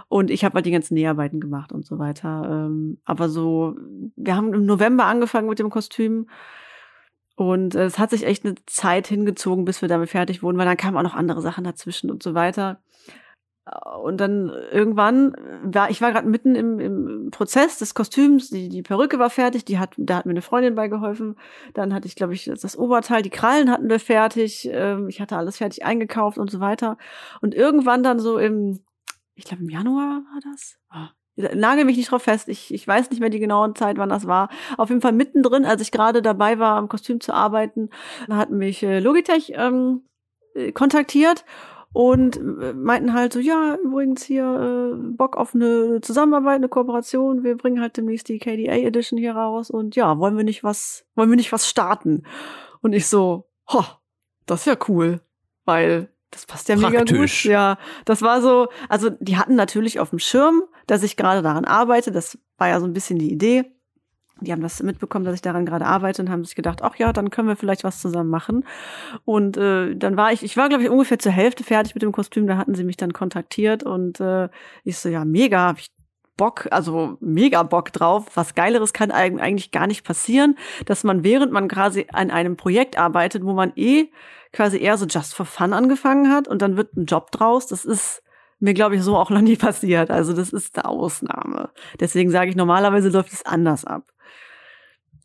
Und 0.07 0.31
ich 0.31 0.43
habe 0.43 0.55
halt 0.55 0.65
die 0.65 0.71
ganzen 0.71 0.95
Näharbeiten 0.95 1.39
gemacht 1.39 1.71
und 1.71 1.85
so 1.85 1.99
weiter. 1.99 2.43
Ähm, 2.49 2.97
aber 3.05 3.29
so, 3.29 3.75
wir 4.15 4.35
haben 4.35 4.53
im 4.53 4.65
November 4.65 5.05
angefangen 5.05 5.47
mit 5.47 5.59
dem 5.59 5.69
Kostüm. 5.69 6.27
Und 7.35 7.75
äh, 7.75 7.85
es 7.85 7.99
hat 7.99 8.09
sich 8.09 8.25
echt 8.25 8.43
eine 8.43 8.55
Zeit 8.65 9.07
hingezogen, 9.07 9.63
bis 9.63 9.81
wir 9.81 9.87
damit 9.87 10.09
fertig 10.09 10.43
wurden, 10.43 10.57
weil 10.57 10.65
dann 10.65 10.77
kamen 10.77 10.97
auch 10.97 11.03
noch 11.03 11.15
andere 11.15 11.41
Sachen 11.41 11.63
dazwischen 11.63 12.11
und 12.11 12.23
so 12.23 12.33
weiter. 12.33 12.81
Und 14.01 14.17
dann 14.17 14.51
irgendwann 14.71 15.35
war 15.63 15.89
ich 15.89 16.01
war 16.01 16.11
gerade 16.11 16.27
mitten 16.27 16.55
im, 16.55 16.79
im 16.79 17.31
Prozess 17.31 17.77
des 17.77 17.93
Kostüms, 17.93 18.49
die, 18.49 18.69
die 18.69 18.81
Perücke 18.81 19.19
war 19.19 19.29
fertig, 19.29 19.65
die 19.65 19.77
hat, 19.77 19.93
da 19.97 20.17
hat 20.17 20.25
mir 20.25 20.31
eine 20.31 20.41
Freundin 20.41 20.75
beigeholfen. 20.75 21.35
Dann 21.73 21.93
hatte 21.93 22.07
ich, 22.07 22.15
glaube 22.15 22.33
ich, 22.33 22.45
das 22.45 22.77
Oberteil, 22.77 23.21
die 23.21 23.29
Krallen 23.29 23.69
hatten 23.69 23.89
wir 23.89 23.99
fertig, 23.99 24.69
ähm, 24.71 25.07
ich 25.07 25.21
hatte 25.21 25.37
alles 25.37 25.57
fertig 25.57 25.85
eingekauft 25.85 26.37
und 26.37 26.49
so 26.49 26.59
weiter. 26.59 26.97
Und 27.41 27.53
irgendwann 27.53 28.01
dann 28.01 28.19
so 28.19 28.37
im, 28.37 28.79
ich 29.35 29.45
glaube 29.45 29.63
im 29.63 29.69
Januar 29.69 30.23
war 30.31 30.39
das. 30.51 30.77
Oh, 30.93 31.07
nagel 31.53 31.85
mich 31.85 31.97
nicht 31.97 32.11
drauf 32.11 32.23
fest, 32.23 32.49
ich, 32.49 32.73
ich 32.73 32.87
weiß 32.87 33.09
nicht 33.09 33.19
mehr 33.19 33.29
die 33.29 33.39
genaue 33.39 33.73
Zeit, 33.73 33.97
wann 33.97 34.09
das 34.09 34.27
war. 34.27 34.49
Auf 34.77 34.89
jeden 34.89 35.01
Fall 35.01 35.13
mittendrin, 35.13 35.65
als 35.65 35.81
ich 35.81 35.91
gerade 35.91 36.21
dabei 36.21 36.59
war, 36.59 36.77
am 36.77 36.89
Kostüm 36.89 37.19
zu 37.21 37.33
arbeiten, 37.33 37.89
hat 38.29 38.49
mich 38.49 38.83
äh, 38.83 38.99
Logitech 38.99 39.53
ähm, 39.55 40.03
äh, 40.55 40.71
kontaktiert 40.71 41.45
und 41.91 42.37
äh, 42.37 42.73
meinten 42.73 43.13
halt 43.13 43.33
so, 43.33 43.39
ja, 43.39 43.75
übrigens 43.83 44.23
hier 44.23 44.43
äh, 44.93 44.95
Bock 45.15 45.37
auf 45.37 45.55
eine 45.55 46.01
Zusammenarbeit, 46.01 46.55
eine 46.55 46.69
Kooperation. 46.69 47.43
Wir 47.43 47.57
bringen 47.57 47.81
halt 47.81 47.97
demnächst 47.97 48.29
die 48.29 48.39
KDA 48.39 48.75
Edition 48.75 49.17
hier 49.17 49.33
raus 49.33 49.69
und 49.71 49.95
ja, 49.95 50.17
wollen 50.19 50.37
wir 50.37 50.43
nicht 50.43 50.63
was, 50.63 51.05
wollen 51.15 51.29
wir 51.29 51.37
nicht 51.37 51.51
was 51.51 51.67
starten? 51.67 52.23
Und 52.81 52.93
ich 52.93 53.07
so, 53.07 53.49
ho, 53.71 53.83
das 54.45 54.61
ist 54.61 54.65
ja 54.67 54.77
cool, 54.87 55.21
weil 55.65 56.09
das 56.31 56.45
passt 56.45 56.69
ja 56.69 56.75
Praktisch. 56.75 57.11
mega 57.11 57.21
gut. 57.21 57.43
Ja, 57.45 57.77
das 58.05 58.21
war 58.21 58.41
so, 58.41 58.67
also 58.87 59.09
die 59.09 59.37
hatten 59.37 59.55
natürlich 59.55 59.99
auf 59.99 60.11
dem 60.11 60.19
Schirm, 60.19 60.63
dass 60.85 61.01
ich 61.01 61.17
gerade 61.17 61.41
daran 61.41 61.65
arbeite. 61.65 62.11
Das 62.11 62.37
war 62.57 62.67
ja 62.67 62.79
so 62.79 62.85
ein 62.85 62.93
bisschen 62.93 63.17
die 63.17 63.31
Idee. 63.31 63.65
Die 64.41 64.51
haben 64.51 64.61
das 64.61 64.81
mitbekommen, 64.81 65.25
dass 65.25 65.35
ich 65.35 65.41
daran 65.41 65.65
gerade 65.65 65.85
arbeite 65.85 66.21
und 66.21 66.29
haben 66.29 66.45
sich 66.45 66.55
gedacht, 66.55 66.81
ach 66.81 66.95
ja, 66.95 67.13
dann 67.13 67.29
können 67.29 67.47
wir 67.47 67.55
vielleicht 67.55 67.83
was 67.83 68.01
zusammen 68.01 68.29
machen. 68.29 68.65
Und 69.25 69.57
äh, 69.57 69.95
dann 69.95 70.17
war 70.17 70.31
ich, 70.31 70.43
ich 70.43 70.57
war 70.57 70.69
glaube 70.69 70.83
ich 70.83 70.89
ungefähr 70.89 71.19
zur 71.19 71.31
Hälfte 71.31 71.63
fertig 71.63 71.95
mit 71.95 72.01
dem 72.01 72.11
Kostüm. 72.11 72.47
Da 72.47 72.57
hatten 72.57 72.75
sie 72.75 72.83
mich 72.83 72.97
dann 72.97 73.13
kontaktiert 73.13 73.83
und 73.83 74.19
äh, 74.19 74.49
ich 74.83 74.97
so 74.97 75.09
ja 75.09 75.25
mega, 75.25 75.67
hab 75.67 75.79
ich 75.79 75.91
Bock, 76.39 76.69
also 76.71 77.17
mega 77.19 77.63
Bock 77.63 77.91
drauf. 77.91 78.25
Was 78.35 78.55
Geileres 78.55 78.93
kann 78.93 79.11
eigentlich 79.11 79.71
gar 79.71 79.87
nicht 79.87 80.05
passieren, 80.05 80.57
dass 80.85 81.03
man 81.03 81.25
während 81.25 81.51
man 81.51 81.67
quasi 81.67 82.07
an 82.13 82.31
einem 82.31 82.55
Projekt 82.55 82.97
arbeitet, 82.97 83.43
wo 83.43 83.51
man 83.51 83.73
eh 83.75 84.07
quasi 84.53 84.79
eher 84.79 84.97
so 84.97 85.05
just 85.05 85.35
for 85.35 85.45
fun 85.45 85.73
angefangen 85.73 86.31
hat 86.31 86.47
und 86.47 86.61
dann 86.61 86.77
wird 86.77 86.95
ein 86.95 87.05
Job 87.05 87.31
draus. 87.31 87.67
Das 87.67 87.83
ist 87.83 88.23
mir, 88.59 88.73
glaube 88.73 88.95
ich, 88.95 89.03
so 89.03 89.17
auch 89.17 89.29
noch 89.29 89.41
nie 89.41 89.55
passiert. 89.57 90.11
Also 90.11 90.33
das 90.33 90.51
ist 90.53 90.77
eine 90.77 90.85
Ausnahme. 90.85 91.71
Deswegen 91.99 92.31
sage 92.31 92.49
ich, 92.49 92.55
normalerweise 92.55 93.09
läuft 93.09 93.33
es 93.33 93.45
anders 93.45 93.85
ab. 93.85 94.03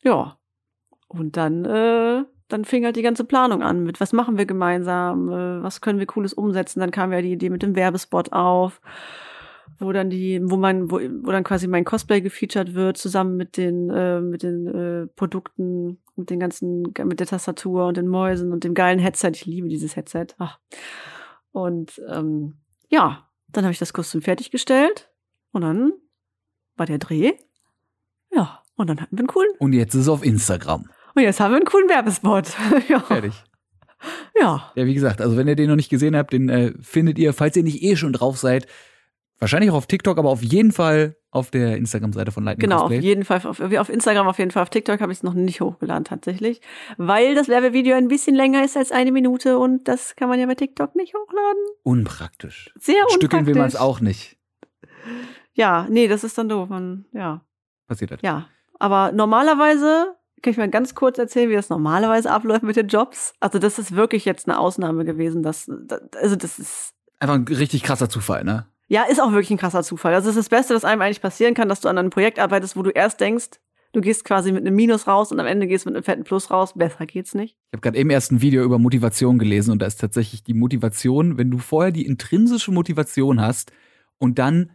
Ja. 0.05 0.39
Und 1.09 1.37
dann, 1.37 1.65
äh, 1.65 2.25
dann 2.49 2.65
fing 2.65 2.85
halt 2.85 2.97
die 2.97 3.03
ganze 3.03 3.25
Planung 3.25 3.63
an 3.63 3.85
mit, 3.85 4.01
was 4.01 4.13
machen 4.13 4.39
wir 4.39 4.47
gemeinsam, 4.47 5.29
äh, 5.29 5.63
was 5.63 5.81
können 5.81 5.99
wir 5.99 6.07
Cooles 6.07 6.33
umsetzen. 6.33 6.81
Dann 6.81 6.91
kam 6.91 7.13
ja 7.13 7.21
die 7.21 7.33
Idee 7.33 7.51
mit 7.51 7.63
dem 7.63 7.75
Werbespot 7.75 8.33
auf 8.33 8.81
wo 9.79 9.93
dann 9.93 10.11
die, 10.11 10.41
wo 10.43 10.57
man, 10.57 10.91
wo, 10.91 10.97
wo 10.97 11.31
dann 11.31 11.45
quasi 11.45 11.67
mein 11.67 11.85
Cosplay 11.85 12.21
gefeatured 12.21 12.75
wird, 12.75 12.97
zusammen 12.97 13.37
mit 13.37 13.57
den, 13.57 13.91
äh, 13.91 14.21
mit 14.21 14.43
den 14.43 14.67
äh, 14.67 15.07
Produkten, 15.09 15.99
mit 16.17 16.31
den 16.31 16.41
ganzen, 16.41 16.83
mit 17.05 17.21
der 17.21 17.27
Tastatur 17.27 17.87
und 17.87 17.97
den 17.97 18.09
Mäusen 18.09 18.53
und 18.53 18.65
dem 18.65 18.75
geilen 18.75 18.99
Headset. 18.99 19.33
Ich 19.35 19.47
liebe 19.47 19.69
dieses 19.69 19.97
Headset. 19.97 20.27
Ach. 20.39 20.59
Und 21.53 22.01
ähm, 22.09 22.55
ja, 22.89 23.29
dann 23.49 23.65
habe 23.65 23.73
ich 23.73 23.79
das 23.79 23.93
Kostüm 23.93 24.23
fertiggestellt 24.23 25.11
und 25.53 25.63
dann 25.63 25.93
war 26.77 26.87
der 26.87 26.99
Dreh. 26.99 27.33
Und 28.77 28.89
dann 28.89 29.01
hatten 29.01 29.17
wir 29.17 29.21
einen 29.21 29.29
coolen. 29.29 29.51
Und 29.59 29.73
jetzt 29.73 29.95
ist 29.95 30.03
es 30.03 30.09
auf 30.09 30.25
Instagram. 30.25 30.89
Und 31.15 31.23
jetzt 31.23 31.41
haben 31.41 31.53
wir 31.53 31.57
einen 31.57 31.67
coolen 31.67 31.89
Werbespot. 31.89 32.49
ja. 32.89 33.01
Fertig. 33.01 33.35
Ja. 34.39 34.73
Ja, 34.75 34.87
wie 34.87 34.95
gesagt, 34.95 35.21
also 35.21 35.37
wenn 35.37 35.49
ihr 35.49 35.57
den 35.57 35.69
noch 35.69 35.77
nicht 35.77 35.91
gesehen 35.91 36.17
habt, 36.17 36.33
den 36.33 36.49
äh, 36.49 36.73
findet 36.81 37.19
ihr, 37.19 37.33
falls 37.33 37.57
ihr 37.57 37.63
nicht 37.63 37.83
eh 37.83 37.97
schon 37.97 38.13
drauf 38.13 38.37
seid, 38.37 38.67
Wahrscheinlich 39.41 39.71
auch 39.71 39.77
auf 39.77 39.87
TikTok, 39.87 40.17
aber 40.19 40.31
auf 40.31 40.43
jeden 40.43 40.73
Fall 40.73 41.17
auf 41.31 41.51
der 41.51 41.77
Instagram-Seite 41.77 42.31
von 42.31 42.45
Lightning 42.45 42.71
Genau, 42.71 42.83
Cosplay. 42.83 42.99
auf 42.99 43.05
jeden 43.05 43.25
Fall. 43.25 43.45
Auf, 43.45 43.61
auf 43.61 43.89
Instagram 43.89 44.29
auf 44.29 44.39
jeden 44.39 44.53
Fall. 44.53 44.63
Auf 44.63 44.71
TikTok 44.71 45.01
habe 45.01 45.11
ich 45.11 45.19
es 45.19 45.23
noch 45.25 45.35
nicht 45.35 45.61
hochgeladen 45.61 46.05
tatsächlich, 46.05 46.61
weil 46.97 47.35
das 47.35 47.49
Werbevideo 47.49 47.97
ein 47.97 48.09
bisschen 48.09 48.37
länger 48.37 48.65
ist 48.65 48.77
als 48.77 48.93
eine 48.93 49.11
Minute 49.11 49.59
und 49.59 49.89
das 49.89 50.15
kann 50.15 50.29
man 50.29 50.39
ja 50.39 50.47
bei 50.47 50.55
TikTok 50.55 50.95
nicht 50.95 51.15
hochladen. 51.15 51.63
Unpraktisch. 51.83 52.73
Sehr 52.79 52.95
unpraktisch. 52.95 53.17
Stückeln 53.17 53.47
will 53.47 53.57
man 53.57 53.67
es 53.67 53.77
auch 53.77 54.01
nicht. 54.01 54.39
Ja, 55.53 55.87
nee, 55.91 56.07
das 56.07 56.25
ist 56.25 56.39
dann 56.39 56.49
doof. 56.49 56.69
Man, 56.69 57.05
ja. 57.13 57.45
Passiert 57.89 58.13
halt. 58.13 58.23
Ja, 58.23 58.49
aber 58.79 59.13
normalerweise 59.13 60.15
kann 60.43 60.51
ich 60.53 60.59
mal 60.59 60.69
ganz 60.69 60.95
kurz 60.95 61.19
erzählen, 61.19 61.49
wie 61.49 61.55
das 61.55 61.71
normalerweise 61.71 62.31
abläuft 62.31 62.63
mit 62.63 62.77
den 62.77 62.89
Jobs. 62.89 63.35
Also 63.41 63.59
das 63.59 63.79
ist 63.79 63.97
wirklich 63.97 64.25
jetzt 64.25 64.47
eine 64.47 64.59
Ausnahme 64.59 65.05
gewesen. 65.05 65.43
Dass, 65.43 65.71
also 66.21 66.37
das 66.37 66.59
ist 66.59 66.93
einfach 67.19 67.37
ein 67.37 67.49
richtig 67.49 67.83
krasser 67.83 68.09
Zufall, 68.09 68.45
ne? 68.45 68.67
Ja, 68.89 69.05
ist 69.05 69.21
auch 69.21 69.33
wirklich 69.33 69.51
ein 69.51 69.57
krasser 69.57 69.83
Zufall. 69.83 70.13
Das 70.13 70.27
ist 70.27 70.37
das 70.37 70.51
Beste, 70.51 70.75
was 70.75 70.85
einem 70.85 71.01
eigentlich 71.01 71.23
passieren 71.23 71.55
kann, 71.55 71.71
dass 71.71 71.81
du 71.81 71.89
an 71.89 71.97
einem 71.97 72.11
Projekt 72.11 72.39
arbeitest, 72.39 72.77
wo 72.77 72.83
du 72.83 72.91
erst 72.91 73.21
denkst, 73.21 73.59
du 73.95 74.03
gehst 74.03 74.25
quasi 74.27 74.53
mit 74.53 74.67
einem 74.67 74.77
Minus 74.77 75.07
raus 75.07 75.33
und 75.33 75.41
am 75.41 75.47
Ende 75.47 75.67
gehst 75.67 75.87
mit 75.87 75.95
einem 75.95 76.05
fetten 76.05 76.25
Plus 76.25 76.51
raus. 76.51 76.75
Besser 76.75 77.07
geht's 77.07 77.35
nicht. 77.35 77.57
Ich 77.71 77.77
habe 77.77 77.81
gerade 77.81 77.99
eben 77.99 78.11
erst 78.11 78.31
ein 78.31 78.43
Video 78.43 78.63
über 78.63 78.79
Motivation 78.79 79.39
gelesen 79.39 79.71
und 79.71 79.81
da 79.81 79.87
ist 79.87 80.01
tatsächlich 80.01 80.45
die 80.45 80.55
Motivation, 80.55 81.39
wenn 81.39 81.51
du 81.51 81.59
vorher 81.59 81.93
die 81.93 82.05
intrinsische 82.05 82.71
Motivation 82.71 83.41
hast 83.41 83.73
und 84.19 84.39
dann 84.39 84.73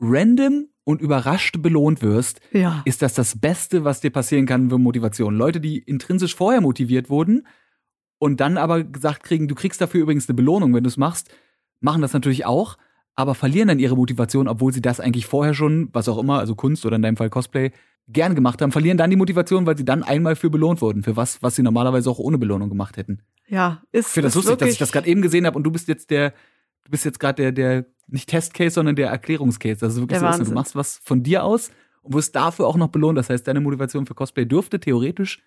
random 0.00 0.68
und 0.84 1.00
überrascht 1.00 1.62
belohnt 1.62 2.02
wirst, 2.02 2.40
ja. 2.52 2.82
ist 2.84 3.02
das 3.02 3.14
das 3.14 3.40
Beste, 3.40 3.84
was 3.84 4.00
dir 4.00 4.10
passieren 4.10 4.46
kann 4.46 4.68
für 4.68 4.78
Motivation. 4.78 5.36
Leute, 5.36 5.60
die 5.60 5.78
intrinsisch 5.78 6.34
vorher 6.34 6.60
motiviert 6.60 7.08
wurden 7.08 7.46
und 8.18 8.40
dann 8.40 8.58
aber 8.58 8.84
gesagt 8.84 9.22
kriegen, 9.22 9.48
du 9.48 9.54
kriegst 9.54 9.80
dafür 9.80 10.02
übrigens 10.02 10.28
eine 10.28 10.36
Belohnung, 10.36 10.74
wenn 10.74 10.84
du 10.84 10.88
es 10.88 10.96
machst, 10.96 11.30
machen 11.80 12.02
das 12.02 12.12
natürlich 12.12 12.44
auch 12.44 12.76
aber 13.16 13.34
verlieren 13.34 13.68
dann 13.68 13.78
ihre 13.78 13.96
Motivation, 13.96 14.48
obwohl 14.48 14.72
sie 14.72 14.82
das 14.82 15.00
eigentlich 15.00 15.26
vorher 15.26 15.54
schon, 15.54 15.88
was 15.92 16.08
auch 16.08 16.18
immer, 16.18 16.38
also 16.38 16.54
Kunst 16.54 16.84
oder 16.84 16.96
in 16.96 17.02
deinem 17.02 17.16
Fall 17.16 17.30
Cosplay, 17.30 17.70
gern 18.08 18.34
gemacht 18.34 18.60
haben, 18.60 18.72
verlieren 18.72 18.98
dann 18.98 19.08
die 19.08 19.16
Motivation, 19.16 19.66
weil 19.66 19.78
sie 19.78 19.84
dann 19.84 20.02
einmal 20.02 20.36
für 20.36 20.50
belohnt 20.50 20.82
wurden, 20.82 21.02
für 21.02 21.16
was, 21.16 21.42
was 21.42 21.56
sie 21.56 21.62
normalerweise 21.62 22.10
auch 22.10 22.18
ohne 22.18 22.38
Belohnung 22.38 22.68
gemacht 22.68 22.96
hätten. 22.96 23.20
Ja, 23.48 23.82
ist. 23.92 24.08
Ich 24.08 24.12
finde 24.12 24.26
das 24.28 24.34
lustig, 24.34 24.58
dass 24.58 24.68
ich 24.68 24.78
das 24.78 24.92
gerade 24.92 25.06
eben 25.06 25.22
gesehen 25.22 25.46
habe 25.46 25.56
und 25.56 25.64
du 25.64 25.70
bist 25.70 25.88
jetzt 25.88 26.10
der, 26.10 26.30
du 26.84 26.90
bist 26.90 27.04
jetzt 27.04 27.18
gerade 27.18 27.42
der, 27.42 27.52
der, 27.52 27.86
nicht 28.06 28.28
Testcase, 28.28 28.74
sondern 28.74 28.96
der 28.96 29.08
Erklärungscase. 29.08 29.84
Also 29.84 30.02
wirklich 30.02 30.18
so, 30.18 30.26
ist, 30.26 30.50
du 30.50 30.54
machst 30.54 30.76
was 30.76 30.98
von 31.04 31.22
dir 31.22 31.44
aus 31.44 31.70
und 32.02 32.14
wirst 32.14 32.36
dafür 32.36 32.66
auch 32.66 32.76
noch 32.76 32.88
belohnt. 32.88 33.18
Das 33.18 33.30
heißt, 33.30 33.46
deine 33.46 33.60
Motivation 33.60 34.06
für 34.06 34.14
Cosplay 34.14 34.44
dürfte 34.44 34.78
theoretisch 34.80 35.42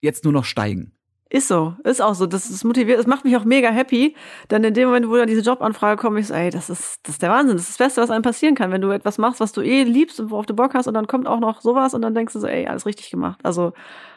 jetzt 0.00 0.24
nur 0.24 0.32
noch 0.32 0.44
steigen. 0.44 0.92
Ist 1.28 1.48
so, 1.48 1.74
ist 1.82 2.00
auch 2.00 2.14
so. 2.14 2.26
Das 2.26 2.48
ist 2.48 2.62
motiviert, 2.62 3.00
das 3.00 3.06
macht 3.08 3.24
mich 3.24 3.36
auch 3.36 3.44
mega 3.44 3.70
happy. 3.70 4.14
Dann 4.46 4.62
in 4.62 4.74
dem 4.74 4.86
Moment, 4.86 5.08
wo 5.08 5.16
dann 5.16 5.26
diese 5.26 5.40
Jobanfrage 5.40 6.00
kommt, 6.00 6.18
ich 6.20 6.28
so, 6.28 6.34
ey, 6.34 6.50
das 6.50 6.70
ist, 6.70 7.00
das 7.02 7.14
ist 7.14 7.22
der 7.22 7.30
Wahnsinn. 7.30 7.56
Das 7.56 7.68
ist 7.68 7.80
das 7.80 7.86
Beste, 7.86 8.00
was 8.00 8.10
einem 8.10 8.22
passieren 8.22 8.54
kann, 8.54 8.70
wenn 8.70 8.80
du 8.80 8.90
etwas 8.90 9.18
machst, 9.18 9.40
was 9.40 9.52
du 9.52 9.60
eh 9.60 9.82
liebst 9.82 10.20
und 10.20 10.30
worauf 10.30 10.46
du 10.46 10.54
Bock 10.54 10.74
hast 10.74 10.86
und 10.86 10.94
dann 10.94 11.08
kommt 11.08 11.26
auch 11.26 11.40
noch 11.40 11.62
sowas 11.62 11.94
und 11.94 12.02
dann 12.02 12.14
denkst 12.14 12.32
du 12.32 12.38
so, 12.38 12.46
ey, 12.46 12.68
alles 12.68 12.86
richtig 12.86 13.10
gemacht. 13.10 13.40
Also, 13.42 13.72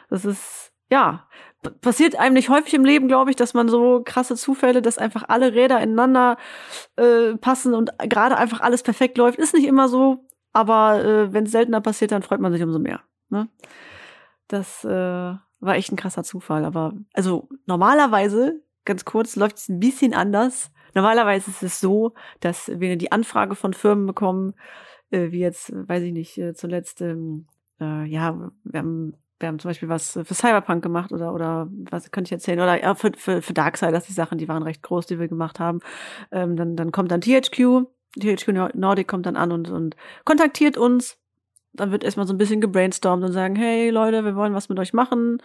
das 0.08 0.24
ist, 0.24 0.72
ja, 0.88 1.26
passiert 1.80 2.18
einem 2.18 2.34
nicht 2.34 2.48
häufig 2.48 2.74
im 2.74 2.84
Leben, 2.84 3.08
glaube 3.08 3.30
ich, 3.30 3.36
dass 3.36 3.54
man 3.54 3.68
so 3.68 4.02
krasse 4.04 4.34
Zufälle, 4.36 4.82
dass 4.82 4.98
einfach 4.98 5.24
alle 5.28 5.54
Räder 5.54 5.80
ineinander 5.80 6.36
äh, 6.96 7.36
passen 7.36 7.74
und 7.74 7.90
gerade 8.08 8.36
einfach 8.36 8.60
alles 8.60 8.82
perfekt 8.82 9.18
läuft. 9.18 9.38
Ist 9.38 9.54
nicht 9.54 9.66
immer 9.66 9.88
so, 9.88 10.24
aber 10.52 11.04
äh, 11.04 11.32
wenn 11.32 11.44
es 11.44 11.52
seltener 11.52 11.80
passiert, 11.80 12.12
dann 12.12 12.22
freut 12.22 12.40
man 12.40 12.52
sich 12.52 12.62
umso 12.62 12.78
mehr. 12.78 13.00
Ne? 13.28 13.48
Das, 14.48 14.84
äh, 14.84 15.34
war 15.60 15.76
echt 15.76 15.92
ein 15.92 15.96
krasser 15.96 16.24
Zufall. 16.24 16.64
Aber 16.64 16.94
also 17.12 17.48
normalerweise, 17.66 18.62
ganz 18.84 19.04
kurz, 19.04 19.36
läuft 19.36 19.58
es 19.58 19.68
ein 19.68 19.78
bisschen 19.78 20.14
anders. 20.14 20.72
Normalerweise 20.94 21.50
ist 21.50 21.62
es 21.62 21.80
so, 21.80 22.14
dass 22.40 22.68
wir 22.74 22.96
die 22.96 23.12
Anfrage 23.12 23.54
von 23.54 23.74
Firmen 23.74 24.06
bekommen, 24.06 24.54
äh, 25.10 25.30
wie 25.30 25.40
jetzt, 25.40 25.72
weiß 25.72 26.02
ich 26.02 26.12
nicht, 26.12 26.36
äh, 26.38 26.54
zuletzt, 26.54 27.00
ähm, 27.00 27.46
äh, 27.80 28.04
ja, 28.06 28.50
wir 28.64 28.78
haben, 28.78 29.14
wir 29.40 29.48
haben 29.48 29.58
zum 29.58 29.70
Beispiel 29.70 29.88
was 29.88 30.12
für 30.12 30.34
Cyberpunk 30.34 30.82
gemacht 30.82 31.12
oder 31.12 31.34
oder 31.34 31.68
was 31.90 32.10
könnte 32.10 32.28
ich 32.28 32.32
erzählen 32.32 32.60
oder 32.60 32.80
ja, 32.80 32.94
für, 32.94 33.12
für, 33.16 33.42
für 33.42 33.54
Darksiders 33.54 34.06
die 34.06 34.12
Sachen, 34.12 34.38
die 34.38 34.48
waren 34.48 34.62
recht 34.62 34.82
groß, 34.82 35.06
die 35.06 35.18
wir 35.18 35.28
gemacht 35.28 35.58
haben. 35.58 35.80
Ähm, 36.30 36.56
dann 36.56 36.76
dann 36.76 36.92
kommt 36.92 37.10
dann 37.10 37.20
THQ, 37.20 37.86
THQ 38.18 38.74
Nordic 38.74 39.08
kommt 39.08 39.26
dann 39.26 39.36
an 39.36 39.50
und 39.50 39.70
und 39.70 39.96
kontaktiert 40.24 40.76
uns 40.76 41.18
dann 41.72 41.92
wird 41.92 42.04
erstmal 42.04 42.26
so 42.26 42.34
ein 42.34 42.38
bisschen 42.38 42.60
gebrainstormt 42.60 43.22
und 43.22 43.32
sagen, 43.32 43.56
hey 43.56 43.90
Leute, 43.90 44.24
wir 44.24 44.34
wollen 44.34 44.54
was 44.54 44.68
mit 44.68 44.78
euch 44.78 44.92
machen. 44.92 45.38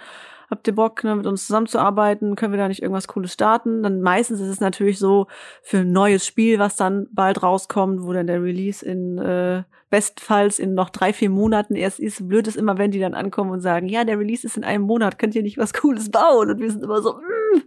Habt 0.49 0.67
ihr 0.67 0.75
Bock, 0.75 1.03
ne, 1.03 1.15
mit 1.15 1.25
uns 1.25 1.47
zusammenzuarbeiten? 1.47 2.35
Können 2.35 2.53
wir 2.53 2.59
da 2.59 2.67
nicht 2.67 2.81
irgendwas 2.81 3.07
Cooles 3.07 3.33
starten? 3.33 3.83
Dann 3.83 4.01
meistens 4.01 4.39
ist 4.39 4.47
es 4.47 4.59
natürlich 4.59 4.99
so 4.99 5.27
für 5.63 5.79
ein 5.79 5.91
neues 5.91 6.25
Spiel, 6.25 6.59
was 6.59 6.75
dann 6.75 7.07
bald 7.11 7.41
rauskommt, 7.41 8.03
wo 8.03 8.13
dann 8.13 8.27
der 8.27 8.43
Release 8.43 8.85
in 8.85 9.17
äh, 9.17 9.63
bestfalls 9.95 10.59
in 10.59 10.73
noch 10.73 10.89
drei, 10.89 11.13
vier 11.13 11.29
Monaten 11.29 11.73
erst 11.73 12.01
ist. 12.01 12.27
Blöd 12.27 12.47
ist 12.47 12.57
immer, 12.57 12.77
wenn 12.77 12.91
die 12.91 12.99
dann 12.99 13.13
ankommen 13.13 13.51
und 13.51 13.61
sagen, 13.61 13.87
ja, 13.87 14.03
der 14.03 14.19
Release 14.19 14.45
ist 14.45 14.57
in 14.57 14.65
einem 14.65 14.83
Monat, 14.83 15.17
könnt 15.17 15.35
ihr 15.35 15.41
nicht 15.41 15.57
was 15.57 15.73
Cooles 15.73 16.11
bauen? 16.11 16.51
Und 16.51 16.59
wir 16.59 16.69
sind 16.69 16.83
immer 16.83 17.01
so, 17.01 17.13
mm, 17.13 17.61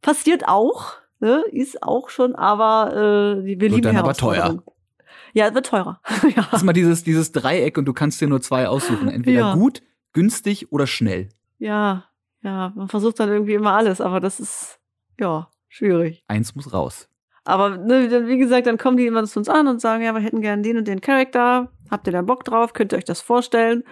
passiert 0.00 0.46
auch, 0.46 0.92
ne? 1.18 1.42
ist 1.50 1.82
auch 1.82 2.08
schon, 2.08 2.36
aber 2.36 3.40
äh, 3.42 3.44
wir 3.44 3.68
lieben 3.68 3.82
dann 3.82 3.96
aber 3.96 4.14
teuer. 4.14 4.62
Ja, 5.32 5.52
wird 5.52 5.66
teurer. 5.66 6.00
ja. 6.36 6.46
Das 6.52 6.60
ist 6.60 6.64
mal 6.64 6.72
dieses, 6.72 7.02
dieses 7.02 7.32
Dreieck 7.32 7.78
und 7.78 7.84
du 7.86 7.94
kannst 7.94 8.20
dir 8.20 8.28
nur 8.28 8.40
zwei 8.40 8.68
aussuchen. 8.68 9.08
Entweder 9.08 9.40
ja. 9.40 9.54
gut, 9.54 9.82
günstig 10.12 10.70
oder 10.70 10.86
schnell. 10.86 11.30
Ja, 11.58 12.04
ja, 12.42 12.72
man 12.76 12.86
versucht 12.86 13.18
dann 13.18 13.28
irgendwie 13.28 13.54
immer 13.54 13.72
alles, 13.72 14.00
aber 14.00 14.20
das 14.20 14.38
ist, 14.38 14.78
ja, 15.18 15.48
schwierig. 15.68 16.22
Eins 16.28 16.54
muss 16.54 16.72
raus. 16.72 17.08
Aber 17.44 17.76
ne, 17.78 18.26
wie 18.26 18.38
gesagt, 18.38 18.66
dann 18.66 18.78
kommen 18.78 18.96
die 18.96 19.06
immer 19.06 19.24
zu 19.24 19.38
uns 19.38 19.48
an 19.48 19.66
und 19.66 19.80
sagen, 19.80 20.04
ja, 20.04 20.14
wir 20.14 20.20
hätten 20.20 20.40
gerne 20.40 20.62
den 20.62 20.76
und 20.78 20.86
den 20.86 21.00
Charakter. 21.00 21.70
Habt 21.90 22.06
ihr 22.06 22.12
da 22.12 22.22
Bock 22.22 22.44
drauf? 22.44 22.72
Könnt 22.72 22.92
ihr 22.92 22.98
euch 22.98 23.04
das 23.04 23.20
vorstellen? 23.20 23.84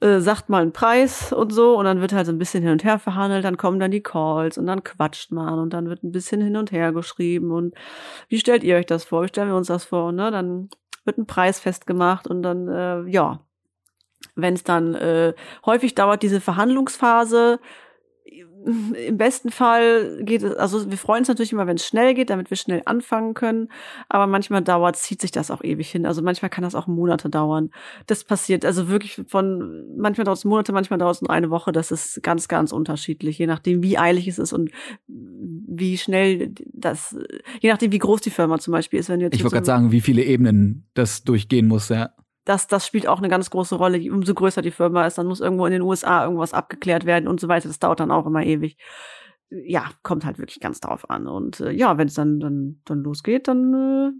äh, 0.00 0.20
sagt 0.20 0.48
mal 0.48 0.62
einen 0.62 0.72
Preis 0.72 1.32
und 1.32 1.52
so 1.52 1.78
und 1.78 1.84
dann 1.84 2.00
wird 2.00 2.12
halt 2.12 2.26
so 2.26 2.32
ein 2.32 2.38
bisschen 2.38 2.62
hin 2.62 2.72
und 2.72 2.84
her 2.84 2.98
verhandelt, 2.98 3.44
dann 3.44 3.56
kommen 3.56 3.78
dann 3.78 3.90
die 3.90 4.02
Calls 4.02 4.58
und 4.58 4.66
dann 4.66 4.82
quatscht 4.82 5.30
man 5.30 5.58
und 5.58 5.72
dann 5.72 5.88
wird 5.88 6.02
ein 6.02 6.12
bisschen 6.12 6.40
hin 6.40 6.56
und 6.56 6.72
her 6.72 6.92
geschrieben 6.92 7.52
und 7.52 7.74
wie 8.28 8.38
stellt 8.38 8.64
ihr 8.64 8.76
euch 8.76 8.86
das 8.86 9.04
vor? 9.04 9.22
Wie 9.22 9.28
stellen 9.28 9.48
wir 9.48 9.56
uns 9.56 9.68
das 9.68 9.84
vor? 9.84 10.12
Ne? 10.12 10.30
Dann 10.30 10.70
wird 11.04 11.18
ein 11.18 11.26
Preis 11.26 11.60
festgemacht 11.60 12.26
und 12.26 12.42
dann, 12.42 12.68
äh, 12.68 13.02
ja, 13.10 13.40
wenn 14.36 14.54
es 14.54 14.64
dann 14.64 14.94
äh, 14.94 15.34
häufig 15.66 15.94
dauert 15.94 16.22
diese 16.22 16.40
Verhandlungsphase, 16.40 17.60
im 19.06 19.16
besten 19.16 19.50
Fall 19.50 20.22
geht 20.22 20.42
es, 20.42 20.54
also 20.56 20.90
wir 20.90 20.98
freuen 20.98 21.20
uns 21.20 21.28
natürlich 21.28 21.52
immer, 21.52 21.66
wenn 21.66 21.76
es 21.76 21.86
schnell 21.86 22.14
geht, 22.14 22.30
damit 22.30 22.50
wir 22.50 22.56
schnell 22.56 22.82
anfangen 22.84 23.34
können. 23.34 23.68
Aber 24.08 24.26
manchmal 24.26 24.62
dauert, 24.62 24.96
zieht 24.96 25.20
sich 25.20 25.30
das 25.30 25.50
auch 25.50 25.62
ewig 25.62 25.90
hin. 25.90 26.06
Also 26.06 26.22
manchmal 26.22 26.50
kann 26.50 26.62
das 26.62 26.74
auch 26.74 26.86
Monate 26.86 27.28
dauern. 27.30 27.70
Das 28.06 28.24
passiert 28.24 28.64
also 28.64 28.88
wirklich 28.88 29.22
von, 29.28 29.84
manchmal 29.96 30.24
dauert 30.24 30.38
es 30.38 30.44
Monate, 30.44 30.72
manchmal 30.72 30.98
dauert 30.98 31.16
es 31.16 31.22
nur 31.22 31.30
eine 31.30 31.50
Woche. 31.50 31.72
Das 31.72 31.90
ist 31.90 32.22
ganz, 32.22 32.48
ganz 32.48 32.72
unterschiedlich, 32.72 33.38
je 33.38 33.46
nachdem, 33.46 33.82
wie 33.82 33.98
eilig 33.98 34.28
es 34.28 34.38
ist 34.38 34.52
und 34.52 34.70
wie 35.06 35.98
schnell 35.98 36.52
das, 36.72 37.16
je 37.60 37.70
nachdem, 37.70 37.92
wie 37.92 37.98
groß 37.98 38.20
die 38.20 38.30
Firma 38.30 38.58
zum 38.58 38.72
Beispiel 38.72 39.00
ist. 39.00 39.08
Wenn 39.08 39.20
jetzt 39.20 39.34
ich 39.34 39.42
wollte 39.42 39.56
gerade 39.56 39.66
sagen, 39.66 39.92
wie 39.92 40.00
viele 40.00 40.24
Ebenen 40.24 40.88
das 40.94 41.24
durchgehen 41.24 41.68
muss, 41.68 41.88
ja. 41.88 42.10
Das, 42.44 42.66
das 42.66 42.86
spielt 42.86 43.06
auch 43.06 43.18
eine 43.18 43.28
ganz 43.28 43.50
große 43.50 43.74
Rolle. 43.74 43.98
Umso 44.12 44.34
größer 44.34 44.62
die 44.62 44.70
Firma 44.70 45.06
ist, 45.06 45.18
dann 45.18 45.26
muss 45.26 45.40
irgendwo 45.40 45.66
in 45.66 45.72
den 45.72 45.82
USA 45.82 46.24
irgendwas 46.24 46.54
abgeklärt 46.54 47.04
werden 47.04 47.28
und 47.28 47.40
so 47.40 47.48
weiter. 47.48 47.68
Das 47.68 47.78
dauert 47.78 48.00
dann 48.00 48.10
auch 48.10 48.26
immer 48.26 48.44
ewig. 48.44 48.76
Ja, 49.50 49.90
kommt 50.02 50.24
halt 50.24 50.38
wirklich 50.38 50.60
ganz 50.60 50.80
drauf 50.80 51.10
an. 51.10 51.26
Und 51.26 51.60
äh, 51.60 51.72
ja, 51.72 51.98
wenn 51.98 52.08
es 52.08 52.14
dann, 52.14 52.40
dann, 52.40 52.80
dann 52.84 53.02
losgeht, 53.02 53.48
dann 53.48 53.74
äh, 53.74 54.12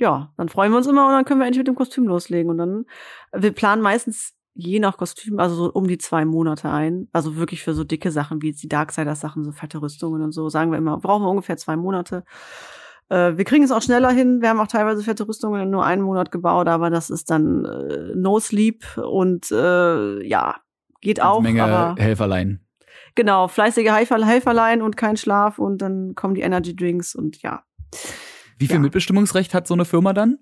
ja, 0.00 0.32
dann 0.36 0.48
freuen 0.48 0.72
wir 0.72 0.78
uns 0.78 0.86
immer 0.86 1.06
und 1.06 1.12
dann 1.12 1.24
können 1.24 1.40
wir 1.40 1.46
endlich 1.46 1.60
mit 1.60 1.68
dem 1.68 1.74
Kostüm 1.74 2.06
loslegen. 2.06 2.50
Und 2.50 2.58
dann, 2.58 2.86
wir 3.32 3.52
planen 3.52 3.82
meistens 3.82 4.34
je 4.54 4.80
nach 4.80 4.96
Kostüm, 4.96 5.38
also 5.38 5.54
so 5.54 5.72
um 5.72 5.86
die 5.86 5.98
zwei 5.98 6.24
Monate 6.24 6.70
ein. 6.70 7.08
Also 7.12 7.36
wirklich 7.36 7.62
für 7.62 7.74
so 7.74 7.84
dicke 7.84 8.10
Sachen 8.10 8.42
wie 8.42 8.48
jetzt 8.48 8.62
die 8.62 8.68
Darksiders-Sachen, 8.68 9.44
so 9.44 9.52
fette 9.52 9.80
Rüstungen 9.82 10.22
und 10.22 10.32
so, 10.32 10.48
sagen 10.48 10.70
wir 10.70 10.78
immer, 10.78 10.98
brauchen 10.98 11.22
wir 11.22 11.30
ungefähr 11.30 11.56
zwei 11.56 11.76
Monate. 11.76 12.24
Äh, 13.10 13.36
wir 13.36 13.44
kriegen 13.44 13.62
es 13.64 13.70
auch 13.70 13.82
schneller 13.82 14.10
hin. 14.10 14.40
Wir 14.40 14.48
haben 14.48 14.60
auch 14.60 14.66
teilweise 14.68 15.02
fette 15.02 15.28
Rüstungen 15.28 15.60
in 15.62 15.70
nur 15.70 15.84
einen 15.84 16.02
Monat 16.02 16.30
gebaut, 16.30 16.68
aber 16.68 16.88
das 16.90 17.10
ist 17.10 17.30
dann 17.30 17.64
äh, 17.66 18.12
No 18.14 18.40
Sleep 18.40 18.84
und 18.96 19.50
äh, 19.50 20.26
ja, 20.26 20.56
geht 21.02 21.20
Eine 21.20 21.28
auch. 21.30 21.40
Menge 21.42 21.62
aber 21.64 22.00
Helferlein. 22.00 22.60
genau, 23.14 23.48
fleißige 23.48 23.90
Helfer, 23.92 24.24
Helferlein 24.24 24.80
und 24.80 24.96
kein 24.96 25.16
Schlaf 25.16 25.58
und 25.58 25.78
dann 25.82 26.14
kommen 26.14 26.34
die 26.34 26.40
Energy 26.42 26.74
Drinks 26.74 27.14
und 27.14 27.42
ja. 27.42 27.64
Wie 28.58 28.66
viel 28.66 28.76
Ja. 28.76 28.80
Mitbestimmungsrecht 28.82 29.52
hat 29.54 29.66
so 29.66 29.74
eine 29.74 29.84
Firma 29.84 30.12
dann? 30.12 30.38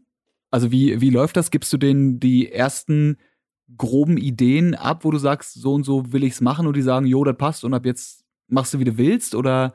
Also 0.51 0.71
wie, 0.73 1.01
wie 1.01 1.11
läuft 1.11 1.37
das? 1.37 1.51
Gibst 1.51 1.73
du 1.73 1.77
denen 1.77 2.21
die 2.21 2.51
ersten 2.53 3.19
groben 3.77 4.17
Ideen 4.17 4.75
ab, 4.75 5.05
wo 5.05 5.11
du 5.11 5.19
sagst, 5.19 5.55
so 5.55 5.75
und 5.75 5.85
so 5.85 6.13
will 6.13 6.25
ich's 6.25 6.41
machen 6.41 6.67
und 6.67 6.75
die 6.75 6.83
sagen, 6.83 7.07
jo, 7.07 7.23
das 7.25 7.37
passt 7.37 7.65
und 7.65 7.75
ab 7.75 7.85
jetzt 7.85 8.25
machst 8.49 8.73
du, 8.75 8.79
wie 8.79 8.85
du 8.85 8.97
willst? 8.97 9.35
Oder 9.35 9.75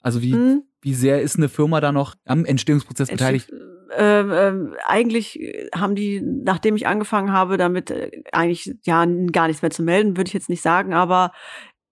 also 0.00 0.22
wie, 0.22 0.32
Hm? 0.32 0.62
Wie 0.82 0.94
sehr 0.94 1.20
ist 1.22 1.36
eine 1.36 1.48
Firma 1.48 1.80
da 1.80 1.92
noch 1.92 2.14
am 2.24 2.44
Entstehungsprozess 2.44 3.10
beteiligt? 3.10 3.50
Ähm, 3.92 4.30
ähm, 4.32 4.76
eigentlich 4.86 5.38
haben 5.74 5.96
die, 5.96 6.20
nachdem 6.22 6.76
ich 6.76 6.86
angefangen 6.86 7.32
habe, 7.32 7.56
damit 7.56 7.90
äh, 7.90 8.22
eigentlich 8.30 8.72
ja 8.84 9.04
gar 9.32 9.48
nichts 9.48 9.62
mehr 9.62 9.72
zu 9.72 9.82
melden, 9.82 10.16
würde 10.16 10.28
ich 10.28 10.34
jetzt 10.34 10.48
nicht 10.48 10.62
sagen, 10.62 10.94
aber 10.94 11.32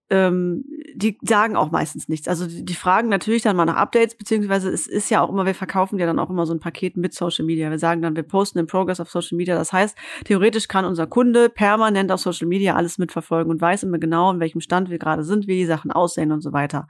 ähm, 0.09 0.65
die 0.95 1.17
sagen 1.21 1.55
auch 1.55 1.71
meistens 1.71 2.09
nichts. 2.09 2.27
Also 2.27 2.47
die, 2.47 2.65
die 2.65 2.73
fragen 2.73 3.09
natürlich 3.09 3.43
dann 3.43 3.55
mal 3.55 3.65
nach 3.65 3.75
Updates, 3.75 4.15
beziehungsweise 4.15 4.69
es 4.69 4.87
ist 4.87 5.09
ja 5.09 5.21
auch 5.21 5.29
immer, 5.29 5.45
wir 5.45 5.55
verkaufen 5.55 5.99
ja 5.99 6.05
dann 6.05 6.19
auch 6.19 6.29
immer 6.29 6.45
so 6.45 6.53
ein 6.53 6.59
Paket 6.59 6.97
mit 6.97 7.13
Social 7.13 7.45
Media. 7.45 7.69
Wir 7.69 7.79
sagen 7.79 8.01
dann, 8.01 8.15
wir 8.15 8.23
posten 8.23 8.59
in 8.59 8.67
Progress 8.67 8.99
auf 8.99 9.09
Social 9.09 9.37
Media. 9.37 9.55
Das 9.55 9.71
heißt, 9.71 9.97
theoretisch 10.25 10.67
kann 10.67 10.85
unser 10.85 11.07
Kunde 11.07 11.49
permanent 11.49 12.11
auf 12.11 12.19
Social 12.21 12.47
Media 12.47 12.75
alles 12.75 12.97
mitverfolgen 12.97 13.51
und 13.51 13.61
weiß 13.61 13.83
immer 13.83 13.99
genau, 13.99 14.31
in 14.31 14.39
welchem 14.39 14.61
Stand 14.61 14.89
wir 14.89 14.97
gerade 14.97 15.23
sind, 15.23 15.47
wie 15.47 15.57
die 15.57 15.65
Sachen 15.65 15.91
aussehen 15.91 16.31
und 16.31 16.41
so 16.41 16.53
weiter. 16.53 16.87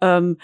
Ähm, 0.00 0.36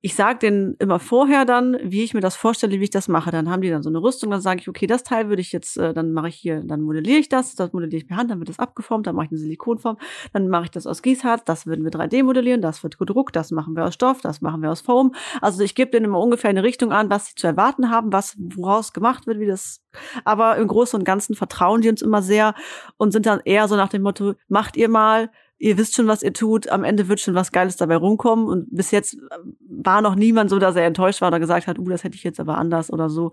ich 0.00 0.14
sage 0.14 0.38
denen 0.38 0.76
immer 0.78 0.98
vorher 0.98 1.44
dann, 1.44 1.76
wie 1.82 2.04
ich 2.04 2.14
mir 2.14 2.20
das 2.20 2.36
vorstelle, 2.36 2.78
wie 2.80 2.84
ich 2.84 2.90
das 2.90 3.08
mache. 3.08 3.30
Dann 3.30 3.50
haben 3.50 3.62
die 3.62 3.70
dann 3.70 3.82
so 3.82 3.90
eine 3.90 4.00
Rüstung, 4.00 4.30
dann 4.30 4.40
sage 4.40 4.60
ich, 4.60 4.68
okay, 4.68 4.86
das 4.86 5.02
Teil 5.02 5.28
würde 5.28 5.42
ich 5.42 5.52
jetzt, 5.52 5.76
äh, 5.76 5.92
dann 5.92 6.12
mache 6.12 6.28
ich 6.28 6.36
hier, 6.36 6.62
dann 6.64 6.80
modelliere 6.82 7.18
ich 7.18 7.28
das, 7.28 7.54
das 7.54 7.72
modelliere 7.72 7.98
ich 7.98 8.06
per 8.06 8.16
Hand, 8.16 8.30
dann 8.30 8.38
wird 8.38 8.48
das 8.48 8.58
abgeformt, 8.58 9.06
dann 9.06 9.16
mache 9.16 9.26
ich 9.26 9.32
eine 9.32 9.38
Silikonform, 9.38 9.98
dann 10.32 10.48
mache 10.48 10.64
ich 10.64 10.70
das 10.70 10.86
aus 10.86 11.02
Gießharz, 11.02 11.44
das 11.44 11.55
würden 11.64 11.84
wir 11.84 11.92
3D 11.92 12.24
modellieren, 12.24 12.60
das 12.60 12.82
wird 12.82 12.98
gedruckt, 12.98 13.36
das 13.36 13.52
machen 13.52 13.76
wir 13.76 13.86
aus 13.86 13.94
Stoff, 13.94 14.20
das 14.20 14.42
machen 14.42 14.60
wir 14.60 14.70
aus 14.70 14.80
Foam. 14.80 15.14
Also 15.40 15.62
ich 15.62 15.74
gebe 15.74 15.92
denen 15.92 16.06
immer 16.06 16.20
ungefähr 16.20 16.50
eine 16.50 16.64
Richtung 16.64 16.92
an, 16.92 17.08
was 17.08 17.26
sie 17.26 17.34
zu 17.36 17.46
erwarten 17.46 17.88
haben, 17.90 18.12
was 18.12 18.34
woraus 18.38 18.92
gemacht 18.92 19.26
wird, 19.26 19.38
wie 19.38 19.46
das. 19.46 19.80
Aber 20.24 20.56
im 20.56 20.66
Großen 20.66 20.98
und 20.98 21.04
Ganzen 21.04 21.36
vertrauen 21.36 21.80
die 21.80 21.88
uns 21.88 22.02
immer 22.02 22.20
sehr 22.20 22.54
und 22.96 23.12
sind 23.12 23.26
dann 23.26 23.40
eher 23.44 23.68
so 23.68 23.76
nach 23.76 23.88
dem 23.88 24.02
Motto, 24.02 24.34
macht 24.48 24.76
ihr 24.76 24.88
mal, 24.88 25.30
ihr 25.58 25.78
wisst 25.78 25.94
schon, 25.94 26.06
was 26.06 26.22
ihr 26.22 26.32
tut, 26.32 26.68
am 26.68 26.84
Ende 26.84 27.08
wird 27.08 27.20
schon 27.20 27.34
was 27.34 27.52
Geiles 27.52 27.76
dabei 27.76 27.96
rumkommen. 27.96 28.46
Und 28.46 28.74
bis 28.74 28.90
jetzt 28.90 29.14
äh, 29.14 29.18
war 29.60 30.02
noch 30.02 30.14
niemand 30.14 30.50
so, 30.50 30.58
dass 30.58 30.76
er 30.76 30.84
enttäuscht 30.84 31.20
war 31.20 31.28
oder 31.28 31.40
gesagt 31.40 31.66
hat, 31.66 31.78
uh, 31.78 31.88
das 31.88 32.04
hätte 32.04 32.16
ich 32.16 32.24
jetzt 32.24 32.40
aber 32.40 32.58
anders 32.58 32.92
oder 32.92 33.08
so. 33.08 33.32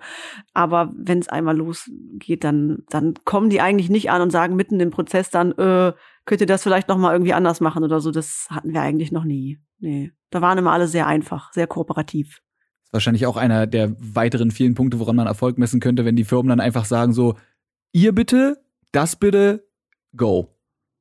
Aber 0.54 0.92
wenn 0.96 1.20
es 1.20 1.30
einmal 1.30 1.58
losgeht, 1.58 2.44
dann, 2.44 2.84
dann 2.90 3.16
kommen 3.26 3.50
die 3.50 3.62
eigentlich 3.62 3.90
nicht 3.90 4.10
an 4.10 4.22
und 4.22 4.32
sagen 4.32 4.56
mitten 4.56 4.80
im 4.80 4.92
Prozess 4.92 5.30
dann, 5.30 5.52
äh, 5.54 5.94
könnt 6.26 6.42
ihr 6.42 6.48
das 6.48 6.64
vielleicht 6.64 6.88
noch 6.88 6.98
mal 6.98 7.14
irgendwie 7.14 7.34
anders 7.34 7.60
machen 7.60 7.84
oder 7.84 8.00
so. 8.00 8.12
Das 8.12 8.48
hatten 8.50 8.74
wir 8.74 8.82
eigentlich 8.82 9.12
noch 9.12 9.24
nie. 9.24 9.60
Nee. 9.80 10.12
Da 10.30 10.42
waren 10.42 10.58
immer 10.58 10.72
alle 10.72 10.88
sehr 10.88 11.08
einfach, 11.08 11.52
sehr 11.54 11.68
kooperativ. 11.68 12.42
ist 12.84 12.94
wahrscheinlich 12.94 13.26
auch 13.26 13.38
einer 13.38 13.68
der 13.68 13.96
weiteren 14.00 14.52
vielen 14.52 14.76
Punkte, 14.76 15.00
woran 15.00 15.16
man 15.16 15.28
Erfolg 15.28 15.58
messen 15.58 15.80
könnte, 15.80 16.06
wenn 16.06 16.16
die 16.16 16.24
Firmen 16.24 16.50
dann 16.50 16.60
einfach 16.60 16.86
sagen 16.86 17.14
so, 17.14 17.36
ihr 17.92 18.14
bitte, 18.14 18.64
das 18.92 19.16
bitte, 19.16 19.68
go. 20.16 20.50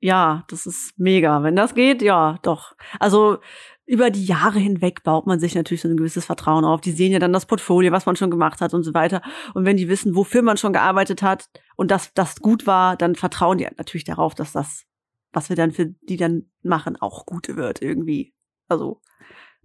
Ja, 0.00 0.44
das 0.48 0.66
ist 0.66 0.98
mega. 0.98 1.44
Wenn 1.44 1.54
das 1.54 1.74
geht, 1.74 2.02
ja, 2.02 2.38
doch. 2.42 2.74
Also 2.98 3.38
über 3.86 4.10
die 4.10 4.24
Jahre 4.24 4.58
hinweg 4.58 5.02
baut 5.02 5.26
man 5.26 5.38
sich 5.38 5.54
natürlich 5.54 5.82
so 5.82 5.88
ein 5.88 5.96
gewisses 5.96 6.24
Vertrauen 6.24 6.64
auf. 6.64 6.80
Die 6.80 6.92
sehen 6.92 7.12
ja 7.12 7.18
dann 7.18 7.32
das 7.32 7.46
Portfolio, 7.46 7.92
was 7.92 8.06
man 8.06 8.16
schon 8.16 8.30
gemacht 8.30 8.60
hat 8.60 8.74
und 8.74 8.82
so 8.82 8.94
weiter. 8.94 9.22
Und 9.54 9.64
wenn 9.64 9.76
die 9.76 9.88
wissen, 9.88 10.16
wofür 10.16 10.42
man 10.42 10.56
schon 10.56 10.72
gearbeitet 10.72 11.22
hat 11.22 11.50
und 11.76 11.90
dass 11.90 12.12
das 12.14 12.40
gut 12.40 12.66
war, 12.66 12.96
dann 12.96 13.14
vertrauen 13.14 13.58
die 13.58 13.68
natürlich 13.76 14.04
darauf, 14.04 14.34
dass 14.34 14.52
das, 14.52 14.86
was 15.32 15.48
wir 15.48 15.56
dann 15.56 15.72
für 15.72 15.86
die 15.86 16.16
dann 16.16 16.44
machen, 16.62 16.96
auch 16.96 17.26
gut 17.26 17.54
wird 17.56 17.82
irgendwie. 17.82 18.34
Also, 18.68 19.00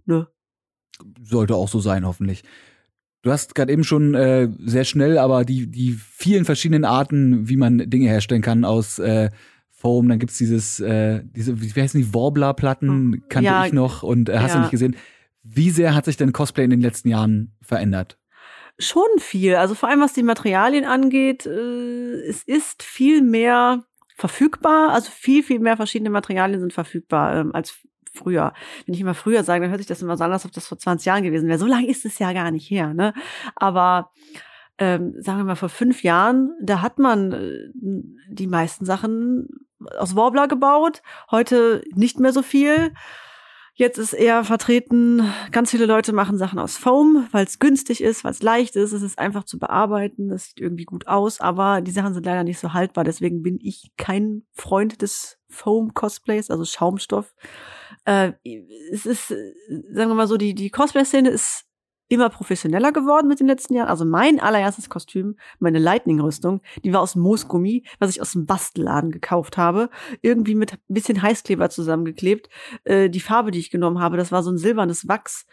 ne. 0.04 0.28
Sollte 1.22 1.54
auch 1.54 1.68
so 1.68 1.80
sein, 1.80 2.06
hoffentlich. 2.06 2.42
Du 3.22 3.30
hast 3.30 3.54
gerade 3.54 3.72
eben 3.72 3.84
schon 3.84 4.14
äh, 4.14 4.48
sehr 4.64 4.84
schnell, 4.84 5.18
aber 5.18 5.44
die, 5.44 5.70
die 5.70 5.92
vielen 5.92 6.44
verschiedenen 6.44 6.84
Arten, 6.84 7.48
wie 7.48 7.56
man 7.56 7.78
Dinge 7.90 8.08
herstellen 8.08 8.42
kann 8.42 8.64
aus 8.64 8.98
äh, 8.98 9.30
Foam, 9.70 10.08
dann 10.08 10.18
gibt's 10.18 10.38
dieses, 10.38 10.80
äh, 10.80 11.22
diese, 11.24 11.60
wie 11.60 11.80
heißen 11.80 12.00
die, 12.00 12.14
Warbler-Platten, 12.14 13.24
kannte 13.28 13.46
Ja, 13.46 13.66
ich 13.66 13.72
noch 13.72 14.02
und 14.02 14.28
äh, 14.28 14.38
hast 14.38 14.54
du 14.54 14.58
ja. 14.58 14.62
nicht 14.62 14.70
gesehen. 14.70 14.96
Wie 15.42 15.70
sehr 15.70 15.94
hat 15.94 16.04
sich 16.04 16.16
denn 16.16 16.32
Cosplay 16.32 16.64
in 16.64 16.70
den 16.70 16.80
letzten 16.80 17.08
Jahren 17.08 17.56
verändert? 17.62 18.18
Schon 18.78 19.08
viel. 19.18 19.56
Also 19.56 19.74
vor 19.74 19.88
allem 19.88 20.00
was 20.00 20.12
die 20.12 20.22
Materialien 20.22 20.84
angeht, 20.84 21.46
äh, 21.46 22.20
es 22.28 22.42
ist 22.44 22.82
viel 22.82 23.22
mehr 23.22 23.84
verfügbar. 24.18 24.90
Also 24.90 25.10
viel, 25.10 25.42
viel 25.42 25.60
mehr 25.60 25.76
verschiedene 25.76 26.10
Materialien 26.10 26.60
sind 26.60 26.72
verfügbar 26.72 27.36
ähm, 27.36 27.54
als 27.54 27.78
früher. 28.12 28.52
Wenn 28.84 28.94
ich 28.94 29.00
immer 29.00 29.14
früher 29.14 29.44
sage, 29.44 29.62
dann 29.62 29.70
hört 29.70 29.80
sich 29.80 29.86
das 29.86 30.02
immer 30.02 30.16
so 30.16 30.24
an, 30.24 30.32
als 30.32 30.44
ob 30.44 30.52
das 30.52 30.66
vor 30.66 30.78
20 30.78 31.06
Jahren 31.06 31.22
gewesen 31.22 31.48
wäre. 31.48 31.58
So 31.58 31.66
lange 31.66 31.86
ist 31.86 32.04
es 32.04 32.18
ja 32.18 32.32
gar 32.32 32.50
nicht 32.50 32.68
her. 32.68 32.92
Ne? 32.94 33.14
Aber 33.54 34.10
ähm, 34.78 35.14
sagen 35.18 35.38
wir 35.38 35.44
mal, 35.44 35.54
vor 35.54 35.68
fünf 35.68 36.02
Jahren, 36.02 36.50
da 36.60 36.82
hat 36.82 36.98
man 36.98 37.32
äh, 37.32 37.70
die 38.28 38.46
meisten 38.48 38.84
Sachen 38.84 39.48
aus 39.96 40.16
Warbler 40.16 40.48
gebaut. 40.48 41.02
Heute 41.30 41.82
nicht 41.94 42.18
mehr 42.18 42.32
so 42.32 42.42
viel. 42.42 42.92
Jetzt 43.78 43.96
ist 43.96 44.12
eher 44.12 44.42
vertreten, 44.42 45.22
ganz 45.52 45.70
viele 45.70 45.86
Leute 45.86 46.12
machen 46.12 46.36
Sachen 46.36 46.58
aus 46.58 46.76
Foam, 46.76 47.28
weil 47.30 47.46
es 47.46 47.60
günstig 47.60 48.02
ist, 48.02 48.24
weil 48.24 48.32
es 48.32 48.42
leicht 48.42 48.74
ist, 48.74 48.90
es 48.90 49.02
ist 49.02 49.20
einfach 49.20 49.44
zu 49.44 49.56
bearbeiten, 49.56 50.32
es 50.32 50.46
sieht 50.46 50.58
irgendwie 50.58 50.82
gut 50.82 51.06
aus, 51.06 51.40
aber 51.40 51.80
die 51.80 51.92
Sachen 51.92 52.12
sind 52.12 52.26
leider 52.26 52.42
nicht 52.42 52.58
so 52.58 52.72
haltbar. 52.72 53.04
Deswegen 53.04 53.40
bin 53.40 53.60
ich 53.62 53.92
kein 53.96 54.42
Freund 54.52 55.00
des 55.00 55.38
Foam-Cosplays, 55.48 56.50
also 56.50 56.64
Schaumstoff. 56.64 57.36
Äh, 58.04 58.32
es 58.90 59.06
ist, 59.06 59.28
sagen 59.28 60.10
wir 60.10 60.14
mal 60.14 60.26
so, 60.26 60.38
die, 60.38 60.56
die 60.56 60.70
Cosplay-Szene 60.70 61.30
ist 61.30 61.67
immer 62.08 62.30
professioneller 62.30 62.92
geworden 62.92 63.28
mit 63.28 63.40
den 63.40 63.46
letzten 63.46 63.74
Jahren. 63.74 63.88
Also 63.88 64.04
mein 64.04 64.40
allererstes 64.40 64.88
Kostüm, 64.88 65.36
meine 65.58 65.78
Lightning-Rüstung, 65.78 66.60
die 66.84 66.92
war 66.92 67.00
aus 67.00 67.16
Moosgummi, 67.16 67.84
was 67.98 68.10
ich 68.10 68.20
aus 68.22 68.32
dem 68.32 68.46
Bastelladen 68.46 69.10
gekauft 69.10 69.56
habe. 69.56 69.90
Irgendwie 70.22 70.54
mit 70.54 70.72
ein 70.72 70.78
bisschen 70.88 71.20
Heißkleber 71.22 71.70
zusammengeklebt. 71.70 72.48
Äh, 72.84 73.10
die 73.10 73.20
Farbe, 73.20 73.50
die 73.50 73.58
ich 73.58 73.70
genommen 73.70 74.00
habe, 74.00 74.16
das 74.16 74.32
war 74.32 74.42
so 74.42 74.50
ein 74.50 74.58
silbernes 74.58 75.06
Wachs. 75.06 75.46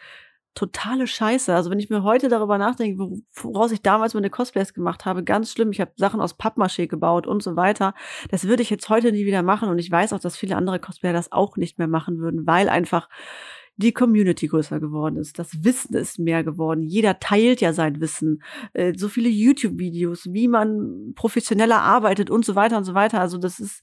Totale 0.54 1.06
Scheiße. 1.06 1.54
Also 1.54 1.70
wenn 1.70 1.78
ich 1.78 1.90
mir 1.90 2.02
heute 2.02 2.30
darüber 2.30 2.56
nachdenke, 2.56 2.98
wo- 2.98 3.18
woraus 3.34 3.72
ich 3.72 3.82
damals 3.82 4.14
meine 4.14 4.30
Cosplays 4.30 4.72
gemacht 4.72 5.04
habe, 5.04 5.22
ganz 5.22 5.52
schlimm. 5.52 5.70
Ich 5.70 5.82
habe 5.82 5.92
Sachen 5.96 6.22
aus 6.22 6.38
Pappmaché 6.38 6.86
gebaut 6.86 7.26
und 7.26 7.42
so 7.42 7.56
weiter. 7.56 7.92
Das 8.30 8.44
würde 8.48 8.62
ich 8.62 8.70
jetzt 8.70 8.88
heute 8.88 9.12
nie 9.12 9.26
wieder 9.26 9.42
machen. 9.42 9.68
Und 9.68 9.78
ich 9.78 9.90
weiß 9.90 10.14
auch, 10.14 10.18
dass 10.20 10.38
viele 10.38 10.56
andere 10.56 10.78
Cosplayer 10.80 11.12
das 11.12 11.30
auch 11.30 11.58
nicht 11.58 11.76
mehr 11.76 11.88
machen 11.88 12.20
würden, 12.20 12.46
weil 12.46 12.70
einfach 12.70 13.10
die 13.76 13.92
Community 13.92 14.48
größer 14.48 14.80
geworden 14.80 15.16
ist. 15.16 15.38
Das 15.38 15.64
Wissen 15.64 15.94
ist 15.94 16.18
mehr 16.18 16.42
geworden. 16.44 16.82
Jeder 16.82 17.18
teilt 17.18 17.60
ja 17.60 17.72
sein 17.72 18.00
Wissen. 18.00 18.42
Äh, 18.72 18.94
so 18.96 19.08
viele 19.08 19.28
YouTube-Videos, 19.28 20.32
wie 20.32 20.48
man 20.48 21.12
professioneller 21.14 21.80
arbeitet 21.80 22.30
und 22.30 22.44
so 22.44 22.54
weiter 22.54 22.78
und 22.78 22.84
so 22.84 22.94
weiter. 22.94 23.20
Also 23.20 23.38
das 23.38 23.60
ist, 23.60 23.82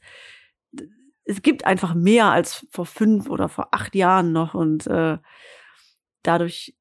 es 1.26 1.42
gibt 1.42 1.66
einfach 1.66 1.94
mehr 1.94 2.26
als 2.28 2.66
vor 2.72 2.86
fünf 2.86 3.30
oder 3.30 3.50
vor 3.50 3.70
acht 3.72 3.96
Jahren 3.96 4.32
noch 4.32 4.56
und 4.56 4.88
äh, 4.88 5.18
dadurch 6.24 6.76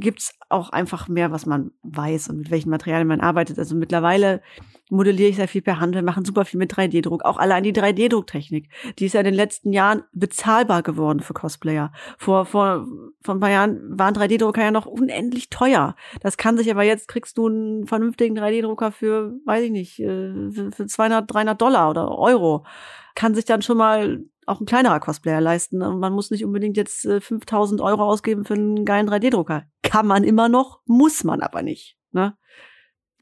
gibt's 0.00 0.34
auch 0.48 0.70
einfach 0.70 1.08
mehr, 1.08 1.30
was 1.30 1.46
man 1.46 1.70
weiß 1.82 2.28
und 2.30 2.38
mit 2.38 2.50
welchen 2.50 2.70
Materialien 2.70 3.06
man 3.06 3.20
arbeitet. 3.20 3.58
Also 3.58 3.76
mittlerweile 3.76 4.42
modelliere 4.90 5.30
ich 5.30 5.36
sehr 5.36 5.46
viel 5.46 5.62
per 5.62 5.78
Hand. 5.78 5.94
Wir 5.94 6.02
machen 6.02 6.24
super 6.24 6.44
viel 6.44 6.58
mit 6.58 6.74
3D-Druck. 6.74 7.24
Auch 7.24 7.38
allein 7.38 7.62
die 7.62 7.72
3D-Drucktechnik. 7.72 8.68
Die 8.98 9.06
ist 9.06 9.12
ja 9.12 9.20
in 9.20 9.26
den 9.26 9.34
letzten 9.34 9.72
Jahren 9.72 10.02
bezahlbar 10.12 10.82
geworden 10.82 11.20
für 11.20 11.34
Cosplayer. 11.34 11.92
Vor, 12.18 12.44
vor, 12.46 12.86
vor 13.22 13.34
ein 13.34 13.40
paar 13.40 13.50
Jahren 13.50 13.80
waren 13.96 14.14
3D-Drucker 14.14 14.62
ja 14.62 14.70
noch 14.72 14.86
unendlich 14.86 15.50
teuer. 15.50 15.94
Das 16.20 16.36
kann 16.36 16.56
sich 16.56 16.70
aber 16.70 16.82
jetzt, 16.82 17.06
kriegst 17.06 17.38
du 17.38 17.46
einen 17.46 17.86
vernünftigen 17.86 18.36
3D-Drucker 18.36 18.90
für, 18.90 19.34
weiß 19.46 19.64
ich 19.64 19.70
nicht, 19.70 20.00
äh, 20.00 20.50
für 20.50 20.70
für 20.80 20.86
200, 20.86 21.32
300 21.32 21.60
Dollar 21.60 21.90
oder 21.90 22.18
Euro. 22.18 22.64
Kann 23.14 23.34
sich 23.34 23.44
dann 23.44 23.62
schon 23.62 23.76
mal 23.76 24.24
auch 24.50 24.60
ein 24.60 24.66
kleinerer 24.66 25.00
Cosplayer 25.00 25.40
leisten. 25.40 25.82
Und 25.82 26.00
man 26.00 26.12
muss 26.12 26.30
nicht 26.30 26.44
unbedingt 26.44 26.76
jetzt 26.76 27.06
äh, 27.06 27.20
5000 27.20 27.80
Euro 27.80 28.04
ausgeben 28.04 28.44
für 28.44 28.54
einen 28.54 28.84
geilen 28.84 29.08
3D-Drucker. 29.08 29.64
Kann 29.82 30.06
man 30.06 30.24
immer 30.24 30.48
noch, 30.48 30.80
muss 30.86 31.24
man 31.24 31.40
aber 31.40 31.62
nicht. 31.62 31.96
Ne? 32.12 32.34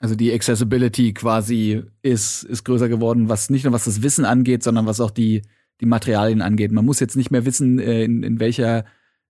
Also 0.01 0.15
die 0.15 0.33
Accessibility 0.33 1.13
quasi 1.13 1.83
ist, 2.03 2.45
ist 2.45 2.65
größer 2.65 2.89
geworden, 2.89 3.29
was 3.29 3.51
nicht 3.51 3.65
nur 3.65 3.73
was 3.73 3.85
das 3.85 4.03
Wissen 4.03 4.25
angeht, 4.25 4.63
sondern 4.63 4.87
was 4.87 5.01
auch 5.01 5.11
die, 5.11 5.43
die 5.81 5.87
Materialien 5.87 6.41
angeht. 6.41 6.73
Man 6.73 6.85
muss 6.85 7.01
jetzt 7.01 7.17
nicht 7.17 7.31
mehr 7.31 7.45
wissen, 7.45 7.79
äh, 7.79 8.05
in, 8.05 8.23
in 8.23 8.41
welcher 8.41 8.85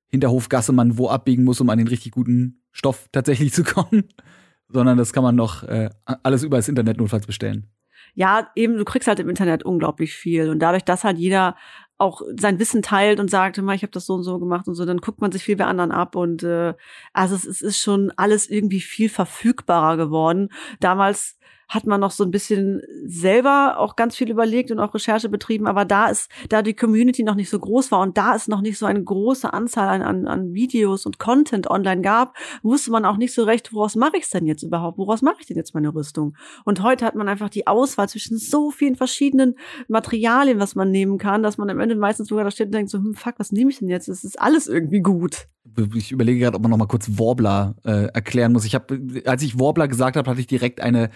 Hinterhofgasse 0.08 0.72
man 0.72 0.98
wo 0.98 1.08
abbiegen 1.08 1.44
muss, 1.44 1.60
um 1.60 1.70
an 1.70 1.78
den 1.78 1.88
richtig 1.88 2.12
guten 2.12 2.62
Stoff 2.72 3.08
tatsächlich 3.12 3.52
zu 3.52 3.64
kommen, 3.64 4.04
sondern 4.68 4.98
das 4.98 5.12
kann 5.12 5.22
man 5.22 5.36
noch 5.36 5.62
äh, 5.64 5.90
alles 6.04 6.42
über 6.42 6.56
das 6.56 6.68
Internet 6.68 6.98
notfalls 6.98 7.26
bestellen. 7.26 7.70
Ja, 8.14 8.50
eben, 8.54 8.76
du 8.76 8.84
kriegst 8.84 9.08
halt 9.08 9.20
im 9.20 9.28
Internet 9.28 9.62
unglaublich 9.62 10.14
viel. 10.14 10.48
Und 10.48 10.58
dadurch, 10.60 10.84
dass 10.84 11.04
halt 11.04 11.18
jeder 11.18 11.56
auch 11.98 12.22
sein 12.38 12.60
Wissen 12.60 12.82
teilt 12.82 13.18
und 13.18 13.28
sagt, 13.28 13.58
ich 13.58 13.64
habe 13.64 13.88
das 13.88 14.06
so 14.06 14.14
und 14.14 14.22
so 14.22 14.38
gemacht 14.38 14.68
und 14.68 14.74
so, 14.74 14.86
dann 14.86 14.98
guckt 14.98 15.20
man 15.20 15.32
sich 15.32 15.42
viel 15.42 15.56
bei 15.56 15.64
anderen 15.64 15.90
ab 15.90 16.14
und 16.14 16.44
äh, 16.44 16.74
also 17.12 17.34
es, 17.34 17.44
es 17.44 17.60
ist 17.60 17.78
schon 17.78 18.12
alles 18.16 18.48
irgendwie 18.48 18.80
viel 18.80 19.08
verfügbarer 19.08 19.96
geworden. 19.96 20.50
Damals 20.78 21.37
hat 21.68 21.86
man 21.86 22.00
noch 22.00 22.10
so 22.10 22.24
ein 22.24 22.30
bisschen 22.30 22.80
selber 23.04 23.76
auch 23.78 23.94
ganz 23.94 24.16
viel 24.16 24.30
überlegt 24.30 24.70
und 24.70 24.80
auch 24.80 24.94
Recherche 24.94 25.28
betrieben, 25.28 25.66
aber 25.66 25.84
da 25.84 26.08
ist, 26.08 26.30
da 26.48 26.62
die 26.62 26.74
Community 26.74 27.22
noch 27.22 27.34
nicht 27.34 27.50
so 27.50 27.58
groß 27.58 27.92
war 27.92 28.00
und 28.00 28.16
da 28.16 28.34
es 28.34 28.48
noch 28.48 28.62
nicht 28.62 28.78
so 28.78 28.86
eine 28.86 29.04
große 29.04 29.52
Anzahl 29.52 29.88
an, 29.88 30.02
an, 30.02 30.26
an 30.26 30.54
Videos 30.54 31.04
und 31.04 31.18
Content 31.18 31.70
online 31.70 32.00
gab, 32.00 32.36
wusste 32.62 32.90
man 32.90 33.04
auch 33.04 33.18
nicht 33.18 33.34
so 33.34 33.44
recht, 33.44 33.72
woraus 33.74 33.96
mache 33.96 34.16
ich 34.16 34.24
es 34.24 34.30
denn 34.30 34.46
jetzt 34.46 34.62
überhaupt? 34.62 34.98
Woraus 34.98 35.20
mache 35.20 35.36
ich 35.40 35.46
denn 35.46 35.56
jetzt 35.56 35.74
meine 35.74 35.94
Rüstung? 35.94 36.36
Und 36.64 36.82
heute 36.82 37.04
hat 37.04 37.14
man 37.14 37.28
einfach 37.28 37.50
die 37.50 37.66
Auswahl 37.66 38.08
zwischen 38.08 38.38
so 38.38 38.70
vielen 38.70 38.96
verschiedenen 38.96 39.54
Materialien, 39.88 40.58
was 40.58 40.74
man 40.74 40.90
nehmen 40.90 41.18
kann, 41.18 41.42
dass 41.42 41.58
man 41.58 41.68
am 41.68 41.80
Ende 41.80 41.96
meistens 41.96 42.28
sogar 42.28 42.44
da 42.44 42.50
steht 42.50 42.68
und 42.68 42.74
denkt 42.74 42.90
so, 42.90 42.98
hm, 42.98 43.14
fuck, 43.14 43.34
was 43.38 43.52
nehme 43.52 43.70
ich 43.70 43.78
denn 43.78 43.88
jetzt? 43.88 44.08
Es 44.08 44.24
ist 44.24 44.40
alles 44.40 44.68
irgendwie 44.68 45.00
gut. 45.00 45.48
Ich 45.94 46.12
überlege 46.12 46.40
gerade, 46.40 46.56
ob 46.56 46.62
man 46.62 46.70
noch 46.70 46.78
mal 46.78 46.86
kurz 46.86 47.18
Warbler 47.18 47.76
äh, 47.84 48.06
erklären 48.06 48.52
muss. 48.52 48.64
Ich 48.64 48.74
habe, 48.74 48.98
als 49.26 49.42
ich 49.42 49.60
Warbler 49.60 49.86
gesagt 49.86 50.16
habe, 50.16 50.30
hatte 50.30 50.40
ich 50.40 50.46
direkt 50.46 50.80
eine 50.80 51.10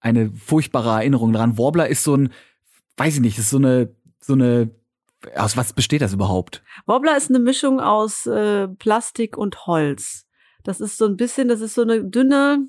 eine 0.00 0.30
furchtbare 0.32 0.90
Erinnerung 0.90 1.32
daran. 1.32 1.58
Warbler 1.58 1.88
ist 1.88 2.04
so 2.04 2.16
ein, 2.16 2.32
weiß 2.96 3.14
ich 3.16 3.20
nicht, 3.20 3.38
ist 3.38 3.50
so 3.50 3.58
eine, 3.58 3.94
so 4.20 4.34
eine, 4.34 4.70
aus 5.34 5.56
was 5.56 5.72
besteht 5.72 6.02
das 6.02 6.12
überhaupt? 6.12 6.62
Warbler 6.86 7.16
ist 7.16 7.30
eine 7.30 7.38
Mischung 7.38 7.80
aus 7.80 8.26
äh, 8.26 8.68
Plastik 8.68 9.36
und 9.36 9.66
Holz. 9.66 10.26
Das 10.62 10.80
ist 10.80 10.98
so 10.98 11.06
ein 11.06 11.16
bisschen, 11.16 11.48
das 11.48 11.60
ist 11.60 11.74
so 11.74 11.82
eine 11.82 12.04
dünne, 12.04 12.66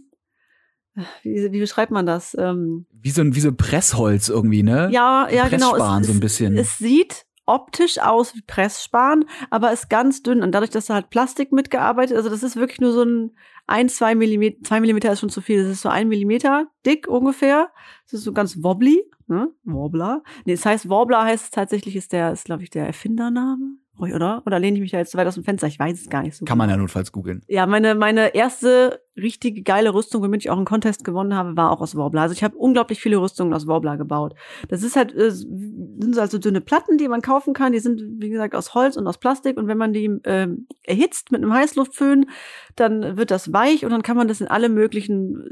wie, 1.21 1.51
wie 1.51 1.59
beschreibt 1.59 1.91
man 1.91 2.05
das? 2.05 2.35
Ähm, 2.39 2.87
wie 2.91 3.11
so 3.11 3.21
ein 3.21 3.35
wie 3.35 3.39
so 3.39 3.51
Pressholz 3.51 4.29
irgendwie, 4.29 4.63
ne? 4.63 4.89
Ja, 4.91 5.27
ja, 5.29 5.47
genau. 5.47 5.75
Es, 5.75 6.07
so 6.07 6.13
ein 6.13 6.19
bisschen. 6.19 6.57
Es, 6.57 6.67
es 6.67 6.77
sieht 6.79 7.26
optisch 7.47 7.99
aus 7.99 8.35
wie 8.35 8.41
Pressspan, 8.41 9.25
aber 9.49 9.71
ist 9.71 9.89
ganz 9.89 10.21
dünn 10.21 10.43
und 10.43 10.51
dadurch, 10.51 10.69
dass 10.69 10.85
da 10.85 10.93
halt 10.93 11.09
Plastik 11.09 11.51
mitgearbeitet, 11.51 12.15
also 12.15 12.29
das 12.29 12.43
ist 12.43 12.55
wirklich 12.55 12.79
nur 12.79 12.91
so 12.91 13.03
ein 13.03 13.31
ein, 13.69 13.89
zwei 13.89 14.15
Millimeter, 14.15 14.63
zwei 14.63 14.79
Millimeter 14.79 15.11
ist 15.11 15.19
schon 15.19 15.29
zu 15.29 15.41
viel, 15.41 15.61
das 15.61 15.71
ist 15.71 15.81
so 15.81 15.89
ein 15.89 16.07
Millimeter 16.07 16.67
dick 16.85 17.07
ungefähr, 17.07 17.69
das 18.05 18.13
ist 18.13 18.23
so 18.23 18.31
ganz 18.31 18.63
wobbly, 18.63 19.03
ne? 19.27 19.49
Wobbler. 19.65 20.23
Nee, 20.45 20.55
das 20.55 20.65
heißt, 20.65 20.87
Wobbler 20.87 21.23
heißt 21.23 21.53
tatsächlich, 21.53 21.97
ist 21.97 22.13
der, 22.13 22.31
ist 22.31 22.45
glaube 22.45 22.63
ich 22.63 22.69
der 22.69 22.85
Erfindername 22.87 23.77
oder? 23.99 24.43
Oder 24.45 24.59
lehne 24.59 24.77
ich 24.77 24.81
mich 24.81 24.91
da 24.91 24.99
jetzt 24.99 25.11
zu 25.11 25.17
weit 25.17 25.27
aus 25.27 25.35
dem 25.35 25.43
Fenster? 25.43 25.67
Ich 25.67 25.79
weiß 25.79 25.99
es 25.99 26.09
gar 26.09 26.21
nicht 26.21 26.35
so. 26.35 26.45
Kann 26.45 26.57
man 26.57 26.69
ja 26.69 26.77
notfalls 26.77 27.11
googeln. 27.11 27.43
Ja, 27.47 27.65
meine, 27.65 27.95
meine 27.95 28.35
erste 28.35 29.01
richtig 29.17 29.65
geile 29.65 29.93
Rüstung, 29.93 30.21
womit 30.21 30.43
ich 30.43 30.49
auch 30.49 30.57
einen 30.57 30.65
Contest 30.65 31.03
gewonnen 31.03 31.33
habe, 31.33 31.57
war 31.57 31.71
auch 31.71 31.81
aus 31.81 31.95
Worbler. 31.95 32.21
Also 32.21 32.33
ich 32.33 32.43
habe 32.43 32.55
unglaublich 32.57 33.01
viele 33.01 33.17
Rüstungen 33.17 33.53
aus 33.53 33.67
Worbler 33.67 33.97
gebaut. 33.97 34.35
Das 34.69 34.83
ist 34.83 34.95
halt, 34.95 35.13
äh, 35.15 35.31
sind 35.31 36.15
so 36.15 36.21
also 36.21 36.37
dünne 36.37 36.61
Platten, 36.61 36.97
die 36.97 37.07
man 37.07 37.21
kaufen 37.21 37.53
kann. 37.53 37.71
Die 37.71 37.79
sind, 37.79 38.01
wie 38.19 38.29
gesagt, 38.29 38.55
aus 38.55 38.73
Holz 38.73 38.95
und 38.95 39.07
aus 39.07 39.17
Plastik. 39.17 39.57
Und 39.57 39.67
wenn 39.67 39.77
man 39.77 39.93
die 39.93 40.05
äh, 40.23 40.47
erhitzt 40.83 41.31
mit 41.31 41.41
einem 41.41 41.53
Heißluftföhn, 41.53 42.29
dann 42.75 43.17
wird 43.17 43.31
das 43.31 43.51
weich 43.53 43.83
und 43.83 43.91
dann 43.91 44.03
kann 44.03 44.17
man 44.17 44.27
das 44.27 44.41
in 44.41 44.47
alle 44.47 44.69
möglichen 44.69 45.43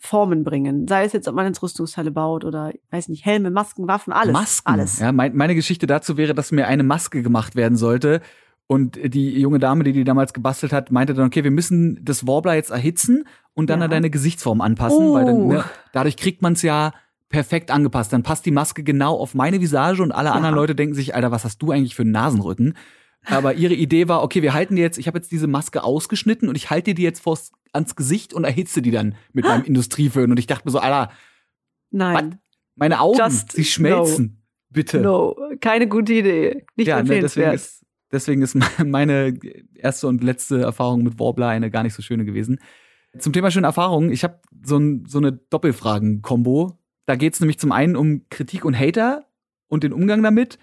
Formen 0.00 0.44
bringen. 0.44 0.86
Sei 0.86 1.04
es 1.04 1.12
jetzt, 1.12 1.28
ob 1.28 1.34
man 1.34 1.46
ins 1.46 1.62
Rüstungsteile 1.62 2.10
baut 2.10 2.44
oder, 2.44 2.72
weiß 2.90 3.08
nicht, 3.08 3.24
Helme, 3.24 3.50
Masken, 3.50 3.88
Waffen, 3.88 4.12
alles. 4.12 4.32
Masken. 4.32 4.70
Alles. 4.70 4.98
Ja, 5.00 5.12
mein, 5.12 5.36
meine 5.36 5.54
Geschichte 5.54 5.86
dazu 5.86 6.16
wäre, 6.16 6.34
dass 6.34 6.52
mir 6.52 6.68
eine 6.68 6.84
Maske 6.84 7.22
gemacht 7.22 7.56
werden 7.56 7.76
sollte. 7.76 8.20
Und 8.70 8.98
die 9.02 9.40
junge 9.40 9.58
Dame, 9.58 9.82
die 9.82 9.94
die 9.94 10.04
damals 10.04 10.34
gebastelt 10.34 10.74
hat, 10.74 10.90
meinte 10.90 11.14
dann, 11.14 11.26
okay, 11.26 11.42
wir 11.42 11.50
müssen 11.50 12.04
das 12.04 12.26
Warbler 12.26 12.54
jetzt 12.54 12.70
erhitzen 12.70 13.24
und 13.54 13.70
dann 13.70 13.80
ja. 13.80 13.86
an 13.86 13.90
deine 13.90 14.10
Gesichtsform 14.10 14.60
anpassen, 14.60 15.06
oh. 15.06 15.14
weil 15.14 15.24
dann, 15.24 15.46
ne, 15.48 15.64
dadurch 15.94 16.18
kriegt 16.18 16.42
man 16.42 16.52
es 16.52 16.60
ja 16.60 16.92
perfekt 17.30 17.70
angepasst. 17.70 18.12
Dann 18.12 18.22
passt 18.22 18.44
die 18.44 18.50
Maske 18.50 18.82
genau 18.82 19.16
auf 19.16 19.34
meine 19.34 19.62
Visage 19.62 20.02
und 20.02 20.12
alle 20.12 20.28
ja. 20.28 20.34
anderen 20.34 20.54
Leute 20.54 20.74
denken 20.74 20.94
sich, 20.94 21.14
Alter, 21.14 21.30
was 21.30 21.44
hast 21.44 21.62
du 21.62 21.70
eigentlich 21.70 21.94
für 21.94 22.02
einen 22.02 22.10
Nasenrücken? 22.10 22.74
Aber 23.24 23.54
ihre 23.54 23.72
Idee 23.72 24.06
war, 24.06 24.22
okay, 24.22 24.42
wir 24.42 24.52
halten 24.52 24.76
dir 24.76 24.82
jetzt, 24.82 24.98
ich 24.98 25.06
habe 25.06 25.16
jetzt 25.16 25.32
diese 25.32 25.46
Maske 25.46 25.82
ausgeschnitten 25.82 26.46
und 26.46 26.54
ich 26.54 26.68
halte 26.68 26.90
dir 26.90 26.94
die 26.94 27.02
jetzt 27.02 27.20
vors 27.20 27.52
ans 27.72 27.96
Gesicht 27.96 28.34
und 28.34 28.44
erhitze 28.44 28.82
die 28.82 28.90
dann 28.90 29.14
mit 29.32 29.46
meinem 29.46 29.64
Industrieföhn. 29.64 30.30
Und 30.30 30.38
ich 30.38 30.46
dachte 30.46 30.66
mir 30.66 30.72
so, 30.72 30.78
Alter, 30.78 31.10
nein. 31.90 32.32
Was? 32.32 32.38
Meine 32.76 33.00
Augen, 33.00 33.18
Just 33.18 33.52
sie 33.52 33.64
schmelzen. 33.64 34.24
No. 34.24 34.32
Bitte. 34.70 35.00
No, 35.00 35.36
keine 35.60 35.88
gute 35.88 36.12
Idee. 36.12 36.66
Nicht 36.76 36.88
ja, 36.88 37.02
ne, 37.02 37.58
deswegen 38.12 38.42
ist, 38.42 38.56
meine 38.84 39.38
erste 39.74 40.06
und 40.08 40.22
letzte 40.22 40.60
Erfahrung 40.60 41.02
mit 41.02 41.18
Warbler 41.18 41.48
eine 41.48 41.70
gar 41.70 41.82
nicht 41.82 41.94
so 41.94 42.02
schöne 42.02 42.24
gewesen. 42.24 42.58
Zum 43.18 43.32
Thema 43.32 43.50
schöne 43.50 43.66
Erfahrungen, 43.66 44.12
ich 44.12 44.22
habe 44.24 44.40
so, 44.62 44.78
ein, 44.78 45.04
so 45.06 45.18
eine 45.18 45.32
Doppelfragen-Kombo. 45.32 46.78
Da 47.06 47.16
geht 47.16 47.34
es 47.34 47.40
nämlich 47.40 47.58
zum 47.58 47.72
einen 47.72 47.96
um 47.96 48.28
Kritik 48.28 48.64
und 48.64 48.78
Hater 48.78 49.24
und 49.66 49.82
den 49.82 49.92
Umgang 49.92 50.22
damit 50.22 50.58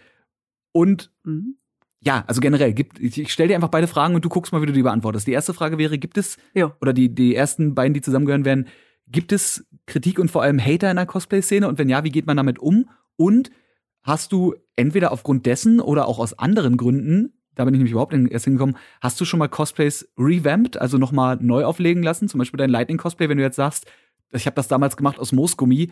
und 0.72 1.12
mhm. 1.24 1.58
Ja, 2.06 2.24
also 2.28 2.40
generell, 2.40 2.72
gibt, 2.74 3.00
ich, 3.00 3.20
ich 3.20 3.34
stelle 3.34 3.50
dir 3.50 3.56
einfach 3.56 3.70
beide 3.70 3.88
Fragen 3.88 4.14
und 4.14 4.24
du 4.24 4.30
guckst 4.30 4.54
mal, 4.54 4.62
wie 4.62 4.68
du 4.68 4.74
die 4.74 4.84
beantwortest. 4.84 5.26
Die 5.26 5.32
erste 5.32 5.56
Frage 5.56 5.80
wäre, 5.80 5.98
gibt 5.98 6.20
es, 6.20 6.38
jo. 6.54 6.72
oder 6.80 6.94
die, 6.94 7.10
die 7.10 7.34
ersten 7.34 7.74
beiden, 7.74 7.96
die 7.96 8.02
zusammengehören 8.02 8.46
werden, 8.46 8.68
gibt 9.08 9.32
es 9.32 9.66
Kritik 9.88 10.20
und 10.20 10.30
vor 10.30 10.44
allem 10.44 10.64
Hater 10.64 10.92
in 10.92 10.98
der 10.98 11.08
Cosplay-Szene? 11.08 11.68
Und 11.68 11.80
wenn 11.80 11.90
ja, 11.90 12.04
wie 12.04 12.12
geht 12.12 12.28
man 12.28 12.38
damit 12.38 12.60
um? 12.60 12.88
Und 13.16 13.50
hast 14.06 14.32
du 14.32 14.56
entweder 14.76 15.12
aufgrund 15.12 15.46
dessen 15.46 15.82
oder 15.82 16.08
auch 16.08 16.20
aus 16.20 16.38
anderen 16.38 16.78
Gründen, 16.78 17.34
da 17.56 17.66
bin 17.66 17.74
ich 17.74 17.80
nämlich 17.80 17.92
überhaupt 17.92 18.14
erst 18.14 18.46
hingekommen, 18.46 18.78
hast 19.02 19.20
du 19.20 19.26
schon 19.26 19.40
mal 19.40 19.48
Cosplays 19.48 20.08
revamped, 20.18 20.78
also 20.78 20.98
nochmal 20.98 21.38
neu 21.42 21.66
auflegen 21.66 22.04
lassen? 22.04 22.28
Zum 22.30 22.38
Beispiel 22.38 22.58
dein 22.58 22.70
Lightning-Cosplay, 22.70 23.30
wenn 23.30 23.38
du 23.38 23.44
jetzt 23.44 23.56
sagst, 23.56 23.88
ich 24.32 24.46
habe 24.46 24.56
das 24.56 24.68
damals 24.68 24.96
gemacht 24.96 25.20
aus 25.20 25.32
Moosgummi, 25.32 25.92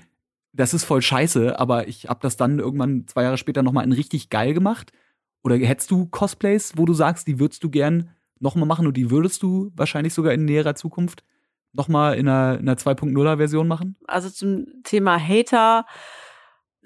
das 0.52 0.74
ist 0.74 0.84
voll 0.84 1.02
scheiße, 1.02 1.60
aber 1.60 1.88
ich 1.88 2.08
habe 2.08 2.20
das 2.22 2.38
dann 2.38 2.60
irgendwann 2.60 3.08
zwei 3.08 3.24
Jahre 3.24 3.38
später 3.38 3.64
nochmal 3.64 3.86
in 3.86 3.92
richtig 3.92 4.30
geil 4.30 4.54
gemacht. 4.54 4.92
Oder 5.44 5.56
hättest 5.58 5.90
du 5.90 6.06
Cosplays, 6.06 6.74
wo 6.78 6.86
du 6.86 6.94
sagst, 6.94 7.28
die 7.28 7.40
würdest 7.40 7.64
du 7.64 7.70
gern 7.70 8.12
nochmal 8.40 8.68
machen 8.68 8.86
und 8.86 8.96
die 8.96 9.10
würdest 9.10 9.42
du 9.42 9.72
wahrscheinlich 9.76 10.14
sogar 10.14 10.34
in 10.34 10.46
näherer 10.46 10.76
Zukunft 10.76 11.24
nochmal 11.72 12.18
in 12.18 12.28
einer, 12.28 12.60
einer 12.60 12.76
2.0er 12.76 13.38
Version 13.38 13.68
machen? 13.68 13.96
Also 14.08 14.30
zum 14.30 14.68
Thema 14.84 15.18
Hater. 15.18 15.86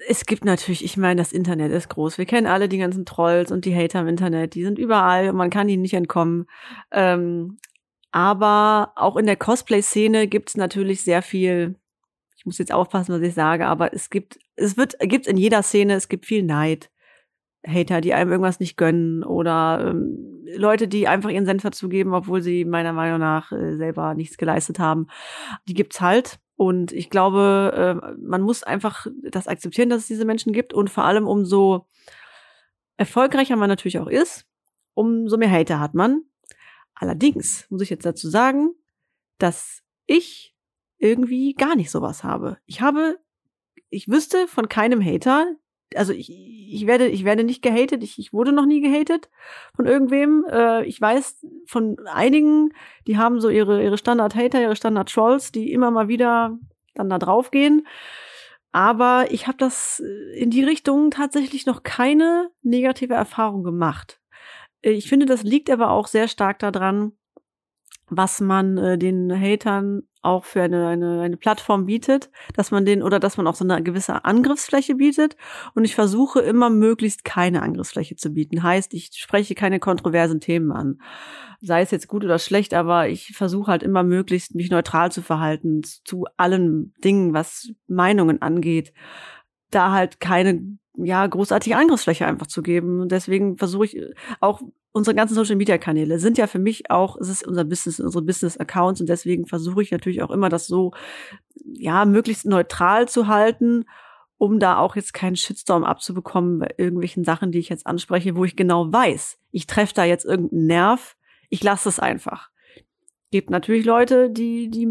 Es 0.07 0.25
gibt 0.25 0.45
natürlich, 0.45 0.83
ich 0.83 0.97
meine, 0.97 1.19
das 1.19 1.31
Internet 1.31 1.71
ist 1.71 1.89
groß. 1.89 2.17
Wir 2.17 2.25
kennen 2.25 2.47
alle 2.47 2.69
die 2.69 2.77
ganzen 2.77 3.05
Trolls 3.05 3.51
und 3.51 3.65
die 3.65 3.75
Hater 3.75 4.01
im 4.01 4.07
Internet. 4.07 4.53
Die 4.53 4.63
sind 4.63 4.77
überall 4.77 5.29
und 5.29 5.35
man 5.35 5.49
kann 5.49 5.69
ihnen 5.69 5.81
nicht 5.81 5.95
entkommen. 5.95 6.45
Ähm, 6.91 7.57
aber 8.11 8.93
auch 8.95 9.17
in 9.17 9.25
der 9.25 9.35
Cosplay-Szene 9.35 10.27
gibt 10.27 10.49
es 10.49 10.57
natürlich 10.57 11.03
sehr 11.03 11.21
viel. 11.21 11.75
Ich 12.37 12.45
muss 12.45 12.57
jetzt 12.59 12.71
aufpassen, 12.71 13.13
was 13.13 13.21
ich 13.21 13.33
sage, 13.33 13.65
aber 13.65 13.93
es 13.93 14.09
gibt, 14.09 14.39
es 14.55 14.77
wird, 14.77 14.97
gibt 14.99 15.27
in 15.27 15.37
jeder 15.37 15.63
Szene, 15.63 15.95
es 15.95 16.09
gibt 16.09 16.25
viel 16.25 16.43
Neid. 16.43 16.89
Hater, 17.65 18.01
die 18.01 18.13
einem 18.13 18.31
irgendwas 18.31 18.59
nicht 18.59 18.77
gönnen 18.77 19.23
oder 19.23 19.89
ähm, 19.89 20.45
Leute, 20.55 20.87
die 20.87 21.07
einfach 21.07 21.29
ihren 21.29 21.45
Senf 21.45 21.63
dazugeben, 21.63 22.13
obwohl 22.13 22.41
sie 22.41 22.65
meiner 22.65 22.93
Meinung 22.93 23.19
nach 23.19 23.51
äh, 23.51 23.75
selber 23.75 24.13
nichts 24.13 24.37
geleistet 24.37 24.79
haben. 24.79 25.07
Die 25.67 25.73
gibt's 25.73 25.99
halt. 25.99 26.39
Und 26.57 26.91
ich 26.91 27.09
glaube, 27.11 28.01
äh, 28.03 28.17
man 28.19 28.41
muss 28.41 28.63
einfach 28.63 29.05
das 29.21 29.47
akzeptieren, 29.47 29.89
dass 29.89 30.01
es 30.01 30.07
diese 30.07 30.25
Menschen 30.25 30.53
gibt. 30.53 30.73
Und 30.73 30.89
vor 30.89 31.05
allem, 31.05 31.27
umso 31.27 31.87
erfolgreicher 32.97 33.55
man 33.55 33.69
natürlich 33.69 33.99
auch 33.99 34.07
ist, 34.07 34.47
umso 34.95 35.37
mehr 35.37 35.51
Hater 35.51 35.79
hat 35.79 35.93
man. 35.93 36.23
Allerdings 36.95 37.67
muss 37.69 37.83
ich 37.83 37.91
jetzt 37.91 38.07
dazu 38.07 38.27
sagen, 38.27 38.71
dass 39.37 39.83
ich 40.07 40.55
irgendwie 40.97 41.53
gar 41.53 41.75
nicht 41.75 41.91
sowas 41.91 42.23
habe. 42.23 42.57
Ich 42.65 42.81
habe, 42.81 43.19
ich 43.89 44.07
wüsste 44.07 44.47
von 44.47 44.67
keinem 44.67 45.05
Hater, 45.05 45.55
also 45.95 46.13
ich, 46.13 46.29
ich 46.29 46.85
werde, 46.87 47.07
ich 47.07 47.23
werde 47.23 47.43
nicht 47.43 47.61
gehatet, 47.61 48.03
ich, 48.03 48.19
ich 48.19 48.33
wurde 48.33 48.51
noch 48.51 48.65
nie 48.65 48.81
gehatet 48.81 49.29
von 49.75 49.85
irgendwem. 49.85 50.45
Äh, 50.49 50.85
ich 50.85 50.99
weiß 50.99 51.45
von 51.65 51.97
einigen, 52.07 52.73
die 53.07 53.17
haben 53.17 53.39
so 53.39 53.49
ihre, 53.49 53.83
ihre 53.83 53.97
Standard-Hater, 53.97 54.61
ihre 54.61 54.75
Standard-Trolls, 54.75 55.51
die 55.51 55.71
immer 55.71 55.91
mal 55.91 56.07
wieder 56.07 56.57
dann 56.95 57.09
da 57.09 57.17
draufgehen. 57.19 57.87
Aber 58.71 59.27
ich 59.31 59.47
habe 59.47 59.57
das 59.57 60.01
äh, 60.05 60.39
in 60.39 60.49
die 60.49 60.63
Richtung 60.63 61.11
tatsächlich 61.11 61.65
noch 61.65 61.83
keine 61.83 62.49
negative 62.61 63.13
Erfahrung 63.13 63.63
gemacht. 63.63 64.19
Äh, 64.81 64.91
ich 64.91 65.07
finde, 65.07 65.25
das 65.25 65.43
liegt 65.43 65.69
aber 65.69 65.91
auch 65.91 66.07
sehr 66.07 66.27
stark 66.27 66.59
daran, 66.59 67.13
was 68.09 68.39
man 68.39 68.77
äh, 68.77 68.97
den 68.97 69.31
Hatern 69.31 70.03
auch 70.21 70.45
für 70.45 70.61
eine, 70.61 70.87
eine, 70.87 71.21
eine 71.21 71.37
Plattform 71.37 71.85
bietet, 71.85 72.29
dass 72.53 72.71
man 72.71 72.85
den 72.85 73.01
oder 73.01 73.19
dass 73.19 73.37
man 73.37 73.47
auch 73.47 73.55
so 73.55 73.63
eine 73.63 73.81
gewisse 73.81 74.25
Angriffsfläche 74.25 74.95
bietet. 74.95 75.37
Und 75.73 75.85
ich 75.85 75.95
versuche 75.95 76.41
immer 76.41 76.69
möglichst 76.69 77.23
keine 77.23 77.61
Angriffsfläche 77.61 78.15
zu 78.15 78.31
bieten. 78.31 78.63
Heißt, 78.63 78.93
ich 78.93 79.11
spreche 79.13 79.55
keine 79.55 79.79
kontroversen 79.79 80.41
Themen 80.41 80.71
an. 80.71 80.99
Sei 81.61 81.81
es 81.81 81.91
jetzt 81.91 82.07
gut 82.07 82.23
oder 82.23 82.39
schlecht, 82.39 82.73
aber 82.73 83.07
ich 83.07 83.35
versuche 83.35 83.71
halt 83.71 83.83
immer 83.83 84.03
möglichst 84.03 84.53
mich 84.53 84.69
neutral 84.69 85.11
zu 85.11 85.21
verhalten 85.21 85.81
zu 85.83 86.25
allen 86.35 86.93
Dingen, 87.03 87.33
was 87.33 87.71
Meinungen 87.87 88.41
angeht. 88.41 88.93
Da 89.71 89.91
halt 89.91 90.19
keine 90.19 90.77
ja, 90.97 91.25
großartige 91.25 91.77
Angriffsfläche 91.77 92.25
einfach 92.25 92.47
zu 92.47 92.61
geben. 92.61 92.99
Und 92.99 93.11
deswegen 93.11 93.57
versuche 93.57 93.85
ich 93.85 94.01
auch 94.39 94.61
unsere 94.91 95.15
ganzen 95.15 95.35
Social 95.35 95.55
Media 95.55 95.77
Kanäle 95.77 96.19
sind 96.19 96.37
ja 96.37 96.47
für 96.47 96.59
mich 96.59 96.89
auch, 96.89 97.17
es 97.17 97.29
ist 97.29 97.47
unser 97.47 97.63
Business, 97.63 97.99
unsere 97.99 98.23
Business 98.23 98.57
Accounts 98.57 99.01
und 99.01 99.07
deswegen 99.09 99.45
versuche 99.45 99.81
ich 99.81 99.91
natürlich 99.91 100.23
auch 100.23 100.31
immer 100.31 100.49
das 100.49 100.67
so, 100.67 100.91
ja, 101.63 102.05
möglichst 102.05 102.45
neutral 102.45 103.07
zu 103.07 103.27
halten, 103.27 103.85
um 104.37 104.59
da 104.59 104.77
auch 104.77 104.95
jetzt 104.95 105.13
keinen 105.13 105.35
Shitstorm 105.35 105.83
abzubekommen 105.83 106.59
bei 106.59 106.73
irgendwelchen 106.77 107.23
Sachen, 107.23 107.51
die 107.51 107.59
ich 107.59 107.69
jetzt 107.69 107.87
anspreche, 107.87 108.35
wo 108.35 108.45
ich 108.45 108.55
genau 108.55 108.91
weiß, 108.91 109.39
ich 109.51 109.67
treffe 109.67 109.93
da 109.93 110.03
jetzt 110.03 110.25
irgendeinen 110.25 110.67
Nerv, 110.67 111.15
ich 111.49 111.63
lasse 111.63 111.89
es 111.89 111.99
einfach. 111.99 112.49
Gibt 113.31 113.49
natürlich 113.49 113.85
Leute, 113.85 114.29
die, 114.29 114.69
die 114.69 114.87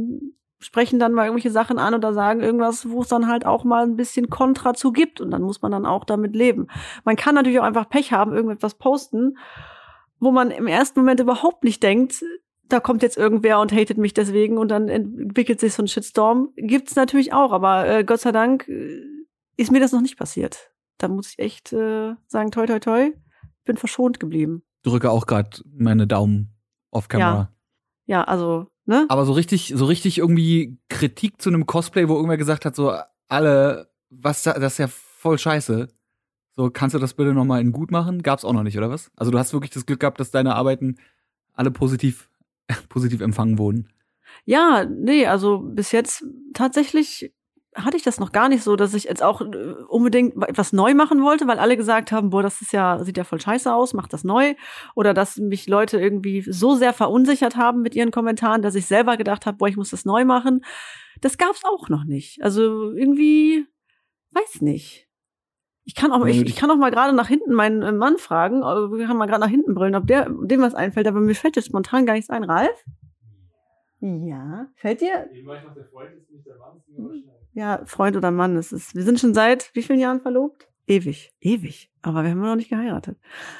sprechen 0.58 0.98
dann 0.98 1.12
mal 1.12 1.26
irgendwelche 1.26 1.50
Sachen 1.50 1.78
an 1.78 1.94
oder 1.94 2.12
sagen 2.12 2.40
irgendwas, 2.40 2.88
wo 2.88 3.02
es 3.02 3.08
dann 3.08 3.28
halt 3.28 3.46
auch 3.46 3.64
mal 3.64 3.84
ein 3.84 3.96
bisschen 3.96 4.30
Kontra 4.30 4.74
zu 4.74 4.92
gibt 4.92 5.20
und 5.20 5.30
dann 5.30 5.42
muss 5.42 5.62
man 5.62 5.72
dann 5.72 5.86
auch 5.86 6.04
damit 6.04 6.34
leben. 6.34 6.66
Man 7.04 7.16
kann 7.16 7.34
natürlich 7.34 7.60
auch 7.60 7.64
einfach 7.64 7.88
Pech 7.88 8.12
haben, 8.12 8.34
irgendetwas 8.34 8.74
posten, 8.74 9.36
wo 10.18 10.30
man 10.30 10.50
im 10.50 10.66
ersten 10.66 11.00
Moment 11.00 11.20
überhaupt 11.20 11.64
nicht 11.64 11.82
denkt, 11.82 12.24
da 12.68 12.80
kommt 12.80 13.02
jetzt 13.02 13.16
irgendwer 13.16 13.60
und 13.60 13.72
hatet 13.72 13.98
mich 13.98 14.14
deswegen 14.14 14.58
und 14.58 14.68
dann 14.68 14.88
entwickelt 14.88 15.60
sich 15.60 15.74
so 15.74 15.82
ein 15.82 15.88
Shitstorm. 15.88 16.52
Gibt's 16.56 16.96
natürlich 16.96 17.32
auch, 17.32 17.52
aber 17.52 17.88
äh, 17.88 18.04
Gott 18.04 18.20
sei 18.20 18.32
Dank 18.32 18.66
äh, 18.68 19.02
ist 19.56 19.70
mir 19.70 19.80
das 19.80 19.92
noch 19.92 20.00
nicht 20.00 20.18
passiert. 20.18 20.72
Da 20.98 21.08
muss 21.08 21.30
ich 21.30 21.38
echt 21.38 21.72
äh, 21.72 22.14
sagen, 22.26 22.50
toi 22.50 22.66
toi 22.66 22.80
toi, 22.80 23.12
bin 23.64 23.76
verschont 23.76 24.18
geblieben. 24.18 24.62
Drücke 24.82 25.10
auch 25.10 25.26
gerade 25.26 25.60
meine 25.64 26.06
Daumen 26.06 26.56
auf 26.90 27.08
Kamera. 27.08 27.52
Ja. 28.06 28.18
ja, 28.18 28.24
also 28.24 28.66
Ne? 28.86 29.04
Aber 29.08 29.26
so 29.26 29.32
richtig, 29.32 29.72
so 29.74 29.84
richtig 29.84 30.18
irgendwie 30.18 30.78
Kritik 30.88 31.42
zu 31.42 31.50
einem 31.50 31.66
Cosplay, 31.66 32.08
wo 32.08 32.14
irgendwer 32.14 32.36
gesagt 32.36 32.64
hat, 32.64 32.76
so 32.76 32.94
alle, 33.28 33.90
was 34.10 34.44
das 34.44 34.56
ist 34.56 34.78
ja 34.78 34.86
voll 34.88 35.38
scheiße. 35.38 35.88
So, 36.56 36.70
kannst 36.70 36.94
du 36.94 36.98
das 36.98 37.14
bitte 37.14 37.34
nochmal 37.34 37.60
in 37.60 37.72
gut 37.72 37.90
machen? 37.90 38.22
Gab's 38.22 38.44
auch 38.44 38.52
noch 38.52 38.62
nicht, 38.62 38.78
oder 38.78 38.90
was? 38.90 39.10
Also 39.14 39.30
du 39.30 39.38
hast 39.38 39.52
wirklich 39.52 39.70
das 39.70 39.84
Glück 39.84 40.00
gehabt, 40.00 40.18
dass 40.18 40.30
deine 40.30 40.54
Arbeiten 40.54 40.96
alle 41.52 41.70
positiv, 41.70 42.30
positiv 42.88 43.20
empfangen 43.20 43.58
wurden. 43.58 43.88
Ja, 44.44 44.84
nee, 44.84 45.26
also 45.26 45.58
bis 45.58 45.92
jetzt 45.92 46.24
tatsächlich 46.54 47.32
hatte 47.74 47.96
ich 47.96 48.02
das 48.02 48.18
noch 48.18 48.32
gar 48.32 48.48
nicht 48.48 48.62
so, 48.62 48.74
dass 48.74 48.94
ich 48.94 49.04
jetzt 49.04 49.22
auch 49.22 49.42
äh, 49.42 49.74
unbedingt 49.88 50.34
etwas 50.48 50.72
neu 50.72 50.94
machen 50.94 51.22
wollte, 51.22 51.46
weil 51.46 51.58
alle 51.58 51.76
gesagt 51.76 52.10
haben, 52.10 52.30
boah, 52.30 52.42
das 52.42 52.62
ist 52.62 52.72
ja, 52.72 53.02
sieht 53.04 53.18
ja 53.18 53.24
voll 53.24 53.40
scheiße 53.40 53.72
aus, 53.72 53.92
mach 53.92 54.08
das 54.08 54.24
neu. 54.24 54.54
Oder 54.94 55.12
dass 55.12 55.36
mich 55.36 55.68
Leute 55.68 56.00
irgendwie 56.00 56.40
so 56.40 56.74
sehr 56.74 56.94
verunsichert 56.94 57.56
haben 57.56 57.82
mit 57.82 57.94
ihren 57.94 58.10
Kommentaren, 58.10 58.62
dass 58.62 58.74
ich 58.74 58.86
selber 58.86 59.18
gedacht 59.18 59.44
habe, 59.44 59.58
boah, 59.58 59.68
ich 59.68 59.76
muss 59.76 59.90
das 59.90 60.06
neu 60.06 60.24
machen. 60.24 60.64
Das 61.20 61.36
gab's 61.36 61.64
auch 61.64 61.90
noch 61.90 62.04
nicht. 62.04 62.42
Also 62.42 62.92
irgendwie, 62.92 63.66
weiß 64.30 64.62
nicht. 64.62 65.05
Ich 65.88 65.94
kann 65.94 66.10
auch, 66.10 66.26
ich, 66.26 66.42
ich 66.42 66.56
kann 66.56 66.70
auch 66.70 66.76
mal 66.76 66.90
gerade 66.90 67.14
nach 67.14 67.28
hinten 67.28 67.54
meinen 67.54 67.82
äh, 67.82 67.92
Mann 67.92 68.18
fragen, 68.18 68.60
wir 68.60 69.06
können 69.06 69.18
mal 69.18 69.26
gerade 69.26 69.40
nach 69.40 69.48
hinten 69.48 69.72
brüllen, 69.72 69.94
ob 69.94 70.06
der, 70.08 70.28
dem 70.28 70.60
was 70.60 70.74
einfällt, 70.74 71.06
aber 71.06 71.20
mir 71.20 71.34
fällt 71.36 71.54
jetzt 71.54 71.66
spontan 71.66 72.06
gar 72.06 72.14
nichts 72.14 72.28
ein. 72.28 72.42
Ralf? 72.42 72.84
Ja. 74.00 74.66
Fällt 74.74 75.00
dir? 75.00 75.30
Mann, 75.44 75.60
ja, 77.52 77.82
Freund 77.86 78.16
oder 78.16 78.32
Mann. 78.32 78.56
Es 78.56 78.72
ist, 78.72 78.96
wir 78.96 79.02
sind 79.04 79.20
schon 79.20 79.32
seit 79.32 79.70
wie 79.74 79.82
vielen 79.82 80.00
Jahren 80.00 80.20
verlobt? 80.20 80.68
Ewig. 80.88 81.32
Ewig. 81.40 81.90
Aber 82.02 82.22
wir 82.22 82.30
haben 82.30 82.40
noch 82.40 82.56
nicht 82.56 82.68
geheiratet. 82.68 83.18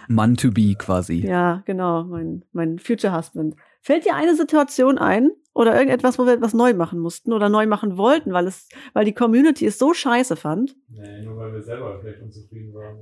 Mann 0.08 0.36
to 0.36 0.50
be 0.50 0.74
quasi. 0.74 1.26
Ja, 1.26 1.62
genau. 1.64 2.04
Mein, 2.04 2.44
mein 2.52 2.78
Future 2.78 3.16
Husband. 3.16 3.56
Fällt 3.80 4.04
dir 4.04 4.14
eine 4.14 4.34
Situation 4.34 4.98
ein 4.98 5.30
oder 5.56 5.74
irgendetwas, 5.74 6.18
wo 6.18 6.26
wir 6.26 6.34
etwas 6.34 6.54
neu 6.54 6.74
machen 6.74 6.98
mussten 7.00 7.32
oder 7.32 7.48
neu 7.48 7.66
machen 7.66 7.96
wollten, 7.96 8.32
weil 8.32 8.46
es, 8.46 8.68
weil 8.92 9.06
die 9.06 9.14
Community 9.14 9.66
es 9.66 9.78
so 9.78 9.94
scheiße 9.94 10.36
fand? 10.36 10.76
Nee, 10.88 11.22
nur 11.22 11.38
weil 11.38 11.54
wir 11.54 11.62
selber 11.62 11.94
vielleicht 11.98 12.20
unzufrieden 12.20 12.74
waren. 12.74 12.98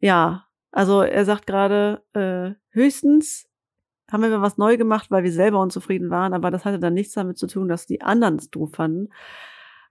Ja, 0.00 0.46
also 0.70 1.02
er 1.02 1.24
sagt 1.24 1.46
gerade, 1.46 2.02
äh, 2.14 2.54
höchstens 2.70 3.48
haben 4.10 4.22
wir 4.22 4.42
was 4.42 4.58
neu 4.58 4.76
gemacht, 4.76 5.10
weil 5.10 5.24
wir 5.24 5.32
selber 5.32 5.60
unzufrieden 5.60 6.10
waren, 6.10 6.34
aber 6.34 6.50
das 6.50 6.64
hatte 6.64 6.78
dann 6.78 6.94
nichts 6.94 7.14
damit 7.14 7.38
zu 7.38 7.46
tun, 7.46 7.68
dass 7.68 7.86
die 7.86 8.02
anderen 8.02 8.36
es 8.36 8.50
doof 8.50 8.72
fanden. 8.74 9.10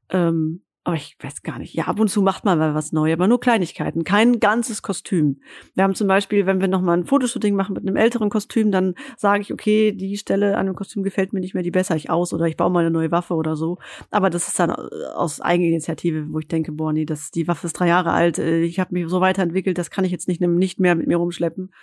Ähm, 0.09 0.63
aber 0.87 0.95
ich 0.95 1.17
weiß 1.19 1.43
gar 1.43 1.59
nicht. 1.59 1.73
Ja, 1.73 1.87
ab 1.87 1.99
und 1.99 2.07
zu 2.07 2.21
macht 2.21 2.45
man 2.45 2.57
mal 2.57 2.73
was 2.73 2.93
neu, 2.93 3.11
aber 3.11 3.27
nur 3.27 3.41
Kleinigkeiten, 3.41 4.05
kein 4.05 4.39
ganzes 4.39 4.81
Kostüm. 4.81 5.41
Wir 5.75 5.83
haben 5.83 5.95
zum 5.95 6.07
Beispiel, 6.07 6.45
wenn 6.45 6.61
wir 6.61 6.69
nochmal 6.69 6.97
ein 6.97 7.03
Fotoshooting 7.03 7.55
machen 7.55 7.73
mit 7.73 7.85
einem 7.85 7.97
älteren 7.97 8.29
Kostüm, 8.29 8.71
dann 8.71 8.95
sage 9.17 9.41
ich, 9.41 9.51
okay, 9.51 9.91
die 9.91 10.15
Stelle 10.15 10.57
an 10.57 10.65
dem 10.65 10.75
Kostüm 10.75 11.03
gefällt 11.03 11.33
mir 11.33 11.41
nicht 11.41 11.53
mehr, 11.53 11.61
die 11.61 11.71
bessere 11.71 11.97
ich 11.97 12.09
aus 12.09 12.33
oder 12.33 12.45
ich 12.45 12.55
baue 12.55 12.71
mal 12.71 12.79
eine 12.79 12.91
neue 12.91 13.11
Waffe 13.11 13.33
oder 13.33 13.57
so. 13.57 13.79
Aber 14.11 14.29
das 14.29 14.47
ist 14.47 14.59
dann 14.59 14.69
äh, 14.69 14.75
aus 15.13 15.41
Eigeninitiative, 15.41 16.27
wo 16.29 16.39
ich 16.39 16.47
denke, 16.47 16.71
boah, 16.71 16.93
nee, 16.93 17.03
das, 17.03 17.31
die 17.31 17.49
Waffe 17.49 17.67
ist 17.67 17.73
drei 17.73 17.89
Jahre 17.89 18.13
alt, 18.13 18.39
äh, 18.39 18.61
ich 18.61 18.79
habe 18.79 18.93
mich 18.93 19.09
so 19.09 19.19
weiterentwickelt, 19.19 19.77
das 19.77 19.91
kann 19.91 20.05
ich 20.05 20.13
jetzt 20.13 20.29
nicht, 20.29 20.39
nicht 20.39 20.79
mehr 20.79 20.95
mit 20.95 21.07
mir 21.07 21.17
rumschleppen. 21.17 21.73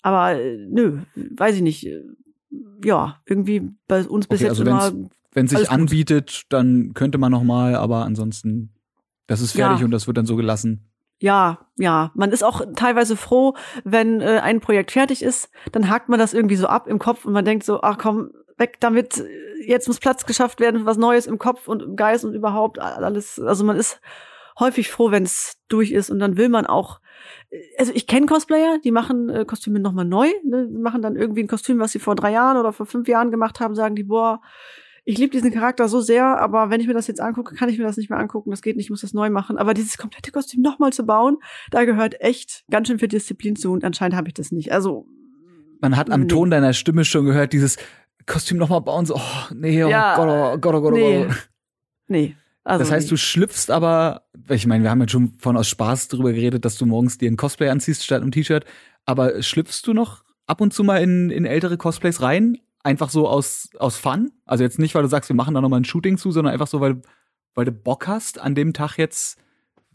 Aber 0.00 0.40
äh, 0.40 0.56
nö, 0.70 1.00
weiß 1.14 1.56
ich 1.56 1.62
nicht. 1.62 1.86
Ja, 2.82 3.20
irgendwie 3.26 3.68
bei 3.86 4.08
uns 4.08 4.26
bis 4.26 4.40
okay, 4.40 4.48
jetzt 4.48 4.58
also 4.58 4.62
immer 4.62 5.10
wenn 5.38 5.46
sich 5.46 5.70
anbietet, 5.70 6.42
dann 6.48 6.92
könnte 6.94 7.18
man 7.18 7.30
noch 7.30 7.44
mal, 7.44 7.76
aber 7.76 8.04
ansonsten, 8.04 8.74
das 9.26 9.40
ist 9.40 9.52
fertig 9.52 9.80
ja. 9.80 9.84
und 9.84 9.92
das 9.92 10.06
wird 10.06 10.16
dann 10.16 10.26
so 10.26 10.36
gelassen. 10.36 10.90
Ja, 11.20 11.66
ja. 11.76 12.10
Man 12.14 12.30
ist 12.30 12.44
auch 12.44 12.62
teilweise 12.74 13.16
froh, 13.16 13.54
wenn 13.84 14.20
äh, 14.20 14.40
ein 14.42 14.60
Projekt 14.60 14.92
fertig 14.92 15.22
ist, 15.22 15.50
dann 15.72 15.88
hakt 15.88 16.08
man 16.08 16.18
das 16.18 16.34
irgendwie 16.34 16.56
so 16.56 16.66
ab 16.66 16.86
im 16.86 16.98
Kopf 16.98 17.24
und 17.24 17.32
man 17.32 17.44
denkt 17.44 17.64
so, 17.64 17.80
ach 17.82 17.98
komm, 17.98 18.30
weg 18.56 18.78
damit, 18.80 19.24
jetzt 19.64 19.86
muss 19.86 20.00
Platz 20.00 20.26
geschafft 20.26 20.60
werden 20.60 20.80
für 20.80 20.86
was 20.86 20.96
Neues 20.96 21.26
im 21.26 21.38
Kopf 21.38 21.68
und 21.68 21.82
im 21.82 21.96
Geist 21.96 22.24
und 22.24 22.34
überhaupt 22.34 22.78
alles. 22.78 23.38
Also 23.40 23.64
man 23.64 23.76
ist 23.76 24.00
häufig 24.58 24.90
froh, 24.90 25.10
wenn 25.10 25.22
es 25.22 25.56
durch 25.68 25.92
ist 25.92 26.10
und 26.10 26.18
dann 26.18 26.36
will 26.36 26.48
man 26.48 26.66
auch. 26.66 27.00
Also 27.78 27.92
ich 27.94 28.06
kenne 28.06 28.26
Cosplayer, 28.26 28.78
die 28.82 28.90
machen 28.90 29.28
äh, 29.28 29.44
Kostüme 29.44 29.80
nochmal 29.80 30.04
neu, 30.04 30.28
ne, 30.44 30.68
machen 30.70 31.02
dann 31.02 31.16
irgendwie 31.16 31.42
ein 31.42 31.48
Kostüm, 31.48 31.78
was 31.78 31.92
sie 31.92 31.98
vor 32.00 32.16
drei 32.16 32.32
Jahren 32.32 32.56
oder 32.56 32.72
vor 32.72 32.86
fünf 32.86 33.08
Jahren 33.08 33.30
gemacht 33.30 33.60
haben, 33.60 33.74
sagen 33.74 33.94
die, 33.94 34.04
boah, 34.04 34.40
ich 35.08 35.16
liebe 35.16 35.32
diesen 35.32 35.50
Charakter 35.50 35.88
so 35.88 36.02
sehr, 36.02 36.38
aber 36.38 36.68
wenn 36.68 36.82
ich 36.82 36.86
mir 36.86 36.92
das 36.92 37.06
jetzt 37.06 37.22
angucke, 37.22 37.54
kann 37.54 37.70
ich 37.70 37.78
mir 37.78 37.84
das 37.84 37.96
nicht 37.96 38.10
mehr 38.10 38.18
angucken. 38.18 38.50
Das 38.50 38.60
geht 38.60 38.76
nicht, 38.76 38.86
ich 38.86 38.90
muss 38.90 39.00
das 39.00 39.14
neu 39.14 39.30
machen. 39.30 39.56
Aber 39.56 39.72
dieses 39.72 39.96
komplette 39.96 40.30
Kostüm 40.30 40.60
nochmal 40.60 40.92
zu 40.92 41.06
bauen, 41.06 41.38
da 41.70 41.86
gehört 41.86 42.20
echt 42.20 42.66
ganz 42.70 42.88
schön 42.88 42.98
viel 42.98 43.08
Disziplin 43.08 43.56
zu 43.56 43.72
und 43.72 43.84
anscheinend 43.84 44.14
habe 44.14 44.28
ich 44.28 44.34
das 44.34 44.52
nicht. 44.52 44.70
Also 44.70 45.06
man 45.80 45.96
hat 45.96 46.10
am 46.10 46.22
nee. 46.22 46.26
Ton 46.26 46.50
deiner 46.50 46.74
Stimme 46.74 47.06
schon 47.06 47.24
gehört, 47.24 47.54
dieses 47.54 47.78
Kostüm 48.26 48.58
nochmal 48.58 48.82
bauen, 48.82 49.06
so, 49.06 49.14
oh, 49.14 49.54
nee, 49.54 49.82
oh 49.82 49.88
ja, 49.88 50.14
Gott, 50.14 50.28
oh 50.28 50.58
Gott, 50.58 50.74
oh 50.74 50.80
Gott, 50.82 50.92
oh 50.92 50.96
nee. 50.96 51.24
Gott. 51.24 51.48
Nee. 52.08 52.36
Also 52.62 52.84
das 52.84 52.92
heißt, 52.92 53.06
nee. 53.06 53.10
du 53.10 53.16
schlüpfst 53.16 53.70
aber, 53.70 54.24
ich 54.50 54.66
meine, 54.66 54.84
wir 54.84 54.90
haben 54.90 55.00
jetzt 55.00 55.12
schon 55.12 55.32
von 55.38 55.56
aus 55.56 55.68
Spaß 55.68 56.08
darüber 56.08 56.34
geredet, 56.34 56.66
dass 56.66 56.76
du 56.76 56.84
morgens 56.84 57.16
dir 57.16 57.30
ein 57.30 57.38
Cosplay 57.38 57.70
anziehst 57.70 58.04
statt 58.04 58.20
einem 58.20 58.30
T-Shirt, 58.30 58.66
aber 59.06 59.42
schlüpfst 59.42 59.80
du 59.86 59.94
noch 59.94 60.22
ab 60.46 60.60
und 60.60 60.74
zu 60.74 60.84
mal 60.84 60.98
in, 60.98 61.30
in 61.30 61.46
ältere 61.46 61.78
Cosplays 61.78 62.20
rein? 62.20 62.58
Einfach 62.88 63.10
so 63.10 63.28
aus, 63.28 63.68
aus 63.78 63.98
Fun? 63.98 64.32
Also 64.46 64.64
jetzt 64.64 64.78
nicht, 64.78 64.94
weil 64.94 65.02
du 65.02 65.08
sagst, 65.08 65.28
wir 65.28 65.36
machen 65.36 65.54
da 65.54 65.60
nochmal 65.60 65.80
ein 65.80 65.84
Shooting 65.84 66.16
zu, 66.16 66.32
sondern 66.32 66.52
einfach 66.52 66.66
so, 66.66 66.80
weil, 66.80 67.02
weil 67.54 67.66
du 67.66 67.72
Bock 67.72 68.08
hast, 68.08 68.40
an 68.40 68.54
dem 68.54 68.72
Tag 68.72 68.96
jetzt 68.96 69.38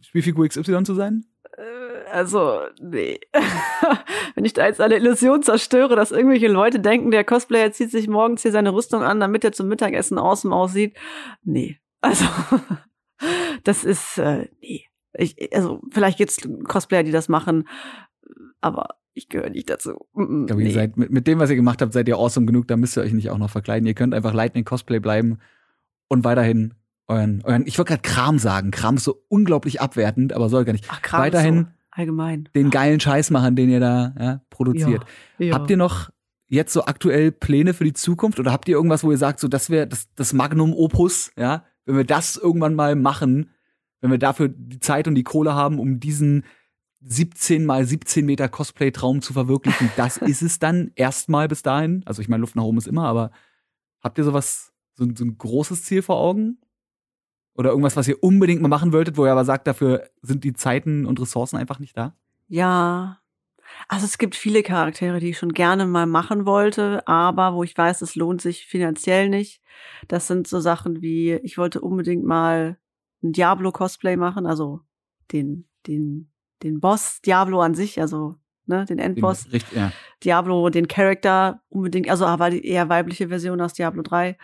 Spielfigur 0.01 0.47
XY 0.47 0.83
zu 0.83 0.93
sein? 0.93 1.25
Äh, 1.57 2.09
also, 2.11 2.61
nee. 2.79 3.19
Wenn 4.35 4.45
ich 4.45 4.53
da 4.53 4.67
jetzt 4.67 4.79
eine 4.79 4.95
Illusion 4.95 5.41
zerstöre, 5.41 5.95
dass 5.95 6.11
irgendwelche 6.11 6.47
Leute 6.47 6.79
denken, 6.79 7.09
der 7.09 7.23
Cosplayer 7.23 7.71
zieht 7.71 7.89
sich 7.89 8.07
morgens 8.07 8.43
hier 8.43 8.51
seine 8.51 8.73
Rüstung 8.73 9.01
an, 9.01 9.19
damit 9.19 9.43
er 9.43 9.53
zum 9.53 9.67
Mittagessen 9.69 10.19
außen 10.19 10.53
aussieht. 10.53 10.95
Nee. 11.43 11.79
Also, 12.01 12.25
das 13.63 13.83
ist, 13.83 14.19
äh, 14.19 14.49
nee. 14.61 14.85
Ich, 15.15 15.35
also, 15.55 15.81
vielleicht 15.91 16.19
gibt's 16.19 16.37
Cosplayer, 16.67 17.03
die 17.03 17.11
das 17.11 17.29
machen, 17.29 17.67
aber 18.61 18.89
ich 19.13 19.29
gehöre 19.29 19.49
nicht 19.49 19.69
dazu. 19.69 19.91
Ich 20.11 20.47
glaube, 20.47 20.55
nee. 20.55 20.69
ihr 20.69 20.73
seid 20.73 20.97
mit, 20.97 21.11
mit 21.11 21.27
dem, 21.27 21.39
was 21.39 21.49
ihr 21.49 21.55
gemacht 21.55 21.81
habt, 21.81 21.93
seid 21.93 22.07
ihr 22.07 22.17
awesome 22.17 22.45
genug, 22.45 22.67
da 22.67 22.77
müsst 22.77 22.97
ihr 22.97 23.01
euch 23.01 23.13
nicht 23.13 23.29
auch 23.29 23.37
noch 23.37 23.49
verkleiden. 23.49 23.87
Ihr 23.87 23.93
könnt 23.93 24.13
einfach 24.13 24.33
Lightning 24.33 24.65
Cosplay 24.65 24.99
bleiben 24.99 25.37
und 26.07 26.23
weiterhin 26.23 26.73
euren, 27.07 27.41
euren 27.43 27.67
ich 27.67 27.77
wollte 27.77 27.89
gerade 27.89 28.01
Kram 28.01 28.39
sagen. 28.39 28.71
Kram 28.71 28.95
ist 28.95 29.03
so 29.03 29.23
unglaublich 29.27 29.81
abwertend, 29.81 30.33
aber 30.33 30.49
soll 30.49 30.65
gar 30.65 30.73
nicht. 30.73 30.85
Ach, 30.89 31.01
Kram 31.01 31.21
weiterhin 31.21 31.57
so 31.59 31.67
allgemein. 31.91 32.49
den 32.55 32.69
geilen 32.69 32.99
Scheiß 32.99 33.29
machen, 33.31 33.55
den 33.55 33.69
ihr 33.69 33.79
da 33.79 34.15
ja, 34.19 34.41
produziert. 34.49 35.05
Ja, 35.37 35.45
ja. 35.45 35.53
Habt 35.53 35.69
ihr 35.69 35.77
noch 35.77 36.09
jetzt 36.47 36.73
so 36.73 36.85
aktuell 36.85 37.31
Pläne 37.31 37.73
für 37.73 37.83
die 37.83 37.93
Zukunft 37.93 38.39
oder 38.39 38.51
habt 38.51 38.67
ihr 38.67 38.75
irgendwas, 38.75 39.03
wo 39.03 39.11
ihr 39.11 39.17
sagt, 39.17 39.39
so 39.39 39.47
das 39.47 39.69
wäre 39.69 39.87
das, 39.87 40.13
das 40.15 40.33
Magnum 40.33 40.73
Opus, 40.73 41.31
ja, 41.37 41.65
wenn 41.85 41.97
wir 41.97 42.03
das 42.03 42.37
irgendwann 42.37 42.75
mal 42.75 42.95
machen, 42.95 43.49
wenn 44.01 44.11
wir 44.11 44.17
dafür 44.17 44.49
die 44.49 44.79
Zeit 44.79 45.07
und 45.07 45.15
die 45.15 45.23
Kohle 45.23 45.55
haben, 45.55 45.79
um 45.79 45.99
diesen 45.99 46.43
17 47.05 47.65
mal 47.65 47.85
17 47.85 48.25
Meter 48.25 48.47
Cosplay-Traum 48.47 49.21
zu 49.21 49.33
verwirklichen, 49.33 49.91
das 49.97 50.17
ist 50.17 50.41
es 50.41 50.59
dann 50.59 50.91
erstmal 50.95 51.47
bis 51.47 51.61
dahin. 51.61 52.03
Also 52.05 52.21
ich 52.21 52.29
meine, 52.29 52.41
Luft 52.41 52.55
nach 52.55 52.63
oben 52.63 52.77
ist 52.77 52.87
immer, 52.87 53.05
aber 53.05 53.31
habt 54.01 54.17
ihr 54.17 54.23
sowas, 54.23 54.73
so, 54.93 55.05
so 55.15 55.25
ein 55.25 55.37
großes 55.37 55.83
Ziel 55.83 56.01
vor 56.01 56.17
Augen? 56.17 56.59
Oder 57.55 57.69
irgendwas, 57.69 57.95
was 57.95 58.07
ihr 58.07 58.23
unbedingt 58.23 58.61
mal 58.61 58.67
machen 58.67 58.93
wolltet, 58.93 59.17
wo 59.17 59.25
ihr 59.25 59.31
aber 59.31 59.45
sagt, 59.45 59.67
dafür 59.67 60.09
sind 60.21 60.43
die 60.43 60.53
Zeiten 60.53 61.05
und 61.05 61.19
Ressourcen 61.19 61.57
einfach 61.57 61.79
nicht 61.79 61.95
da? 61.95 62.15
Ja. 62.47 63.19
Also 63.87 64.05
es 64.05 64.17
gibt 64.17 64.35
viele 64.35 64.63
Charaktere, 64.63 65.19
die 65.19 65.29
ich 65.29 65.37
schon 65.37 65.53
gerne 65.53 65.85
mal 65.85 66.05
machen 66.05 66.45
wollte, 66.45 67.07
aber 67.07 67.53
wo 67.53 67.63
ich 67.63 67.77
weiß, 67.77 68.01
es 68.01 68.15
lohnt 68.15 68.41
sich 68.41 68.65
finanziell 68.65 69.29
nicht. 69.29 69.61
Das 70.07 70.27
sind 70.27 70.47
so 70.47 70.59
Sachen 70.59 71.01
wie, 71.01 71.33
ich 71.33 71.57
wollte 71.57 71.81
unbedingt 71.81 72.23
mal 72.23 72.77
ein 73.23 73.33
Diablo-Cosplay 73.33 74.15
machen, 74.15 74.45
also 74.45 74.81
den, 75.31 75.67
den, 75.87 76.32
den 76.63 76.79
Boss 76.79 77.21
Diablo 77.21 77.61
an 77.61 77.75
sich, 77.75 77.99
also 78.01 78.35
ne, 78.65 78.85
den 78.85 78.99
Endboss. 78.99 79.51
Richtig, 79.51 79.77
ja. 79.77 79.91
Diablo, 80.23 80.69
den 80.69 80.87
Charakter 80.87 81.61
unbedingt, 81.69 82.09
also 82.09 82.25
aber 82.25 82.49
die 82.49 82.65
eher 82.65 82.89
weibliche 82.89 83.27
Version 83.27 83.61
aus 83.61 83.73
Diablo 83.73 84.01
3. 84.01 84.37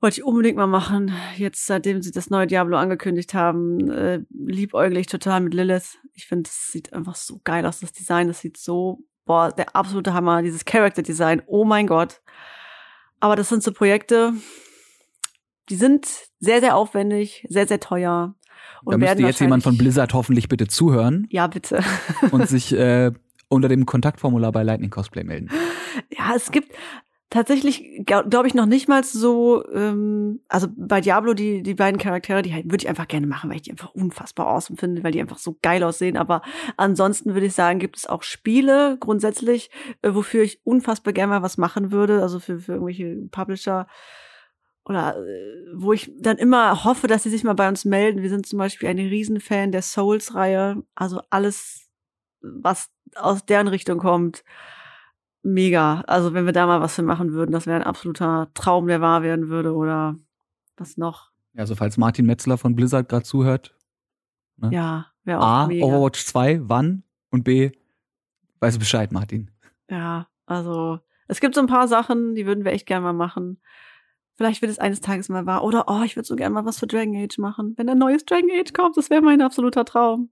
Wollte 0.00 0.20
ich 0.20 0.24
unbedingt 0.24 0.56
mal 0.56 0.66
machen. 0.66 1.12
Jetzt, 1.36 1.66
seitdem 1.66 2.02
sie 2.02 2.10
das 2.10 2.28
neue 2.28 2.48
Diablo 2.48 2.76
angekündigt 2.76 3.34
haben, 3.34 3.88
äh, 3.88 4.20
liebäugle 4.30 4.98
ich 4.98 5.06
total 5.06 5.40
mit 5.40 5.54
Lilith. 5.54 5.98
Ich 6.14 6.26
finde, 6.26 6.48
es 6.48 6.72
sieht 6.72 6.92
einfach 6.92 7.14
so 7.14 7.40
geil 7.44 7.64
aus, 7.66 7.80
das 7.80 7.92
Design. 7.92 8.26
Das 8.26 8.40
sieht 8.40 8.56
so, 8.56 9.04
boah, 9.24 9.52
der 9.52 9.76
absolute 9.76 10.12
Hammer, 10.12 10.42
dieses 10.42 10.64
Character-Design. 10.64 11.42
Oh 11.46 11.64
mein 11.64 11.86
Gott. 11.86 12.20
Aber 13.20 13.36
das 13.36 13.48
sind 13.48 13.62
so 13.62 13.72
Projekte, 13.72 14.32
die 15.68 15.76
sind 15.76 16.08
sehr, 16.40 16.60
sehr 16.60 16.76
aufwendig, 16.76 17.46
sehr, 17.48 17.68
sehr 17.68 17.78
teuer. 17.78 18.34
Und 18.84 18.92
da 18.92 18.98
müsste 18.98 19.22
jetzt 19.22 19.40
jemand 19.40 19.62
von 19.62 19.76
Blizzard 19.78 20.14
hoffentlich 20.14 20.48
bitte 20.48 20.66
zuhören. 20.66 21.26
Ja, 21.30 21.46
bitte. 21.46 21.82
und 22.30 22.48
sich 22.48 22.72
äh, 22.72 23.12
unter 23.48 23.68
dem 23.68 23.86
Kontaktformular 23.86 24.52
bei 24.52 24.62
Lightning 24.62 24.90
Cosplay 24.90 25.24
melden. 25.24 25.50
Ja, 26.10 26.32
es 26.34 26.50
gibt, 26.50 26.72
tatsächlich 27.32 28.04
glaube 28.04 28.46
ich 28.46 28.54
noch 28.54 28.66
nicht 28.66 28.88
mal 28.88 29.02
so, 29.04 29.64
ähm, 29.72 30.40
also 30.48 30.68
bei 30.76 31.00
Diablo 31.00 31.32
die 31.32 31.62
die 31.62 31.74
beiden 31.74 31.98
Charaktere, 31.98 32.42
die 32.42 32.52
halt, 32.52 32.66
würde 32.66 32.84
ich 32.84 32.88
einfach 32.88 33.08
gerne 33.08 33.26
machen, 33.26 33.48
weil 33.48 33.56
ich 33.56 33.62
die 33.62 33.70
einfach 33.70 33.94
unfassbar 33.94 34.46
awesome 34.48 34.76
finde, 34.76 35.02
weil 35.02 35.12
die 35.12 35.20
einfach 35.20 35.38
so 35.38 35.56
geil 35.62 35.82
aussehen. 35.82 36.18
Aber 36.18 36.42
ansonsten 36.76 37.32
würde 37.32 37.46
ich 37.46 37.54
sagen, 37.54 37.78
gibt 37.78 37.96
es 37.96 38.06
auch 38.06 38.22
Spiele 38.22 38.98
grundsätzlich, 39.00 39.70
äh, 40.02 40.12
wofür 40.12 40.42
ich 40.42 40.60
unfassbar 40.64 41.14
gerne 41.14 41.30
mal 41.30 41.42
was 41.42 41.56
machen 41.56 41.90
würde, 41.90 42.20
also 42.22 42.38
für, 42.38 42.58
für 42.58 42.72
irgendwelche 42.72 43.16
Publisher 43.30 43.86
oder 44.84 45.16
äh, 45.16 45.66
wo 45.74 45.92
ich 45.92 46.12
dann 46.18 46.38
immer 46.38 46.84
hoffe, 46.84 47.06
dass 47.06 47.22
sie 47.22 47.30
sich 47.30 47.44
mal 47.44 47.54
bei 47.54 47.68
uns 47.68 47.84
melden. 47.84 48.22
Wir 48.22 48.30
sind 48.30 48.46
zum 48.46 48.58
Beispiel 48.58 48.88
ein 48.88 48.98
Riesenfan 48.98 49.72
der 49.72 49.82
Souls-Reihe, 49.82 50.82
also 50.94 51.22
alles, 51.30 51.88
was 52.40 52.90
aus 53.14 53.44
deren 53.44 53.68
Richtung 53.68 53.98
kommt 53.98 54.44
mega. 55.42 56.02
Also 56.06 56.34
wenn 56.34 56.46
wir 56.46 56.52
da 56.52 56.66
mal 56.66 56.80
was 56.80 56.94
für 56.94 57.02
machen 57.02 57.32
würden, 57.32 57.52
das 57.52 57.66
wäre 57.66 57.76
ein 57.76 57.86
absoluter 57.86 58.50
Traum, 58.54 58.86
der 58.86 59.00
wahr 59.00 59.22
werden 59.22 59.48
würde 59.48 59.74
oder 59.74 60.16
was 60.76 60.96
noch. 60.96 61.30
Also 61.56 61.74
falls 61.74 61.98
Martin 61.98 62.26
Metzler 62.26 62.58
von 62.58 62.74
Blizzard 62.74 63.08
gerade 63.08 63.24
zuhört. 63.24 63.76
Ne? 64.56 64.70
Ja, 64.72 65.06
wäre 65.24 65.40
auch 65.40 65.44
A, 65.44 65.66
mega. 65.66 65.84
Overwatch 65.84 66.24
2, 66.24 66.60
wann? 66.68 67.02
Und 67.30 67.44
B, 67.44 67.72
weißt 68.60 68.76
du 68.76 68.80
Bescheid, 68.80 69.12
Martin. 69.12 69.50
Ja, 69.90 70.28
also 70.46 71.00
es 71.28 71.40
gibt 71.40 71.54
so 71.54 71.60
ein 71.60 71.66
paar 71.66 71.88
Sachen, 71.88 72.34
die 72.34 72.46
würden 72.46 72.64
wir 72.64 72.72
echt 72.72 72.86
gerne 72.86 73.04
mal 73.04 73.12
machen. 73.12 73.60
Vielleicht 74.42 74.60
wird 74.60 74.72
es 74.72 74.80
eines 74.80 75.00
Tages 75.00 75.28
mal 75.28 75.46
wahr. 75.46 75.62
Oder, 75.62 75.84
oh, 75.86 76.02
ich 76.02 76.16
würde 76.16 76.26
so 76.26 76.34
gerne 76.34 76.52
mal 76.52 76.64
was 76.64 76.80
für 76.80 76.88
Dragon 76.88 77.14
Age 77.14 77.38
machen. 77.38 77.74
Wenn 77.76 77.88
ein 77.88 77.96
neues 77.96 78.24
Dragon 78.24 78.50
Age 78.50 78.72
kommt, 78.72 78.96
das 78.96 79.08
wäre 79.08 79.22
mein 79.22 79.40
absoluter 79.40 79.84
Traum. 79.84 80.30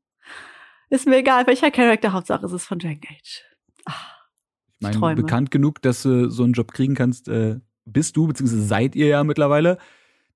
Ist 0.89 1.07
mir 1.07 1.19
egal, 1.19 1.47
welcher 1.47 1.71
Charakter, 1.71 2.13
Hauptsache 2.13 2.45
es 2.45 2.53
ist 2.53 2.67
von 2.67 2.81
Dragon 2.81 2.99
Age. 3.09 3.45
Ach. 3.85 4.17
Ich 4.81 4.99
meine, 4.99 5.15
bekannt 5.15 5.53
genug, 5.53 5.81
dass 5.81 6.03
du 6.03 6.29
so 6.29 6.43
einen 6.43 6.55
Job 6.55 6.73
kriegen 6.73 6.97
kannst, 6.97 7.29
äh, 7.29 7.61
bist 7.85 8.17
du, 8.17 8.27
beziehungsweise 8.27 8.65
seid 8.65 8.97
ihr 8.97 9.07
ja 9.07 9.23
mittlerweile. 9.23 9.79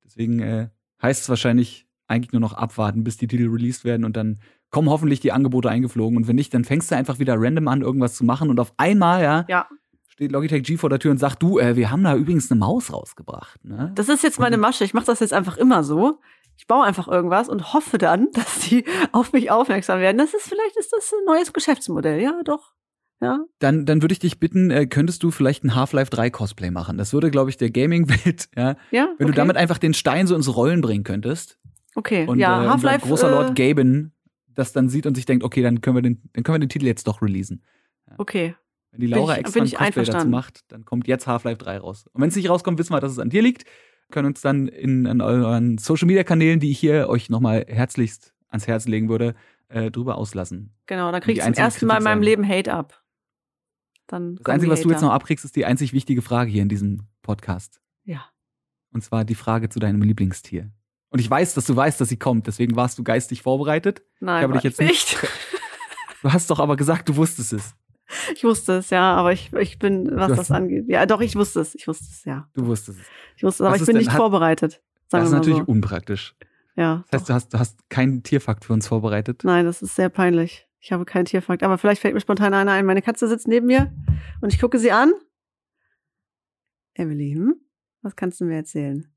Deswegen 0.04 0.38
äh, 0.38 0.68
heißt 1.02 1.22
es 1.22 1.28
wahrscheinlich 1.28 1.88
eigentlich 2.06 2.30
nur 2.30 2.40
noch 2.40 2.52
abwarten, 2.52 3.02
bis 3.02 3.16
die 3.16 3.26
Titel 3.26 3.48
released 3.48 3.84
werden 3.84 4.04
und 4.04 4.16
dann 4.16 4.38
kommen 4.70 4.88
hoffentlich 4.88 5.18
die 5.18 5.32
Angebote 5.32 5.68
eingeflogen. 5.68 6.16
Und 6.16 6.28
wenn 6.28 6.36
nicht, 6.36 6.54
dann 6.54 6.62
fängst 6.62 6.92
du 6.92 6.94
einfach 6.94 7.18
wieder 7.18 7.34
random 7.36 7.66
an, 7.66 7.82
irgendwas 7.82 8.14
zu 8.14 8.24
machen 8.24 8.50
und 8.50 8.60
auf 8.60 8.72
einmal, 8.76 9.20
ja, 9.20 9.44
ja. 9.48 9.66
Steht 10.14 10.30
Logitech 10.30 10.62
G 10.62 10.76
vor 10.76 10.90
der 10.90 11.00
Tür 11.00 11.10
und 11.10 11.18
sagt, 11.18 11.42
du, 11.42 11.58
äh, 11.58 11.74
wir 11.76 11.90
haben 11.90 12.04
da 12.04 12.14
übrigens 12.14 12.50
eine 12.50 12.60
Maus 12.60 12.92
rausgebracht. 12.92 13.64
Ne? 13.64 13.90
Das 13.96 14.08
ist 14.08 14.22
jetzt 14.22 14.38
meine 14.38 14.56
Masche. 14.56 14.84
Ich 14.84 14.94
mache 14.94 15.06
das 15.06 15.20
jetzt 15.20 15.32
einfach 15.32 15.56
immer 15.56 15.82
so. 15.82 16.20
Ich 16.56 16.68
baue 16.68 16.84
einfach 16.84 17.08
irgendwas 17.08 17.48
und 17.48 17.74
hoffe 17.74 17.98
dann, 17.98 18.28
dass 18.32 18.60
die 18.60 18.84
auf 19.10 19.32
mich 19.32 19.50
aufmerksam 19.50 19.98
werden. 19.98 20.18
Das 20.18 20.32
ist 20.32 20.48
vielleicht 20.48 20.76
ist 20.76 20.92
das 20.92 21.12
ein 21.12 21.24
neues 21.26 21.52
Geschäftsmodell. 21.52 22.20
Ja, 22.20 22.40
doch. 22.44 22.74
Ja. 23.20 23.40
Dann, 23.58 23.86
dann 23.86 24.02
würde 24.02 24.12
ich 24.12 24.18
dich 24.20 24.38
bitten, 24.38 24.70
äh, 24.70 24.86
könntest 24.86 25.22
du 25.22 25.30
vielleicht 25.30 25.64
ein 25.64 25.74
Half-Life 25.74 26.10
3 26.10 26.30
Cosplay 26.30 26.70
machen? 26.70 26.96
Das 26.96 27.12
würde, 27.12 27.30
glaube 27.30 27.50
ich, 27.50 27.56
der 27.56 27.70
Gaming-Welt, 27.70 28.48
ja, 28.56 28.76
ja 28.90 29.08
wenn 29.18 29.26
okay. 29.26 29.26
du 29.26 29.32
damit 29.32 29.56
einfach 29.56 29.78
den 29.78 29.94
Stein 29.94 30.26
so 30.26 30.36
ins 30.36 30.54
Rollen 30.54 30.80
bringen 30.80 31.04
könntest. 31.04 31.58
Okay, 31.96 32.26
und, 32.26 32.38
ja, 32.38 32.64
äh, 32.64 32.68
Half-Life. 32.68 33.06
großer 33.06 33.30
Lord 33.30 33.58
äh, 33.58 33.68
Gaben 33.68 34.12
das 34.54 34.72
dann 34.72 34.88
sieht 34.88 35.06
und 35.06 35.16
sich 35.16 35.26
denkt, 35.26 35.44
okay, 35.44 35.62
dann 35.62 35.80
können 35.80 35.96
wir 35.96 36.02
den, 36.02 36.22
dann 36.32 36.44
können 36.44 36.54
wir 36.54 36.60
den 36.60 36.68
Titel 36.68 36.86
jetzt 36.86 37.08
doch 37.08 37.22
releasen. 37.22 37.64
Okay. 38.18 38.54
Wenn 38.94 39.00
die 39.00 39.06
Laura 39.08 39.32
ich, 39.32 39.40
extra 39.40 39.84
ein 39.84 39.92
dazu 39.92 40.28
macht, 40.28 40.60
dann 40.68 40.84
kommt 40.84 41.08
jetzt 41.08 41.26
Half-Life 41.26 41.58
3 41.58 41.78
raus. 41.78 42.06
Und 42.12 42.22
wenn 42.22 42.28
es 42.28 42.36
nicht 42.36 42.48
rauskommt, 42.48 42.78
wissen 42.78 42.92
wir, 42.92 43.00
dass 43.00 43.10
es 43.10 43.18
an 43.18 43.28
dir 43.28 43.42
liegt. 43.42 43.64
Können 44.10 44.28
uns 44.28 44.40
dann 44.40 44.68
in, 44.68 45.04
in 45.06 45.20
euren 45.20 45.78
Social-Media-Kanälen, 45.78 46.60
die 46.60 46.70
ich 46.70 46.78
hier 46.78 47.08
euch 47.08 47.28
nochmal 47.28 47.64
herzlichst 47.66 48.34
ans 48.48 48.68
Herz 48.68 48.86
legen 48.86 49.08
würde, 49.08 49.34
äh, 49.68 49.90
drüber 49.90 50.16
auslassen. 50.16 50.72
Genau, 50.86 51.10
dann 51.10 51.20
krieg 51.20 51.38
ich 51.38 51.42
zum 51.42 51.54
ersten 51.54 51.86
Mal 51.86 51.98
in 51.98 52.04
meinem 52.04 52.22
Leben 52.22 52.48
Hate 52.48 52.72
ab. 52.72 53.02
Dann 54.06 54.36
das 54.36 54.46
Einzige, 54.46 54.70
was 54.70 54.82
du 54.82 54.90
jetzt 54.90 55.00
noch 55.00 55.10
abkriegst, 55.10 55.44
ist 55.44 55.56
die 55.56 55.64
einzig 55.64 55.92
wichtige 55.92 56.22
Frage 56.22 56.50
hier 56.50 56.62
in 56.62 56.68
diesem 56.68 57.08
Podcast. 57.22 57.80
Ja. 58.04 58.26
Und 58.92 59.02
zwar 59.02 59.24
die 59.24 59.34
Frage 59.34 59.70
zu 59.70 59.80
deinem 59.80 60.02
Lieblingstier. 60.02 60.70
Und 61.08 61.18
ich 61.18 61.28
weiß, 61.28 61.54
dass 61.54 61.64
du 61.66 61.74
weißt, 61.74 62.00
dass 62.00 62.08
sie 62.08 62.18
kommt, 62.18 62.46
deswegen 62.46 62.76
warst 62.76 62.98
du 62.98 63.02
geistig 63.02 63.42
vorbereitet. 63.42 64.02
Nein, 64.20 64.38
ich 64.38 64.42
habe 64.44 64.52
dich 64.54 64.62
jetzt 64.62 64.80
nicht. 64.80 65.18
Du 66.24 66.32
hast 66.32 66.48
doch 66.48 66.58
aber 66.58 66.76
gesagt, 66.76 67.10
du 67.10 67.16
wusstest 67.16 67.52
es. 67.52 67.74
Ich 68.34 68.44
wusste 68.44 68.74
es, 68.74 68.90
ja, 68.90 69.14
aber 69.14 69.32
ich, 69.32 69.52
ich 69.54 69.78
bin, 69.78 70.10
was 70.14 70.36
das 70.36 70.50
angeht. 70.50 70.84
Ja, 70.88 71.06
doch, 71.06 71.20
ich 71.20 71.36
wusste 71.36 71.60
es. 71.60 71.74
Ich 71.74 71.88
wusste 71.88 72.06
es, 72.10 72.24
ja. 72.24 72.48
Du 72.54 72.66
wusstest 72.66 73.00
es. 73.00 73.06
Ich 73.36 73.42
wusste 73.42 73.62
es, 73.62 73.66
aber 73.66 73.74
was 73.74 73.80
ich 73.80 73.86
bin 73.86 73.96
nicht 73.96 74.10
hat, 74.10 74.16
vorbereitet. 74.16 74.82
das 75.10 75.26
ist 75.26 75.32
natürlich 75.32 75.58
so. 75.58 75.64
unpraktisch. 75.64 76.36
Ja. 76.76 77.04
Das 77.10 77.22
heißt, 77.22 77.28
du 77.28 77.34
hast, 77.34 77.54
du 77.54 77.58
hast 77.58 77.90
keinen 77.90 78.22
Tierfakt 78.22 78.64
für 78.64 78.72
uns 78.72 78.88
vorbereitet. 78.88 79.42
Nein, 79.44 79.64
das 79.64 79.80
ist 79.80 79.94
sehr 79.94 80.08
peinlich. 80.08 80.68
Ich 80.80 80.92
habe 80.92 81.04
keinen 81.04 81.24
Tierfakt, 81.24 81.62
aber 81.62 81.78
vielleicht 81.78 82.02
fällt 82.02 82.14
mir 82.14 82.20
spontan 82.20 82.52
einer 82.52 82.72
ein. 82.72 82.84
Meine 82.84 83.00
Katze 83.00 83.26
sitzt 83.26 83.48
neben 83.48 83.66
mir 83.66 83.92
und 84.42 84.52
ich 84.52 84.60
gucke 84.60 84.78
sie 84.78 84.92
an. 84.92 85.12
Emily, 86.94 87.32
hm? 87.32 87.54
was 88.02 88.16
kannst 88.16 88.40
du 88.40 88.44
mir 88.44 88.56
erzählen? 88.56 89.08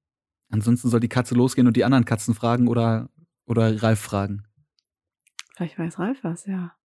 Ansonsten 0.50 0.90
soll 0.90 1.02
die 1.02 1.10
Katze 1.10 1.36
losgehen 1.36 1.68
und 1.68 1.76
die 1.76 1.84
anderen 1.84 2.06
Katzen 2.06 2.34
fragen 2.34 2.68
oder, 2.68 3.10
oder 3.46 3.84
Ralf 3.84 4.00
fragen. 4.00 4.44
Vielleicht 5.56 5.78
weiß 5.78 6.00
Ralf 6.00 6.20
was, 6.24 6.46
ja. 6.46 6.77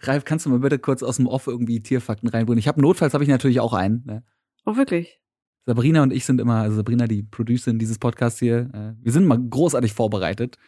Ralf, 0.00 0.24
kannst 0.24 0.46
du 0.46 0.50
mal 0.50 0.58
bitte 0.58 0.78
kurz 0.78 1.02
aus 1.02 1.16
dem 1.16 1.26
Off 1.26 1.46
irgendwie 1.46 1.82
Tierfakten 1.82 2.28
reinbringen? 2.28 2.58
Ich 2.58 2.68
habe 2.68 2.80
notfalls 2.80 3.14
habe 3.14 3.24
ich 3.24 3.30
natürlich 3.30 3.60
auch 3.60 3.72
einen. 3.72 4.04
Ne? 4.04 4.22
Oh, 4.64 4.76
wirklich? 4.76 5.20
Sabrina 5.66 6.02
und 6.02 6.12
ich 6.12 6.24
sind 6.24 6.40
immer, 6.40 6.62
also 6.62 6.76
Sabrina, 6.76 7.06
die 7.06 7.22
Producerin 7.22 7.78
dieses 7.78 7.98
Podcasts 7.98 8.38
hier, 8.38 8.70
äh, 8.72 8.92
wir 9.02 9.12
sind 9.12 9.24
immer 9.24 9.38
großartig 9.38 9.92
vorbereitet. 9.92 10.58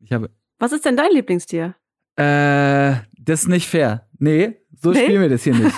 Ich 0.00 0.12
habe. 0.12 0.30
Was 0.58 0.72
ist 0.72 0.84
denn 0.84 0.96
dein 0.96 1.10
Lieblingstier? 1.12 1.74
Äh, 2.16 2.96
das 3.18 3.42
ist 3.42 3.48
nicht 3.48 3.68
fair. 3.68 4.08
Nee, 4.18 4.56
so 4.80 4.92
nee? 4.92 5.04
spielen 5.04 5.22
wir 5.22 5.28
das 5.28 5.42
hier 5.42 5.54
nicht. 5.54 5.74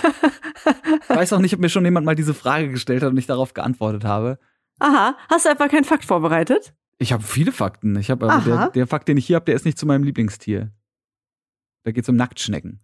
ich 1.02 1.08
weiß 1.16 1.32
auch 1.32 1.40
nicht, 1.40 1.54
ob 1.54 1.60
mir 1.60 1.68
schon 1.68 1.84
jemand 1.84 2.06
mal 2.06 2.14
diese 2.14 2.34
Frage 2.34 2.68
gestellt 2.68 3.02
hat 3.02 3.10
und 3.10 3.16
ich 3.16 3.26
darauf 3.26 3.54
geantwortet 3.54 4.04
habe. 4.04 4.38
Aha, 4.78 5.16
hast 5.28 5.44
du 5.44 5.50
einfach 5.50 5.68
keinen 5.68 5.84
Fakt 5.84 6.04
vorbereitet? 6.04 6.74
Ich 6.98 7.12
habe 7.12 7.22
viele 7.22 7.52
Fakten. 7.52 7.96
Ich 7.96 8.10
habe 8.10 8.30
aber 8.30 8.44
der, 8.44 8.70
der, 8.70 8.86
Fakt, 8.86 9.08
den 9.08 9.16
ich 9.16 9.26
hier 9.26 9.36
habe, 9.36 9.46
der 9.46 9.54
ist 9.54 9.64
nicht 9.64 9.78
zu 9.78 9.86
meinem 9.86 10.04
Lieblingstier. 10.04 10.72
Da 11.84 11.92
geht 11.92 12.04
es 12.04 12.08
um 12.08 12.16
Nacktschnecken. 12.16 12.80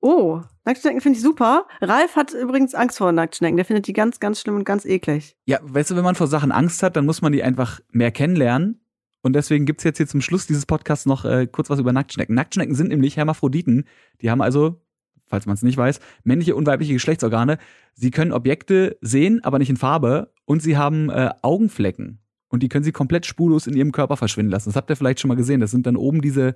Oh, 0.00 0.40
Nacktschnecken 0.64 1.00
finde 1.00 1.18
ich 1.18 1.22
super. 1.22 1.66
Ralf 1.80 2.16
hat 2.16 2.32
übrigens 2.32 2.74
Angst 2.74 2.98
vor 2.98 3.12
Nacktschnecken. 3.12 3.56
Der 3.56 3.64
findet 3.64 3.86
die 3.86 3.92
ganz, 3.92 4.20
ganz 4.20 4.40
schlimm 4.40 4.56
und 4.56 4.64
ganz 4.64 4.84
eklig. 4.84 5.36
Ja, 5.46 5.58
weißt 5.62 5.90
du, 5.90 5.96
wenn 5.96 6.04
man 6.04 6.14
vor 6.14 6.26
Sachen 6.26 6.52
Angst 6.52 6.82
hat, 6.82 6.96
dann 6.96 7.06
muss 7.06 7.22
man 7.22 7.32
die 7.32 7.42
einfach 7.42 7.80
mehr 7.90 8.10
kennenlernen. 8.10 8.80
Und 9.22 9.34
deswegen 9.34 9.66
gibt's 9.66 9.84
jetzt 9.84 9.98
hier 9.98 10.08
zum 10.08 10.20
Schluss 10.20 10.46
dieses 10.46 10.66
Podcasts 10.66 11.06
noch 11.06 11.24
äh, 11.24 11.46
kurz 11.46 11.70
was 11.70 11.78
über 11.78 11.92
Nacktschnecken. 11.92 12.34
Nacktschnecken 12.34 12.74
sind 12.74 12.88
nämlich 12.88 13.16
Hermaphroditen. 13.16 13.84
Die 14.20 14.30
haben 14.30 14.42
also, 14.42 14.82
falls 15.26 15.46
man 15.46 15.54
es 15.54 15.62
nicht 15.62 15.76
weiß, 15.76 16.00
männliche 16.24 16.56
und 16.56 16.66
weibliche 16.66 16.94
Geschlechtsorgane. 16.94 17.58
Sie 17.94 18.10
können 18.10 18.32
Objekte 18.32 18.98
sehen, 19.00 19.42
aber 19.44 19.58
nicht 19.60 19.70
in 19.70 19.76
Farbe. 19.76 20.32
Und 20.44 20.60
sie 20.62 20.76
haben 20.76 21.08
äh, 21.10 21.30
Augenflecken. 21.42 22.18
Und 22.48 22.62
die 22.62 22.68
können 22.68 22.84
sie 22.84 22.92
komplett 22.92 23.24
spurlos 23.24 23.66
in 23.66 23.74
ihrem 23.74 23.92
Körper 23.92 24.16
verschwinden 24.16 24.50
lassen. 24.50 24.68
Das 24.68 24.76
habt 24.76 24.90
ihr 24.90 24.96
vielleicht 24.96 25.20
schon 25.20 25.28
mal 25.28 25.36
gesehen. 25.36 25.60
Das 25.60 25.70
sind 25.70 25.86
dann 25.86 25.96
oben 25.96 26.20
diese 26.20 26.54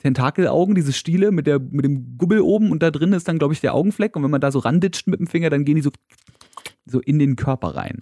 Tentakelaugen, 0.00 0.74
diese 0.74 0.92
Stiele 0.92 1.30
mit, 1.30 1.46
der, 1.46 1.58
mit 1.58 1.84
dem 1.84 2.18
Gubbel 2.18 2.40
oben. 2.40 2.72
Und 2.72 2.82
da 2.82 2.90
drin 2.90 3.12
ist 3.12 3.28
dann, 3.28 3.38
glaube 3.38 3.54
ich, 3.54 3.60
der 3.60 3.74
Augenfleck. 3.74 4.16
Und 4.16 4.22
wenn 4.22 4.30
man 4.30 4.40
da 4.40 4.50
so 4.50 4.58
randitscht 4.58 5.06
mit 5.06 5.20
dem 5.20 5.26
Finger, 5.26 5.50
dann 5.50 5.64
gehen 5.64 5.76
die 5.76 5.82
so, 5.82 5.90
so 6.86 7.00
in 7.00 7.18
den 7.18 7.36
Körper 7.36 7.76
rein. 7.76 7.98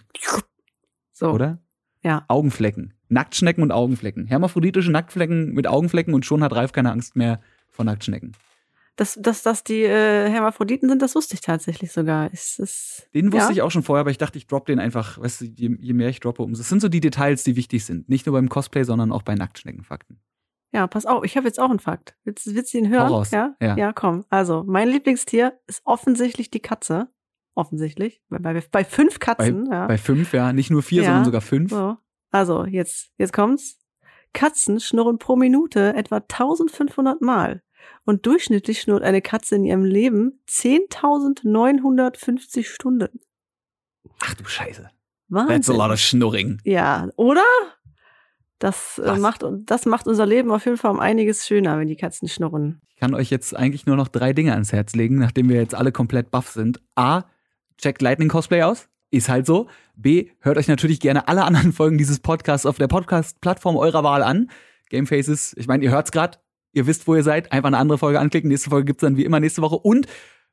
So. 1.12 1.30
Oder? 1.30 1.58
Ja. 2.02 2.24
Augenflecken. 2.28 2.94
Nacktschnecken 3.08 3.62
und 3.62 3.72
Augenflecken. 3.72 4.26
Hermaphroditische 4.26 4.92
Nacktflecken 4.92 5.52
mit 5.52 5.66
Augenflecken 5.66 6.14
und 6.14 6.24
schon 6.24 6.44
hat 6.44 6.52
Ralf 6.52 6.72
keine 6.72 6.92
Angst 6.92 7.16
mehr 7.16 7.40
vor 7.68 7.84
Nacktschnecken. 7.84 8.36
Dass, 8.94 9.14
dass, 9.20 9.42
dass 9.42 9.62
die 9.62 9.82
äh, 9.82 10.28
Hermaphroditen 10.28 10.88
sind, 10.88 11.02
das 11.02 11.14
wusste 11.14 11.34
ich 11.34 11.40
tatsächlich 11.40 11.92
sogar. 11.92 12.32
Ist, 12.32 12.58
ist, 12.58 13.08
Den 13.14 13.32
wusste 13.32 13.48
ja? 13.48 13.52
ich 13.52 13.62
auch 13.62 13.70
schon 13.70 13.84
vorher, 13.84 14.00
aber 14.00 14.10
ich 14.10 14.18
dachte, 14.18 14.38
ich 14.38 14.46
droppe 14.48 14.72
den 14.72 14.80
einfach, 14.80 15.18
weißt 15.20 15.40
du, 15.40 15.44
je, 15.44 15.76
je 15.80 15.92
mehr 15.92 16.08
ich 16.08 16.18
droppe, 16.18 16.42
umso. 16.42 16.60
Das 16.60 16.68
sind 16.68 16.82
so 16.82 16.88
die 16.88 17.00
Details, 17.00 17.44
die 17.44 17.54
wichtig 17.54 17.84
sind. 17.84 18.08
Nicht 18.08 18.26
nur 18.26 18.34
beim 18.34 18.48
Cosplay, 18.48 18.82
sondern 18.82 19.12
auch 19.12 19.22
bei 19.22 19.36
Nacktschneckenfakten. 19.36 20.18
Ja, 20.72 20.86
pass 20.86 21.06
auf, 21.06 21.24
ich 21.24 21.36
habe 21.36 21.46
jetzt 21.46 21.58
auch 21.58 21.70
einen 21.70 21.78
Fakt. 21.78 22.16
Willst, 22.24 22.54
willst 22.54 22.74
du 22.74 22.78
ihn 22.78 22.88
hören? 22.90 23.08
Raus. 23.08 23.30
Ja? 23.30 23.56
Ja. 23.60 23.76
ja, 23.76 23.92
komm. 23.92 24.24
Also, 24.28 24.64
mein 24.66 24.88
Lieblingstier 24.88 25.58
ist 25.66 25.80
offensichtlich 25.84 26.50
die 26.50 26.60
Katze. 26.60 27.08
Offensichtlich. 27.54 28.20
Bei, 28.28 28.38
bei, 28.38 28.62
bei 28.70 28.84
fünf 28.84 29.18
Katzen, 29.18 29.66
ja. 29.70 29.86
Bei 29.86 29.98
fünf, 29.98 30.32
ja, 30.32 30.52
nicht 30.52 30.70
nur 30.70 30.82
vier, 30.82 31.02
Ja. 31.02 31.08
sondern 31.08 31.24
sogar 31.24 31.40
fünf. 31.40 31.70
So. 31.70 31.96
Also, 32.30 32.64
jetzt, 32.66 33.10
jetzt 33.16 33.32
kommt's. 33.32 33.78
Katzen 34.34 34.78
schnurren 34.78 35.18
pro 35.18 35.36
Minute 35.36 35.94
etwa 35.94 36.16
1500 36.16 37.22
Mal. 37.22 37.62
Und 38.04 38.26
durchschnittlich 38.26 38.80
schnurrt 38.82 39.02
eine 39.02 39.22
Katze 39.22 39.56
in 39.56 39.64
ihrem 39.64 39.84
Leben 39.84 40.42
10.950 40.48 42.66
Stunden. 42.66 43.20
Ach 44.20 44.34
du 44.34 44.44
Scheiße. 44.44 44.90
Wahnsinn. 45.28 45.56
That's 45.56 45.70
a 45.70 45.74
lot 45.74 45.90
of 45.90 45.98
schnurring. 45.98 46.60
Ja, 46.64 47.08
oder? 47.16 47.44
Das, 48.58 48.98
äh, 48.98 49.06
Was? 49.06 49.18
macht, 49.20 49.44
das 49.66 49.86
macht 49.86 50.06
unser 50.06 50.26
Leben 50.26 50.50
auf 50.50 50.64
jeden 50.64 50.76
Fall 50.76 50.90
um 50.90 51.00
einiges 51.00 51.46
schöner, 51.46 51.78
wenn 51.78 51.88
die 51.88 51.96
Katzen 51.96 52.28
schnurren. 52.28 52.80
Ich 52.88 52.96
kann 52.96 53.14
euch 53.14 53.30
jetzt 53.30 53.54
eigentlich 53.56 53.86
nur 53.86 53.96
noch 53.96 54.08
drei 54.08 54.32
Dinge 54.32 54.52
ans 54.52 54.72
Herz 54.72 54.94
legen, 54.94 55.18
nachdem 55.18 55.48
wir 55.48 55.56
jetzt 55.56 55.74
alle 55.74 55.92
komplett 55.92 56.30
buff 56.30 56.48
sind. 56.48 56.80
A, 56.96 57.22
checkt 57.76 58.02
Lightning 58.02 58.28
Cosplay 58.28 58.62
aus. 58.62 58.88
Ist 59.10 59.28
halt 59.28 59.46
so. 59.46 59.68
B, 59.96 60.30
hört 60.40 60.58
euch 60.58 60.68
natürlich 60.68 61.00
gerne 61.00 61.28
alle 61.28 61.44
anderen 61.44 61.72
Folgen 61.74 61.98
dieses 61.98 62.20
Podcasts 62.20 62.66
auf 62.66 62.76
der 62.76 62.88
Podcast-Plattform 62.88 63.76
eurer 63.76 64.02
Wahl 64.02 64.22
an. 64.22 64.50
Gamefaces, 64.90 65.54
ich 65.56 65.66
meine, 65.66 65.84
ihr 65.84 65.90
hört's 65.90 66.12
grad, 66.12 66.40
ihr 66.72 66.86
wisst, 66.86 67.06
wo 67.06 67.14
ihr 67.14 67.22
seid, 67.22 67.52
einfach 67.52 67.68
eine 67.68 67.78
andere 67.78 67.98
Folge 67.98 68.20
anklicken. 68.20 68.48
Nächste 68.48 68.70
Folge 68.70 68.86
gibt's 68.86 69.02
dann 69.02 69.16
wie 69.16 69.24
immer 69.24 69.40
nächste 69.40 69.62
Woche. 69.62 69.76
Und, 69.76 70.06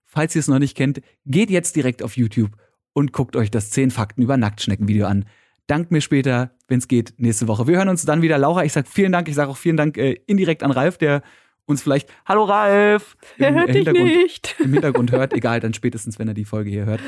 falls 0.04 0.36
ihr 0.36 0.40
es 0.40 0.48
noch 0.48 0.60
nicht 0.60 0.78
kennt, 0.78 1.02
geht 1.26 1.50
jetzt 1.50 1.76
direkt 1.76 2.04
auf 2.04 2.16
YouTube 2.16 2.52
und 2.94 3.12
guckt 3.12 3.36
euch 3.36 3.50
das 3.52 3.72
10 3.72 3.92
Fakten 3.92 4.22
über 4.22 4.38
Nacktschnecken-Video 4.38 5.08
an. 5.08 5.26
Dankt 5.68 5.92
mir 5.92 6.02
später, 6.02 6.52
wenn's 6.68 6.88
geht, 6.88 7.14
nächste 7.18 7.48
Woche. 7.48 7.68
Wir 7.68 7.78
hören 7.78 7.90
uns 7.90 8.06
dann 8.06 8.22
wieder. 8.22 8.38
Laura, 8.38 8.64
ich 8.66 8.74
sag 8.74 8.88
vielen 8.88 9.12
Dank. 9.12 9.28
Ich 9.28 9.36
sage 9.36 9.50
auch 9.50 9.58
vielen 9.58 9.78
Dank 9.78 9.98
äh, 9.98 10.14
indirekt 10.28 10.62
an 10.64 10.72
Ralf, 10.72 10.98
der 10.98 11.24
uns 11.66 11.82
vielleicht 11.82 12.10
Hallo 12.26 12.44
Ralf 12.44 13.18
im, 13.38 13.56
hört 13.56 13.70
äh, 13.70 13.74
dich 13.74 13.76
Hintergrund, 13.86 14.06
nicht? 14.06 14.56
im 14.60 14.74
Hintergrund 14.74 15.12
hört. 15.12 15.34
Egal, 15.34 15.60
dann 15.60 15.74
spätestens, 15.74 16.20
wenn 16.20 16.28
er 16.28 16.36
die 16.36 16.46
Folge 16.46 16.70
hier 16.70 16.86
hört. 16.86 17.02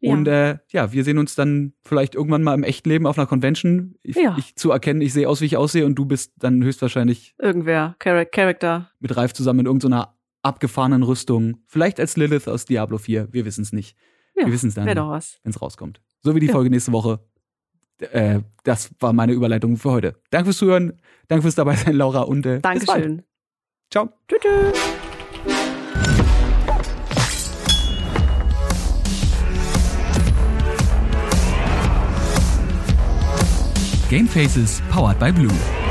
Ja. 0.00 0.12
Und 0.12 0.26
äh, 0.28 0.58
ja, 0.70 0.92
wir 0.92 1.04
sehen 1.04 1.16
uns 1.16 1.34
dann 1.36 1.72
vielleicht 1.82 2.14
irgendwann 2.14 2.42
mal 2.42 2.54
im 2.54 2.64
echten 2.64 2.88
Leben 2.90 3.06
auf 3.06 3.16
einer 3.18 3.26
Convention. 3.26 3.94
Ich, 4.02 4.16
Ja. 4.16 4.34
ich 4.38 4.56
zu 4.56 4.70
erkennen, 4.72 5.00
ich 5.00 5.12
sehe 5.14 5.28
aus, 5.28 5.40
wie 5.40 5.46
ich 5.46 5.56
aussehe 5.56 5.86
und 5.86 5.94
du 5.94 6.04
bist 6.04 6.32
dann 6.38 6.62
höchstwahrscheinlich 6.62 7.34
Irgendwer, 7.38 7.96
Char 8.02 8.24
Charakter. 8.26 8.90
mit 9.00 9.16
Ralf 9.16 9.32
zusammen 9.32 9.60
in 9.60 9.66
irgendeiner 9.66 10.18
abgefahrenen 10.42 11.04
Rüstung. 11.04 11.62
Vielleicht 11.66 12.00
als 12.00 12.16
Lilith 12.16 12.48
aus 12.48 12.66
Diablo 12.66 12.98
4. 12.98 13.28
Wir 13.32 13.44
wissen 13.46 13.62
es 13.62 13.72
nicht, 13.72 13.96
Ja, 14.34 14.46
Wir 14.46 14.58
dann. 14.74 14.84
Wäre 14.86 14.96
doch 14.96 15.08
was. 15.08 15.38
wenn 15.44 15.50
es 15.50 15.62
rauskommt. 15.62 16.02
So 16.20 16.34
wie 16.34 16.40
die. 16.40 16.48
Folge 16.48 16.68
nächste 16.68 16.92
Woche. 16.92 17.20
Äh, 18.12 18.40
das 18.64 18.90
war 19.00 19.12
meine 19.12 19.32
Überleitung 19.32 19.76
für 19.76 19.90
heute. 19.90 20.14
Danke 20.30 20.46
fürs 20.46 20.58
Zuhören. 20.58 21.00
Danke 21.28 21.42
fürs 21.42 21.54
dabei 21.54 21.76
sein, 21.76 21.94
Laura. 21.94 22.22
Und 22.22 22.46
äh. 22.46 22.60
Dankeschön. 22.60 23.22
Ciao. 23.90 24.10
Tschüss. 24.28 24.40
tschüss. 24.42 25.02
Game 34.08 34.28
Faces 34.28 34.82
powered 34.90 35.18
by 35.18 35.32
Blue. 35.32 35.81